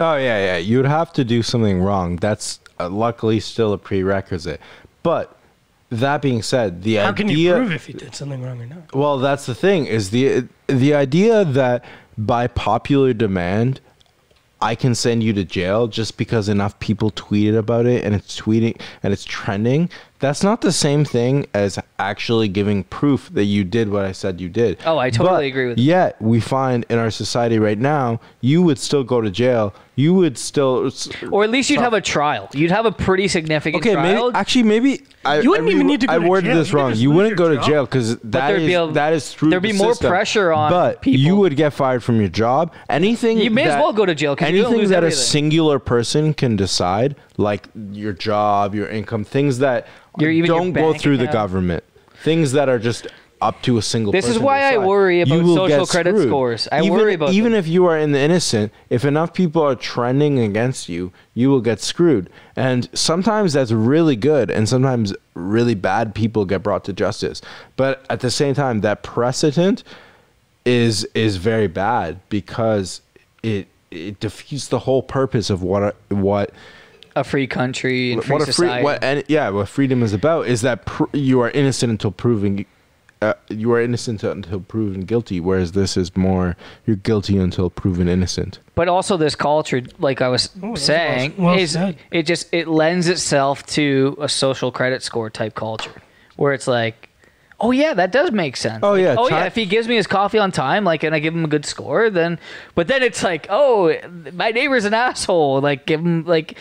Oh 0.00 0.16
yeah, 0.16 0.44
yeah. 0.44 0.56
You'd 0.56 0.86
have 0.86 1.12
to 1.12 1.24
do 1.24 1.42
something 1.42 1.80
wrong. 1.80 2.16
That's 2.16 2.58
uh, 2.80 2.88
luckily 2.88 3.38
still 3.38 3.72
a 3.72 3.78
prerequisite. 3.78 4.60
But 5.04 5.36
that 5.92 6.22
being 6.22 6.42
said, 6.42 6.82
the 6.82 6.98
idea 6.98 7.02
How 7.02 7.10
idea. 7.10 7.26
can 7.26 7.36
you 7.36 7.52
prove 7.52 7.72
if 7.72 7.88
you 7.88 7.94
did 7.94 8.14
something 8.14 8.42
wrong 8.42 8.60
or 8.60 8.66
not? 8.66 8.94
Well, 8.94 9.18
that's 9.18 9.46
the 9.46 9.54
thing 9.54 9.86
is 9.86 10.10
the 10.10 10.48
the 10.66 10.94
idea 10.94 11.44
that 11.44 11.84
by 12.16 12.46
popular 12.46 13.12
demand 13.12 13.80
I 14.60 14.76
can 14.76 14.94
send 14.94 15.24
you 15.24 15.32
to 15.32 15.44
jail 15.44 15.88
just 15.88 16.16
because 16.16 16.48
enough 16.48 16.78
people 16.78 17.10
tweeted 17.10 17.58
about 17.58 17.84
it 17.84 18.04
and 18.04 18.14
it's 18.14 18.40
tweeting 18.40 18.80
and 19.02 19.12
it's 19.12 19.24
trending. 19.24 19.90
That's 20.22 20.44
not 20.44 20.60
the 20.60 20.70
same 20.70 21.04
thing 21.04 21.46
as 21.52 21.80
actually 21.98 22.46
giving 22.46 22.84
proof 22.84 23.28
that 23.34 23.44
you 23.44 23.64
did 23.64 23.90
what 23.90 24.04
I 24.04 24.12
said 24.12 24.40
you 24.40 24.48
did. 24.48 24.78
Oh, 24.86 24.96
I 24.96 25.10
totally 25.10 25.36
But 25.40 25.44
agree 25.46 25.66
with 25.66 25.76
that. 25.78 25.82
Yet 25.82 26.22
we 26.22 26.38
find 26.38 26.86
in 26.88 26.98
our 26.98 27.10
society 27.10 27.58
right 27.58 27.78
now, 27.78 28.20
you 28.40 28.62
would 28.62 28.78
still 28.78 29.02
go 29.02 29.20
to 29.20 29.30
jail. 29.32 29.74
You 29.96 30.14
would 30.14 30.38
still 30.38 30.90
or 31.30 31.44
at 31.44 31.50
least 31.50 31.68
you'd 31.70 31.80
have 31.80 31.92
a 31.92 32.00
trial. 32.00 32.48
You'd 32.54 32.70
have 32.70 32.86
a 32.86 32.92
pretty 32.92 33.26
significant 33.28 33.84
Okay, 33.84 33.94
maybe 33.94 34.30
actually 34.34 34.62
maybe 34.62 35.02
I, 35.24 35.40
You 35.40 35.50
wouldn't 35.50 35.68
I 35.68 35.72
even 35.72 35.86
need 35.86 36.00
to 36.00 36.06
go 36.06 36.12
I 36.14 36.18
to 36.18 36.26
worded 36.26 36.46
jail. 36.50 36.56
this 36.56 36.70
You 36.72 36.78
wrong. 36.78 36.94
You 36.94 37.10
wouldn't 37.10 37.36
go 37.36 37.48
to 37.50 37.56
job. 37.56 37.64
jail 37.66 37.84
because 37.84 38.16
that, 38.18 38.56
be 38.56 38.74
that 38.94 39.12
is 39.12 39.34
through. 39.34 39.50
there'd 39.50 39.62
be 39.62 39.72
the 39.72 39.78
more 39.78 39.92
system. 39.92 40.08
pressure 40.08 40.50
on 40.52 40.70
But 40.70 41.02
people. 41.02 41.20
you 41.20 41.36
would 41.36 41.56
get 41.56 41.72
fired 41.74 42.02
from 42.02 42.20
your 42.20 42.30
job. 42.30 42.72
Anything 42.88 43.38
You 43.38 43.50
may 43.50 43.64
as 43.64 43.74
that- 43.74 43.80
well 43.82 43.92
go 43.92 44.06
to 44.06 44.14
jail 44.14 44.34
'cause 44.36 44.48
you 44.50 44.62
don't 44.62 44.72
anything 44.74 44.90
that 44.90 45.04
a 45.04 45.10
singular 45.10 45.78
person 45.78 46.32
can 46.32 46.56
decide, 46.56 47.14
like 47.36 47.68
your 47.92 48.12
job, 48.14 48.74
your 48.74 48.88
income, 48.88 49.24
things 49.24 49.58
that 49.58 49.86
Your- 50.18 50.30
even 50.30 50.48
don't 50.48 50.72
go 50.72 50.92
bank 50.92 51.02
through 51.02 51.18
the 51.18 51.26
government, 51.26 51.84
things 52.22 52.52
that 52.52 52.68
are 52.68 52.78
just 52.78 53.06
up 53.42 53.60
to 53.62 53.76
a 53.76 53.82
single. 53.82 54.12
Person. 54.12 54.28
This 54.28 54.36
is 54.36 54.40
why 54.40 54.72
I 54.72 54.78
worry 54.78 55.20
about 55.20 55.44
social 55.44 55.86
credit 55.86 56.12
screwed. 56.14 56.28
scores. 56.28 56.68
I 56.70 56.80
even, 56.80 56.92
worry 56.92 57.14
about 57.14 57.32
even 57.32 57.52
them. 57.52 57.58
if 57.58 57.66
you 57.66 57.86
are 57.86 57.98
in 57.98 58.12
the 58.12 58.20
innocent, 58.20 58.72
if 58.88 59.04
enough 59.04 59.34
people 59.34 59.62
are 59.62 59.74
trending 59.74 60.38
against 60.38 60.88
you, 60.88 61.12
you 61.34 61.50
will 61.50 61.60
get 61.60 61.80
screwed. 61.80 62.30
And 62.54 62.88
sometimes 62.96 63.54
that's 63.54 63.72
really 63.72 64.14
good, 64.16 64.50
and 64.50 64.68
sometimes 64.68 65.12
really 65.34 65.74
bad 65.74 66.14
people 66.14 66.44
get 66.44 66.62
brought 66.62 66.84
to 66.84 66.92
justice. 66.92 67.42
But 67.76 68.06
at 68.08 68.20
the 68.20 68.30
same 68.30 68.54
time, 68.54 68.80
that 68.82 69.02
precedent 69.02 69.82
is 70.64 71.04
is 71.14 71.36
very 71.36 71.66
bad 71.66 72.20
because 72.28 73.00
it 73.42 73.66
it 73.90 74.20
defeats 74.20 74.68
the 74.68 74.80
whole 74.80 75.02
purpose 75.02 75.50
of 75.50 75.62
what 75.62 75.96
what 76.08 76.52
a 77.16 77.24
free 77.24 77.46
country 77.46 78.12
and 78.12 78.24
free 78.24 78.32
what 78.32 78.42
a 78.42 78.46
free 78.46 78.52
society. 78.52 78.84
what 78.84 79.02
and 79.04 79.22
yeah 79.28 79.48
what 79.50 79.68
freedom 79.68 80.02
is 80.02 80.12
about 80.12 80.46
is 80.46 80.60
that 80.62 80.84
pr- 80.86 81.04
you 81.12 81.40
are 81.40 81.50
innocent 81.50 81.90
until 81.90 82.10
proven 82.10 82.64
uh, 83.20 83.34
you 83.50 83.70
are 83.72 83.80
innocent 83.80 84.24
until 84.24 84.58
proven 84.60 85.02
guilty 85.02 85.38
whereas 85.38 85.72
this 85.72 85.96
is 85.96 86.16
more 86.16 86.56
you're 86.86 86.96
guilty 86.96 87.36
until 87.38 87.70
proven 87.70 88.08
innocent 88.08 88.58
but 88.74 88.88
also 88.88 89.16
this 89.16 89.34
culture 89.36 89.80
like 89.98 90.20
i 90.20 90.28
was 90.28 90.50
Oh, 90.62 90.70
that's 90.70 90.82
saying 90.82 91.34
well- 91.36 91.48
well 91.52 91.58
is 91.58 91.72
said. 91.72 91.96
it 92.10 92.24
just 92.24 92.52
it 92.52 92.66
lends 92.66 93.06
itself 93.08 93.64
to 93.66 94.16
a 94.20 94.28
social 94.28 94.72
credit 94.72 95.02
score 95.02 95.30
type 95.30 95.54
culture 95.54 96.02
where 96.36 96.52
it's 96.52 96.66
like 96.66 97.10
oh 97.60 97.70
yeah 97.70 97.94
that 97.94 98.10
does 98.10 98.32
make 98.32 98.56
sense 98.56 98.80
Oh, 98.82 98.94
yeah, 98.94 99.14
oh 99.16 99.28
yeah 99.28 99.44
if 99.44 99.54
he 99.54 99.66
gives 99.66 99.86
me 99.86 99.94
his 99.94 100.08
coffee 100.08 100.38
on 100.38 100.50
time 100.50 100.82
like 100.82 101.04
and 101.04 101.14
i 101.14 101.20
give 101.20 101.32
him 101.32 101.44
a 101.44 101.48
good 101.48 101.64
score 101.64 102.10
then 102.10 102.40
but 102.74 102.88
then 102.88 103.04
it's 103.04 103.22
like 103.22 103.46
oh 103.50 103.94
my 104.32 104.50
neighbor's 104.50 104.84
an 104.84 104.94
asshole 104.94 105.60
like 105.60 105.86
give 105.86 106.00
him 106.00 106.24
like 106.24 106.58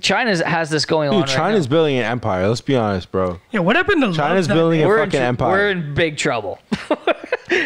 china 0.00 0.46
has 0.48 0.70
this 0.70 0.84
going 0.84 1.08
on 1.08 1.14
Dude, 1.16 1.28
right 1.28 1.36
China's 1.36 1.66
now. 1.66 1.70
building 1.70 1.98
an 1.98 2.04
empire 2.04 2.46
let's 2.48 2.60
be 2.60 2.76
honest 2.76 3.10
bro 3.10 3.40
Yeah, 3.50 3.60
what 3.60 3.74
happened 3.76 4.02
to 4.02 4.12
China's 4.12 4.46
that 4.48 4.54
building 4.54 4.82
a 4.82 4.86
we're 4.86 4.98
fucking 4.98 5.18
tr- 5.20 5.24
empire. 5.24 5.50
we're 5.52 5.70
in 5.70 5.94
big 5.94 6.16
trouble 6.16 6.58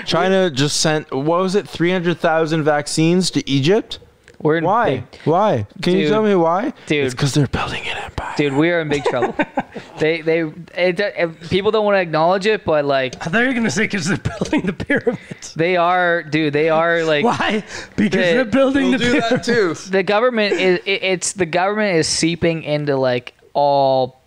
China 0.05 0.51
just 0.51 0.81
sent 0.81 1.13
what 1.13 1.41
was 1.41 1.55
it 1.55 1.69
300,000 1.69 2.63
vaccines 2.65 3.31
to 3.33 3.49
Egypt 3.49 3.99
we're 4.41 4.59
in 4.59 4.65
why 4.65 4.99
big, 4.99 5.21
why 5.25 5.67
can 5.83 5.95
you 5.97 6.09
tell 6.09 6.23
me 6.23 6.35
why 6.35 6.73
Dude. 6.87 7.05
it's 7.07 7.15
cuz 7.15 7.33
they're 7.35 7.47
building 7.47 7.83
an 7.87 7.97
empire 7.97 8.35
dude 8.37 8.53
we 8.53 8.71
are 8.71 8.81
in 8.81 8.89
big 8.89 9.03
trouble 9.05 9.35
they 9.99 10.21
they 10.21 10.41
it, 10.77 11.01
it, 11.01 11.41
people 11.49 11.71
don't 11.71 11.85
want 11.85 11.97
to 11.97 12.01
acknowledge 12.01 12.47
it 12.47 12.65
but 12.65 12.85
like 12.85 13.15
I 13.17 13.31
thought 13.31 13.41
you 13.41 13.49
were 13.49 13.55
gonna 13.55 13.71
say 13.71 13.85
because 13.85 14.07
they're 14.09 14.19
building 14.19 14.63
the 14.63 14.73
pyramids. 14.75 15.55
They 15.55 15.77
are, 15.77 16.23
dude. 16.23 16.53
They 16.53 16.69
are 16.69 17.03
like 17.05 17.25
Why? 17.25 17.65
Because 17.97 18.21
They- 18.21 18.35
they're 18.35 18.45
building 18.45 18.91
the 18.91 18.99
pyramids. 18.99 19.47
too. 19.47 19.75
the 19.91 20.03
government 20.03 20.53
is. 20.55 20.81
It, 20.85 21.03
it's 21.03 21.33
the 21.33 21.47
government 21.47 21.97
is 21.97 22.07
seeping 22.07 22.63
into 22.63 22.97
like 22.97 23.33
all 23.55 24.21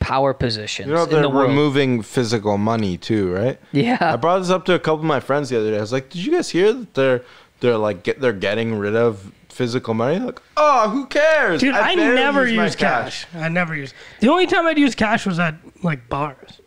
power 0.00 0.34
positions 0.34 0.88
you 0.88 0.94
know 0.94 1.06
they're 1.06 1.22
the 1.22 1.28
world. 1.30 1.48
removing 1.48 2.02
physical 2.02 2.58
money 2.58 2.96
too 2.96 3.32
right 3.32 3.60
Yeah. 3.70 3.98
I 4.00 4.16
brought 4.16 4.40
this 4.40 4.50
up 4.50 4.64
to 4.64 4.74
a 4.74 4.78
couple 4.80 4.98
of 5.00 5.04
my 5.04 5.20
friends 5.20 5.48
the 5.48 5.58
other 5.58 5.70
day. 5.70 5.76
I 5.78 5.80
was 5.80 5.92
like, 5.92 6.10
"Did 6.10 6.24
you 6.24 6.32
guys 6.32 6.48
hear 6.50 6.72
that 6.72 6.94
they're 6.94 7.22
they're 7.62 7.78
like 7.78 8.02
get 8.02 8.20
they're 8.20 8.32
getting 8.34 8.74
rid 8.74 8.94
of 8.94 9.32
physical 9.48 9.94
money?" 9.94 10.18
Like, 10.18 10.42
"Oh, 10.56 10.90
who 10.90 11.06
cares?" 11.06 11.60
Dude, 11.60 11.74
I, 11.74 11.94
barely 11.94 12.14
never 12.14 12.46
use 12.46 12.56
use 12.56 12.76
cash. 12.76 13.26
I 13.34 13.48
never 13.48 13.74
use. 13.74 13.94
The 14.20 14.28
only 14.28 14.46
time 14.46 14.66
I'd 14.66 14.78
use 14.78 14.94
cash 14.94 15.24
was 15.24 15.38
at 15.38 15.54
like 15.82 16.08
bars. 16.08 16.60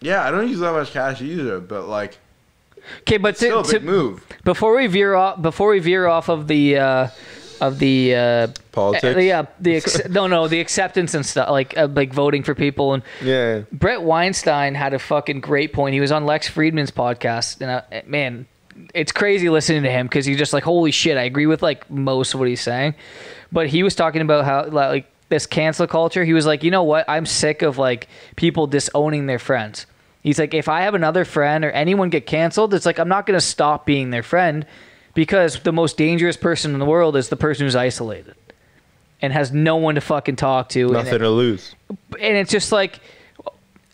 Yeah, 0.00 0.26
I 0.26 0.30
don't 0.30 0.48
use 0.48 0.58
that 0.58 0.72
much 0.72 0.90
cash 0.92 1.22
either, 1.22 1.60
but 1.60 1.88
like, 1.88 2.18
okay. 3.02 3.18
But 3.18 3.36
still 3.36 3.62
to, 3.62 3.72
big 3.72 3.80
to, 3.82 3.86
move. 3.86 4.26
before 4.44 4.74
we 4.76 4.86
veer 4.86 5.14
off, 5.14 5.40
before 5.40 5.70
we 5.70 5.78
veer 5.78 6.06
off 6.06 6.28
of 6.28 6.48
the 6.48 6.78
uh, 6.78 7.08
of 7.60 7.78
the 7.78 8.14
uh, 8.14 8.46
Politics? 8.72 9.16
uh, 9.16 9.20
yeah, 9.20 9.46
the 9.60 9.76
ex- 9.76 10.08
no, 10.08 10.26
no, 10.26 10.48
the 10.48 10.60
acceptance 10.60 11.14
and 11.14 11.24
stuff, 11.24 11.50
like 11.50 11.76
uh, 11.76 11.88
like 11.88 12.12
voting 12.12 12.42
for 12.42 12.54
people 12.54 12.94
and 12.94 13.02
Yeah, 13.22 13.62
Bret 13.72 14.02
Weinstein 14.02 14.74
had 14.74 14.94
a 14.94 14.98
fucking 14.98 15.40
great 15.40 15.72
point. 15.72 15.94
He 15.94 16.00
was 16.00 16.12
on 16.12 16.26
Lex 16.26 16.50
Fridman's 16.50 16.90
podcast, 16.90 17.60
and 17.60 17.70
I, 17.70 18.02
man, 18.06 18.46
it's 18.94 19.12
crazy 19.12 19.48
listening 19.48 19.82
to 19.84 19.90
him 19.90 20.06
because 20.06 20.26
he's 20.26 20.38
just 20.38 20.52
like, 20.52 20.64
holy 20.64 20.90
shit, 20.90 21.16
I 21.16 21.22
agree 21.22 21.46
with 21.46 21.62
like 21.62 21.88
most 21.90 22.34
of 22.34 22.40
what 22.40 22.48
he's 22.48 22.60
saying. 22.60 22.94
But 23.52 23.68
he 23.68 23.82
was 23.82 23.94
talking 23.94 24.20
about 24.22 24.44
how 24.44 24.66
like 24.66 25.06
this 25.28 25.46
cancel 25.46 25.86
culture. 25.86 26.24
He 26.24 26.32
was 26.32 26.46
like, 26.46 26.62
you 26.62 26.70
know 26.70 26.82
what? 26.82 27.04
I'm 27.08 27.26
sick 27.26 27.62
of 27.62 27.78
like 27.78 28.08
people 28.36 28.66
disowning 28.66 29.26
their 29.26 29.38
friends. 29.38 29.86
He's 30.22 30.38
like, 30.38 30.54
if 30.54 30.68
I 30.68 30.82
have 30.82 30.94
another 30.94 31.24
friend 31.24 31.64
or 31.64 31.70
anyone 31.70 32.08
get 32.10 32.26
canceled, 32.26 32.72
it's 32.74 32.86
like 32.86 32.98
I'm 32.98 33.08
not 33.08 33.26
gonna 33.26 33.40
stop 33.40 33.84
being 33.86 34.10
their 34.10 34.22
friend 34.22 34.66
because 35.14 35.60
the 35.60 35.72
most 35.72 35.96
dangerous 35.96 36.36
person 36.36 36.72
in 36.72 36.78
the 36.80 36.84
world 36.86 37.14
is 37.16 37.28
the 37.28 37.36
person 37.36 37.66
who's 37.66 37.76
isolated 37.76 38.34
and 39.22 39.32
has 39.32 39.52
no 39.52 39.76
one 39.76 39.94
to 39.94 40.00
fucking 40.00 40.36
talk 40.36 40.68
to. 40.70 40.88
nothing 40.88 41.18
to 41.18 41.30
lose. 41.30 41.74
and 41.88 42.36
it's 42.36 42.50
just 42.50 42.72
like 42.72 42.98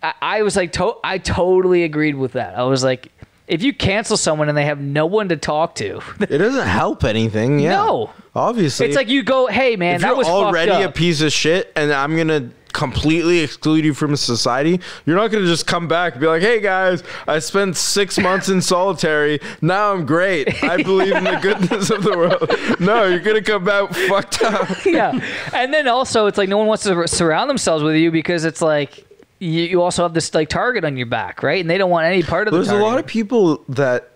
I, 0.03 0.15
I 0.23 0.43
was 0.43 0.57
like 0.57 0.73
to- 0.73 0.97
I 1.05 1.19
totally 1.19 1.83
agreed 1.85 2.15
with 2.15 2.33
that. 2.33 2.57
I 2.57 2.63
was 2.63 2.83
like, 2.83 3.13
if 3.51 3.63
you 3.63 3.73
cancel 3.75 4.17
someone 4.17 4.49
and 4.49 4.57
they 4.57 4.65
have 4.65 4.81
no 4.81 5.05
one 5.07 5.29
to 5.29 5.37
talk 5.37 5.75
to, 5.77 6.01
It 6.21 6.39
doesn't 6.39 6.67
help 6.67 7.05
anything. 7.05 7.59
Yeah, 7.59 7.77
No. 7.77 8.11
obviously, 8.35 8.87
it's 8.87 8.97
like 8.97 9.09
you 9.09 9.23
go, 9.23 9.47
hey 9.49 9.77
man, 9.77 9.97
if 9.97 10.01
that 10.03 10.09
you're 10.09 10.17
was 10.17 10.27
already 10.29 10.71
fucked 10.73 10.85
a 10.85 10.93
piece 10.93 11.21
of 11.21 11.33
shit, 11.33 11.73
and 11.77 11.93
I'm 11.93 12.17
gonna 12.17 12.51
completely 12.73 13.41
exclude 13.41 13.85
you 13.85 13.93
from 13.93 14.15
society, 14.15 14.81
you're 15.05 15.17
not 15.17 15.33
gonna 15.33 15.45
just 15.47 15.67
come 15.67 15.89
back 15.89 16.13
and 16.13 16.21
be 16.21 16.29
like, 16.29 16.41
"Hey 16.41 16.61
guys, 16.61 17.03
I 17.27 17.41
spent 17.41 17.77
six 17.77 18.17
months 18.27 18.49
in 18.49 18.63
solitary. 18.63 19.41
Now 19.61 19.93
I'm 19.93 20.07
great. 20.07 20.63
I 20.63 20.81
believe 20.81 21.13
in 21.17 21.25
the 21.25 21.37
goodness 21.43 21.91
of 21.91 22.05
the 22.05 22.17
world." 22.17 22.49
No, 22.81 23.07
you're 23.07 23.19
gonna 23.19 23.43
come 23.43 23.65
back 23.65 23.93
fucked 23.93 24.43
up. 24.45 24.69
yeah, 24.87 25.19
and 25.53 25.75
then 25.75 25.89
also 25.89 26.27
it's 26.27 26.39
like 26.39 26.49
no 26.49 26.59
one 26.59 26.69
wants 26.69 26.85
to 26.85 27.09
surround 27.09 27.51
themselves 27.51 27.83
with 27.83 27.97
you 27.97 28.13
because 28.13 28.45
it's 28.45 28.63
like 28.63 29.05
you, 29.41 29.63
you 29.63 29.83
also 29.83 30.03
have 30.05 30.15
this 30.15 30.33
like 30.33 30.49
target 30.49 30.85
on 30.85 30.97
your 30.97 31.07
back, 31.07 31.43
right? 31.43 31.61
And 31.61 31.69
they 31.69 31.79
don't 31.79 31.91
want 31.91 32.07
any 32.07 32.23
part 32.23 32.47
of 32.47 32.53
the 32.53 32.59
There's 32.59 32.69
a 32.71 32.77
lot 32.77 32.99
of 32.99 33.07
people 33.07 33.65
that. 33.71 34.07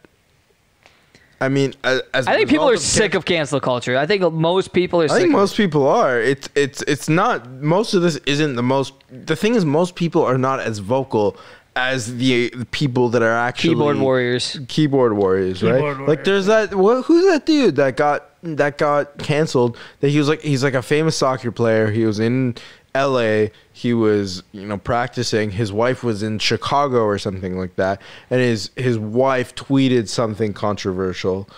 I 1.41 1.49
mean, 1.49 1.75
as, 1.83 2.01
as 2.15 2.27
I 2.29 2.33
a 2.33 2.37
think 2.37 2.49
people 2.51 2.69
result 2.69 2.85
are 2.85 2.87
sick 2.87 3.11
can- 3.13 3.19
of 3.19 3.25
cancel 3.25 3.61
culture. 3.61 3.97
I 3.99 4.07
think 4.07 4.23
most 4.33 4.73
people 4.73 5.01
are 5.01 5.05
I 5.05 5.09
sick. 5.09 5.17
think 5.17 5.35
of 5.35 5.41
most 5.41 5.57
people 5.57 5.87
are. 5.89 6.21
It's 6.21 6.49
it's 6.55 6.83
it's 6.83 7.09
not. 7.09 7.51
Most 7.51 7.93
of 7.95 8.03
this 8.03 8.17
isn't 8.27 8.55
the 8.55 8.63
most. 8.63 8.95
The 9.11 9.35
thing 9.35 9.55
is, 9.55 9.65
most 9.65 9.97
people 9.97 10.23
are 10.23 10.39
not 10.39 10.61
as 10.61 10.79
vocal 10.79 11.37
as 11.77 12.19
the, 12.19 12.51
the 12.51 12.65
people 12.67 13.09
that 13.09 13.21
are 13.21 13.33
actually 13.37 13.71
keyboard 13.75 13.99
warriors. 13.99 14.61
keyboard 14.69 15.15
warriors, 15.15 15.61
right? 15.63 15.75
Keyboard 15.75 16.01
Like 16.09 16.25
there's 16.25 16.47
that. 16.47 16.75
What, 16.75 17.05
who's 17.07 17.25
that 17.27 17.45
dude 17.47 17.77
that 17.77 17.97
got 17.97 18.31
that 18.43 18.79
got 18.79 19.19
canceled? 19.19 19.77
That 20.01 20.11
he 20.11 20.19
was 20.19 20.29
like 20.29 20.41
he's 20.41 20.63
like 20.63 20.75
a 20.75 20.83
famous 20.83 21.17
soccer 21.17 21.51
player. 21.51 21.91
He 21.91 22.07
was 22.07 22.21
in 22.21 22.55
L.A. 22.95 23.51
He 23.73 23.93
was 23.93 24.43
you 24.53 24.67
know 24.67 24.79
practicing. 24.79 25.51
His 25.51 25.73
wife 25.73 26.05
was 26.05 26.23
in 26.23 26.39
Chicago 26.39 27.03
or 27.05 27.19
something 27.19 27.59
like 27.59 27.77
that, 27.77 28.01
and 28.31 28.41
his 28.41 28.71
his 28.77 28.99
wife 28.99 29.55
tweeted 29.55 30.09
something 30.09 30.53
controversial. 30.53 31.49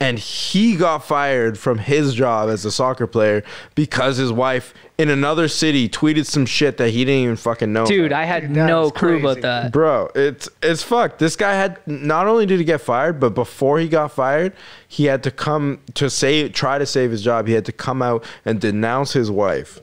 and 0.00 0.18
he 0.18 0.74
got 0.74 0.98
fired 1.04 1.56
from 1.56 1.78
his 1.78 2.12
job 2.12 2.48
as 2.48 2.64
a 2.64 2.72
soccer 2.72 3.06
player 3.06 3.44
because 3.76 4.16
his 4.16 4.32
wife 4.32 4.74
in 4.98 5.08
another 5.08 5.46
city 5.46 5.88
tweeted 5.88 6.26
some 6.26 6.44
shit 6.44 6.76
that 6.78 6.90
he 6.90 7.04
didn't 7.04 7.22
even 7.22 7.36
fucking 7.36 7.72
know. 7.72 7.86
Dude, 7.86 8.06
about. 8.06 8.20
I 8.20 8.24
had 8.24 8.42
Dude, 8.42 8.50
no 8.50 8.86
is 8.86 8.92
clue 8.92 9.18
about 9.20 9.40
that. 9.42 9.72
Bro, 9.72 10.10
it's 10.16 10.48
it's 10.60 10.82
fucked. 10.82 11.20
This 11.20 11.36
guy 11.36 11.54
had 11.54 11.78
not 11.86 12.26
only 12.26 12.46
did 12.46 12.58
he 12.58 12.64
get 12.64 12.80
fired, 12.80 13.20
but 13.20 13.30
before 13.30 13.78
he 13.78 13.88
got 13.88 14.10
fired, 14.10 14.52
he 14.88 15.04
had 15.04 15.22
to 15.22 15.30
come 15.30 15.78
to 15.94 16.10
save 16.10 16.52
try 16.52 16.78
to 16.78 16.86
save 16.86 17.12
his 17.12 17.22
job. 17.22 17.46
He 17.46 17.54
had 17.54 17.64
to 17.66 17.72
come 17.72 18.02
out 18.02 18.24
and 18.44 18.60
denounce 18.60 19.12
his 19.12 19.30
wife. 19.30 19.80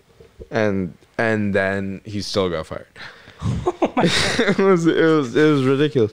And 0.52 0.94
and 1.18 1.53
then 1.53 2.02
he 2.06 2.22
still 2.22 2.49
got 2.49 2.66
fired. 2.68 2.88
it 3.41 4.57
was 4.57 4.86
it 4.88 4.95
was 5.03 5.36
it 5.36 5.52
was 5.52 5.64
ridiculous. 5.66 6.11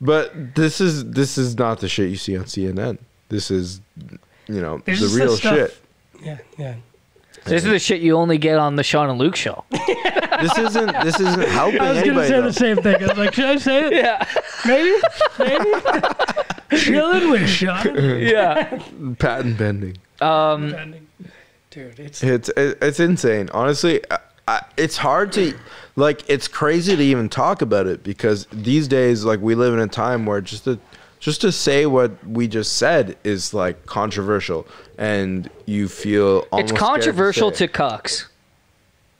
But 0.00 0.54
this 0.54 0.80
is 0.80 1.04
this 1.10 1.36
is 1.38 1.56
not 1.58 1.80
the 1.80 1.88
shit 1.88 2.10
you 2.10 2.16
see 2.16 2.36
on 2.36 2.44
CNN. 2.44 2.98
This 3.28 3.50
is 3.50 3.80
you 4.48 4.60
know, 4.60 4.82
There's 4.84 5.00
the 5.00 5.18
real 5.18 5.30
this 5.30 5.40
shit. 5.40 5.76
Yeah, 6.22 6.38
yeah. 6.58 6.74
This 7.44 7.64
is 7.64 7.70
the 7.70 7.78
shit 7.78 8.00
you 8.02 8.16
only 8.16 8.36
get 8.36 8.58
on 8.58 8.76
the 8.76 8.82
Sean 8.82 9.08
and 9.08 9.18
Luke 9.18 9.36
show. 9.36 9.64
This 10.40 10.56
isn't 10.56 10.92
this 11.04 11.20
isn't 11.20 11.48
helping 11.48 11.80
I 11.82 11.92
was 11.92 11.98
gonna 12.02 12.22
anybody. 12.22 12.28
say 12.28 12.40
though. 12.40 12.42
the 12.46 12.52
same 12.54 12.76
thing. 12.78 12.96
I 13.04 13.06
was 13.08 13.18
like, 13.18 13.34
should 13.34 13.44
I 13.44 13.56
say 13.56 13.86
it? 13.88 13.92
Yeah, 13.92 14.26
Maybe, 14.64 14.96
maybe. 15.38 16.78
Chilling 16.82 17.30
with 17.30 17.46
Sean. 17.46 17.94
yeah. 18.22 18.80
Patent 19.18 19.58
pending. 19.58 19.98
Um, 20.22 20.94
Dude, 21.70 22.00
it's 22.00 22.22
It's 22.22 22.50
it's 22.56 22.98
insane. 22.98 23.48
Honestly, 23.52 24.00
I, 24.10 24.18
I, 24.48 24.62
it's 24.76 24.96
hard 24.96 25.32
to 25.34 25.56
like. 25.94 26.28
It's 26.28 26.48
crazy 26.48 26.96
to 26.96 27.02
even 27.02 27.28
talk 27.28 27.62
about 27.62 27.86
it 27.86 28.02
because 28.02 28.48
these 28.52 28.88
days, 28.88 29.24
like, 29.24 29.40
we 29.40 29.54
live 29.54 29.72
in 29.72 29.78
a 29.78 29.86
time 29.86 30.26
where 30.26 30.40
just 30.40 30.64
to 30.64 30.80
just 31.20 31.42
to 31.42 31.52
say 31.52 31.86
what 31.86 32.26
we 32.26 32.48
just 32.48 32.76
said 32.76 33.16
is 33.22 33.54
like 33.54 33.86
controversial, 33.86 34.66
and 34.98 35.48
you 35.66 35.86
feel 35.86 36.44
almost 36.50 36.72
it's 36.72 36.80
scared 36.80 36.80
controversial 36.80 37.52
say 37.52 37.68
to 37.68 37.72
cucks. 37.72 38.26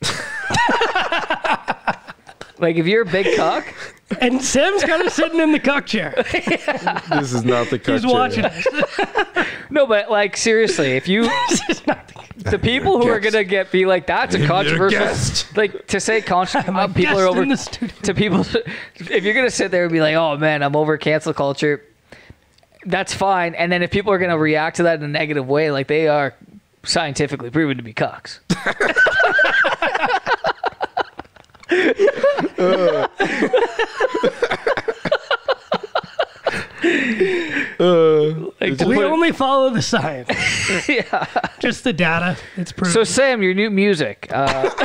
like 2.58 2.76
if 2.76 2.86
you're 2.86 3.02
a 3.02 3.06
big 3.06 3.36
cuck, 3.36 3.72
and 4.20 4.42
Sam's 4.42 4.82
kind 4.84 5.02
of 5.02 5.12
sitting 5.12 5.40
in 5.40 5.52
the 5.52 5.60
cock 5.60 5.86
chair. 5.86 6.14
it. 6.16 7.10
This 7.10 7.32
is 7.32 7.44
not 7.44 7.68
the 7.70 7.78
cock 7.78 7.86
chair. 7.86 7.94
He's 7.94 8.02
culture. 8.02 8.42
watching 8.42 8.44
us. 8.44 9.46
no, 9.70 9.86
but 9.86 10.10
like 10.10 10.36
seriously, 10.36 10.92
if 10.92 11.06
you 11.08 11.22
This 11.48 11.68
is 11.68 11.86
not 11.86 12.08
the 12.08 12.20
the 12.50 12.58
people 12.58 13.00
who 13.00 13.08
are 13.08 13.20
gonna 13.20 13.44
get 13.44 13.70
be 13.70 13.84
like 13.84 14.06
that's 14.06 14.34
a 14.34 14.46
controversial 14.46 14.98
guest. 14.98 15.56
like 15.56 15.86
to 15.88 16.00
say 16.00 16.22
con- 16.22 16.46
uh, 16.54 16.86
people 16.88 17.02
guest 17.02 17.18
are 17.18 17.26
over 17.26 17.42
in 17.42 17.50
the 17.50 17.56
studio. 17.56 17.94
to 18.02 18.14
people 18.14 18.40
if 18.96 19.24
you're 19.24 19.34
gonna 19.34 19.50
sit 19.50 19.70
there 19.70 19.84
and 19.84 19.92
be 19.92 20.00
like 20.00 20.14
oh 20.14 20.38
man 20.38 20.62
i'm 20.62 20.74
over 20.74 20.96
cancel 20.96 21.34
culture 21.34 21.84
that's 22.86 23.12
fine 23.12 23.54
and 23.54 23.70
then 23.70 23.82
if 23.82 23.90
people 23.90 24.10
are 24.10 24.18
gonna 24.18 24.38
react 24.38 24.76
to 24.76 24.84
that 24.84 24.98
in 24.98 25.04
a 25.04 25.08
negative 25.08 25.46
way 25.46 25.70
like 25.70 25.86
they 25.86 26.08
are 26.08 26.34
scientifically 26.82 27.50
proven 27.50 27.76
to 27.76 27.82
be 27.82 27.92
cocks 27.92 28.40
like 38.60 38.78
to 38.78 38.86
We 38.86 38.96
put- 38.96 39.04
only 39.04 39.32
follow 39.32 39.70
the 39.70 39.82
science. 39.82 40.28
yeah. 40.88 41.26
Just 41.58 41.84
the 41.84 41.92
data. 41.92 42.36
It's 42.56 42.72
proven. 42.72 42.92
so 42.92 43.04
sam 43.04 43.42
your 43.42 43.54
new 43.54 43.70
music 43.70 44.28
uh, 44.32 44.70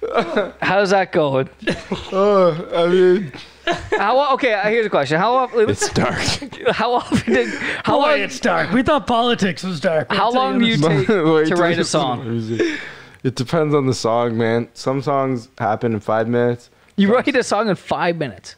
how's 0.62 0.90
that 0.90 1.12
going 1.12 1.48
Oh, 2.12 2.68
I 2.74 2.86
mean, 2.88 3.32
How 3.96 4.34
okay? 4.34 4.52
uh, 4.54 4.68
Here's 4.68 4.86
a 4.86 4.90
question. 4.90 5.18
How 5.18 5.34
often? 5.34 5.68
it's 5.68 5.92
dark. 5.92 6.20
How 6.70 6.94
often 6.94 7.32
did? 7.32 7.48
How 7.84 7.96
Boy, 8.00 8.08
long? 8.10 8.20
it's 8.20 8.40
dark. 8.40 8.70
We 8.72 8.82
thought 8.82 9.06
politics 9.06 9.62
was 9.62 9.80
dark. 9.80 10.10
How 10.12 10.26
I'll 10.26 10.32
tell 10.32 10.42
long 10.42 10.58
do 10.58 10.66
you 10.66 10.76
take 10.76 11.06
to 11.06 11.54
write 11.56 11.78
a 11.78 11.84
song? 11.96 12.24
It 13.22 13.34
depends 13.34 13.74
on 13.74 13.86
the 13.86 13.94
song, 13.94 14.38
man. 14.38 14.68
Some 14.74 15.02
songs 15.02 15.48
happen 15.58 15.92
in 15.94 16.00
five 16.00 16.26
minutes. 16.28 16.70
You 16.96 17.14
write 17.14 17.34
a 17.36 17.42
song 17.42 17.68
in 17.68 17.76
five 17.76 18.16
minutes. 18.16 18.56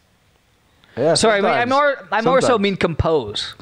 Yeah, 0.97 1.15
Sorry, 1.15 1.39
I 1.39 1.41
mean, 1.41 1.51
I 1.51 1.61
sometimes. 1.63 1.71
more. 1.71 2.09
I 2.13 2.21
more 2.23 2.41
so 2.43 2.59
mean 2.59 2.77
compose, 2.77 3.55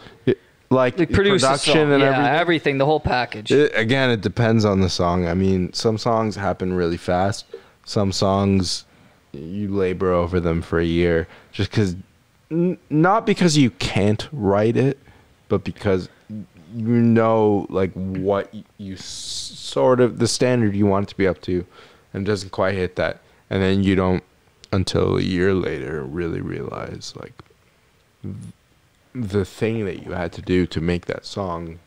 like, 0.70 0.98
like 0.98 1.12
produce 1.12 1.43
production 1.43 1.74
song. 1.74 1.93
and 1.93 2.01
yeah, 2.02 2.09
everything. 2.09 2.35
everything, 2.40 2.78
the 2.78 2.86
whole 2.86 2.98
package. 3.01 3.52
It, 3.52 3.72
again, 3.74 4.10
it 4.10 4.20
depends 4.20 4.64
on 4.64 4.81
the 4.81 4.89
song. 4.89 5.27
I 5.28 5.35
mean, 5.35 5.72
some 5.72 5.97
songs 5.97 6.35
happen 6.36 6.72
really 6.72 6.97
fast. 6.97 7.47
Some 7.85 8.10
songs 8.12 8.85
you 9.32 9.69
labor 9.69 10.12
over 10.12 10.40
them 10.40 10.62
for 10.62 10.78
a 10.81 10.85
year, 10.85 11.28
just 11.52 11.70
because, 11.70 11.97
n- 12.51 12.78
not 12.89 13.27
because 13.27 13.57
you 13.57 13.70
can't 13.73 14.28
write 14.32 14.77
it, 14.77 14.98
but 15.48 15.65
because 15.65 16.09
you 16.28 16.86
know 16.86 17.66
like 17.69 17.93
what 17.93 18.52
you 18.78 18.94
s- 18.94 19.05
sort 19.05 20.01
of 20.01 20.19
the 20.19 20.28
standard 20.28 20.74
you 20.77 20.86
want 20.86 21.07
it 21.07 21.09
to 21.11 21.16
be 21.16 21.27
up 21.27 21.40
to, 21.43 21.65
and 22.15 22.24
doesn't 22.27 22.51
quite 22.51 22.74
hit 22.74 22.97
that, 22.97 23.20
and 23.51 23.62
then 23.62 23.82
you 23.82 23.94
don't 23.94 24.23
until 24.73 25.16
a 25.16 25.23
year 25.23 25.52
later 25.52 26.02
really 26.05 26.40
realize 26.40 27.12
like 27.20 27.32
the 29.15 29.44
thing 29.44 29.85
that 29.85 30.05
you 30.05 30.12
had 30.12 30.32
to 30.32 30.40
do 30.43 30.66
to 30.66 30.81
make 30.81 31.07
that 31.07 31.27
song 31.27 31.78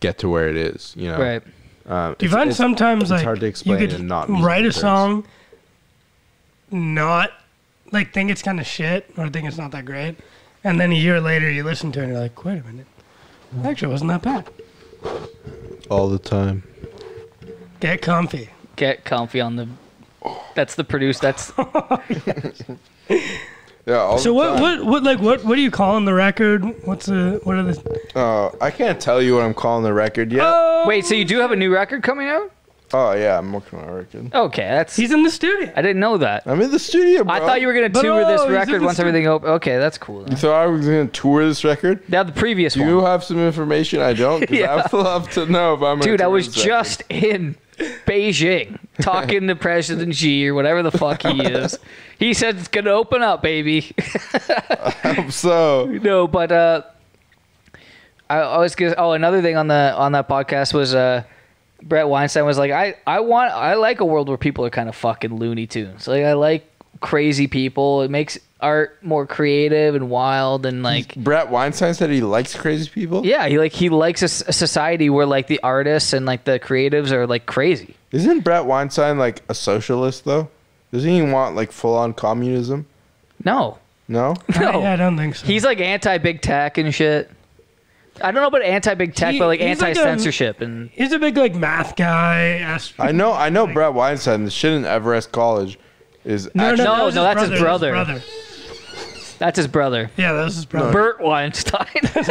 get 0.00 0.18
to 0.18 0.28
where 0.28 0.48
it 0.48 0.56
is. 0.56 0.92
You 0.96 1.08
know, 1.10 1.18
right. 1.20 1.42
Um, 1.86 2.16
Do 2.18 2.26
you 2.26 2.30
find 2.32 2.48
it's- 2.50 2.56
sometimes 2.56 3.02
it's 3.04 3.10
like 3.12 3.22
hard 3.24 3.38
to 3.40 3.46
explain 3.46 3.80
you 3.80 3.86
could 3.88 4.02
not 4.02 4.28
write 4.28 4.60
a 4.60 4.62
musical 4.62 4.80
song, 4.80 5.24
not 6.70 7.30
like 7.92 8.12
think 8.12 8.30
it's 8.30 8.42
kind 8.42 8.60
of 8.60 8.66
shit 8.66 9.10
or 9.16 9.28
think 9.28 9.46
it's 9.46 9.58
not 9.58 9.70
that 9.72 9.84
great, 9.84 10.16
and 10.64 10.80
then 10.80 10.92
a 10.92 10.96
year 10.96 11.20
later 11.20 11.50
you 11.50 11.62
listen 11.64 11.92
to 11.92 12.00
it 12.00 12.04
and 12.04 12.12
you're 12.12 12.20
like, 12.22 12.44
wait 12.44 12.58
a 12.58 12.64
minute, 12.64 12.86
actually 13.64 13.88
it 13.88 13.92
wasn't 13.92 14.10
that 14.10 14.22
bad. 14.22 14.48
all 15.90 16.08
the 16.08 16.18
time. 16.18 16.62
Get 17.80 18.02
comfy. 18.02 18.50
Get 18.76 19.04
comfy 19.04 19.40
on 19.40 19.56
the. 19.56 19.68
That's 20.54 20.74
the 20.74 20.84
produce. 20.84 21.18
That's 21.18 21.52
Yeah. 23.86 23.98
All 23.98 24.18
So 24.18 24.34
what 24.34 24.60
what 24.60 24.84
what 24.84 25.02
like 25.04 25.20
what 25.20 25.44
what 25.44 25.56
are 25.56 25.60
you 25.60 25.70
calling 25.70 26.04
the 26.06 26.14
record? 26.14 26.64
What's 26.84 27.06
the 27.06 27.40
what 27.44 27.54
are 27.54 27.62
the? 27.62 28.00
Uh, 28.16 28.50
I 28.60 28.72
can't 28.72 29.00
tell 29.00 29.22
you 29.22 29.36
what 29.36 29.44
I'm 29.44 29.54
calling 29.54 29.84
the 29.84 29.92
record 29.92 30.32
yet. 30.32 30.42
Oh, 30.44 30.84
wait. 30.88 31.06
So 31.06 31.14
you 31.14 31.24
do 31.24 31.38
have 31.38 31.52
a 31.52 31.56
new 31.56 31.72
record 31.72 32.02
coming 32.02 32.26
out? 32.26 32.50
Oh 32.92 33.12
yeah, 33.12 33.36
I'm 33.38 33.52
working 33.52 33.80
on 33.80 33.88
a 33.88 33.92
record. 33.94 34.32
Okay, 34.32 34.62
that's. 34.62 34.94
he's 34.94 35.10
in 35.10 35.24
the 35.24 35.30
studio. 35.30 35.72
I 35.74 35.82
didn't 35.82 35.98
know 35.98 36.18
that. 36.18 36.44
I'm 36.46 36.60
in 36.60 36.70
the 36.70 36.78
studio, 36.78 37.24
bro. 37.24 37.34
I 37.34 37.40
thought 37.40 37.60
you 37.60 37.66
were 37.66 37.74
gonna 37.74 37.88
tour 37.88 38.22
oh, 38.22 38.28
this 38.28 38.48
record 38.48 38.80
once 38.80 38.94
stu- 38.98 39.02
everything 39.06 39.26
open. 39.26 39.48
Okay, 39.50 39.76
that's 39.78 39.98
cool. 39.98 40.24
You 40.30 40.36
thought 40.36 40.54
I 40.54 40.66
was 40.66 40.86
gonna 40.86 41.08
tour 41.08 41.44
this 41.46 41.64
record? 41.64 42.08
Now 42.08 42.22
the 42.22 42.30
previous 42.32 42.74
Do 42.74 42.80
one. 42.80 42.88
you 42.88 43.00
have 43.04 43.24
some 43.24 43.38
information 43.38 44.00
I 44.00 44.12
don't. 44.12 44.48
Yeah. 44.56 44.72
I 44.72 44.76
would 44.76 44.92
love 44.92 45.28
to 45.32 45.46
know 45.46 45.74
if 45.74 45.82
I'm. 45.82 45.98
gonna 45.98 46.02
Dude, 46.12 46.20
I 46.20 46.28
was 46.28 46.46
this 46.46 46.58
record. 46.58 46.68
just 46.68 47.02
in 47.10 47.56
Beijing 48.06 48.78
talking 49.00 49.48
to 49.48 49.56
President 49.56 50.14
Xi 50.14 50.46
or 50.48 50.54
whatever 50.54 50.82
the 50.84 50.92
fuck 50.92 51.22
he 51.22 51.42
is. 51.44 51.78
He 52.20 52.34
said 52.34 52.56
it's 52.56 52.68
gonna 52.68 52.90
open 52.90 53.20
up, 53.22 53.42
baby. 53.42 53.92
I 54.32 55.14
hope 55.16 55.32
so. 55.32 55.86
no, 56.02 56.28
but 56.28 56.52
uh, 56.52 56.82
I, 58.30 58.38
I 58.38 58.58
was 58.58 58.76
gonna. 58.76 58.94
Oh, 58.96 59.12
another 59.12 59.42
thing 59.42 59.56
on 59.56 59.66
the 59.66 59.92
on 59.96 60.12
that 60.12 60.28
podcast 60.28 60.72
was 60.72 60.94
uh, 60.94 61.24
Bret 61.82 62.08
Weinstein 62.08 62.44
was 62.44 62.58
like, 62.58 62.70
I 62.72 62.96
I 63.06 63.20
want 63.20 63.52
I 63.52 63.74
like 63.74 64.00
a 64.00 64.04
world 64.04 64.28
where 64.28 64.38
people 64.38 64.64
are 64.64 64.70
kind 64.70 64.88
of 64.88 64.96
fucking 64.96 65.34
Looney 65.34 65.66
Tunes. 65.66 66.08
Like 66.08 66.24
I 66.24 66.32
like 66.34 66.70
crazy 67.00 67.46
people. 67.46 68.02
It 68.02 68.10
makes 68.10 68.38
art 68.60 68.98
more 69.02 69.26
creative 69.26 69.94
and 69.94 70.08
wild 70.08 70.64
and 70.66 70.82
like. 70.82 71.14
Bret 71.16 71.50
Weinstein 71.50 71.94
said 71.94 72.10
he 72.10 72.22
likes 72.22 72.54
crazy 72.54 72.88
people. 72.90 73.24
Yeah, 73.26 73.46
he 73.48 73.58
like 73.58 73.72
he 73.72 73.88
likes 73.90 74.22
a 74.22 74.28
society 74.28 75.10
where 75.10 75.26
like 75.26 75.46
the 75.46 75.60
artists 75.62 76.12
and 76.12 76.26
like 76.26 76.44
the 76.44 76.58
creatives 76.58 77.10
are 77.12 77.26
like 77.26 77.46
crazy. 77.46 77.94
Isn't 78.12 78.40
Bret 78.40 78.64
Weinstein 78.64 79.18
like 79.18 79.42
a 79.48 79.54
socialist 79.54 80.24
though? 80.24 80.48
Doesn't 80.92 81.10
he 81.10 81.22
want 81.22 81.56
like 81.56 81.72
full 81.72 81.94
on 81.96 82.14
communism? 82.14 82.86
No, 83.44 83.78
No. 84.08 84.34
no. 84.60 84.80
I, 84.82 84.94
I 84.94 84.96
don't 84.96 85.16
think 85.16 85.36
so. 85.36 85.46
He's 85.46 85.64
like 85.64 85.80
anti 85.80 86.16
big 86.18 86.40
tech 86.40 86.78
and 86.78 86.94
shit. 86.94 87.30
I 88.22 88.30
don't 88.32 88.40
know 88.42 88.46
about 88.48 88.62
anti 88.62 88.94
big 88.94 89.14
tech, 89.14 89.32
He- 89.34 89.38
but 89.38 89.46
like 89.46 89.60
he's 89.60 89.80
like 89.80 89.88
anti 89.90 90.00
a- 90.00 90.04
censorship 90.04 90.60
and 90.60 90.90
He's 90.92 91.12
a 91.12 91.18
big 91.18 91.36
like 91.36 91.54
math 91.54 91.96
guy. 91.96 92.58
Ast- 92.62 92.94
I 92.98 93.12
know. 93.12 93.32
I 93.32 93.48
know. 93.50 93.66
Bret 93.66 93.92
Weinstein. 93.94 94.44
The 94.44 94.50
shit 94.50 94.72
in 94.72 94.84
Everest 94.84 95.32
College 95.32 95.78
is 96.24 96.48
no, 96.54 96.64
actually. 96.70 96.84
No, 96.84 96.96
that 96.96 97.04
was 97.04 97.14
no, 97.14 97.22
that's 97.22 97.40
his 97.40 97.48
That 97.50 97.54
was 97.54 97.60
brother. 97.62 97.90
brother. 97.92 98.22
that's 99.38 99.56
his 99.58 99.66
brother, 99.68 100.10
Yeah, 100.16 100.32
that 100.32 100.44
was 100.44 100.54
his 100.56 100.64
brother. 100.64 100.92
Bert 100.92 101.20
Weinstein. 101.20 101.86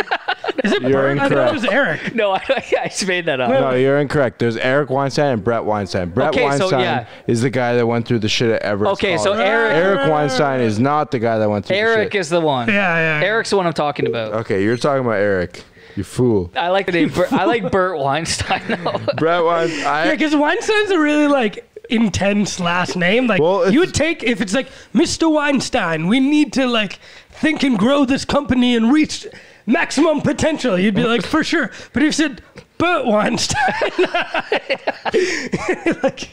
Is 0.64 0.72
it 0.72 0.82
You're 0.82 1.16
Bert? 1.16 1.20
I 1.20 1.30
thought 1.30 1.32
it 1.32 1.38
incorrect. 1.38 1.54
was 1.54 1.66
Eric. 1.66 2.16
no, 2.16 2.32
I, 2.32 2.42
I 2.82 2.88
just 2.88 3.06
made 3.08 3.26
that 3.26 3.40
up. 3.40 3.52
No, 3.52 3.72
you're 3.72 4.00
incorrect. 4.00 4.40
There's 4.40 4.58
Eric 4.58 4.90
Weinstein 4.90 5.34
and 5.34 5.44
Bret 5.44 5.64
Weinstein. 5.64 6.10
Bret 6.10 6.30
Okay, 6.30 6.40
so, 6.40 6.46
Weinstein 6.48 6.80
yeah. 6.80 7.08
is 7.28 7.42
the 7.44 7.52
guy 7.52 7.76
that 7.76 7.86
went 7.86 8.08
through 8.08 8.20
the 8.20 8.30
shit 8.30 8.50
at 8.50 8.64
Everest. 8.64 8.94
Okay, 8.94 9.18
so 9.18 9.34
College. 9.34 9.40
Eric, 9.46 9.74
Eric 9.74 10.10
Weinstein 10.10 10.62
is 10.62 10.80
not 10.80 11.12
the 11.12 11.20
guy 11.20 11.38
that 11.38 11.48
went 11.48 11.66
through 11.68 11.76
Eric 11.78 12.10
the 12.12 12.16
shit. 12.18 12.22
is 12.22 12.30
the 12.30 12.42
one. 12.42 12.68
Yeah, 12.68 13.20
yeah. 13.20 13.26
Eric's 13.28 13.52
the 13.52 13.58
one 13.58 13.68
I'm 13.68 13.74
talking 13.74 14.08
about. 14.08 14.34
Okay, 14.34 14.64
you're 14.64 14.78
talking 14.78 15.06
about 15.06 15.18
Eric. 15.20 15.64
You 15.96 16.04
fool. 16.04 16.52
I 16.56 16.70
like 16.70 16.88
the 16.88 16.92
name. 16.92 17.10
Bert, 17.10 17.32
I 17.32 17.46
like 17.46 17.72
Bert 17.72 17.98
Weinstein. 18.00 18.62
though. 18.68 19.00
Bret 19.18 19.44
Weinstein. 19.44 20.08
Yeah, 20.08 20.12
because 20.12 20.36
Weinstein's 20.36 20.92
a 20.92 21.00
really 21.00 21.28
like 21.28 21.70
intense 21.90 22.60
last 22.60 22.96
name. 22.96 23.28
Like 23.28 23.42
Well, 23.42 23.62
you 23.72 23.80
it's- 23.80 23.80
would 23.80 23.94
take 23.94 24.24
if 24.24 24.42
it's 24.42 24.54
like 24.54 24.70
Mr. 24.94 25.32
Weinstein. 25.32 26.08
We 26.08 26.20
need 26.20 26.54
to 26.54 26.68
like 26.68 27.00
think 27.32 27.64
and 27.64 27.78
grow 27.80 28.06
this 28.06 28.26
company 28.26 28.76
and 28.76 28.92
reach 28.92 29.26
maximum 29.66 30.22
potential. 30.22 30.78
You'd 30.78 30.96
be 30.96 31.04
like 31.04 31.26
for 31.26 31.44
sure. 31.44 31.72
But 31.94 32.04
if 32.04 32.08
you 32.08 32.12
said 32.12 32.42
Burt 32.78 33.06
Weinstein, 33.06 33.92
like 36.04 36.30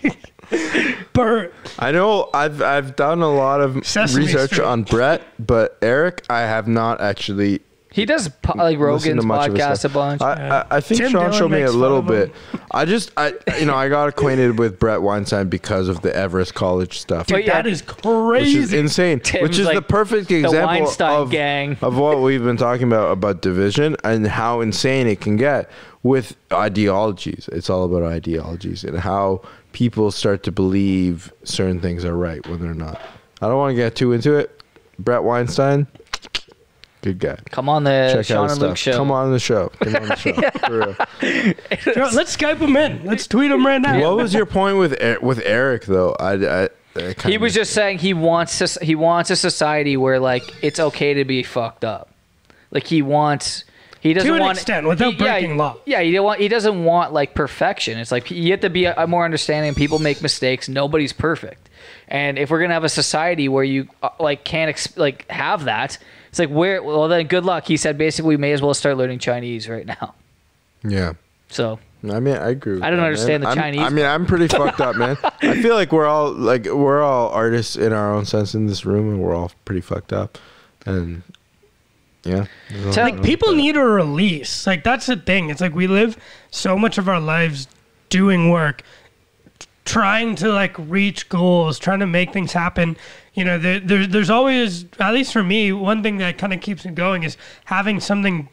Burt. 1.13 1.55
I 1.79 1.93
know 1.93 2.29
I've 2.35 2.61
I've 2.63 2.97
done 2.97 3.23
a 3.23 3.33
lot 3.33 3.61
of 3.61 3.87
Sesame 3.87 4.27
research 4.27 4.53
Street. 4.53 4.65
on 4.65 4.83
Bret, 4.83 5.23
but 5.39 5.79
Eric, 5.83 6.25
I 6.29 6.41
have 6.41 6.67
not 6.69 7.01
actually 7.01 7.61
He 7.93 8.05
does 8.07 8.29
po- 8.29 8.57
like 8.57 8.79
Rogan's 8.79 9.21
to 9.21 9.27
much 9.27 9.49
of 9.49 9.55
his 9.55 9.63
podcast 9.63 9.85
a 9.85 9.89
bunch. 9.89 10.23
I, 10.23 10.33
I, 10.61 10.77
I 10.77 10.81
think 10.81 11.01
Tim 11.01 11.11
Sean 11.11 11.21
Dillon 11.25 11.39
showed 11.39 11.51
me 11.51 11.59
a 11.59 11.61
makes 11.61 11.73
fun 11.73 11.81
little 11.81 11.99
of 11.99 12.07
bit. 12.07 12.33
I 12.71 12.85
just 12.85 13.11
I 13.17 13.35
you 13.59 13.67
know 13.67 13.75
I 13.75 13.89
got 13.89 14.09
acquainted 14.09 14.59
with 14.59 14.79
Bret 14.79 15.03
Weinstein 15.03 15.49
because 15.49 15.89
of 15.89 16.01
the 16.03 16.15
Everest 16.15 16.55
College 16.55 16.99
stuff. 16.99 17.27
But 17.29 17.45
yeah, 17.45 17.63
that 17.63 17.67
is 17.67 17.81
which 17.87 17.97
crazy. 17.99 18.59
is 18.59 18.73
insane. 18.73 19.21
Tim's 19.21 19.43
which 19.43 19.59
is 19.59 19.67
like 19.67 19.75
the 19.77 19.83
perfect 19.83 20.29
the 20.29 20.37
example 20.37 20.67
Weinstein 20.67 21.21
of, 21.21 21.31
gang. 21.31 21.77
of 21.83 21.97
what 21.99 22.21
we've 22.21 22.43
been 22.43 22.57
talking 22.57 22.87
about 22.87 23.13
about 23.13 23.43
division 23.43 23.97
and 24.05 24.27
how 24.27 24.61
insane 24.61 25.07
it 25.07 25.21
can 25.21 25.37
get 25.37 25.71
with 26.03 26.37
ideologies. 26.53 27.49
It's 27.53 27.71
all 27.71 27.85
about 27.85 28.03
ideologies 28.11 28.85
and 28.85 28.99
how 28.99 29.43
people 29.73 30.11
start 30.11 30.43
to 30.45 30.53
believe 30.53 31.33
certain 31.45 31.81
things 31.81 32.05
are 32.05 32.17
right 32.17 32.47
when 32.49 32.61
they're 32.61 32.75
not. 32.75 33.01
I 33.41 33.49
don't 33.49 33.59
want 33.59 33.73
to 33.73 33.77
get 33.77 33.97
too 33.97 34.13
into 34.13 34.35
it. 34.35 34.61
Bret 34.99 35.23
Weinstein, 35.25 35.87
good 37.03 37.19
guy. 37.19 37.37
Come 37.51 37.69
on 37.69 37.85
the 37.85 38.11
Check 38.15 38.27
Sean 38.27 38.39
out 38.39 38.43
his 38.45 38.53
and 38.53 38.63
Luke 38.63 38.77
stuff. 38.79 38.79
show. 38.95 38.97
Come 38.99 39.11
on 39.11 39.31
the 39.33 39.39
show. 39.39 39.69
Come 39.81 39.97
on 39.97 40.09
the 40.09 40.17
show. 40.17 40.33
For 40.67 40.79
real. 40.79 40.95
Sure, 41.95 42.11
let's 42.13 42.37
Skype 42.37 42.59
him 42.59 42.77
in. 42.77 43.05
Let's 43.05 43.27
tweet 43.27 43.51
him 43.51 43.67
right 43.67 43.81
now. 43.81 44.01
What 44.01 44.17
was 44.17 44.33
your 44.35 44.47
point 44.47 44.79
with 44.79 44.97
with 45.23 45.41
Eric 45.45 45.85
though? 45.85 46.13
I, 46.19 46.33
I, 46.35 46.63
I 46.65 46.69
He 47.09 47.15
kinda- 47.15 47.39
was 47.41 47.55
just 47.55 47.73
saying 47.73 47.99
he 47.99 48.15
wants 48.15 48.53
soc- 48.53 48.83
he 48.83 48.95
wants 48.95 49.31
a 49.31 49.37
society 49.37 49.97
where 49.97 50.19
like 50.21 50.43
it's 50.63 50.79
okay 50.81 51.15
to 51.15 51.25
be 51.25 51.43
fucked 51.43 51.85
up. 51.85 52.09
Like 52.71 52.87
he 52.87 53.03
wants 53.03 53.65
he 54.01 54.15
doesn't 54.15 54.29
want 54.31 54.39
To 54.39 54.43
an 54.43 54.47
want 54.47 54.59
extent, 54.59 54.87
without 54.89 55.13
he- 55.13 55.17
breaking 55.19 55.51
yeah, 55.51 55.57
law. 55.57 55.77
Yeah, 55.87 56.01
he 56.03 56.13
don't 56.13 56.25
want 56.25 56.41
he 56.41 56.49
doesn't 56.49 56.85
want 56.85 57.13
like 57.13 57.35
perfection. 57.35 57.99
It's 57.99 58.11
like 58.13 58.31
you 58.31 58.51
have 58.53 58.61
to 58.61 58.71
be 58.71 58.85
a, 58.87 58.95
a 58.97 59.07
more 59.07 59.25
understanding. 59.25 59.75
People 59.75 59.99
make 59.99 60.23
mistakes. 60.23 60.69
Nobody's 60.69 61.13
perfect. 61.13 61.69
And 62.09 62.39
if 62.39 62.51
we're 62.51 62.61
gonna 62.61 62.75
have 62.75 62.85
a 62.85 62.89
society 62.89 63.49
where 63.49 63.65
you 63.65 63.89
uh, 64.03 64.11
like 64.21 64.45
can't 64.45 64.69
ex- 64.71 64.97
like 64.97 65.31
have 65.31 65.65
that, 65.65 65.99
it's 66.33 66.39
like 66.41 66.49
where 66.49 66.83
well 66.83 67.07
then 67.09 67.27
good 67.29 67.45
luck. 67.45 67.67
He 67.69 67.77
said 67.77 67.97
basically 67.97 68.31
we 68.31 68.37
may 68.39 68.53
as 68.53 68.61
well 68.61 68.75
start 68.75 68.97
learning 68.97 69.21
Chinese 69.21 69.69
right 69.69 69.87
now. 69.87 70.15
yeah. 70.83 71.13
So 71.49 71.79
I 72.11 72.19
mean, 72.19 72.35
I 72.35 72.49
agree. 72.49 72.81
I 72.83 72.89
don't 72.91 72.99
that, 72.99 73.05
understand 73.07 73.43
man. 73.45 73.57
the 73.57 73.63
I'm- 73.63 73.73
Chinese 73.73 73.81
I 73.87 73.89
mean, 73.91 74.07
I'm 74.07 74.27
pretty 74.27 74.49
fucked 74.57 74.81
up, 74.81 74.97
man. 74.97 75.17
I 75.43 75.61
feel 75.63 75.75
like 75.75 75.93
we're 75.93 76.07
all 76.07 76.33
like 76.33 76.65
we're 76.65 77.03
all 77.03 77.29
artists 77.29 77.77
in 77.77 77.93
our 77.93 78.13
own 78.15 78.25
sense 78.25 78.55
in 78.55 78.67
this 78.67 78.85
room, 78.85 79.09
and 79.11 79.21
we're 79.21 79.35
all 79.37 79.53
pretty 79.67 79.83
fucked 79.83 80.13
up. 80.13 80.39
And 80.87 81.23
yeah, 82.25 82.47
there's 82.71 82.95
Tell- 82.95 83.05
nothing 83.05 83.17
like 83.17 83.25
people 83.25 83.49
wrong 83.49 83.57
need 83.59 83.77
a 83.77 83.85
release 83.85 84.67
like 84.67 84.83
that's 84.85 85.07
the 85.07 85.17
thing 85.17 85.51
it's 85.51 85.61
like 85.61 85.75
we 85.75 85.87
live 85.87 86.17
so 86.51 86.79
much 86.79 86.97
of 86.97 87.09
our 87.09 87.21
lives 87.21 87.67
doing 88.09 88.49
work 88.51 88.83
trying 89.85 90.37
to 90.37 90.49
like 90.53 90.75
reach 90.79 91.29
goals 91.29 91.79
trying 91.79 91.99
to 91.99 92.07
make 92.07 92.33
things 92.33 92.53
happen 92.53 92.97
you 93.35 93.45
know 93.45 93.59
there, 93.59 93.81
there, 93.81 94.07
there's 94.07 94.31
always 94.31 94.85
at 94.99 95.13
least 95.15 95.33
for 95.33 95.43
me 95.43 95.73
one 95.73 96.03
thing 96.03 96.19
that 96.19 96.39
kind 96.39 96.53
of 96.53 96.61
keeps 96.61 96.85
me 96.85 96.93
going 96.93 97.23
is 97.23 97.37
having 97.65 98.01
something 98.01 98.49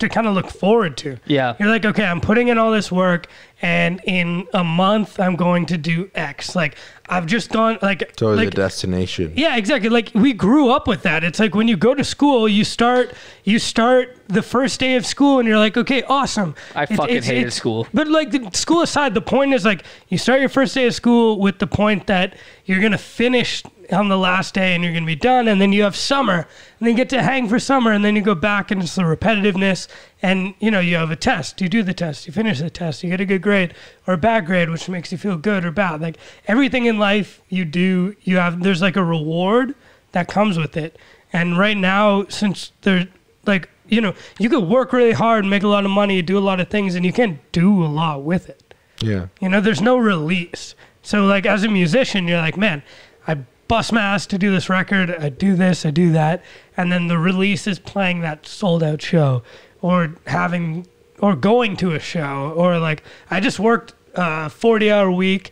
to 0.00 0.08
kind 0.08 0.26
of 0.26 0.34
look 0.34 0.50
forward 0.50 0.96
to 0.98 1.18
Yeah. 1.26 1.54
you're 1.58 1.68
like 1.68 1.84
okay 1.84 2.04
i'm 2.04 2.20
putting 2.20 2.48
in 2.48 2.58
all 2.58 2.72
this 2.72 2.90
work 2.90 3.28
and 3.62 4.00
in 4.04 4.46
a 4.52 4.64
month 4.64 5.20
i'm 5.20 5.36
going 5.36 5.66
to 5.66 5.78
do 5.78 6.10
x 6.16 6.56
like 6.56 6.76
i've 7.08 7.26
just 7.26 7.50
gone 7.50 7.78
like 7.80 8.02
It's 8.02 8.20
always 8.20 8.38
like, 8.38 8.48
a 8.48 8.50
destination. 8.50 9.32
yeah, 9.36 9.56
exactly. 9.56 9.88
Like 9.90 10.10
we 10.14 10.32
grew 10.32 10.70
up 10.70 10.88
with 10.88 11.02
that. 11.02 11.22
It's 11.22 11.38
like 11.38 11.54
when 11.54 11.68
you 11.68 11.76
go 11.76 11.92
to 11.94 12.02
school, 12.02 12.48
you 12.48 12.64
start 12.64 13.12
you 13.44 13.58
start 13.58 14.16
the 14.28 14.40
first 14.40 14.80
day 14.80 14.96
of 14.96 15.04
school 15.04 15.38
and 15.38 15.46
you're 15.46 15.58
like, 15.58 15.76
okay, 15.76 16.02
awesome. 16.04 16.54
I 16.74 16.84
It's- 16.84 16.96
fucking 16.98 17.16
it's- 17.16 17.26
hated 17.26 17.40
it's- 17.40 17.54
school. 17.54 17.86
But 17.92 18.08
like 18.08 18.30
the 18.30 18.48
school 18.54 18.80
aside, 18.80 19.12
the 19.12 19.20
point 19.20 19.52
is 19.52 19.64
like 19.66 19.84
you 20.08 20.16
start 20.16 20.40
your 20.40 20.48
first 20.48 20.74
day 20.74 20.86
of 20.86 20.94
school 20.94 21.38
with 21.38 21.58
the 21.58 21.66
point 21.66 22.06
that 22.06 22.36
you're 22.64 22.80
gonna 22.80 22.96
finish 22.98 23.62
on 23.92 24.08
the 24.08 24.18
last 24.18 24.54
day 24.54 24.74
and 24.74 24.82
you're 24.82 24.92
gonna 24.92 25.06
be 25.06 25.16
done, 25.16 25.48
and 25.48 25.60
then 25.60 25.72
you 25.72 25.82
have 25.82 25.96
summer, 25.96 26.34
and 26.34 26.46
then 26.80 26.90
you 26.90 26.96
get 26.96 27.08
to 27.10 27.22
hang 27.22 27.48
for 27.48 27.58
summer, 27.58 27.92
and 27.92 28.04
then 28.04 28.16
you 28.16 28.22
go 28.22 28.34
back 28.34 28.70
and 28.70 28.82
it's 28.82 28.94
the 28.94 29.02
repetitiveness, 29.02 29.88
and 30.22 30.54
you 30.60 30.70
know 30.70 30.80
you 30.80 30.96
have 30.96 31.10
a 31.10 31.16
test. 31.16 31.60
You 31.60 31.68
do 31.68 31.82
the 31.82 31.94
test, 31.94 32.26
you 32.26 32.32
finish 32.32 32.60
the 32.60 32.70
test, 32.70 33.02
you 33.02 33.10
get 33.10 33.20
a 33.20 33.26
good 33.26 33.42
grade 33.42 33.74
or 34.06 34.14
a 34.14 34.18
bad 34.18 34.46
grade, 34.46 34.70
which 34.70 34.88
makes 34.88 35.12
you 35.12 35.18
feel 35.18 35.36
good 35.36 35.64
or 35.64 35.70
bad. 35.70 36.00
Like 36.00 36.16
everything 36.46 36.86
in 36.86 36.98
life 36.98 37.40
you 37.48 37.64
do, 37.64 38.14
you 38.22 38.36
have 38.36 38.62
there's 38.62 38.82
like 38.82 38.96
a 38.96 39.04
reward 39.04 39.74
that 40.12 40.28
comes 40.28 40.58
with 40.58 40.76
it. 40.76 40.98
And 41.32 41.58
right 41.58 41.76
now, 41.76 42.26
since 42.28 42.72
there's 42.82 43.06
like 43.46 43.68
you 43.88 44.00
know 44.00 44.14
you 44.38 44.48
could 44.48 44.64
work 44.64 44.92
really 44.92 45.12
hard 45.12 45.44
and 45.44 45.50
make 45.50 45.62
a 45.62 45.68
lot 45.68 45.84
of 45.84 45.90
money, 45.90 46.22
do 46.22 46.38
a 46.38 46.40
lot 46.40 46.60
of 46.60 46.68
things, 46.68 46.94
and 46.94 47.04
you 47.04 47.12
can't 47.12 47.40
do 47.52 47.84
a 47.84 47.86
lot 47.86 48.22
with 48.22 48.48
it. 48.48 48.60
Yeah, 49.00 49.26
You 49.40 49.48
know, 49.48 49.60
there's 49.60 49.82
no 49.82 49.98
release. 49.98 50.74
So 51.02 51.26
like 51.26 51.44
as 51.44 51.64
a 51.64 51.68
musician, 51.68 52.26
you're 52.26 52.38
like, 52.38 52.56
man, 52.56 52.82
I 53.26 53.38
bust 53.74 53.92
my 53.92 54.00
ass 54.00 54.24
to 54.24 54.38
do 54.38 54.52
this 54.52 54.68
record. 54.68 55.10
I 55.10 55.30
do 55.30 55.56
this, 55.56 55.84
I 55.84 55.90
do 55.90 56.12
that, 56.12 56.44
and 56.76 56.92
then 56.92 57.08
the 57.08 57.18
release 57.18 57.66
is 57.66 57.80
playing 57.80 58.20
that 58.20 58.46
sold 58.46 58.84
out 58.84 59.02
show, 59.02 59.42
or 59.82 60.14
having, 60.28 60.86
or 61.18 61.34
going 61.34 61.76
to 61.78 61.90
a 61.90 61.98
show, 61.98 62.54
or 62.56 62.78
like 62.78 63.02
I 63.32 63.40
just 63.40 63.58
worked 63.58 63.94
a 64.14 64.48
40 64.48 64.92
hour 64.92 65.10
week. 65.10 65.50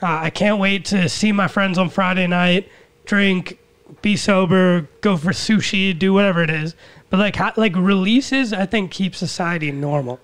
Uh, 0.00 0.20
I 0.22 0.30
can't 0.30 0.58
wait 0.58 0.86
to 0.86 1.06
see 1.10 1.32
my 1.32 1.48
friends 1.48 1.76
on 1.76 1.90
Friday 1.90 2.26
night, 2.26 2.66
drink, 3.04 3.58
be 4.00 4.16
sober, 4.16 4.88
go 5.02 5.18
for 5.18 5.32
sushi, 5.32 5.98
do 5.98 6.14
whatever 6.14 6.42
it 6.42 6.48
is. 6.48 6.74
But 7.10 7.18
like 7.18 7.58
like 7.58 7.76
releases, 7.76 8.54
I 8.54 8.64
think 8.64 8.90
keep 8.90 9.14
society 9.14 9.70
normal 9.70 10.18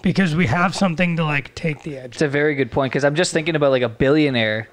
because 0.00 0.34
we 0.34 0.46
have 0.46 0.74
something 0.74 1.16
to 1.16 1.24
like 1.24 1.54
take 1.54 1.82
the 1.82 1.98
edge. 1.98 2.14
It's 2.14 2.22
a 2.22 2.28
very 2.28 2.54
good 2.54 2.70
point 2.70 2.92
because 2.94 3.04
I'm 3.04 3.14
just 3.14 3.34
thinking 3.34 3.56
about 3.56 3.72
like 3.72 3.82
a 3.82 3.90
billionaire. 3.90 4.70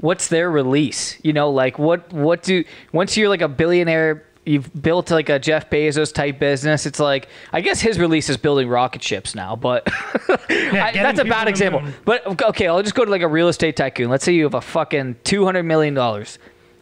What's 0.00 0.28
their 0.28 0.50
release? 0.50 1.18
You 1.22 1.32
know, 1.32 1.50
like 1.50 1.78
what 1.78 2.12
what 2.12 2.42
do 2.42 2.64
once 2.92 3.16
you're 3.16 3.28
like 3.28 3.40
a 3.42 3.48
billionaire, 3.48 4.24
you've 4.46 4.70
built 4.82 5.10
like 5.10 5.28
a 5.28 5.38
Jeff 5.38 5.68
Bezos 5.70 6.12
type 6.12 6.38
business. 6.38 6.86
It's 6.86 7.00
like 7.00 7.28
I 7.52 7.60
guess 7.60 7.80
his 7.80 7.98
release 7.98 8.28
is 8.28 8.36
building 8.36 8.68
rocket 8.68 9.02
ships 9.02 9.34
now, 9.34 9.56
but 9.56 9.82
I- 10.48 10.90
that's 10.94 11.18
a 11.18 11.24
bad 11.24 11.48
example. 11.48 11.82
But 12.04 12.42
okay, 12.44 12.66
I'll 12.68 12.82
just 12.82 12.94
go 12.94 13.04
to 13.04 13.10
like 13.10 13.22
a 13.22 13.28
real 13.28 13.48
estate 13.48 13.76
tycoon. 13.76 14.08
Let's 14.08 14.24
say 14.24 14.32
you 14.32 14.44
have 14.44 14.54
a 14.54 14.60
fucking 14.60 15.16
two 15.24 15.44
hundred 15.44 15.64
million 15.64 15.94
dollars, 15.94 16.38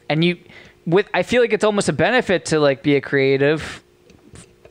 and 0.09 0.22
you 0.24 0.38
with 0.84 1.09
I 1.14 1.22
feel 1.22 1.40
like 1.43 1.52
it's 1.52 1.64
almost 1.64 1.88
a 1.88 1.93
benefit 1.94 2.44
to 2.47 2.60
like 2.60 2.82
be 2.82 2.97
a 2.97 3.01
creative 3.01 3.82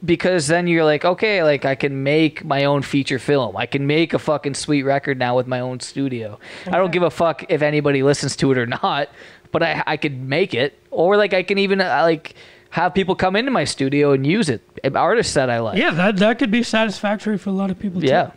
because 0.05 0.47
then 0.47 0.67
you're 0.67 0.83
like, 0.85 1.03
okay, 1.03 1.41
like 1.43 1.65
I 1.65 1.75
can 1.75 2.03
make 2.03 2.43
my 2.45 2.65
own 2.65 2.81
feature 2.83 3.17
film. 3.19 3.57
I 3.57 3.65
can 3.65 3.87
make 3.87 4.13
a 4.13 4.19
fucking 4.19 4.53
sweet 4.53 4.83
record 4.83 5.17
now 5.17 5.35
with 5.35 5.47
my 5.47 5.59
own 5.59 5.79
studio. 5.79 6.39
I 6.67 6.71
don't 6.77 6.91
give 6.91 7.03
a 7.03 7.09
fuck 7.09 7.43
if 7.49 7.61
anybody 7.61 8.03
listens 8.03 8.35
to 8.37 8.51
it 8.51 8.57
or 8.57 8.65
not, 8.67 9.09
but 9.51 9.63
I 9.63 9.83
I 9.87 9.97
could 9.97 10.19
make 10.21 10.53
it, 10.53 10.77
or 10.91 11.17
like 11.17 11.33
I 11.33 11.43
can 11.43 11.57
even 11.57 11.81
uh, 11.81 11.99
like 12.03 12.35
have 12.71 12.93
people 12.93 13.15
come 13.15 13.35
into 13.35 13.51
my 13.51 13.63
studio 13.63 14.11
and 14.11 14.27
use 14.27 14.49
it. 14.49 14.61
Artists 14.93 15.33
that 15.33 15.49
I 15.49 15.59
like. 15.59 15.77
Yeah, 15.77 15.91
that 15.91 16.17
that 16.17 16.39
could 16.39 16.51
be 16.51 16.61
satisfactory 16.63 17.37
for 17.37 17.49
a 17.49 17.53
lot 17.53 17.71
of 17.71 17.79
people 17.79 18.01
too. 18.01 18.07
Yeah. 18.07 18.31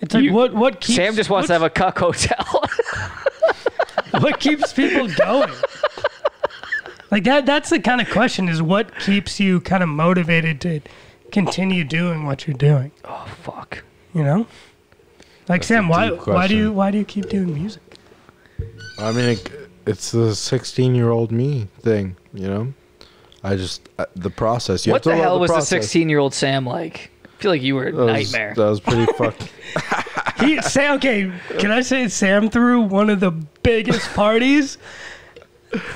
It's 0.00 0.12
like 0.14 0.24
You- 0.24 0.32
what 0.34 0.52
what 0.54 0.80
keeps 0.80 0.96
Sam 0.96 1.14
just 1.14 1.30
wants 1.30 1.46
to 1.46 1.52
have 1.54 1.62
a 1.62 1.70
cuck 1.70 1.98
hotel. 2.06 2.44
what 4.20 4.40
keeps 4.40 4.72
people 4.72 5.08
going. 5.08 5.52
Like 7.10 7.24
that 7.24 7.46
that's 7.46 7.70
the 7.70 7.80
kind 7.80 8.00
of 8.00 8.10
question 8.10 8.48
is 8.48 8.62
what 8.62 8.98
keeps 8.98 9.38
you 9.40 9.60
kind 9.60 9.82
of 9.82 9.88
motivated 9.88 10.60
to 10.62 10.80
continue 11.30 11.84
doing 11.84 12.24
what 12.24 12.46
you're 12.46 12.56
doing, 12.56 12.92
oh 13.04 13.26
fuck. 13.42 13.84
you 14.14 14.22
know? 14.22 14.46
Like 15.48 15.62
Sam, 15.62 15.88
why 15.88 16.10
deep 16.10 16.26
why 16.26 16.48
do 16.48 16.56
you 16.56 16.72
why 16.72 16.90
do 16.90 16.98
you 16.98 17.04
keep 17.04 17.28
doing 17.28 17.54
music? 17.54 17.82
I 18.98 19.12
mean, 19.12 19.30
it, 19.30 19.70
it's 19.86 20.10
the 20.10 20.34
16 20.34 20.94
year 20.94 21.10
old 21.10 21.30
me 21.30 21.68
thing, 21.80 22.16
you 22.32 22.48
know. 22.48 22.74
I 23.44 23.54
just 23.54 23.88
uh, 23.98 24.06
the 24.16 24.30
process. 24.30 24.86
You 24.86 24.92
what 24.92 25.04
have 25.04 25.04
the 25.04 25.10
to 25.10 25.16
love 25.16 25.24
hell 25.24 25.40
was 25.40 25.50
the 25.50 25.60
16 25.60 26.08
year 26.08 26.18
old 26.18 26.34
Sam 26.34 26.66
like? 26.66 27.12
I 27.24 27.28
feel 27.42 27.50
like 27.50 27.62
you 27.62 27.74
were 27.76 27.88
a 27.88 27.92
That 27.92 28.04
was, 28.04 28.32
nightmare. 28.32 28.54
That 28.56 28.66
was 28.66 28.80
pretty 28.80 29.06
fucking. 29.18 29.48
He 30.40 30.60
Sam 30.62 30.96
okay, 30.96 31.30
can 31.58 31.70
I 31.70 31.82
say 31.82 32.08
Sam 32.08 32.50
threw 32.50 32.80
one 32.80 33.08
of 33.08 33.20
the 33.20 33.30
biggest 33.30 34.08
parties 34.14 34.78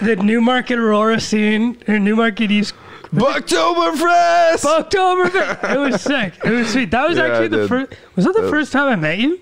the 0.02 0.16
Newmarket 0.16 0.78
Aurora 0.78 1.20
scene 1.20 1.76
or 1.88 1.98
Newmarket 1.98 2.50
East 2.50 2.74
Oktoberfest. 3.12 4.64
October. 4.64 5.30
It 5.72 5.78
was 5.78 6.00
sick. 6.02 6.34
It 6.44 6.50
was 6.50 6.68
sweet. 6.72 6.90
That 6.90 7.08
was 7.08 7.16
Yeah, 7.18 7.24
actually 7.26 7.48
the 7.48 7.68
first. 7.68 7.92
Was 8.16 8.24
that 8.24 8.34
the 8.34 8.46
Uh, 8.46 8.50
first 8.50 8.72
time 8.72 8.88
I 8.88 8.96
met 8.96 9.18
you? 9.18 9.40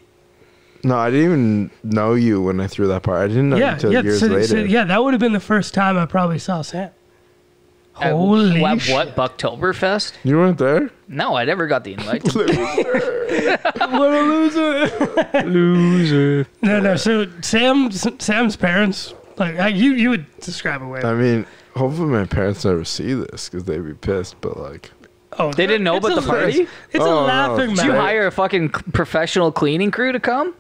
No, 0.85 0.97
I 0.97 1.11
didn't 1.11 1.25
even 1.25 1.71
know 1.83 2.15
you 2.15 2.41
when 2.41 2.61
I 2.61 2.67
threw 2.67 2.87
that 2.89 3.03
part. 3.03 3.21
I 3.23 3.27
didn't 3.29 3.51
know 3.51 3.57
you 3.57 3.63
yeah, 3.63 3.73
until 3.75 3.93
yeah. 3.93 4.03
years 4.03 4.21
so, 4.21 4.27
later. 4.27 4.47
so, 4.47 4.57
yeah, 4.59 4.85
that 4.85 5.03
would 5.03 5.13
have 5.13 5.21
been 5.21 5.33
the 5.33 5.41
first 5.41 5.75
time 5.75 5.97
I 5.99 6.07
probably 6.07 6.39
saw 6.39 6.63
Sam. 6.63 6.91
Holy 7.95 8.65
at 8.65 8.81
shit. 8.81 8.95
what 8.95 9.17
Bucktoberfest? 9.17 10.13
You 10.23 10.37
weren't 10.37 10.59
there? 10.59 10.89
No, 11.09 11.35
I 11.35 11.45
never 11.45 11.67
got 11.67 11.83
the 11.83 11.95
invite. 11.95 12.23
what 12.35 12.49
a 12.49 14.23
loser. 14.23 15.45
Loser. 15.45 16.47
No, 16.63 16.79
no. 16.79 16.95
So 16.97 17.27
Sam, 17.43 17.91
Sam's 17.91 18.55
parents, 18.55 19.15
like 19.39 19.59
I- 19.59 19.69
you, 19.69 19.93
you 19.93 20.11
would 20.11 20.27
describe 20.41 20.83
a 20.83 20.87
way. 20.87 21.03
I 21.03 21.15
mean, 21.15 21.47
hopefully 21.77 22.09
my 22.09 22.25
parents 22.25 22.65
never 22.65 22.85
see 22.85 23.15
this 23.15 23.49
because 23.49 23.65
they'd 23.65 23.85
be 23.85 23.95
pissed. 23.95 24.41
But 24.41 24.57
like, 24.59 24.91
oh, 25.39 25.53
They 25.53 25.67
didn't 25.67 25.85
know 25.85 25.97
it's 25.97 26.07
about 26.07 26.19
a- 26.19 26.21
the 26.21 26.27
party? 26.27 26.61
It's 26.93 27.05
Oh, 27.05 27.07
a 27.07 27.21
no. 27.21 27.25
laughing 27.27 27.75
Did 27.75 27.85
you 27.85 27.91
matter. 27.93 28.01
hire 28.01 28.27
a 28.27 28.33
fucking 28.33 28.75
c- 28.75 28.83
professional 28.93 29.53
cleaning 29.53 29.91
crew 29.91 30.13
to 30.13 30.21
come? 30.21 30.55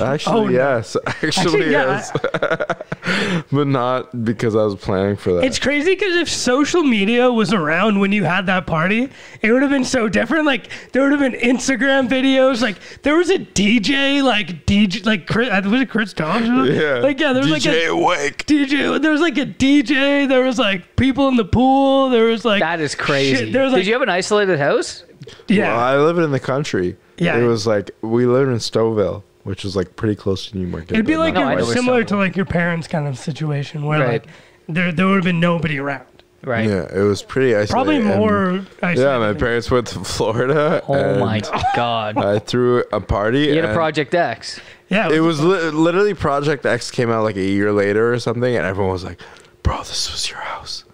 Actually, 0.00 0.36
Oh, 0.40 0.44
no. 0.46 0.50
yes, 0.50 0.96
actually, 1.06 1.28
Actually, 1.28 1.70
yeah, 1.72 2.10
yes, 2.32 3.44
but 3.52 3.66
not 3.66 4.24
because 4.24 4.54
I 4.54 4.62
was 4.64 4.74
planning 4.76 5.16
for 5.16 5.34
that. 5.34 5.44
It's 5.44 5.58
crazy 5.58 5.94
because 5.94 6.16
if 6.16 6.28
social 6.28 6.82
media 6.82 7.30
was 7.30 7.52
around 7.52 8.00
when 8.00 8.12
you 8.12 8.24
had 8.24 8.46
that 8.46 8.66
party, 8.66 9.08
it 9.42 9.52
would 9.52 9.62
have 9.62 9.70
been 9.70 9.84
so 9.84 10.08
different. 10.08 10.46
Like 10.46 10.68
there 10.92 11.02
would 11.02 11.12
have 11.12 11.20
been 11.20 11.40
Instagram 11.40 12.08
videos. 12.08 12.62
Like 12.62 12.76
there 13.02 13.16
was 13.16 13.30
a 13.30 13.38
DJ, 13.38 14.22
like 14.22 14.66
DJ, 14.66 15.04
like 15.04 15.26
Chris, 15.26 15.48
uh, 15.50 15.62
was 15.68 15.80
it 15.80 15.90
Chris 15.90 16.12
Thompson? 16.12 16.66
yeah, 16.66 16.94
Like 17.00 17.18
yeah, 17.20 17.32
there 17.32 17.42
was 17.42 17.50
like 17.50 17.62
DJ 17.62 17.86
a 17.86 17.92
Awake. 17.92 18.46
DJ. 18.46 19.00
There 19.00 19.12
was 19.12 19.20
like 19.20 19.38
a 19.38 19.46
DJ. 19.46 20.28
There 20.28 20.42
was 20.42 20.58
like 20.58 20.96
people 20.96 21.28
in 21.28 21.36
the 21.36 21.44
pool. 21.44 22.10
There 22.10 22.24
was 22.26 22.44
like 22.44 22.60
That 22.60 22.80
is 22.80 22.94
crazy. 22.94 23.36
Shit, 23.36 23.52
there 23.52 23.64
was, 23.64 23.72
Did 23.72 23.78
like- 23.80 23.86
you 23.86 23.92
have 23.94 24.02
an 24.02 24.08
isolated 24.08 24.58
house? 24.58 25.04
yeah. 25.48 25.74
Well, 25.76 25.80
I 25.80 25.96
live 25.96 26.18
in 26.18 26.30
the 26.30 26.40
country. 26.40 26.96
Yeah. 27.18 27.36
it 27.38 27.42
was 27.42 27.66
like 27.66 27.90
we 28.00 28.24
lived 28.24 28.48
in 28.50 28.56
Stouffville, 28.56 29.22
which 29.44 29.64
is 29.64 29.74
like 29.76 29.96
pretty 29.96 30.14
close 30.16 30.48
to 30.50 30.58
Newmarket. 30.58 30.92
It'd 30.92 31.06
be 31.06 31.16
like 31.16 31.34
No, 31.34 31.40
I 31.40 31.42
your, 31.42 31.50
know 31.50 31.56
quite. 31.56 31.66
where 31.66 31.74
similar 31.76 32.00
some- 32.02 32.06
to 32.08 32.16
like 32.16 32.36
your 32.36 32.46
parents' 32.46 32.86
kind 32.88 33.06
of 33.08 33.18
situation 33.18 33.84
where 33.84 34.00
Right. 34.00 34.08
like 34.24 34.26
there 34.68 34.92
there 34.92 35.06
would 35.06 35.16
have 35.16 35.24
been 35.24 35.40
nobody 35.40 35.78
around. 35.78 36.04
Right. 36.42 36.66
Yeah, 36.66 36.86
it 36.90 37.02
was 37.02 37.22
pretty 37.22 37.54
isolated. 37.54 37.70
Probably 37.70 37.96
and- 37.96 38.06
more. 38.06 38.60
Yeah, 38.82 39.18
my 39.18 39.34
parents 39.34 39.70
went 39.70 39.88
to 39.88 39.98
Florida. 40.04 40.82
Oh 40.88 41.18
my 41.20 41.40
god. 41.76 42.16
I 42.16 42.38
threw 42.38 42.82
a 42.92 43.00
party. 43.00 43.40
You 43.40 43.56
had 43.60 43.66
a 43.70 43.74
Project 43.74 44.14
X. 44.14 44.58
Yeah, 44.88 45.10
It 45.10 45.20
was 45.20 45.40
li- 45.40 45.70
literally 45.70 46.14
Project 46.14 46.64
X 46.66 46.90
came 46.90 47.10
out 47.10 47.22
like 47.24 47.36
a 47.36 47.42
year 47.44 47.72
later 47.72 48.12
or 48.12 48.18
something, 48.18 48.56
and 48.56 48.64
everyone 48.66 48.90
was 48.92 49.04
like, 49.04 49.20
"Bro, 49.62 49.78
this 49.80 50.10
was 50.10 50.28
your 50.30 50.40
house." 50.40 50.84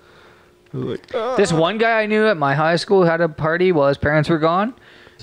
Was 0.72 0.82
like, 0.84 1.06
"Ah." 1.14 1.36
This 1.36 1.52
one 1.52 1.78
guy 1.78 2.02
I 2.02 2.06
knew 2.06 2.26
at 2.26 2.36
my 2.36 2.54
high 2.54 2.76
school 2.76 3.04
had 3.04 3.20
a 3.20 3.28
party 3.28 3.70
while 3.72 3.88
his 3.88 3.96
parents 3.98 4.28
were 4.28 4.38
gone, 4.38 4.74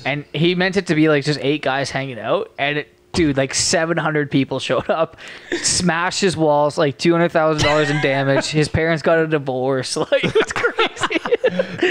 and 0.05 0.23
he 0.33 0.55
meant 0.55 0.77
it 0.77 0.87
to 0.87 0.95
be 0.95 1.07
like 1.09 1.23
just 1.25 1.39
eight 1.43 1.61
guys 1.61 1.91
hanging 1.91 2.17
out, 2.17 2.49
and 2.57 2.79
it, 2.79 2.87
dude, 3.13 3.37
like 3.37 3.53
700 3.53 4.29
people 4.29 4.59
showed 4.59 4.89
up, 4.89 5.17
smashed 5.61 6.19
his 6.21 6.35
walls, 6.35 6.77
like 6.77 6.97
$200,000 6.97 7.89
in 7.89 8.01
damage. 8.01 8.47
His 8.47 8.67
parents 8.67 9.01
got 9.03 9.19
a 9.19 9.27
divorce. 9.27 9.95
Like 10.11 10.23
it's 10.25 10.51
crazy. 10.51 11.21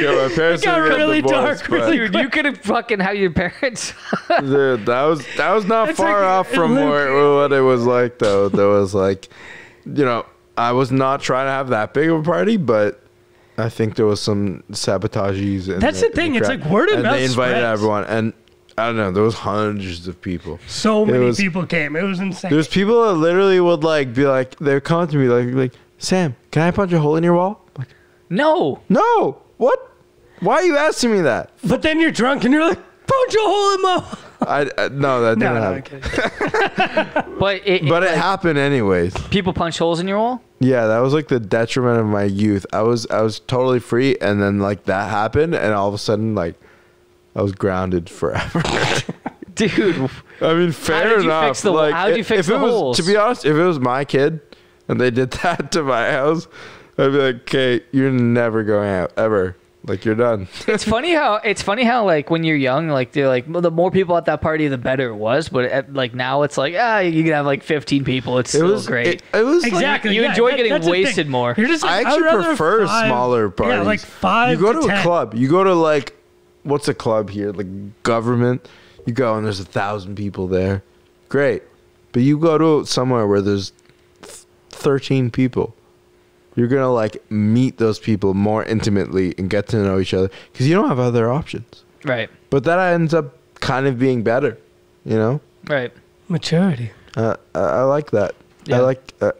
yeah, 0.02 0.14
my 0.28 0.32
parents 0.34 0.62
got 0.64 0.76
didn't 0.76 0.98
really 0.98 1.22
divorced, 1.22 1.60
dark 1.62 1.68
really 1.70 1.96
dude, 1.96 2.14
you 2.14 2.28
could 2.28 2.44
have 2.44 2.58
fucking 2.58 2.98
had 3.00 3.16
your 3.16 3.30
parents. 3.30 3.94
Dude, 4.40 4.84
that 4.86 5.02
was 5.04 5.24
that 5.36 5.52
was 5.52 5.64
not 5.66 5.90
It's 5.90 5.98
far 5.98 6.20
like- 6.20 6.28
off 6.28 6.48
from 6.48 6.74
where, 6.74 7.34
what 7.36 7.52
it 7.52 7.60
was 7.60 7.84
like 7.86 8.18
though. 8.18 8.48
There 8.48 8.66
was 8.68 8.92
like, 8.94 9.28
you 9.86 10.04
know, 10.04 10.26
I 10.56 10.72
was 10.72 10.90
not 10.92 11.20
trying 11.22 11.46
to 11.46 11.50
have 11.52 11.68
that 11.68 11.94
big 11.94 12.10
of 12.10 12.20
a 12.20 12.22
party, 12.24 12.56
but 12.56 13.00
I 13.56 13.68
think 13.68 13.94
there 13.96 14.06
was 14.06 14.20
some 14.20 14.62
sabotages. 14.72 15.66
That's 15.80 16.00
the, 16.00 16.08
the 16.08 16.14
thing, 16.14 16.34
in 16.34 16.40
it's 16.42 16.48
like 16.48 16.64
word 16.66 16.88
of 16.88 16.94
and 16.96 17.02
mouth 17.04 17.16
They 17.16 17.24
invited 17.24 17.52
spreads. 17.58 17.64
everyone, 17.80 18.04
and 18.04 18.32
I 18.78 18.86
don't 18.86 18.96
know. 18.96 19.10
There 19.12 19.22
was 19.22 19.34
hundreds 19.34 20.08
of 20.08 20.20
people. 20.20 20.58
so 20.66 21.04
many 21.04 21.24
was- 21.26 21.36
people 21.36 21.66
came. 21.66 21.94
It 21.96 22.02
was 22.02 22.20
insane. 22.20 22.50
There's 22.50 22.68
people 22.68 23.04
that 23.06 23.14
literally 23.14 23.60
would 23.60 23.84
like 23.84 24.14
be 24.14 24.24
like, 24.26 24.56
they're 24.58 24.80
coming 24.80 25.08
to 25.08 25.16
me 25.16 25.28
like, 25.28 25.54
like 25.54 25.72
Sam, 25.98 26.34
can 26.50 26.62
I 26.62 26.70
punch 26.70 26.92
a 26.92 26.98
hole 26.98 27.16
in 27.16 27.22
your 27.24 27.34
wall? 27.34 27.60
I'm 27.76 27.80
like, 27.82 27.88
no. 28.30 28.80
no, 28.88 29.38
what? 29.58 29.78
Why 30.40 30.54
are 30.56 30.64
you 30.64 30.76
asking 30.76 31.12
me 31.12 31.20
that? 31.22 31.50
but 31.64 31.82
then 31.82 32.00
you're 32.00 32.10
drunk 32.10 32.44
and 32.44 32.52
you're 32.52 32.66
like, 32.66 32.78
punch 33.06 33.34
a 33.34 33.38
hole 33.40 33.74
in 33.74 33.82
my. 33.82 34.18
I, 34.44 34.60
I 34.76 34.88
no, 34.88 35.22
that 35.22 35.38
didn't 35.38 35.54
no, 35.54 35.62
I'm 35.62 35.82
happen. 35.82 36.00
kidding. 36.00 37.22
But 37.38 37.66
it, 37.66 37.88
But 37.88 38.02
it 38.02 38.06
like, 38.06 38.16
happened 38.16 38.58
anyways. 38.58 39.14
people 39.28 39.52
punch 39.52 39.78
holes 39.78 40.00
in 40.00 40.08
your 40.08 40.18
wall? 40.18 40.42
Yeah, 40.60 40.86
that 40.86 40.98
was 40.98 41.12
like 41.14 41.28
the 41.28 41.38
detriment 41.40 41.98
of 42.00 42.06
my 42.06 42.24
youth. 42.24 42.64
I 42.72 42.82
was 42.82 43.06
I 43.10 43.20
was 43.22 43.38
totally 43.40 43.80
free, 43.80 44.16
and 44.20 44.40
then 44.42 44.58
like 44.60 44.84
that 44.84 45.10
happened, 45.10 45.54
and 45.54 45.72
all 45.74 45.88
of 45.88 45.94
a 45.94 45.98
sudden 45.98 46.34
like 46.34 46.54
I 47.34 47.42
was 47.42 47.52
grounded 47.52 48.08
forever. 48.10 48.62
Dude, 49.54 50.10
I 50.40 50.54
mean, 50.54 50.72
fair 50.72 51.08
did 51.10 51.18
you 51.24 51.30
enough. 51.30 51.44
fix 51.48 51.62
the- 51.62 51.70
like, 51.72 51.92
how'd 51.94 52.16
you 52.16 52.24
fix 52.24 52.40
if 52.40 52.46
the 52.46 52.54
it 52.54 52.60
was, 52.62 52.70
holes? 52.72 52.96
To 52.98 53.02
be 53.02 53.16
honest, 53.16 53.44
if 53.44 53.54
it 53.54 53.64
was 53.64 53.78
my 53.78 54.04
kid 54.04 54.40
and 54.88 55.00
they 55.00 55.10
did 55.10 55.30
that 55.42 55.72
to 55.72 55.82
my 55.82 56.10
house, 56.10 56.48
I'd 56.98 57.08
be 57.12 57.18
like, 57.18 57.34
okay, 57.42 57.80
you're 57.92 58.10
never 58.10 58.62
going 58.64 58.88
out 58.88 59.12
ever. 59.16 59.56
Like 59.84 60.04
you're 60.04 60.14
done. 60.14 60.46
it's 60.68 60.84
funny 60.84 61.12
how 61.12 61.34
it's 61.42 61.60
funny 61.60 61.82
how 61.82 62.04
like 62.04 62.30
when 62.30 62.44
you're 62.44 62.56
young, 62.56 62.88
like 62.88 63.10
they're 63.10 63.26
like 63.26 63.52
the 63.52 63.68
more 63.70 63.90
people 63.90 64.16
at 64.16 64.26
that 64.26 64.40
party, 64.40 64.68
the 64.68 64.78
better 64.78 65.08
it 65.08 65.16
was. 65.16 65.48
But 65.48 65.64
at, 65.64 65.92
like 65.92 66.14
now, 66.14 66.42
it's 66.42 66.56
like 66.56 66.74
ah, 66.78 67.00
you 67.00 67.24
can 67.24 67.32
have 67.32 67.46
like 67.46 67.64
15 67.64 68.04
people. 68.04 68.38
It's 68.38 68.54
it 68.54 68.58
still 68.58 68.70
was 68.70 68.86
great. 68.86 69.06
It, 69.08 69.22
it 69.34 69.42
was 69.42 69.64
like- 69.64 69.72
Exactly. 69.72 70.14
you 70.14 70.22
yeah, 70.22 70.28
enjoy 70.30 70.50
that- 70.52 70.56
getting 70.58 70.70
that's 70.72 70.86
the 70.86 70.92
thing. 70.92 71.02
wasted 71.04 71.28
more. 71.28 71.54
You're 71.58 71.66
just 71.66 71.82
like, 71.82 72.06
I 72.06 72.08
actually 72.08 72.22
rather 72.22 72.44
prefer 72.44 72.86
five- 72.86 73.06
smaller 73.08 73.50
parties. 73.50 73.74
Yeah, 73.78 73.82
like 73.82 73.98
five. 74.00 74.60
You 74.60 74.64
go 74.64 74.72
to, 74.72 74.86
a 74.86 74.88
10. 74.88 75.02
club. 75.02 75.34
You 75.34 75.48
go 75.48 75.64
to 75.64 75.74
like, 75.74 76.16
what's 76.64 76.88
a 76.88 76.94
club 76.94 77.30
here? 77.30 77.52
Like 77.52 77.66
Guvernment. 78.02 78.68
You 79.06 79.12
go 79.12 79.34
and 79.36 79.44
there's 79.44 79.58
a 79.60 79.64
thousand 79.64 80.14
people 80.16 80.46
there. 80.46 80.82
Great, 81.28 81.62
but 82.12 82.22
you 82.22 82.38
go 82.38 82.56
to 82.58 82.86
somewhere 82.86 83.26
where 83.26 83.40
there's 83.40 83.72
thirteen 84.70 85.30
people. 85.30 85.74
You're 86.54 86.68
gonna 86.68 86.92
like 86.92 87.16
meet 87.30 87.78
those 87.78 87.98
people 87.98 88.34
more 88.34 88.62
intimately 88.64 89.34
and 89.38 89.48
get 89.48 89.68
to 89.68 89.76
know 89.78 89.98
each 89.98 90.12
other 90.14 90.30
because 90.52 90.68
you 90.68 90.74
don't 90.74 90.88
have 90.88 90.98
other 90.98 91.30
options. 91.32 91.84
right, 92.04 92.28
But 92.50 92.64
that 92.64 92.78
ends 92.92 93.14
up 93.14 93.36
kind 93.60 93.86
of 93.86 93.98
being 93.98 94.22
better, 94.22 94.58
you 95.04 95.16
know. 95.16 95.40
right. 95.68 95.92
Maturity. 96.28 96.90
Uh, 97.16 97.36
I, 97.54 97.58
I 97.60 97.82
like 97.82 98.10
that. 98.12 98.34
Yeah. 98.64 98.76
I 98.76 98.80
like. 98.80 99.12
Uh, 99.20 99.32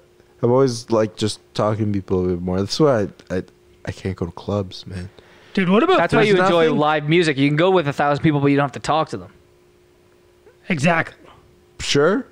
I've 0.43 0.51
always 0.51 0.91
liked 0.91 1.17
just 1.19 1.41
talking 1.55 1.87
to 1.87 1.93
people 1.93 2.25
a 2.25 2.29
bit 2.29 2.43
more. 2.43 2.59
That's 2.59 2.79
why 2.81 3.03
I 3.03 3.37
I, 3.37 3.43
I 3.87 3.93
can't 3.93 4.17
go 4.17 4.27
to 4.27 4.33
clubs, 4.33 4.87
man. 4.87 5.09
Dude, 5.55 5.69
what 5.69 5.83
about 5.83 5.99
That's 5.99 6.15
why 6.15 6.23
you 6.23 6.35
There's 6.35 6.47
enjoy 6.47 6.65
nothing- 6.67 6.79
live 6.79 7.09
music. 7.09 7.37
You 7.37 7.49
can 7.49 7.57
go 7.57 7.71
with 7.71 7.87
a 7.89 7.93
thousand 7.93 8.23
people, 8.23 8.41
but 8.41 8.47
you 8.49 8.57
don't 8.57 8.65
have 8.65 8.73
to 8.73 8.81
talk 8.81 9.11
to 9.11 9.17
them. 9.19 9.31
Exactly. 10.69 11.15
Sure, 11.81 12.27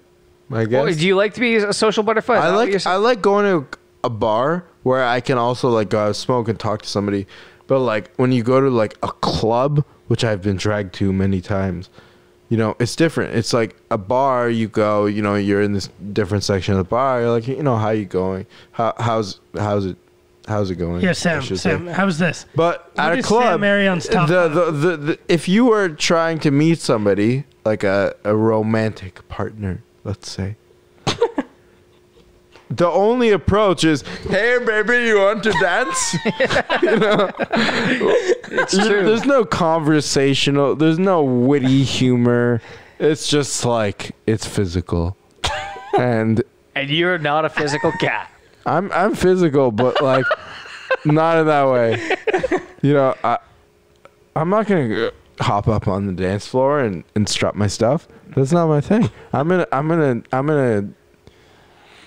I 0.50 0.64
guess. 0.64 0.84
Well, 0.84 0.94
do 0.94 1.06
you 1.06 1.16
like 1.16 1.34
to 1.34 1.40
be 1.40 1.56
a 1.56 1.72
social 1.72 2.02
butterfly? 2.02 2.36
Is 2.36 2.42
I 2.42 2.46
that 2.46 2.52
what 2.52 2.58
like 2.58 2.68
you're 2.68 2.76
I 2.76 2.78
saying? 2.78 3.02
like 3.02 3.20
going 3.22 3.44
to 3.44 3.78
a 4.04 4.10
bar 4.10 4.64
where 4.84 5.04
I 5.04 5.20
can 5.20 5.36
also 5.38 5.68
like 5.68 5.90
go 5.90 5.98
out 6.08 6.16
smoke 6.16 6.48
and 6.48 6.58
talk 6.58 6.82
to 6.82 6.88
somebody. 6.88 7.26
But 7.66 7.80
like 7.80 8.14
when 8.16 8.32
you 8.32 8.42
go 8.42 8.60
to 8.60 8.70
like 8.70 8.96
a 9.02 9.08
club, 9.08 9.84
which 10.08 10.24
I've 10.24 10.42
been 10.42 10.56
dragged 10.56 10.94
to 10.94 11.12
many 11.12 11.40
times, 11.40 11.90
you 12.48 12.56
know, 12.56 12.76
it's 12.78 12.96
different. 12.96 13.34
It's 13.34 13.52
like 13.52 13.76
a 13.90 13.98
bar. 13.98 14.48
You 14.48 14.68
go, 14.68 15.06
you 15.06 15.20
know, 15.22 15.34
you're 15.34 15.62
in 15.62 15.72
this 15.72 15.88
different 16.12 16.44
section 16.44 16.74
of 16.74 16.78
the 16.78 16.84
bar. 16.88 17.20
You're 17.22 17.30
like, 17.30 17.48
you 17.48 17.62
know, 17.62 17.76
how 17.76 17.90
you 17.90 18.04
going? 18.06 18.46
How 18.72 18.94
how's 18.98 19.40
how's 19.56 19.86
it 19.86 19.96
how's 20.46 20.70
it 20.70 20.76
going? 20.76 21.02
Yeah, 21.02 21.10
I 21.10 21.12
Sam. 21.12 21.42
should 21.42 21.58
say. 21.60 21.76
How's 21.76 22.18
this? 22.18 22.46
But 22.54 22.90
What 22.94 23.04
at 23.06 23.12
a 23.14 23.18
is 23.18 23.26
Sam 23.26 23.38
club, 23.38 23.60
Marion's 23.60 24.06
top 24.08 24.28
the, 24.28 24.48
the, 24.48 24.70
the, 24.70 24.96
the, 24.96 25.18
if 25.28 25.48
you 25.48 25.66
were 25.66 25.88
trying 25.90 26.38
to 26.40 26.50
meet 26.50 26.78
somebody, 26.78 27.44
like 27.64 27.84
a, 27.84 28.14
a 28.24 28.34
romantic 28.34 29.26
partner, 29.28 29.82
let's 30.04 30.30
say, 30.30 30.56
the 32.70 32.86
only 32.88 33.30
approach 33.30 33.84
is, 33.84 34.02
hey, 34.28 34.58
baby, 34.64 35.06
you 35.08 35.18
want 35.18 35.42
to 35.42 35.52
dance? 35.52 36.14
you 36.82 36.96
know? 36.96 37.30
It's 37.38 38.76
true. 38.76 39.04
There's 39.04 39.24
no 39.26 39.44
conversational, 39.44 40.74
there's 40.76 40.98
no 40.98 41.22
witty 41.22 41.82
humor. 41.84 42.60
It's 42.98 43.28
just 43.28 43.64
like, 43.64 44.14
it's 44.26 44.46
physical. 44.46 45.16
and 45.98 46.42
and 46.76 46.88
you're 46.88 47.18
not 47.18 47.44
a 47.44 47.48
physical 47.48 47.90
cat. 47.92 48.29
I'm 48.66 48.90
I'm 48.92 49.14
physical, 49.14 49.70
but 49.70 50.00
like 50.02 50.24
not 51.04 51.38
in 51.38 51.46
that 51.46 51.68
way. 51.68 52.60
You 52.82 52.94
know, 52.94 53.14
I 53.24 53.38
I'm 54.36 54.48
not 54.50 54.66
gonna 54.66 55.10
hop 55.40 55.68
up 55.68 55.88
on 55.88 56.06
the 56.06 56.12
dance 56.12 56.46
floor 56.46 56.80
and, 56.80 57.04
and 57.14 57.28
strut 57.28 57.54
my 57.54 57.66
stuff. 57.66 58.06
That's 58.36 58.52
not 58.52 58.68
my 58.68 58.80
thing. 58.80 59.10
I'm 59.32 59.48
gonna 59.48 59.66
I'm 59.72 59.88
gonna 59.88 60.22
I'm 60.32 60.46
gonna 60.46 60.88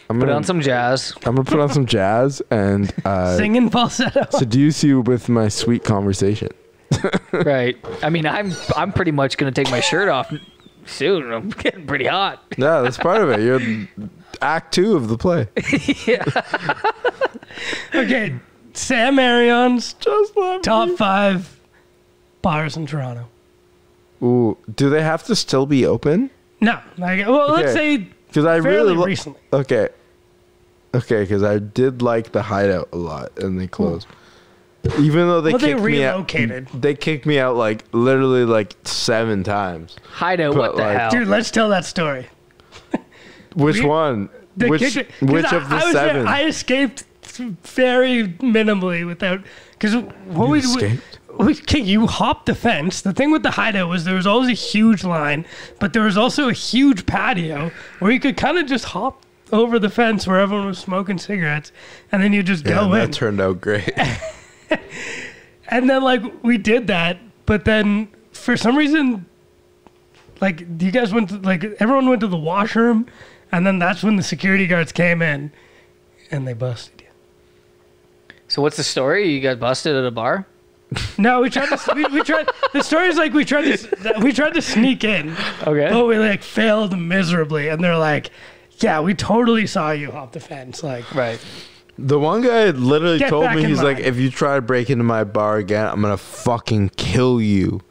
I'm 0.09 0.19
Put 0.19 0.25
gonna 0.25 0.37
on 0.37 0.43
some 0.43 0.61
jazz. 0.61 1.13
I'm 1.25 1.35
gonna 1.35 1.45
put 1.45 1.59
on 1.59 1.69
some 1.69 1.85
jazz 1.85 2.41
and 2.51 2.93
uh, 3.05 3.35
Singing 3.37 3.69
falsetto. 3.69 4.25
seduce 4.31 4.83
you 4.83 5.01
with 5.01 5.29
my 5.29 5.47
sweet 5.47 5.83
conversation. 5.83 6.49
right. 7.31 7.77
I 8.03 8.09
mean, 8.09 8.25
I'm 8.27 8.53
I'm 8.75 8.91
pretty 8.93 9.11
much 9.11 9.37
gonna 9.37 9.51
take 9.51 9.71
my 9.71 9.79
shirt 9.79 10.09
off 10.09 10.33
soon. 10.85 11.31
I'm 11.31 11.49
getting 11.49 11.87
pretty 11.87 12.05
hot. 12.05 12.43
Yeah, 12.57 12.81
that's 12.81 12.97
part 12.97 13.21
of 13.21 13.29
it. 13.31 13.41
You're 13.41 14.09
act 14.41 14.73
two 14.73 14.95
of 14.95 15.07
the 15.07 15.17
play. 15.17 15.47
yeah. 16.07 16.23
Okay, 17.93 18.33
Sam 18.73 19.19
Arion's 19.19 19.93
Just 19.93 20.35
let 20.35 20.63
top 20.63 20.89
five 20.97 21.59
bars 22.41 22.75
in 22.75 22.87
Toronto. 22.87 23.27
Ooh, 24.23 24.57
do 24.75 24.89
they 24.89 25.03
have 25.03 25.23
to 25.25 25.35
still 25.35 25.65
be 25.67 25.85
open? 25.85 26.31
No, 26.61 26.79
like, 26.97 27.27
well, 27.27 27.49
let's 27.51 27.71
Okay. 27.71 27.97
say 27.97 28.07
Because 28.27 28.45
I 28.45 28.55
really 28.55 28.95
lo- 28.95 29.05
recently. 29.05 29.39
Okay. 29.53 29.89
Okay, 30.95 31.21
because 31.21 31.43
I 31.43 31.59
did 31.59 32.01
like 32.01 32.31
the 32.31 32.41
hideout 32.41 32.89
a 32.93 32.97
lot, 32.97 33.37
and 33.37 33.59
they 33.59 33.67
closed. 33.67 34.07
Hmm. 34.87 35.03
Even 35.03 35.27
though 35.27 35.41
they 35.41 35.51
Well, 35.51 35.59
they 35.59 35.73
kicked 35.73 35.81
me 35.83 36.03
out, 36.03 36.27
they 36.81 36.95
kicked 36.95 37.25
me 37.25 37.37
out 37.39 37.55
like 37.55 37.83
literally 37.91 38.45
like 38.45 38.75
seven 38.83 39.43
times. 39.43 39.95
Hideout, 40.11 40.53
But, 40.55 40.59
what 40.59 40.75
the 40.77 40.81
like, 40.83 40.97
hell? 40.97 41.11
Dude, 41.11 41.27
let's 41.27 41.51
tell 41.51 41.69
that 41.69 41.85
story. 41.85 42.27
Which 43.55 43.79
We- 43.79 43.85
one? 43.85 44.29
Which 44.55 44.81
'cause 44.81 44.95
which 45.21 45.45
I, 45.45 45.55
of 45.57 45.69
the 45.69 45.75
I 45.75 45.79
there- 45.79 45.91
seven? 45.93 46.27
I 46.27 46.43
escaped 46.43 47.03
very 47.63 48.27
minimally 48.39 49.05
without 49.05 49.41
because 49.71 49.95
what 49.95 50.49
we, 50.49 50.59
we, 50.59 50.59
escaped? 50.59 51.19
we 51.39 51.81
you 51.81 52.05
hopped 52.05 52.45
the 52.45 52.53
fence. 52.55 53.01
The 53.01 53.13
thing 53.13 53.31
with 53.31 53.41
the 53.41 53.51
hideout 53.51 53.89
was 53.89 54.05
there 54.05 54.13
was 54.15 54.27
always 54.27 54.49
a 54.49 54.53
huge 54.53 55.03
line, 55.03 55.45
but 55.79 55.93
there 55.93 56.03
was 56.03 56.17
also 56.17 56.49
a 56.49 56.53
huge 56.53 57.05
patio 57.07 57.71
where 57.99 58.11
you 58.11 58.19
could 58.19 58.37
kind 58.37 58.57
of 58.59 58.67
just 58.67 58.85
hop 58.85 59.23
over 59.51 59.79
the 59.79 59.89
fence 59.89 60.27
where 60.27 60.39
everyone 60.39 60.67
was 60.67 60.77
smoking 60.77 61.17
cigarettes, 61.17 61.71
and 62.11 62.21
then 62.21 62.33
you 62.33 62.43
just 62.43 62.65
yeah, 62.65 62.75
go 62.75 62.85
in. 62.93 62.99
that 62.99 63.13
turned 63.13 63.41
out 63.41 63.59
great. 63.61 63.89
And 65.69 65.89
then 65.89 66.03
like 66.03 66.21
we 66.43 66.57
did 66.57 66.87
that, 66.87 67.17
but 67.45 67.65
then 67.65 68.09
for 68.31 68.55
some 68.57 68.75
reason, 68.77 69.25
like 70.41 70.59
you 70.59 70.91
guys 70.91 71.11
went 71.13 71.29
to, 71.29 71.37
like 71.37 71.63
everyone 71.79 72.07
went 72.09 72.21
to 72.21 72.27
the 72.27 72.37
washroom, 72.37 73.07
and 73.53 73.65
then 73.65 73.79
that's 73.79 74.03
when 74.03 74.17
the 74.17 74.23
security 74.23 74.67
guards 74.67 74.91
came 74.91 75.21
in, 75.21 75.51
and 76.31 76.45
they 76.47 76.53
busted 76.53 77.01
you. 77.01 77.07
so 78.49 78.61
what's 78.61 78.75
the 78.77 78.83
story? 78.83 79.29
You 79.29 79.39
got 79.39 79.59
busted 79.59 79.95
at 79.95 80.03
a 80.03 80.11
bar? 80.11 80.45
No, 81.17 81.41
we 81.41 81.49
tried 81.49 81.69
to 81.69 81.93
we, 81.95 82.05
we 82.07 82.21
tried. 82.23 82.47
The 82.73 82.83
story 82.83 83.07
is 83.07 83.17
like 83.17 83.33
we 83.33 83.45
tried 83.45 83.63
to 83.77 84.13
we 84.21 84.31
tried 84.33 84.53
to 84.55 84.61
sneak 84.61 85.03
in, 85.03 85.35
Okay. 85.65 85.89
but 85.89 86.05
we 86.05 86.17
like 86.19 86.43
failed 86.43 86.97
miserably, 86.97 87.69
and 87.69 87.83
they're 87.83 87.97
like, 87.97 88.29
"Yeah, 88.79 88.99
we 89.01 89.13
totally 89.15 89.65
saw 89.65 89.89
you 89.91 90.11
hop 90.11 90.33
the 90.33 90.39
fence." 90.39 90.83
Like, 90.83 91.13
Right. 91.15 91.39
The 91.97 92.17
one 92.19 92.41
guy 92.41 92.71
literally 92.71 93.19
Get 93.19 93.29
told 93.29 93.51
me 93.53 93.63
in 93.63 93.69
he's 93.69 93.83
like, 93.83 93.99
if 93.99 94.17
you 94.17 94.31
try 94.31 94.55
to 94.55 94.61
break 94.63 94.89
into 94.89 95.03
my 95.03 95.23
bar 95.23 95.57
again, 95.57 95.85
I'm 95.87 96.01
gonna 96.01 96.17
fucking 96.17 96.89
kill 96.97 97.39
you. 97.39 97.81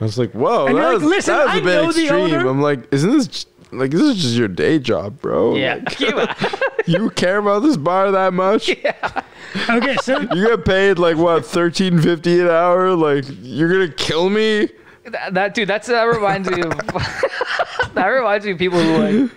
I 0.00 0.04
was 0.04 0.16
like, 0.18 0.30
whoa, 0.32 0.66
And 0.66 0.76
that 0.76 0.80
you're 0.80 0.92
like, 0.92 1.02
was, 1.02 1.10
"Listen, 1.10 1.34
that 1.34 1.44
was 1.46 1.54
I 1.54 1.58
a 1.58 1.60
bit 1.60 1.74
know 1.82 1.92
the 1.92 2.02
extreme. 2.02 2.46
I'm 2.48 2.60
like, 2.62 2.92
isn't 2.92 3.10
this 3.10 3.26
j- 3.28 3.48
like 3.72 3.90
this 3.90 4.02
is 4.02 4.22
just 4.22 4.34
your 4.34 4.48
day 4.48 4.78
job, 4.78 5.20
bro? 5.20 5.56
Yeah. 5.56 5.80
Like, 6.00 6.38
you 6.86 7.10
care 7.10 7.38
about 7.38 7.60
this 7.60 7.76
bar 7.76 8.10
that 8.10 8.32
much? 8.32 8.68
Yeah. 8.68 9.22
okay, 9.68 9.96
so 10.02 10.20
You 10.34 10.48
get 10.48 10.64
paid 10.64 10.98
like 10.98 11.16
what, 11.16 11.44
thirteen 11.44 12.00
fifty 12.00 12.40
an 12.40 12.48
hour? 12.48 12.94
Like 12.94 13.24
you're 13.40 13.70
gonna 13.70 13.92
kill 13.92 14.30
me? 14.30 14.68
that, 15.04 15.34
that 15.34 15.54
dude, 15.54 15.68
that's 15.68 15.88
that 15.88 16.04
reminds 16.04 16.50
me 16.50 16.62
of 16.62 16.76
that 17.94 18.06
reminds 18.06 18.46
me 18.46 18.52
of 18.52 18.58
people 18.58 18.80
who 18.80 18.98
like 18.98 19.30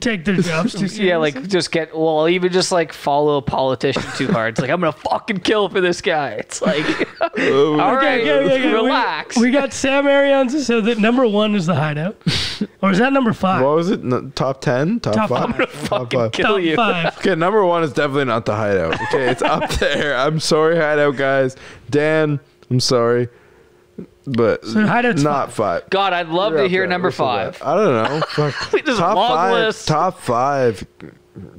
take 0.00 0.24
their 0.24 0.36
jobs 0.36 0.72
too 0.72 0.78
seriously. 0.88 1.08
yeah 1.08 1.16
like 1.18 1.46
just 1.48 1.70
get 1.70 1.96
well 1.96 2.28
even 2.28 2.50
just 2.52 2.72
like 2.72 2.92
follow 2.92 3.36
a 3.36 3.42
politician 3.42 4.02
too 4.16 4.26
hard. 4.28 4.54
It's 4.54 4.60
like 4.60 4.70
I'm 4.70 4.80
gonna 4.80 4.92
fucking 4.92 5.38
kill 5.40 5.68
for 5.68 5.80
this 5.80 6.00
guy. 6.00 6.30
It's 6.32 6.60
like 6.62 6.84
Oh, 7.38 7.78
all 7.80 7.94
right, 7.94 8.20
okay, 8.20 8.32
okay, 8.32 8.54
okay. 8.54 8.66
We- 8.66 8.72
relax. 8.72 9.36
We, 9.38 9.50
got 9.50 9.72
Sam 9.72 10.06
Arion's. 10.06 10.66
So 10.66 10.80
the 10.80 10.96
number 10.96 11.26
one 11.26 11.54
is 11.54 11.66
the 11.66 11.74
hideout, 11.74 12.16
or 12.82 12.90
is 12.90 12.98
that 12.98 13.12
number 13.12 13.32
five? 13.32 13.62
What 13.64 13.76
was 13.76 13.90
it? 13.90 14.02
No, 14.02 14.28
top 14.30 14.60
ten? 14.60 14.98
Top, 15.00 15.14
Top 15.14 15.28
five? 15.28 15.38
five. 15.38 15.48
I'm 15.50 15.52
gonna 15.52 15.66
Top 15.66 15.88
fucking 15.88 16.18
five. 16.20 16.32
kill 16.32 16.46
Top 16.56 16.60
you. 16.62 16.76
five. 16.76 17.16
Okay, 17.18 17.34
number 17.36 17.64
one 17.64 17.84
is 17.84 17.92
definitely 17.92 18.24
not 18.24 18.44
the 18.44 18.54
hideout. 18.56 18.94
Okay, 18.94 19.28
it's 19.30 19.42
up 19.42 19.70
there. 19.78 20.16
I'm 20.16 20.40
sorry, 20.40 20.76
hideout 20.76 21.16
guys. 21.16 21.56
Dan, 21.90 22.40
I'm 22.70 22.80
sorry, 22.80 23.28
but 24.26 24.64
So 24.64 24.86
hideout's 24.86 25.22
not 25.22 25.52
five. 25.52 25.88
God, 25.90 26.12
I'd 26.12 26.28
love 26.28 26.52
You're 26.52 26.62
to 26.64 26.68
hear 26.68 26.80
there. 26.82 26.88
number 26.88 27.08
We'll 27.08 27.12
five. 27.12 27.58
that. 27.58 27.66
I 27.66 27.74
don't 27.74 28.10
know. 28.12 28.20
Fuck. 28.28 28.84
Top 28.84 29.16
long 29.16 29.28
five. 29.36 29.52
list. 29.54 29.88
Top 29.88 30.18
five 30.20 30.86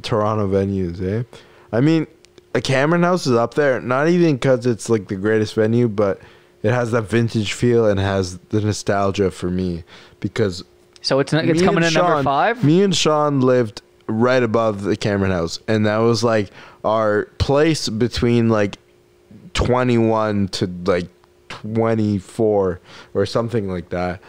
Toronto 0.01 0.47
venues. 0.47 1.01
Eh. 1.01 1.23
I 1.71 1.81
mean, 1.81 2.07
a 2.55 2.61
Cameron 2.61 3.03
House 3.03 3.25
is 3.27 3.33
up 3.35 3.53
there. 3.55 3.81
Not 3.81 4.07
even 4.09 4.35
because 4.35 4.65
it's 4.65 4.89
like 4.89 5.07
the 5.07 5.15
greatest 5.15 5.55
venue, 5.55 5.87
but 5.87 6.21
it 6.61 6.71
has 6.71 6.91
that 6.91 7.03
vintage 7.03 7.53
feel 7.53 7.87
and 7.87 7.99
has 7.99 8.37
the 8.49 8.61
nostalgia 8.61 9.31
for 9.31 9.49
me 9.49 9.83
because 10.19 10.63
So 11.01 11.19
it's 11.19 11.33
it's 11.33 11.61
coming 11.61 11.79
in 11.83 11.87
and 11.87 11.93
number 11.95 12.23
five. 12.23 12.63
Me 12.63 12.83
and 12.83 12.95
Sean 12.95 13.41
lived 13.41 13.81
right 14.07 14.43
above 14.43 14.83
the 14.83 14.95
Cameron 14.95 15.31
House, 15.31 15.59
and 15.67 15.85
that 15.85 15.97
was 15.97 16.23
like 16.23 16.51
our 16.85 17.25
place 17.39 17.89
between 17.89 18.49
like 18.49 18.77
21 19.53 20.47
to 20.49 20.67
like 20.85 21.07
24 21.63 22.79
or 23.13 23.25
something 23.25 23.69
like 23.69 23.89
that, 23.89 24.21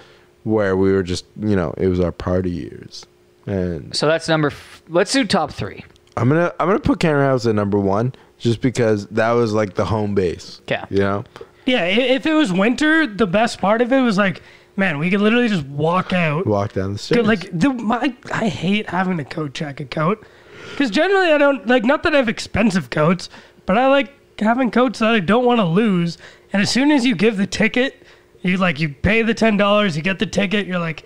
where 0.45 0.77
we 0.77 0.93
were 0.93 1.03
just 1.03 1.25
you 1.41 1.57
know 1.57 1.75
it 1.77 1.89
was 1.89 2.01
our 2.01 2.13
party 2.13 2.51
years. 2.51 3.07
And 3.47 3.95
So 3.95 4.07
that's 4.07 4.29
number. 4.29 4.49
F- 4.49 4.83
let's 4.89 5.13
do 5.13 5.25
top 5.25 5.53
three. 5.53 5.85
I'm 6.17 6.29
gonna 6.29 6.53
I'm 6.59 6.67
gonna 6.69 6.79
put 6.81 7.01
Cameron 7.01 7.27
House 7.27 7.47
at 7.47 7.55
number 7.55 7.79
one 7.79 8.15
just 8.39 8.61
because 8.61 9.07
that 9.09 9.33
was 9.33 9.53
like 9.53 9.75
the 9.75 9.85
home 9.85 10.15
base. 10.15 10.61
Yeah. 10.69 10.87
You 10.91 10.99
know. 10.99 11.25
Yeah, 11.67 11.85
if 11.87 12.27
it 12.27 12.35
was 12.35 12.53
winter, 12.53 13.07
the 13.07 13.27
best 13.27 13.59
part 13.59 13.81
of 13.81 13.91
it 13.91 14.01
was 14.03 14.19
like, 14.19 14.43
man, 14.77 14.99
we 14.99 15.09
could 15.11 15.23
literally 15.23 15.49
just 15.49 15.65
walk 15.65 16.13
out. 16.13 16.47
Walk 16.47 16.75
down 16.75 16.93
the 16.93 16.99
stairs. 16.99 17.19
Dude, 17.19 17.27
like 17.27 17.49
the 17.59 17.71
my, 17.73 18.15
I 18.33 18.49
hate 18.49 18.91
having 18.91 19.17
to 19.17 19.25
coat 19.25 19.55
check 19.55 19.81
a 19.81 19.87
coat 19.87 20.27
because 20.71 20.91
generally 20.91 21.33
I 21.33 21.39
don't 21.39 21.67
like. 21.67 21.85
Not 21.85 22.03
that 22.03 22.15
I 22.15 22.19
have 22.19 22.29
expensive 22.29 22.91
coats, 22.91 23.29
but 23.67 23.79
I 23.79 23.89
like 23.89 24.13
having 24.39 24.71
coats 24.71 24.99
that 24.99 25.11
I 25.15 25.21
don't 25.21 25.45
want 25.45 25.59
to 25.61 25.65
lose. 25.65 26.19
And 26.55 26.63
as 26.63 26.71
soon 26.71 26.91
as 26.93 27.05
you 27.05 27.15
give 27.17 27.37
the 27.37 27.47
ticket, 27.49 28.01
you 28.43 28.57
like 28.59 28.79
you 28.81 28.89
pay 28.91 29.23
the 29.23 29.35
ten 29.35 29.57
dollars, 29.57 29.97
you 29.97 30.03
get 30.03 30.19
the 30.21 30.27
ticket. 30.27 30.67
You're 30.69 30.79
like, 30.79 31.05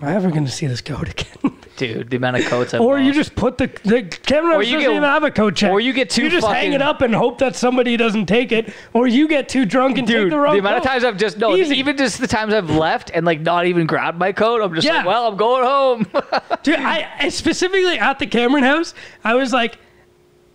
am 0.00 0.08
I 0.08 0.14
ever 0.14 0.30
going 0.30 0.46
to 0.46 0.50
see 0.50 0.66
this 0.66 0.80
coat 0.80 1.08
again? 1.10 1.54
Dude, 1.76 2.10
the 2.10 2.16
amount 2.16 2.38
of 2.38 2.44
coats 2.46 2.74
I've 2.74 2.80
or 2.80 2.98
you 2.98 3.12
just 3.12 3.36
put 3.36 3.56
the 3.58 3.66
the 3.84 4.02
camera 4.02 4.56
Or 4.56 4.62
doesn't 4.62 4.72
you 4.74 4.80
get- 4.80 4.90
even 4.90 5.02
have 5.04 5.22
a 5.22 5.30
coat 5.30 5.54
check. 5.54 5.70
or 5.70 5.78
you 5.80 5.92
get 5.92 6.10
too 6.10 6.22
You 6.24 6.30
just 6.30 6.46
hang 6.48 6.72
it 6.72 6.82
up 6.82 7.02
and 7.02 7.14
hope 7.14 7.38
that 7.38 7.54
somebody 7.54 7.96
doesn't 7.96 8.26
take 8.26 8.50
it, 8.50 8.72
or 8.94 9.06
you 9.06 9.28
get 9.28 9.48
too 9.48 9.64
drunk 9.64 9.96
and 9.98 10.04
take 10.08 10.16
Dude, 10.16 10.32
the 10.32 10.36
the, 10.36 10.40
wrong. 10.40 10.54
The 10.54 10.58
amount 10.60 10.78
of 10.78 10.82
times 10.82 11.04
I've 11.04 11.18
just 11.18 11.36
no, 11.38 11.54
Easy. 11.54 11.76
even 11.76 11.96
just 11.96 12.18
the 12.18 12.26
times 12.26 12.52
I've 12.54 12.70
left 12.70 13.10
and 13.14 13.24
like 13.26 13.42
not 13.42 13.66
even 13.66 13.86
grabbed 13.86 14.18
my 14.18 14.32
coat, 14.32 14.60
I'm 14.62 14.74
just 14.74 14.86
Yeah. 14.86 14.96
like, 14.98 15.06
well, 15.06 15.28
I'm 15.28 15.36
going 15.36 15.64
home. 15.64 16.06
Dude, 16.64 16.76
I, 16.80 17.08
I 17.20 17.28
specifically 17.28 17.98
at 17.98 18.18
the 18.18 18.26
Cameron 18.26 18.64
house, 18.64 18.94
I 19.22 19.34
was 19.34 19.52
like, 19.52 19.76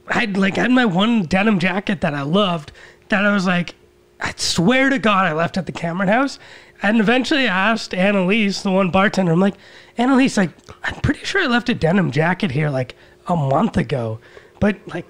I'd 0.07 0.35
like 0.35 0.55
had 0.57 0.71
my 0.71 0.83
one 0.85 1.23
denim 1.23 1.59
jacket 1.59 2.01
that 2.01 2.13
I 2.15 2.23
loved 2.23 2.71
that 3.09 3.23
I 3.23 3.33
was 3.33 3.45
like, 3.45 3.75
I 4.23 4.33
swear 4.37 4.89
to 4.89 4.97
God 4.97 5.25
I 5.25 5.33
left 5.33 5.57
at 5.57 5.65
the 5.67 5.71
Cameron 5.71 6.07
house. 6.09 6.39
And 6.81 6.99
eventually 6.99 7.47
I 7.47 7.71
asked 7.71 7.93
Annalise, 7.93 8.61
the 8.63 8.71
one 8.71 8.89
bartender, 8.89 9.31
I'm 9.33 9.39
like, 9.39 9.55
Annalise, 9.97 10.35
like, 10.37 10.49
I'm 10.83 10.95
pretty 11.01 11.23
sure 11.23 11.41
I 11.41 11.45
left 11.47 11.69
a 11.69 11.73
denim 11.75 12.09
jacket 12.11 12.51
here 12.51 12.69
like 12.69 12.95
a 13.27 13.35
month 13.35 13.77
ago. 13.77 14.19
But 14.59 14.77
like, 14.87 15.05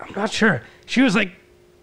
I'm 0.00 0.12
not 0.14 0.30
sure. 0.32 0.62
She 0.86 1.00
was 1.02 1.14
like, 1.14 1.32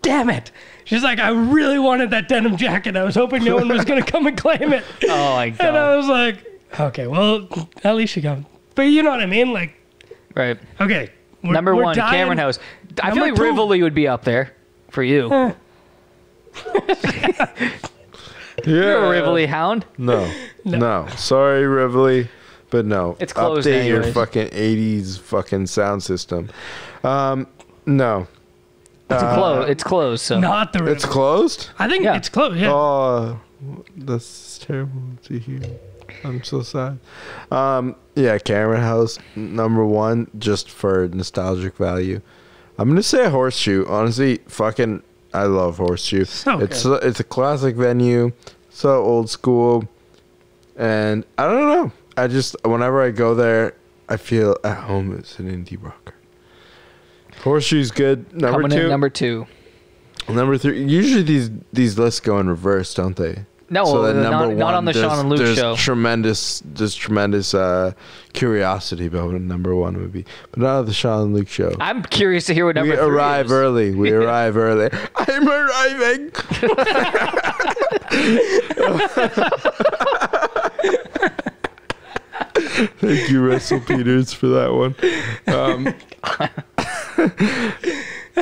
damn 0.02 0.30
it. 0.30 0.52
She's 0.84 1.03
like, 1.03 1.20
I 1.20 1.30
really 1.30 1.80
wanted 1.80 2.10
that 2.12 2.28
denim 2.28 2.58
jacket. 2.58 2.95
I 2.98 3.03
was 3.03 3.16
hoping 3.16 3.44
no 3.44 3.56
one 3.56 3.68
was 3.70 3.86
gonna 3.86 4.03
come 4.03 4.28
and 4.28 4.38
claim 4.38 4.74
it. 4.74 4.84
oh 5.06 5.36
my 5.36 5.49
God. 5.52 5.66
And 5.68 5.78
I 5.78 5.95
was 5.95 6.08
like, 6.08 6.62
okay, 6.80 7.08
well, 7.08 7.48
at 7.84 7.95
least 7.95 8.16
you 8.16 8.22
got. 8.22 8.40
But 8.76 8.84
you 8.84 9.02
know 9.03 9.12
what 9.12 9.22
I 9.22 9.26
mean? 9.28 9.53
Like, 9.53 9.74
Right. 10.36 10.58
okay. 10.80 11.10
Number 11.44 11.76
one, 11.76 11.95
dying- 11.95 12.12
Cameron 12.14 12.38
House. 12.38 12.60
I 13.02 13.12
feel 13.12 13.24
like 13.24 13.36
two- 13.36 13.44
Rivoli 13.44 13.82
would 13.84 13.95
be 13.95 14.08
up 14.08 14.24
there 14.24 14.53
for 14.90 15.03
you. 15.03 15.32
Eh. 15.32 15.53
You're 18.65 19.06
a 19.06 19.10
Rivoli 19.10 19.45
hound. 19.48 19.86
No, 19.98 20.32
no. 20.65 21.07
Sorry, 21.15 21.65
Rivoli, 21.65 22.28
but 22.69 22.86
no. 22.86 23.18
It's 23.19 23.34
closed 23.34 23.68
Update 23.68 23.88
your 23.88 23.98
anyways. 23.98 24.14
fucking 24.14 24.48
'80s 24.49 25.19
fucking 25.19 25.68
sound 25.68 26.03
system. 26.03 26.49
Um, 27.03 27.48
no, 27.86 28.28
It's 29.10 29.23
closed. 29.23 29.69
It's 29.69 29.84
closed. 29.84 30.23
So 30.23 30.40
Not 30.40 30.73
the. 30.73 30.86
it's 30.86 31.03
river. 31.03 31.14
closed. 31.14 31.69
I 31.80 31.88
think 31.90 32.03
Yeah. 32.03 32.15
it's 32.18 32.30
close. 32.30 32.56
Yeah. 32.56 32.72
Oh, 32.72 33.40
that's 33.98 34.60
terrible 34.60 35.02
to 35.23 35.40
hear. 35.40 35.61
I'm 36.23 36.44
so 36.44 36.61
sad. 36.61 36.99
Um, 37.52 37.95
yeah, 38.15 38.38
Cameron 38.38 38.82
House 38.82 39.18
number 39.36 39.86
one, 39.86 40.30
just 40.38 40.69
for 40.69 41.07
nostalgic 41.07 41.78
value. 41.78 42.22
I'm 42.78 42.90
gonna 42.90 43.02
say 43.02 43.26
a 43.26 43.30
Horseshoe. 43.30 43.86
Honestly, 43.88 44.40
fucking, 44.48 45.03
I 45.34 45.44
love 45.44 45.78
Horseshoe. 45.78 46.26
So 46.26 46.60
it's 46.60 46.84
good. 46.84 47.03
it's 47.03 47.20
a 47.20 47.24
classic 47.24 47.76
venue, 47.76 48.32
so 48.70 49.02
old 49.03 49.30
school, 49.30 49.88
and 50.76 51.26
I 51.38 51.45
don't 51.48 51.68
know. 51.68 51.91
I 52.18 52.28
just 52.28 52.56
whenever 52.66 53.02
I 53.02 53.12
go 53.12 53.34
there, 53.34 53.76
I 54.10 54.18
feel 54.18 54.58
at 54.64 54.78
home 54.84 55.18
as 55.18 55.40
an 55.40 55.49
indie 55.49 55.82
rocker. 55.82 56.16
Horseshoe's 57.44 57.91
good. 57.91 58.34
Number 58.34 58.62
coming 58.62 58.78
two, 58.78 58.84
in 58.84 58.90
number 58.90 59.10
two. 59.10 59.48
number 60.28 60.58
three. 60.58 60.84
Usually 60.84 61.24
these 61.24 61.49
these 61.72 61.98
lists 61.98 62.20
go 62.20 62.40
in 62.40 62.49
reverse, 62.49 62.94
don't 62.94 63.16
they? 63.16 63.45
No, 63.72 63.85
So 63.85 64.11
not, 64.11 64.30
number 64.30 64.56
not 64.56 64.73
on 64.73 64.84
the 64.84 64.91
Sean 64.91 65.18
and 65.19 65.30
Luke 65.30 65.39
there's 65.39 65.57
show. 65.57 65.77
Tremendous, 65.77 66.61
there's 66.65 66.93
tremendous 66.93 67.53
uh, 67.53 67.93
curiosity 68.34 69.06
about 69.06 69.31
what 69.31 69.39
number 69.41 69.73
one 69.73 69.98
would 69.98 70.11
be, 70.11 70.26
but 70.52 70.60
not 70.60 70.80
on 70.80 70.85
the 70.85 70.93
Sean 70.93 71.27
and 71.27 71.34
Luke 71.34 71.48
show. 71.48 71.73
I'm 71.80 72.03
curious 72.03 72.45
to 72.48 72.53
hear 72.53 72.65
what 72.65 72.76
number 72.76 72.93
we 72.93 72.99
arrive 72.99 73.45
is. 73.45 73.52
early. 73.53 73.95
We 73.95 74.11
arrive 74.22 74.57
early. 74.57 74.89
I'm 75.15 75.48
arriving. 75.48 76.31
Thank 82.99 83.30
you, 83.30 83.48
Russell 83.48 83.80
Peters, 83.80 84.34
for 84.34 84.48
that 84.48 84.73
one. 84.73 84.95
Um, 85.48 85.93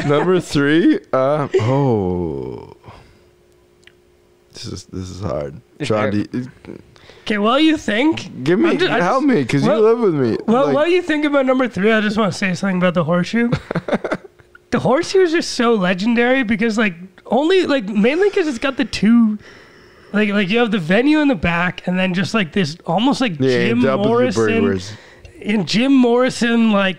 Number 0.10 0.40
three. 0.40 1.00
Uh, 1.12 1.48
oh, 1.62 2.78
this 4.64 4.74
is 4.74 4.84
this 4.86 5.10
is 5.10 5.22
hard. 5.22 5.62
Do 5.80 6.18
you- 6.34 6.80
Okay, 7.26 7.38
while 7.38 7.60
you 7.60 7.78
think, 7.78 8.44
give 8.44 8.58
me 8.60 8.76
just- 8.78 8.90
help 8.90 9.24
just- 9.24 9.28
me 9.28 9.42
because 9.44 9.64
you 9.64 9.74
live 9.74 10.00
with 10.00 10.16
me. 10.16 10.38
well, 10.48 10.66
Like, 10.66 10.76
while 10.76 10.88
you 10.88 11.02
think 11.02 11.26
about 11.26 11.46
number 11.46 11.68
three, 11.68 11.92
I 11.92 12.02
just 12.02 12.18
want 12.18 12.32
to 12.34 12.38
say 12.38 12.54
something 12.56 12.78
about 12.78 12.96
the 12.96 13.04
horseshoe. 13.04 13.50
the 14.72 14.80
horseshoe 14.80 15.22
is 15.22 15.32
just 15.32 15.52
so 15.52 15.74
legendary 15.74 16.44
because, 16.44 16.78
like, 16.78 16.96
only 17.28 17.66
like 17.66 17.88
mainly 17.88 18.30
because 18.30 18.48
it's 18.48 18.58
got 18.60 18.78
the 18.78 18.86
two. 18.86 19.38
Like, 20.12 20.30
like 20.30 20.50
you 20.50 20.58
have 20.58 20.72
the 20.72 20.80
venue 20.80 21.20
in 21.20 21.28
the 21.28 21.36
back, 21.36 21.86
and 21.88 22.00
then 22.00 22.14
just 22.16 22.34
like 22.34 22.52
this, 22.54 22.78
almost 22.88 23.22
like 23.22 23.40
yeah, 23.40 23.68
Jim 23.68 23.80
Morrison, 23.82 24.80
in 25.40 25.66
Jim 25.68 25.94
Morrison 25.94 26.72
like 26.72 26.98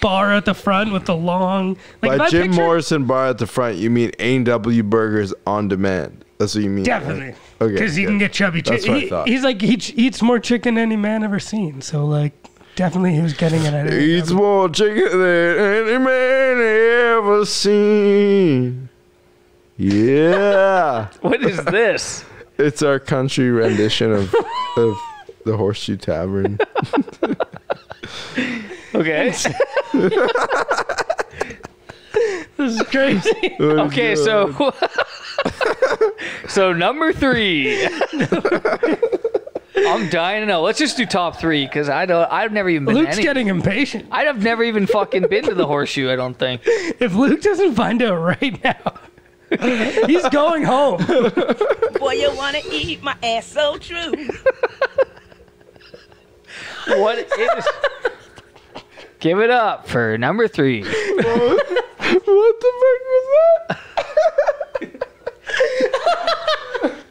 bar 0.00 0.32
at 0.32 0.44
the 0.44 0.54
front 0.54 0.92
with 0.92 1.06
the 1.06 1.16
long. 1.16 1.76
Like 2.00 2.18
By 2.18 2.28
Jim 2.28 2.48
picture- 2.48 2.62
Morrison 2.62 3.04
Bar 3.06 3.26
at 3.28 3.38
the 3.38 3.46
front, 3.48 3.78
you 3.78 3.90
mean 3.90 4.12
A&W 4.20 4.82
Burgers 4.84 5.34
on 5.46 5.66
demand. 5.66 6.24
That's 6.38 6.54
what 6.54 6.62
you 6.64 6.70
mean. 6.70 6.78
right? 6.84 7.00
Definitely. 7.00 7.34
Okay. 7.60 7.72
Because 7.72 7.94
he 7.96 8.02
good. 8.04 8.08
can 8.10 8.18
get 8.18 8.32
chubby 8.32 8.62
That's 8.62 8.84
chicken. 8.84 8.94
what 8.94 9.04
I 9.04 9.08
thought. 9.08 9.28
he's 9.28 9.42
like, 9.42 9.60
he 9.60 9.76
ch- 9.76 9.92
eats 9.96 10.22
more 10.22 10.38
chicken 10.38 10.74
than 10.76 10.82
any 10.84 10.96
man 10.96 11.24
ever 11.24 11.40
seen. 11.40 11.80
So, 11.82 12.04
like, 12.06 12.32
definitely 12.76 13.14
he 13.14 13.20
was 13.20 13.32
getting 13.34 13.64
it 13.64 13.74
at 13.74 13.92
Eats 13.92 14.28
A&W. 14.30 14.36
more 14.36 14.68
chicken 14.68 15.18
than 15.18 15.58
any 15.88 15.98
man 15.98 16.60
ever 17.18 17.44
seen. 17.44 18.88
Yeah. 19.76 21.08
What 21.20 21.42
is 21.42 21.64
this? 21.64 22.24
it's 22.58 22.82
our 22.82 22.98
country 23.00 23.50
rendition 23.50 24.12
of 24.12 24.32
of 24.76 24.96
the 25.44 25.56
Horseshoe 25.56 25.96
Tavern. 25.96 26.58
Okay. 28.94 29.30
This 32.56 32.74
is 32.74 32.82
crazy. 32.84 33.54
Okay, 33.60 34.16
so 34.16 34.72
so 36.48 36.72
number 36.72 37.12
three. 37.12 37.86
I'm 39.76 40.08
dying 40.08 40.42
to 40.42 40.46
know. 40.46 40.62
Let's 40.62 40.78
just 40.78 40.96
do 40.96 41.06
top 41.06 41.36
three 41.36 41.64
because 41.64 41.88
I 41.88 42.04
don't. 42.06 42.30
I've 42.30 42.52
never 42.52 42.68
even 42.68 42.84
been. 42.84 42.96
to 42.96 43.00
Luke's 43.02 43.14
any, 43.14 43.22
getting 43.22 43.46
impatient. 43.48 44.08
I've 44.10 44.42
never 44.42 44.64
even 44.64 44.86
fucking 44.86 45.28
been 45.28 45.44
to 45.44 45.54
the 45.54 45.66
horseshoe. 45.68 46.10
I 46.10 46.16
don't 46.16 46.34
think. 46.34 46.62
If 46.64 47.14
Luke 47.14 47.42
doesn't 47.42 47.74
find 47.74 48.02
out 48.02 48.16
right 48.16 48.62
now, 48.64 48.94
he's 50.06 50.28
going 50.30 50.64
home. 50.64 51.04
Boy, 51.98 52.14
you 52.14 52.34
wanna 52.36 52.60
eat 52.70 53.02
my 53.02 53.16
ass 53.22 53.46
so 53.46 53.78
true. 53.78 54.12
What 56.88 57.18
is? 57.18 57.66
Give 59.20 59.40
it 59.40 59.50
up 59.50 59.88
for 59.88 60.16
number 60.16 60.48
three. 60.48 60.82
what 60.82 60.90
the 62.08 62.72
fuck 62.78 63.00
was 63.06 63.26
that? 63.68 63.78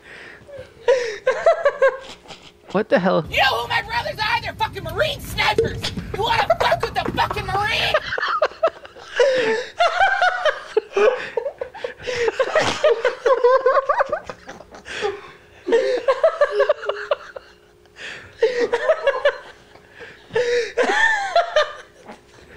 What 2.72 2.90
the 2.90 3.00
hell? 3.00 3.26
You 3.30 3.38
know 3.38 3.62
who 3.62 3.68
my 3.70 3.82
brothers 3.82 4.20
are? 4.20 4.42
They're 4.42 4.54
fucking 4.54 4.84
Marine 4.84 5.22
snipers. 5.22 5.92
You 6.14 6.22
wanna 6.22 6.48
fuck 6.60 6.82
with 6.82 6.94
the 6.94 7.12
fucking 7.14 7.46
Marine? 7.46 7.94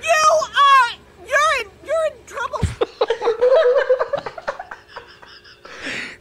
You 0.03 0.23
are. 0.57 0.91
You're 1.27 1.55
in. 1.61 1.67
You're 1.85 2.07
in 2.07 2.13
trouble. 2.27 2.61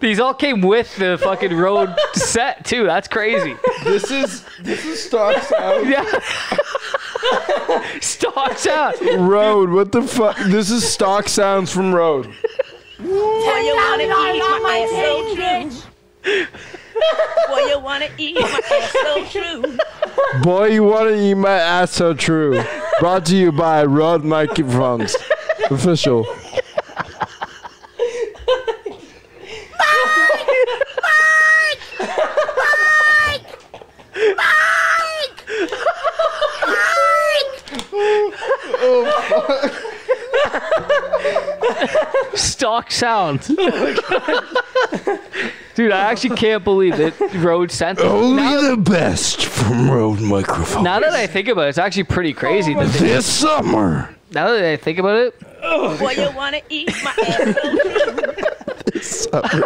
These 0.09 0.19
all 0.19 0.33
came 0.33 0.61
with 0.61 0.95
the 0.95 1.19
fucking 1.21 1.55
Rode 1.55 1.95
set 2.13 2.65
too. 2.65 2.83
That's 2.83 3.07
crazy. 3.07 3.55
This 3.83 4.09
is 4.09 4.43
this 4.59 4.83
is 4.83 5.03
stock 5.03 5.39
sound. 5.43 5.87
Yeah. 5.87 6.03
stock 8.01 8.65
out. 8.65 8.99
Rode. 9.19 9.69
What 9.69 9.91
the 9.91 10.01
fuck? 10.01 10.35
This 10.47 10.71
is 10.71 10.83
stock 10.91 11.29
sounds 11.29 11.71
from 11.71 11.93
Rode. 11.93 12.25
Boy, 12.25 12.33
you 13.05 13.75
wanna 13.75 14.05
eat 14.05 14.09
my 14.63 14.79
ass 14.81 14.89
so 14.89 15.35
true. 15.35 16.41
Boy, 17.47 17.59
you 17.67 17.79
wanna 17.79 18.09
eat 18.17 18.33
my 18.33 18.49
ass 18.49 18.91
so 18.91 19.25
true. 19.25 19.77
Boy, 20.41 20.69
you 20.69 20.83
want 20.85 21.09
to 21.09 21.15
eat 21.15 21.35
my 21.35 21.51
ass 21.51 21.91
so 21.91 22.15
true. 22.15 22.63
Brought 22.99 23.27
to 23.27 23.35
you 23.35 23.51
by 23.51 23.83
Rode 23.83 24.23
Microphones. 24.23 25.15
Official. 25.69 26.25
Stock 42.89 43.41
sound. 43.43 43.47
Dude, 45.75 45.91
I 45.91 46.11
actually 46.11 46.35
can't 46.35 46.63
believe 46.63 46.99
it. 46.99 47.13
Rode 47.35 47.71
sent. 47.71 47.99
Only 47.99 48.43
Now, 48.43 48.71
the 48.71 48.77
best 48.77 49.45
from 49.45 49.89
Rode 49.89 50.19
Microphones. 50.19 50.83
now 50.83 50.99
that 50.99 51.13
I 51.13 51.25
think 51.27 51.47
about 51.47 51.65
it, 51.65 51.69
it's 51.69 51.77
actually 51.77 52.03
pretty 52.03 52.33
crazy. 52.33 52.73
that 52.73 52.87
they- 52.93 53.07
this 53.07 53.25
summer. 53.25 54.13
now 54.31 54.51
that 54.51 54.63
I 54.65 54.75
think 54.77 54.99
about 54.99 55.15
it, 55.17 55.39
Boy, 55.61 56.11
you 56.11 56.29
wanna 56.35 56.61
eat 56.69 56.93
my 57.03 57.11
ass. 57.11 57.55
This 58.93 59.27
summer. 59.29 59.43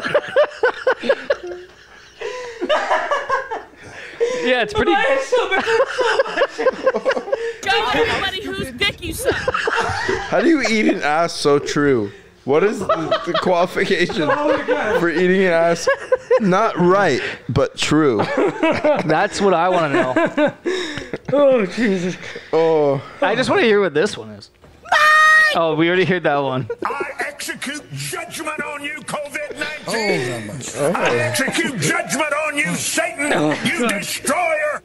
yeah, 4.43 4.61
it's 4.63 4.73
pretty. 4.73 4.91
Go 7.61 7.91
to 7.91 8.05
somebody 8.11 8.41
whose 8.43 8.71
dick 8.73 9.01
you 9.03 9.13
suck. 9.13 9.33
How 10.29 10.41
do 10.41 10.47
you 10.49 10.61
eat 10.61 10.87
an 10.93 11.01
ass 11.01 11.33
so 11.33 11.59
true? 11.59 12.11
What 12.45 12.63
is 12.63 12.79
the, 12.79 12.87
the 13.25 13.33
qualification 13.41 14.27
oh 14.29 14.97
for 14.99 15.09
eating 15.09 15.41
an 15.43 15.53
ass? 15.53 15.87
Not 16.41 16.77
right, 16.77 17.21
but 17.47 17.77
true. 17.77 18.17
That's 19.05 19.39
what 19.39 19.53
I 19.53 19.69
want 19.69 19.93
to 19.93 20.01
know. 20.01 20.53
Oh, 21.35 21.65
Jesus. 21.65 22.15
Oh, 22.51 23.01
I 23.21 23.33
just 23.35 23.49
want 23.49 23.61
to 23.61 23.65
hear 23.65 23.79
what 23.81 23.93
this 23.95 24.15
one 24.15 24.29
is. 24.31 24.51
Oh, 25.55 25.73
we 25.75 25.87
already 25.87 26.05
heard 26.05 26.23
that 26.23 26.37
one. 26.37 26.69
I 26.85 27.05
execute 27.21 27.81
judgment 27.93 28.61
on 28.61 28.83
you, 28.83 28.95
COVID 29.01 29.59
19. 29.87 30.95
I 30.95 31.15
execute 31.15 31.79
judgment 31.79 32.33
on 32.47 32.57
you, 32.57 32.75
Satan, 32.75 33.31
oh, 33.33 33.51
you 33.63 33.87
destroyer. 33.87 34.83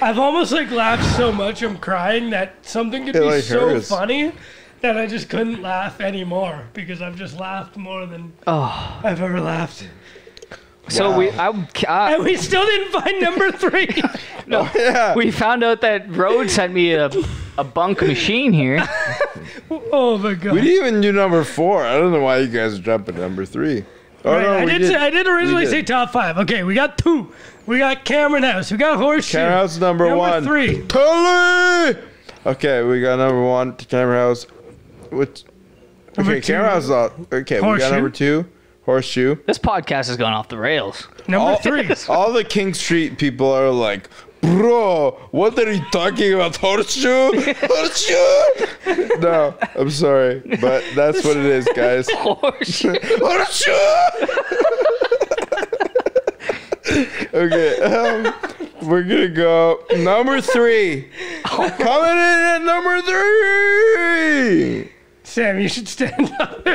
I've 0.00 0.18
almost 0.18 0.52
like 0.52 0.70
laughed 0.70 1.16
so 1.16 1.32
much 1.32 1.62
I'm 1.62 1.78
crying 1.78 2.30
that 2.30 2.64
something 2.64 3.06
could 3.06 3.16
It, 3.16 3.20
be 3.20 3.24
like, 3.24 3.42
so 3.42 3.60
hurts. 3.70 3.88
funny 3.88 4.32
that 4.80 4.96
I 4.96 5.06
just 5.06 5.28
couldn't 5.28 5.62
laugh 5.62 6.00
anymore 6.00 6.64
because 6.74 7.00
I've 7.02 7.16
just 7.16 7.38
laughed 7.38 7.76
more 7.76 8.06
than 8.06 8.32
Oh, 8.46 9.00
I've 9.02 9.20
ever 9.20 9.40
laughed. 9.40 9.88
so 10.88 11.16
we 11.16 11.30
I, 11.30 11.48
I 11.88 12.12
And 12.14 12.24
we 12.24 12.36
still 12.36 12.64
didn't 12.64 12.92
find 12.92 13.20
number 13.20 13.50
three. 13.52 13.88
Oh, 14.52 14.70
yeah. 14.76 15.12
we 15.16 15.32
found 15.32 15.64
out 15.64 15.80
that 15.80 16.08
Rode 16.08 16.48
sent 16.50 16.72
me 16.72 16.92
a 16.94 17.10
a 17.58 17.64
bunk 17.64 18.00
machine 18.02 18.52
here. 18.52 18.78
oh 19.70 20.18
my 20.18 20.34
god. 20.34 20.52
We 20.52 20.60
didn't 20.60 20.86
even 20.86 21.00
do 21.00 21.10
number 21.10 21.42
four. 21.42 21.84
I 21.84 21.94
don't 21.98 22.12
know 22.12 22.20
why 22.20 22.38
you 22.38 22.46
guys 22.46 22.78
are 22.78 22.82
jumping 22.82 23.16
number 23.16 23.44
three. 23.44 23.84
Oh, 24.24 24.32
Right, 24.32 24.42
no, 24.42 24.52
I 24.52 24.64
we 24.64 24.70
did, 24.72 24.78
did. 24.80 24.88
Say, 24.88 24.94
I 24.96 25.10
did 25.10 25.26
originally 25.26 25.64
did. 25.64 25.70
say 25.70 25.82
top 25.82 26.10
five. 26.12 26.38
Okay, 26.38 26.62
we 26.62 26.74
got 26.74 26.96
two. 26.98 27.32
We 27.66 27.78
got 27.78 28.04
Cameron 28.04 28.44
House. 28.44 28.70
We 28.70 28.76
got 28.78 28.98
Horseshoe. 28.98 29.38
Cameron 29.38 29.58
House 29.58 29.78
number, 29.78 30.04
Number 30.04 30.18
one. 30.18 30.44
three. 30.44 30.86
Tully! 30.86 31.96
Okay, 32.44 32.82
we 32.84 33.00
got 33.00 33.16
number 33.16 33.42
one, 33.42 33.74
Cameron 33.74 34.18
House. 34.28 34.46
Which, 35.10 35.44
Number 36.16 36.32
okay, 36.32 36.40
two. 36.40 36.52
Cameron 36.52 36.70
House 36.70 36.84
is 36.84 36.90
okay, 37.32 37.56
we 37.60 37.66
Horseshoe. 37.66 37.88
got 37.88 37.94
number 37.94 38.10
two, 38.10 38.46
Horseshoe. 38.84 39.36
This 39.46 39.58
podcast 39.58 40.06
has 40.08 40.16
gone 40.16 40.32
off 40.32 40.48
the 40.48 40.58
rails. 40.58 41.06
Number 41.28 41.50
All, 41.52 41.56
three. 41.58 41.88
all 42.08 42.32
the 42.32 42.44
King 42.44 42.72
Street 42.74 43.18
people 43.18 43.50
are 43.52 43.70
like, 43.70 44.08
bro, 44.40 45.10
what 45.32 45.58
are 45.58 45.70
you 45.72 45.84
talking 45.92 46.32
about? 46.34 46.56
Horseshoe? 46.56 47.32
Horseshoe? 47.60 49.18
no, 49.20 49.54
I'm 49.74 49.90
sorry, 49.90 50.40
but 50.60 50.84
that's 50.94 51.22
what 51.24 51.36
it 51.36 51.44
is, 51.46 51.68
guys. 51.74 52.08
Horseshoe. 52.14 52.94
Horseshoe! 53.18 53.72
okay, 57.34 57.80
um, 57.82 58.32
we're 58.82 59.02
gonna 59.02 59.28
go 59.28 59.80
number 59.98 60.40
three. 60.40 61.10
Coming 61.44 62.10
in 62.10 62.16
at 62.16 62.58
number 62.62 63.02
three. 63.02 64.92
Sam, 65.26 65.58
you 65.58 65.68
should 65.68 65.88
stand 65.88 66.32
up. 66.40 66.66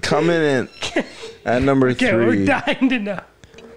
Coming 0.00 0.40
in 0.42 0.68
at 1.44 1.62
number 1.62 1.88
Okay, 1.90 2.14
we're 2.14 2.46
dying 2.46 2.88
to 2.88 2.98
know. 2.98 3.20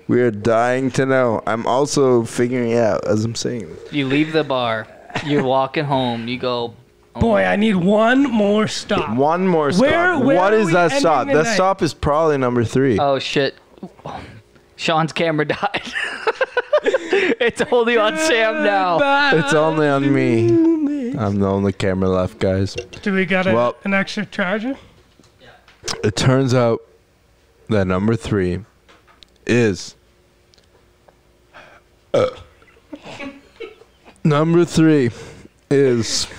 We 0.07 0.21
are 0.21 0.31
dying 0.31 0.89
to 0.91 1.05
know. 1.05 1.43
I'm 1.45 1.67
also 1.67 2.23
figuring 2.23 2.71
it 2.71 2.77
out 2.77 3.05
as 3.05 3.25
I'm 3.25 3.35
saying. 3.35 3.67
this. 3.69 3.93
You 3.93 4.07
leave 4.07 4.31
the 4.31 4.43
bar. 4.45 4.87
You're 5.25 5.43
walking 5.43 5.83
home. 5.83 6.27
You 6.27 6.39
go, 6.39 6.73
oh 7.15 7.19
Boy, 7.19 7.43
I 7.43 7.57
need 7.57 7.75
one 7.75 8.23
more 8.23 8.67
stop. 8.67 9.15
One 9.15 9.45
more 9.47 9.71
stop. 9.71 9.81
Where- 9.81 10.17
where 10.19 10.37
what 10.37 10.53
are 10.53 10.57
is 10.57 10.67
we 10.67 10.73
that 10.73 10.93
stop? 10.93 11.27
That 11.27 11.43
night? 11.43 11.53
stop 11.53 11.81
is 11.81 11.93
probably 11.93 12.37
number 12.37 12.63
three. 12.63 12.97
Oh 12.97 13.19
shit. 13.19 13.55
Sean's 14.77 15.11
camera 15.11 15.45
died. 15.45 15.81
it's 16.83 17.61
only 17.71 17.97
on 17.97 18.17
Sam 18.17 18.63
now. 18.63 19.31
It's 19.37 19.53
only 19.53 19.87
on 19.87 20.11
me. 20.13 20.78
I'm 21.19 21.39
the 21.39 21.47
only 21.47 21.73
camera 21.73 22.07
left, 22.07 22.39
guys. 22.39 22.75
Do 22.75 23.13
we 23.13 23.25
got 23.25 23.45
a, 23.45 23.53
Well- 23.53 23.75
an 23.83 23.93
extra 23.93 24.25
charger? 24.25 24.77
It 26.01 26.15
turns 26.15 26.53
out 26.53 26.79
that 27.67 27.87
number 27.87 28.15
three 28.15 28.63
is. 29.45 29.95
Uh, 32.13 32.29
number 34.23 34.63
three 34.63 35.09
is. 35.69 36.25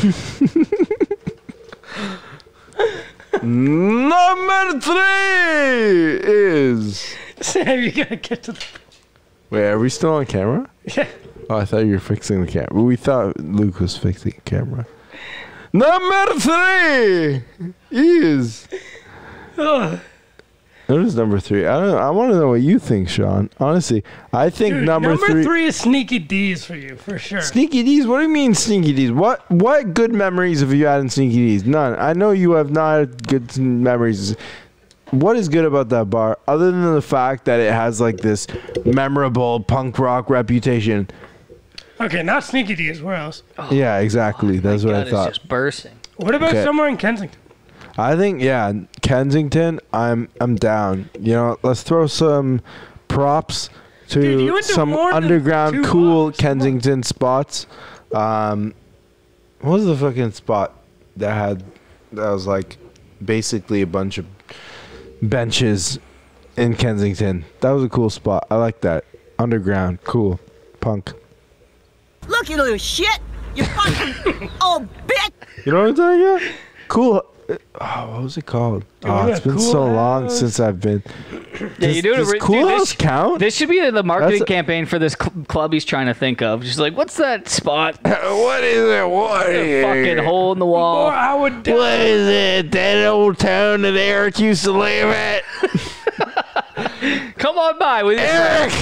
Number 3.42 4.80
three 4.80 6.20
is. 6.22 7.14
Sam, 7.40 7.82
you 7.82 7.92
gotta 7.92 8.16
get 8.16 8.42
to 8.44 8.52
the. 8.52 8.64
Wait, 9.50 9.68
are 9.68 9.78
we 9.78 9.88
still 9.88 10.14
on 10.14 10.26
camera? 10.26 10.68
Yeah. 10.96 11.06
Oh, 11.48 11.56
I 11.56 11.64
thought 11.64 11.78
you 11.78 11.92
were 11.92 11.98
fixing 11.98 12.44
the 12.44 12.50
camera. 12.50 12.80
We 12.80 12.94
thought 12.94 13.38
Luke 13.40 13.80
was 13.80 13.96
fixing 13.96 14.32
the 14.36 14.40
camera. 14.42 14.86
Number 15.72 16.34
three 16.38 17.42
is. 17.90 18.68
What 20.90 21.02
is 21.02 21.14
number 21.14 21.38
three? 21.38 21.66
I 21.66 21.78
don't. 21.78 21.96
I 21.96 22.10
want 22.10 22.32
to 22.32 22.38
know 22.38 22.48
what 22.48 22.62
you 22.62 22.80
think, 22.80 23.08
Sean. 23.08 23.48
Honestly, 23.60 24.02
I 24.32 24.50
think 24.50 24.74
dude, 24.74 24.86
number, 24.86 25.10
number 25.10 25.40
three. 25.44 25.66
is 25.66 25.76
Sneaky 25.76 26.18
Dee's 26.18 26.64
for 26.64 26.74
you, 26.74 26.96
for 26.96 27.16
sure. 27.16 27.40
Sneaky 27.42 27.84
Dee's. 27.84 28.08
What 28.08 28.16
do 28.16 28.22
you 28.24 28.28
mean 28.28 28.54
Sneaky 28.56 28.92
Dee's? 28.92 29.12
What 29.12 29.48
what 29.52 29.94
good 29.94 30.12
memories 30.12 30.62
have 30.62 30.74
you 30.74 30.86
had 30.86 31.00
in 31.00 31.08
Sneaky 31.08 31.36
Dee's? 31.36 31.64
None. 31.64 31.96
I 31.96 32.12
know 32.12 32.32
you 32.32 32.52
have 32.52 32.72
not 32.72 32.98
had 32.98 33.28
good 33.28 33.56
memories. 33.56 34.34
What 35.10 35.36
is 35.36 35.48
good 35.48 35.64
about 35.64 35.88
that 35.90 36.08
bar, 36.10 36.38
other 36.46 36.70
than 36.70 36.94
the 36.94 37.02
fact 37.02 37.44
that 37.46 37.58
it 37.60 37.72
has 37.72 38.00
like 38.00 38.18
this 38.18 38.46
memorable 38.84 39.60
punk 39.60 39.98
rock 39.98 40.30
reputation? 40.30 41.08
Okay, 42.00 42.22
not 42.22 42.44
Sneaky 42.44 42.74
Dee's. 42.76 43.02
Where 43.02 43.16
else? 43.16 43.42
yeah, 43.70 43.98
exactly. 43.98 44.58
That's 44.58 44.84
what 44.84 44.92
God, 44.92 44.96
I 44.98 45.00
it's 45.02 45.10
thought. 45.10 45.28
just 45.28 45.48
bursting. 45.48 45.92
What 46.16 46.34
about 46.34 46.50
Okay. 46.50 46.62
somewhere 46.64 46.88
in 46.88 46.96
Kensington? 46.96 47.38
I 47.98 48.16
think 48.16 48.40
yeah, 48.40 48.72
Kensington. 49.02 49.80
I'm 49.92 50.28
I'm 50.40 50.56
down. 50.56 51.10
You 51.18 51.32
know, 51.32 51.58
let's 51.62 51.82
throw 51.82 52.06
some 52.06 52.60
props 53.08 53.68
to 54.08 54.20
Dude, 54.20 54.40
you 54.40 54.56
to 54.56 54.62
some 54.62 54.92
underground 54.94 55.84
cool 55.84 56.26
bars. 56.26 56.36
Kensington 56.36 57.02
spots. 57.02 57.66
Um, 58.14 58.74
what 59.60 59.72
was 59.72 59.86
the 59.86 59.96
fucking 59.96 60.32
spot 60.32 60.72
that 61.16 61.34
had 61.34 61.62
that 62.12 62.30
was 62.30 62.46
like 62.46 62.76
basically 63.24 63.82
a 63.82 63.86
bunch 63.86 64.16
of 64.18 64.26
benches 65.22 65.98
in 66.56 66.74
Kensington? 66.74 67.44
That 67.60 67.70
was 67.70 67.84
a 67.84 67.88
cool 67.88 68.10
spot. 68.10 68.46
I 68.50 68.56
like 68.56 68.80
that. 68.82 69.04
Underground, 69.38 70.02
cool, 70.04 70.38
punk. 70.80 71.12
Look, 72.28 72.48
you 72.48 72.56
little 72.56 72.78
shit. 72.78 73.18
You 73.54 73.64
fucking 73.64 74.50
old 74.62 74.88
bitch. 75.06 75.66
You 75.66 75.72
know 75.72 75.80
what 75.80 75.88
I'm 75.88 75.94
talking 75.94 76.20
about? 76.20 76.42
Cool. 76.88 77.24
Oh, 77.80 78.10
what 78.12 78.22
was 78.22 78.36
it 78.36 78.46
called? 78.46 78.84
Oh, 79.04 79.26
it's 79.26 79.40
been 79.40 79.52
Cool 79.52 79.60
so 79.60 79.84
long 79.86 80.28
since 80.28 80.60
I've 80.60 80.80
been. 80.80 81.02
Yeah, 81.78 81.88
you 81.88 82.02
do 82.02 82.14
doing 82.14 82.18
does 82.18 82.28
a 82.28 82.32
re- 82.32 82.38
Cool 82.40 82.60
dude, 82.62 82.68
House 82.68 82.80
this, 82.90 82.92
count? 82.92 83.38
This 83.40 83.54
should 83.56 83.68
be 83.68 83.88
the 83.90 84.02
marketing 84.02 84.42
a- 84.42 84.44
campaign 84.44 84.86
for 84.86 84.98
this 84.98 85.14
cl- 85.20 85.44
club 85.48 85.72
he's 85.72 85.84
trying 85.84 86.06
to 86.06 86.14
think 86.14 86.42
of. 86.42 86.62
Just 86.62 86.78
like, 86.78 86.96
what's 86.96 87.16
that 87.16 87.48
spot? 87.48 87.98
what 88.04 88.62
is 88.64 88.88
it? 88.88 89.08
What 89.08 89.48
a 89.48 89.82
Fucking 89.82 90.24
hole 90.24 90.52
in 90.52 90.58
the 90.58 90.66
wall. 90.66 91.06
Or 91.06 91.12
I 91.12 91.34
would. 91.34 91.66
What 91.66 92.00
is 92.00 92.28
it? 92.28 92.70
That 92.72 93.06
old 93.06 93.38
town 93.38 93.82
that 93.82 93.94
Eric 93.94 94.38
used 94.38 94.64
to 94.64 94.72
live 94.72 95.08
at? 95.08 95.42
Come 97.38 97.56
on 97.58 97.78
by 97.78 98.02
with 98.02 98.18
your 98.18 98.26
Eric! 98.28 98.72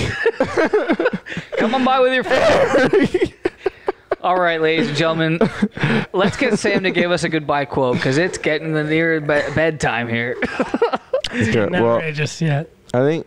Come 1.58 1.74
on 1.74 1.84
by 1.84 2.00
with 2.00 2.12
your 2.12 2.24
friend. 2.24 3.34
All 4.20 4.38
right, 4.40 4.60
ladies 4.60 4.88
and 4.88 4.96
gentlemen, 4.96 5.38
let's 6.12 6.36
get 6.36 6.58
Sam 6.58 6.82
to 6.82 6.90
give 6.90 7.10
us 7.10 7.22
a 7.22 7.28
goodbye 7.28 7.66
quote 7.66 7.96
because 7.96 8.18
it's 8.18 8.36
getting 8.38 8.72
the 8.72 8.82
near 8.84 9.20
be- 9.20 9.26
bedtime 9.26 10.08
here. 10.08 10.36
Okay, 11.30 11.66
Never 11.68 11.84
well, 11.84 12.12
just 12.12 12.40
yet. 12.40 12.70
I 12.94 13.00
think 13.00 13.26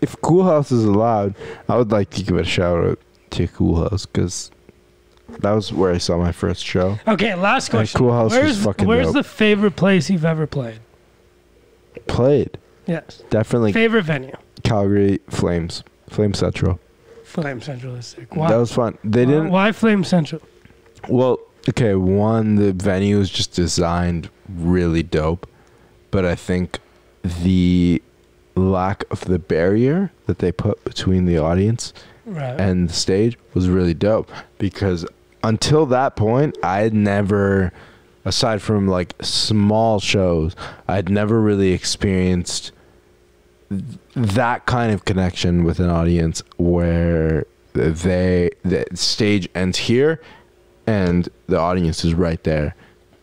if 0.00 0.18
Cool 0.22 0.44
House 0.44 0.72
is 0.72 0.84
allowed, 0.84 1.34
I 1.68 1.76
would 1.76 1.92
like 1.92 2.10
to 2.10 2.22
give 2.22 2.36
a 2.36 2.44
shout 2.44 2.82
out 2.84 2.98
to 3.30 3.46
Cool 3.46 3.88
House 3.88 4.06
because 4.06 4.50
that 5.40 5.52
was 5.52 5.72
where 5.72 5.92
I 5.92 5.98
saw 5.98 6.16
my 6.18 6.32
first 6.32 6.64
show. 6.64 6.98
Okay, 7.06 7.34
last 7.34 7.68
question. 7.68 7.98
Cool 7.98 8.12
House 8.12 8.32
was 8.32 8.40
where's 8.40 8.64
fucking 8.64 8.88
where's 8.88 9.06
dope. 9.08 9.14
the 9.14 9.24
favorite 9.24 9.76
place 9.76 10.08
you've 10.10 10.24
ever 10.24 10.46
played? 10.46 10.80
Played. 12.06 12.58
Yes. 12.86 13.22
Definitely 13.30 13.72
Favorite 13.72 14.04
venue? 14.04 14.34
Calgary 14.64 15.20
Flames. 15.28 15.84
Flame 16.08 16.34
Central. 16.34 16.80
Flame 17.32 17.62
Central 17.62 17.94
is 17.94 18.06
sick. 18.06 18.34
Why? 18.36 18.48
That 18.50 18.56
was 18.58 18.72
fun. 18.72 18.98
They 19.02 19.24
why, 19.24 19.30
didn't. 19.32 19.50
why 19.50 19.72
Flame 19.72 20.04
Central? 20.04 20.42
Well, 21.08 21.38
okay, 21.68 21.94
one, 21.94 22.56
the 22.56 22.72
venue 22.74 23.18
is 23.20 23.30
just 23.30 23.54
designed 23.54 24.28
really 24.48 25.02
dope, 25.02 25.48
but 26.10 26.26
I 26.26 26.34
think 26.34 26.78
the 27.22 28.02
lack 28.54 29.04
of 29.10 29.22
the 29.24 29.38
barrier 29.38 30.12
that 30.26 30.40
they 30.40 30.52
put 30.52 30.84
between 30.84 31.24
the 31.24 31.38
audience 31.38 31.94
Right. 32.26 32.60
and 32.60 32.88
the 32.90 32.92
stage 32.92 33.38
was 33.54 33.68
really 33.68 33.94
dope 33.94 34.30
because 34.58 35.06
until 35.42 35.86
that 35.86 36.14
point, 36.16 36.56
I 36.62 36.80
had 36.80 36.92
never, 36.92 37.72
aside 38.26 38.60
from 38.60 38.86
like 38.88 39.14
small 39.22 39.98
shows, 40.00 40.54
I'd 40.86 41.08
never 41.08 41.40
really 41.40 41.72
experienced 41.72 42.72
that 44.14 44.66
kind 44.66 44.92
of 44.92 45.04
connection 45.04 45.64
with 45.64 45.80
an 45.80 45.88
audience 45.88 46.42
where 46.56 47.46
they 47.72 48.50
the 48.64 48.84
stage 48.94 49.48
ends 49.54 49.78
here 49.78 50.20
and 50.86 51.28
the 51.46 51.58
audience 51.58 52.04
is 52.04 52.12
right 52.14 52.42
there 52.44 52.74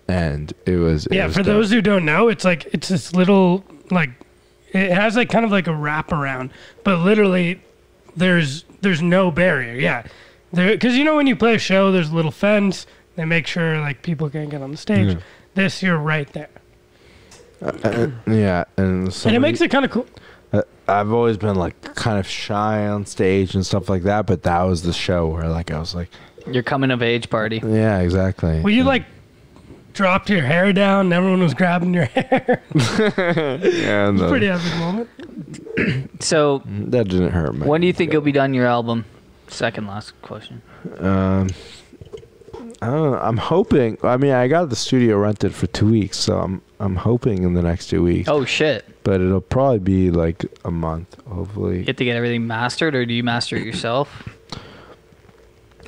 and 0.07 0.53
it 0.65 0.77
was 0.77 1.05
it 1.05 1.13
yeah, 1.13 1.27
was 1.27 1.35
for 1.35 1.43
dope. 1.43 1.53
those 1.53 1.71
who 1.71 1.81
don't 1.81 2.03
know, 2.03 2.27
it's 2.29 2.43
like 2.43 2.65
it's 2.73 2.87
this 2.87 3.13
little 3.13 3.63
like 3.91 4.09
it 4.73 4.91
has 4.91 5.15
like 5.15 5.29
kind 5.29 5.45
of 5.45 5.51
like 5.51 5.67
a 5.67 5.71
wraparound, 5.71 6.49
but 6.83 6.97
literally 6.99 7.61
there's 8.15 8.65
there's 8.81 9.01
no 9.01 9.29
barrier. 9.29 9.75
Yeah, 9.75 10.05
there 10.51 10.71
because 10.71 10.97
you 10.97 11.03
know 11.03 11.15
when 11.15 11.27
you 11.27 11.35
play 11.35 11.55
a 11.55 11.59
show, 11.59 11.91
there's 11.91 12.09
a 12.09 12.15
little 12.15 12.31
fence. 12.31 12.87
They 13.15 13.25
make 13.25 13.45
sure 13.45 13.79
like 13.81 14.01
people 14.01 14.29
can't 14.29 14.49
get 14.49 14.61
on 14.61 14.71
the 14.71 14.77
stage. 14.77 15.13
Yeah. 15.13 15.21
This 15.53 15.83
you're 15.83 15.97
right 15.97 16.31
there, 16.33 16.49
Uh, 17.61 18.07
yeah 18.27 18.63
and, 18.77 19.07
and 19.25 19.35
it 19.35 19.39
makes 19.39 19.61
it 19.61 19.69
kind 19.69 19.85
of 19.85 19.91
cool. 19.91 20.07
I've 20.89 21.11
always 21.11 21.37
been 21.37 21.55
like 21.55 21.79
kind 21.95 22.17
of 22.19 22.27
shy 22.27 22.87
on 22.87 23.05
stage 23.05 23.55
and 23.55 23.65
stuff 23.65 23.89
like 23.89 24.03
that, 24.03 24.25
but 24.25 24.43
that 24.43 24.63
was 24.63 24.81
the 24.83 24.93
show 24.93 25.27
where 25.27 25.47
like 25.47 25.71
I 25.71 25.79
was 25.79 25.93
like, 25.95 26.09
Your 26.47 26.63
coming 26.63 26.91
of 26.91 27.01
age 27.01 27.29
party. 27.29 27.61
yeah, 27.63 27.99
exactly. 27.99 28.59
Well, 28.61 28.73
you 28.73 28.83
like 28.83 29.05
dropped 29.93 30.29
your 30.29 30.41
hair 30.41 30.71
down, 30.73 31.07
and 31.07 31.13
everyone 31.13 31.41
was 31.41 31.53
grabbing 31.53 31.93
your 31.93 32.05
hair. 32.05 32.61
yeah, 32.75 34.07
and, 34.07 34.21
uh, 34.21 34.29
Pretty 34.29 34.47
epic 34.47 34.75
moment. 34.77 35.09
So, 36.23 36.61
that 36.65 37.07
didn't 37.07 37.31
hurt 37.31 37.55
me. 37.55 37.65
when 37.67 37.81
do 37.81 37.87
you 37.87 37.93
think 37.93 38.11
you'll 38.13 38.21
be 38.21 38.31
done 38.31 38.53
your 38.53 38.65
album? 38.65 39.05
Second 39.47 39.87
last 39.87 40.19
question. 40.21 40.61
Um, 40.99 41.49
I 42.81 42.87
don't 42.87 43.11
know. 43.11 43.19
I'm 43.19 43.37
hoping. 43.37 43.97
I 44.03 44.15
mean, 44.17 44.31
I 44.31 44.47
got 44.47 44.69
the 44.69 44.75
studio 44.75 45.17
rented 45.17 45.53
for 45.53 45.67
two 45.67 45.89
weeks, 45.89 46.17
so 46.17 46.39
I'm 46.39 46.61
I'm 46.79 46.95
hoping 46.95 47.43
in 47.43 47.53
the 47.53 47.61
next 47.61 47.87
two 47.87 48.01
weeks. 48.03 48.29
Oh 48.29 48.45
shit! 48.45 48.85
But 49.03 49.19
it'll 49.19 49.41
probably 49.41 49.79
be 49.79 50.11
like 50.11 50.45
a 50.63 50.71
month, 50.71 51.17
hopefully. 51.27 51.79
You 51.79 51.85
have 51.87 51.97
to 51.97 52.05
get 52.05 52.15
everything 52.15 52.47
mastered, 52.47 52.95
or 52.95 53.05
do 53.05 53.13
you 53.13 53.23
master 53.23 53.57
it 53.57 53.65
yourself? 53.65 54.29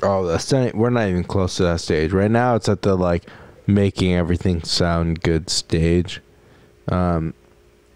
Oh, 0.02 0.26
that's 0.26 0.50
not, 0.52 0.74
we're 0.74 0.90
not 0.90 1.08
even 1.08 1.24
close 1.24 1.56
to 1.56 1.62
that 1.62 1.80
stage. 1.80 2.12
Right 2.12 2.30
now, 2.30 2.56
it's 2.56 2.68
at 2.68 2.82
the 2.82 2.94
like 2.96 3.24
making 3.66 4.12
everything 4.14 4.62
sound 4.62 5.22
good 5.22 5.48
stage. 5.48 6.20
Um, 6.88 7.32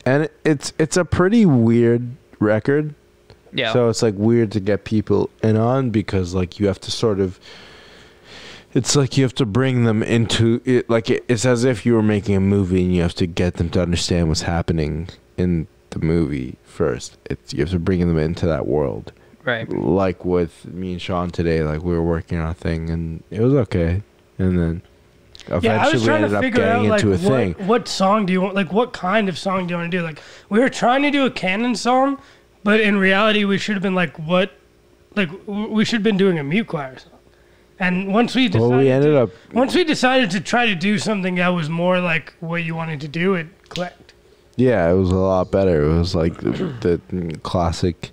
and 0.06 0.24
it, 0.24 0.32
it's 0.44 0.72
it's 0.78 0.96
a 0.96 1.04
pretty 1.04 1.44
weird 1.44 2.16
record. 2.38 2.94
Yeah. 3.52 3.72
So 3.74 3.90
it's 3.90 4.02
like 4.02 4.14
weird 4.16 4.52
to 4.52 4.60
get 4.60 4.84
people 4.84 5.28
in 5.42 5.56
on 5.56 5.90
because 5.90 6.34
like 6.34 6.58
you 6.58 6.66
have 6.68 6.80
to 6.80 6.90
sort 6.90 7.20
of. 7.20 7.38
It's 8.76 8.94
like 8.94 9.16
you 9.16 9.24
have 9.24 9.34
to 9.36 9.46
bring 9.46 9.84
them 9.84 10.02
into 10.02 10.60
it. 10.66 10.90
Like 10.90 11.08
it, 11.08 11.24
it's 11.28 11.46
as 11.46 11.64
if 11.64 11.86
you 11.86 11.94
were 11.94 12.02
making 12.02 12.36
a 12.36 12.40
movie 12.40 12.84
and 12.84 12.94
you 12.94 13.00
have 13.02 13.14
to 13.14 13.26
get 13.26 13.54
them 13.54 13.70
to 13.70 13.80
understand 13.80 14.28
what's 14.28 14.42
happening 14.42 15.08
in 15.38 15.66
the 15.90 15.98
movie 15.98 16.58
first. 16.64 17.16
It's 17.24 17.54
you 17.54 17.60
have 17.60 17.70
to 17.70 17.78
bring 17.78 18.00
them 18.00 18.18
into 18.18 18.46
that 18.46 18.66
world 18.66 19.12
right. 19.46 19.66
like 19.72 20.24
with 20.24 20.66
me 20.66 20.92
and 20.92 21.00
Sean 21.00 21.30
today, 21.30 21.62
like 21.62 21.82
we 21.82 21.94
were 21.94 22.02
working 22.02 22.38
on 22.38 22.50
a 22.50 22.54
thing 22.54 22.90
and 22.90 23.22
it 23.30 23.40
was 23.40 23.54
okay, 23.54 24.02
and 24.38 24.58
then 24.58 24.82
eventually 25.46 25.68
Yeah, 25.68 25.86
I 25.86 25.90
was 25.90 26.02
we 26.02 26.06
trying 26.06 26.24
ended 26.24 26.30
to 26.32 26.36
up 26.36 26.42
figure 26.42 26.64
out 26.64 26.74
getting 26.74 26.90
like 26.90 27.02
into 27.02 27.14
a 27.14 27.30
what, 27.30 27.38
thing. 27.38 27.66
what 27.66 27.88
song 27.88 28.26
do 28.26 28.32
you 28.32 28.42
want? 28.42 28.54
Like, 28.54 28.72
what 28.72 28.92
kind 28.92 29.28
of 29.28 29.38
song 29.38 29.66
do 29.66 29.72
you 29.72 29.78
want 29.78 29.90
to 29.90 29.96
do? 29.96 30.02
Like, 30.02 30.20
we 30.50 30.58
were 30.58 30.68
trying 30.68 31.02
to 31.02 31.10
do 31.10 31.24
a 31.24 31.30
canon 31.30 31.74
song, 31.76 32.20
but 32.62 32.80
in 32.80 32.98
reality, 32.98 33.44
we 33.44 33.56
should 33.56 33.76
have 33.76 33.82
been 33.82 33.94
like, 33.94 34.18
what, 34.18 34.52
like 35.14 35.30
we 35.46 35.84
should 35.84 35.96
have 35.96 36.02
been 36.02 36.18
doing 36.18 36.38
a 36.38 36.44
mute 36.44 36.66
choir 36.66 36.98
song. 36.98 37.15
And 37.78 38.12
once 38.12 38.34
we 38.34 38.48
decided, 38.48 38.68
Well, 38.70 38.78
we 38.78 38.90
ended 38.90 39.12
to, 39.12 39.22
up. 39.24 39.30
once 39.52 39.74
we 39.74 39.84
decided 39.84 40.30
to 40.30 40.40
try 40.40 40.66
to 40.66 40.74
do 40.74 40.98
something 40.98 41.34
that 41.34 41.48
was 41.48 41.68
more 41.68 42.00
like 42.00 42.32
what 42.40 42.64
you 42.64 42.74
wanted 42.74 43.00
to 43.02 43.08
do, 43.08 43.34
it 43.34 43.46
clicked. 43.68 44.14
Yeah, 44.56 44.90
it 44.90 44.94
was 44.94 45.10
a 45.10 45.14
lot 45.16 45.50
better. 45.50 45.84
It 45.84 45.98
was 45.98 46.14
like 46.14 46.38
the, 46.38 47.00
the 47.08 47.38
classic 47.42 48.10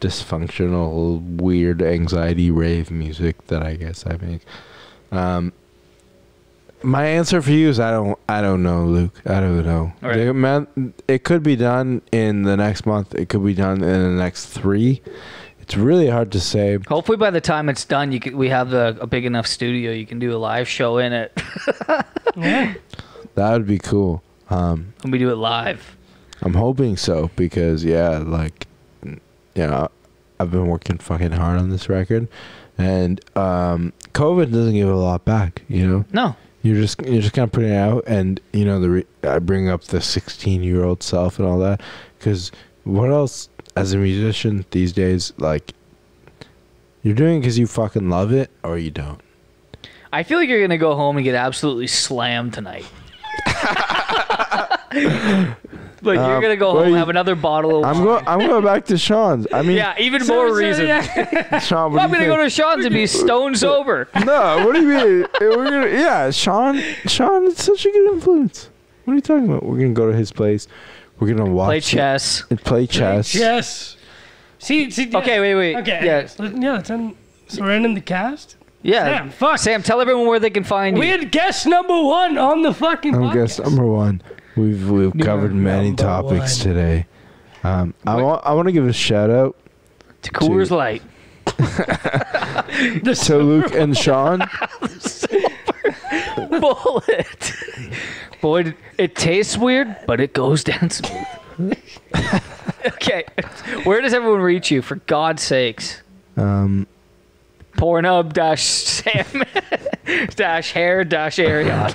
dysfunctional, 0.00 1.20
weird 1.40 1.82
anxiety 1.82 2.50
rave 2.50 2.90
music 2.90 3.46
that 3.48 3.62
I 3.62 3.74
guess 3.74 4.06
I 4.06 4.16
make. 4.16 4.42
Um, 5.12 5.52
my 6.82 7.04
answer 7.06 7.42
for 7.42 7.50
you 7.50 7.68
is 7.68 7.80
I 7.80 7.90
don't 7.90 8.18
I 8.28 8.40
don't 8.40 8.62
know, 8.62 8.84
Luke. 8.84 9.20
I 9.26 9.40
don't 9.40 9.64
know. 9.66 9.92
All 10.02 10.08
right. 10.08 10.16
The 10.16 10.30
amount- 10.30 10.94
it 11.08 11.24
could 11.24 11.42
be 11.42 11.56
done 11.56 12.02
in 12.12 12.42
the 12.44 12.56
next 12.56 12.86
month. 12.86 13.14
It 13.14 13.28
could 13.28 13.44
be 13.44 13.54
done 13.54 13.82
in 13.82 14.02
the 14.16 14.22
next 14.22 14.46
three. 14.46 15.02
It's 15.68 15.76
really 15.76 16.08
hard 16.08 16.32
to 16.32 16.40
say. 16.40 16.78
Hopefully, 16.88 17.18
by 17.18 17.30
the 17.30 17.42
time 17.42 17.68
it's 17.68 17.84
done, 17.84 18.10
you 18.10 18.20
could, 18.20 18.34
we 18.34 18.48
have 18.48 18.70
the, 18.70 18.96
a 19.02 19.06
big 19.06 19.26
enough 19.26 19.46
studio 19.46 19.92
you 19.92 20.06
can 20.06 20.18
do 20.18 20.34
a 20.34 20.38
live 20.38 20.66
show 20.66 20.96
in 20.96 21.12
it, 21.12 21.38
Yeah. 22.36 22.72
That 23.34 23.52
would 23.52 23.66
be 23.66 23.76
cool. 23.78 24.22
Um, 24.48 24.94
and 25.02 25.12
we 25.12 25.18
do 25.18 25.30
it 25.30 25.34
live. 25.34 25.94
I'm 26.40 26.54
hoping 26.54 26.96
so 26.96 27.30
because 27.36 27.84
yeah, 27.84 28.16
like 28.16 28.66
you 29.04 29.18
know, 29.54 29.90
I've 30.40 30.50
been 30.50 30.68
working 30.68 30.96
fucking 30.96 31.32
hard 31.32 31.60
on 31.60 31.68
this 31.68 31.90
record, 31.90 32.28
and 32.78 33.20
um, 33.36 33.92
COVID 34.14 34.50
doesn't 34.50 34.72
give 34.72 34.88
a 34.88 34.96
lot 34.96 35.26
back. 35.26 35.62
You 35.68 35.86
know, 35.86 36.04
No, 36.14 36.36
you're 36.62 36.76
just 36.80 37.02
you're 37.02 37.20
just 37.20 37.34
kind 37.34 37.44
of 37.44 37.52
putting 37.52 37.72
it 37.72 37.76
out, 37.76 38.04
and 38.06 38.40
you 38.54 38.64
know 38.64 38.80
the 38.80 38.88
re- 38.88 39.06
I 39.22 39.38
bring 39.38 39.68
up 39.68 39.84
the 39.84 40.00
16 40.00 40.62
year 40.62 40.82
old 40.82 41.02
self 41.02 41.38
and 41.38 41.46
all 41.46 41.58
that 41.58 41.82
because 42.18 42.50
what 42.84 43.10
else 43.10 43.50
as 43.80 43.92
a 43.92 43.96
musician 43.98 44.64
these 44.70 44.92
days 44.92 45.32
like 45.38 45.72
you're 47.02 47.14
doing 47.14 47.36
it 47.36 47.40
because 47.40 47.58
you 47.58 47.66
fucking 47.66 48.08
love 48.10 48.32
it 48.32 48.50
or 48.64 48.76
you 48.78 48.90
don't. 48.90 49.20
I 50.12 50.22
feel 50.22 50.38
like 50.38 50.48
you're 50.48 50.60
gonna 50.60 50.78
go 50.78 50.94
home 50.96 51.16
and 51.16 51.24
get 51.24 51.34
absolutely 51.34 51.86
slammed 51.86 52.54
tonight. 52.54 52.86
like 56.02 56.16
you're 56.16 56.36
Um, 56.36 56.42
gonna 56.42 56.56
go 56.56 56.70
home 56.72 56.82
and 56.84 56.90
you- 56.92 56.96
have 56.96 57.08
another 57.08 57.34
bottle. 57.34 57.84
Of 57.84 57.96
I'm 57.96 58.04
going. 58.04 58.26
I'm 58.26 58.38
going 58.46 58.64
back 58.64 58.84
to 58.86 58.98
Sean's. 58.98 59.46
I 59.52 59.62
mean, 59.62 59.76
yeah, 59.76 59.94
even 59.98 60.24
So- 60.24 60.34
more 60.34 60.48
so, 60.48 60.54
reason. 60.54 60.86
yeah. 60.86 61.58
Sean. 61.60 61.92
What 61.92 62.02
I'm 62.02 62.10
gonna 62.10 62.26
go 62.26 62.36
to 62.42 62.50
Sean's 62.50 62.84
and 62.84 62.94
be 62.94 63.06
stone 63.06 63.54
sober. 63.54 64.08
No, 64.24 64.64
what 64.66 64.74
do 64.74 64.82
you 64.82 64.88
mean? 64.88 65.26
We're 65.40 65.64
gonna, 65.70 65.88
yeah, 65.88 66.30
Sean. 66.30 66.80
Sean 67.06 67.46
is 67.46 67.58
such 67.58 67.84
a 67.86 67.90
good 67.90 68.12
influence. 68.12 68.70
What 69.04 69.12
are 69.12 69.16
you 69.16 69.22
talking 69.22 69.46
about? 69.48 69.64
We're 69.64 69.78
gonna 69.78 69.90
go 69.94 70.10
to 70.10 70.16
his 70.16 70.32
place. 70.32 70.68
We're 71.20 71.34
gonna 71.34 71.50
watch 71.50 71.66
Play 71.68 71.78
it 71.78 71.84
chess. 71.84 72.44
and 72.50 72.60
play 72.60 72.86
chess. 72.86 73.34
Yes. 73.34 73.96
See, 74.58 74.90
see. 74.90 75.04
yeah. 75.06 75.18
Okay, 75.18 75.40
wait, 75.40 75.54
wait. 75.54 75.76
Okay. 75.76 76.00
Yeah, 76.04 76.28
Let- 76.38 76.56
Yeah. 76.60 76.72
Let's 76.74 76.90
end, 76.90 77.16
so 77.48 77.62
we're 77.62 77.70
ending 77.72 77.94
the 77.94 78.00
cast. 78.00 78.56
yeah. 78.82 79.04
Sam, 79.04 79.30
fuck. 79.30 79.58
Sam, 79.58 79.82
tell 79.82 80.00
everyone 80.00 80.26
where 80.26 80.40
they 80.40 80.50
can 80.50 80.64
find 80.64 80.96
you. 80.96 81.00
We 81.00 81.08
had 81.08 81.30
guest 81.30 81.66
number 81.66 82.02
one 82.02 82.38
on 82.38 82.62
the 82.62 82.72
fucking 82.74 83.14
I'm 83.14 83.22
podcast. 83.22 83.34
guess 83.34 83.58
number 83.60 83.84
one. 83.86 84.22
We've 84.56 84.90
we've 84.90 85.12
covered 85.20 85.54
many 85.54 85.88
number 85.88 86.02
topics 86.02 86.58
one. 86.64 86.74
today. 86.74 87.06
Um, 87.64 87.94
I 88.06 88.20
want 88.22 88.42
I 88.44 88.52
want 88.54 88.66
to 88.66 88.72
give 88.72 88.86
a 88.86 88.92
shout 88.92 89.30
out 89.30 89.56
to 90.22 90.30
Coors 90.32 90.68
to- 90.68 90.76
Light. 90.76 91.02
The 91.56 93.18
to 93.26 93.36
Luke 93.38 93.74
and 93.74 93.96
Sean. 93.96 94.42
Bullet. 96.60 97.54
Boy, 98.40 98.74
it 98.98 99.16
tastes 99.16 99.56
weird, 99.56 99.96
but 100.06 100.20
it 100.20 100.32
goes 100.32 100.64
down 100.64 100.90
smooth. 100.90 101.26
okay, 102.86 103.24
where 103.84 104.00
does 104.00 104.14
everyone 104.14 104.40
reach 104.40 104.70
you? 104.70 104.80
For 104.82 104.96
God's 104.96 105.42
sakes. 105.42 106.02
Um, 106.36 106.86
Pornhub 107.72 108.32
dash 108.32 108.62
Sam 108.62 109.44
dash 110.36 110.72
hair 110.72 111.04
dash 111.04 111.38
Arion. 111.38 111.92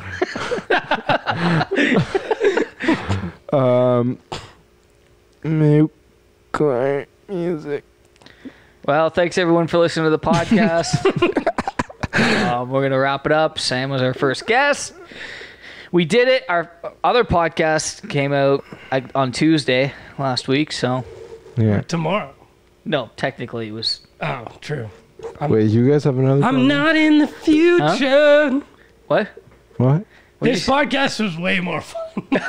um, 3.52 4.18
New 5.44 5.90
Choir 6.52 7.08
music. 7.28 7.84
Well, 8.86 9.10
thanks 9.10 9.38
everyone 9.38 9.68
for 9.68 9.78
listening 9.78 10.06
to 10.06 10.10
the 10.10 10.20
podcast. 10.20 11.70
Um, 12.14 12.70
we're 12.70 12.84
gonna 12.84 13.00
wrap 13.00 13.26
it 13.26 13.32
up. 13.32 13.60
Sam 13.60 13.90
was 13.90 14.02
our 14.02 14.14
first 14.14 14.46
guest. 14.46 14.94
We 15.92 16.06
did 16.06 16.28
it. 16.28 16.44
Our 16.50 16.72
other 17.04 17.24
podcast 17.24 18.10
came 18.10 18.34
out 18.34 18.64
uh, 18.92 19.02
on 19.16 19.32
Tuesday 19.32 19.94
last 20.18 20.48
week, 20.48 20.72
so 20.72 21.04
Yeah. 21.58 21.82
tomorrow. 21.82 22.34
no, 22.86 23.10
technically 23.16 23.68
it 23.70 23.72
was 23.74 24.02
Oh, 24.22 24.48
true. 24.62 24.90
Wait, 25.42 25.70
you 25.70 25.90
guys 25.90 26.04
have 26.04 26.18
another? 26.18 26.44
I'm 26.44 26.56
podcast? 26.56 26.68
not 26.68 26.96
in 26.96 27.18
the 27.20 27.28
future. 27.28 28.62
what? 29.08 29.28
What? 29.78 30.06
What 30.40 30.52
This 30.52 30.68
podcast 30.68 31.22
was 31.24 31.38
way 31.38 31.60
more 31.60 31.82
fun. 31.82 32.02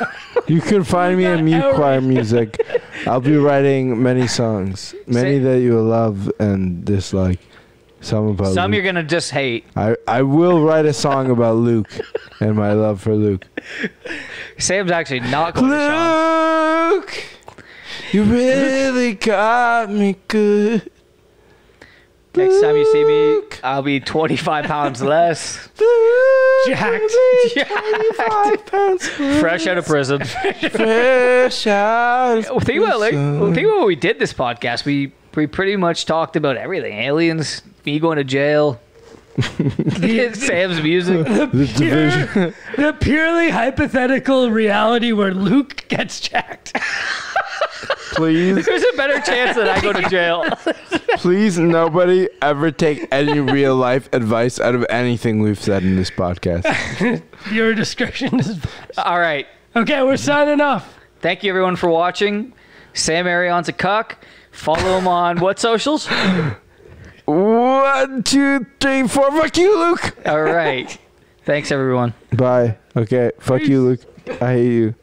You 0.46 0.60
can 0.60 0.84
find 0.84 1.16
me 1.16 1.24
in 1.24 1.42
Mute 1.46 1.74
Choir 1.74 2.02
Music. 2.02 2.60
I'll 3.06 3.20
be 3.22 3.34
writing 3.36 4.02
many 4.02 4.26
songs, 4.26 4.94
many 5.06 5.36
Say- 5.36 5.38
that 5.38 5.60
you 5.60 5.72
will 5.72 5.84
love 5.84 6.30
and 6.38 6.84
dislike. 6.84 7.40
Some 8.04 8.28
about 8.28 8.52
Some 8.54 8.70
Luke. 8.70 8.76
you're 8.76 8.84
gonna 8.84 9.02
just 9.02 9.30
hate. 9.30 9.64
I 9.76 9.96
I 10.06 10.22
will 10.22 10.62
write 10.62 10.86
a 10.86 10.92
song 10.92 11.30
about 11.30 11.56
Luke 11.56 11.88
and 12.40 12.54
my 12.56 12.72
love 12.72 13.00
for 13.00 13.14
Luke. 13.14 13.46
Sam's 14.58 14.90
actually 14.90 15.20
not 15.20 15.54
going 15.54 15.70
to 15.70 15.76
Sean. 15.76 16.90
Luke, 16.92 17.24
you 18.12 18.24
really 18.24 19.14
got 19.14 19.90
me 19.90 20.16
good. 20.28 20.90
Next 22.36 22.60
time 22.60 22.74
you 22.76 22.84
see 22.92 23.04
me, 23.04 23.42
I'll 23.62 23.82
be 23.82 24.00
25 24.00 24.64
pounds 24.64 25.00
less. 25.00 25.68
Jacked. 26.66 27.12
Five 28.16 28.66
pounds 28.66 29.06
Fresh 29.08 29.66
out 29.68 29.78
of 29.78 29.86
prison. 29.86 30.20
fresh 30.24 31.66
out. 31.68 32.38
of 32.38 32.50
Well, 32.50 32.60
think 32.60 32.82
about 32.82 32.98
like 32.98 33.12
think 33.12 33.66
about 33.66 33.78
when 33.78 33.86
we 33.86 33.94
did 33.96 34.18
this 34.18 34.32
podcast. 34.32 34.84
We 34.84 35.12
we 35.36 35.46
pretty 35.46 35.76
much 35.76 36.06
talked 36.06 36.36
about 36.36 36.56
everything: 36.56 36.94
aliens, 36.98 37.62
me 37.84 37.98
going 37.98 38.18
to 38.18 38.24
jail, 38.24 38.80
Sam's 39.36 40.80
music. 40.82 41.26
the 41.26 41.72
division. 41.76 42.54
The 42.76 42.96
purely 43.00 43.50
hypothetical 43.50 44.50
reality 44.50 45.12
where 45.12 45.34
Luke 45.34 45.84
gets 45.88 46.20
jacked. 46.20 46.76
Please, 48.12 48.64
There's 48.66 48.84
a 48.84 48.96
better 48.96 49.20
chance 49.20 49.56
that 49.56 49.68
I 49.68 49.80
go 49.80 49.92
to 49.92 50.08
jail. 50.08 50.44
please, 51.18 51.58
nobody 51.58 52.28
ever 52.40 52.70
take 52.70 53.08
any 53.10 53.40
real 53.40 53.74
life 53.74 54.08
advice 54.12 54.60
out 54.60 54.76
of 54.76 54.86
anything 54.88 55.40
we've 55.40 55.60
said 55.60 55.82
in 55.82 55.96
this 55.96 56.10
podcast. 56.12 57.22
Your 57.50 57.74
discretion 57.74 58.38
is. 58.38 58.60
All 58.98 59.18
right. 59.18 59.48
Okay, 59.74 60.00
we're 60.04 60.16
signing 60.16 60.60
off. 60.60 60.96
Thank 61.20 61.42
you 61.42 61.50
everyone 61.50 61.74
for 61.74 61.88
watching. 61.88 62.52
Sam 62.92 63.26
Arion's 63.26 63.68
a 63.68 63.72
cuck. 63.72 64.24
Follow 64.54 64.98
him 64.98 65.08
on 65.08 65.40
what 65.40 65.58
socials? 65.58 66.08
One, 67.26 68.22
two, 68.22 68.66
three, 68.80 69.06
four. 69.08 69.30
Fuck 69.32 69.56
you, 69.56 69.78
Luke. 69.78 70.16
All 70.26 70.42
right. 70.42 70.96
Thanks 71.44 71.72
everyone. 71.72 72.14
Bye. 72.32 72.78
Okay. 72.96 73.32
Fuck 73.40 73.62
you, 73.62 73.82
Luke. 73.82 74.00
I 74.40 74.52
hate 74.52 74.72
you. 74.72 74.94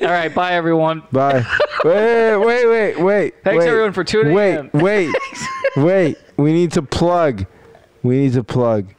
All 0.00 0.08
right. 0.08 0.32
Bye 0.32 0.52
everyone. 0.52 1.02
Bye. 1.10 1.44
wait, 1.84 2.36
wait, 2.36 2.66
wait, 2.66 3.00
wait. 3.00 3.34
Thanks, 3.42 3.64
wait, 3.64 3.68
everyone, 3.68 3.92
for 3.92 4.04
tuning 4.04 4.34
wait, 4.34 4.56
in. 4.56 4.70
Wait, 4.74 5.14
wait, 5.76 5.84
wait. 5.84 6.18
We 6.36 6.52
need 6.52 6.72
to 6.72 6.82
plug. 6.82 7.46
We 8.02 8.18
need 8.18 8.34
to 8.34 8.44
plug. 8.44 8.92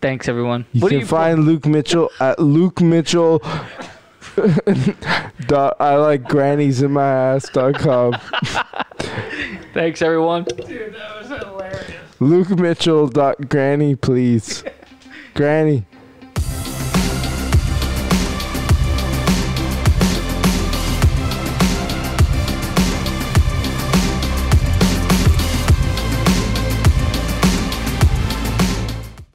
Thanks 0.00 0.28
everyone. 0.28 0.66
You 0.72 0.82
What 0.82 0.90
can 0.90 1.06
find 1.06 1.44
Luke 1.44 1.66
Mitchell 1.66 2.10
at 2.20 2.38
Luke 2.38 2.80
Mitchell. 2.80 3.42
dot 5.46 5.76
I 5.80 5.96
like 5.96 6.24
grannies 6.24 6.82
in 6.82 6.92
my 6.92 7.04
ass 7.06 7.48
dot 7.50 7.74
com. 7.74 8.14
Thanks 9.74 10.02
everyone. 10.02 10.44
Dude, 10.44 10.94
that 10.94 11.18
was 11.18 11.28
hilarious. 11.28 11.92
Luke 12.20 12.50
Mitchell 12.50 13.08
dot 13.08 13.48
granny 13.48 13.96
please. 13.96 14.64
Granny. 15.34 15.86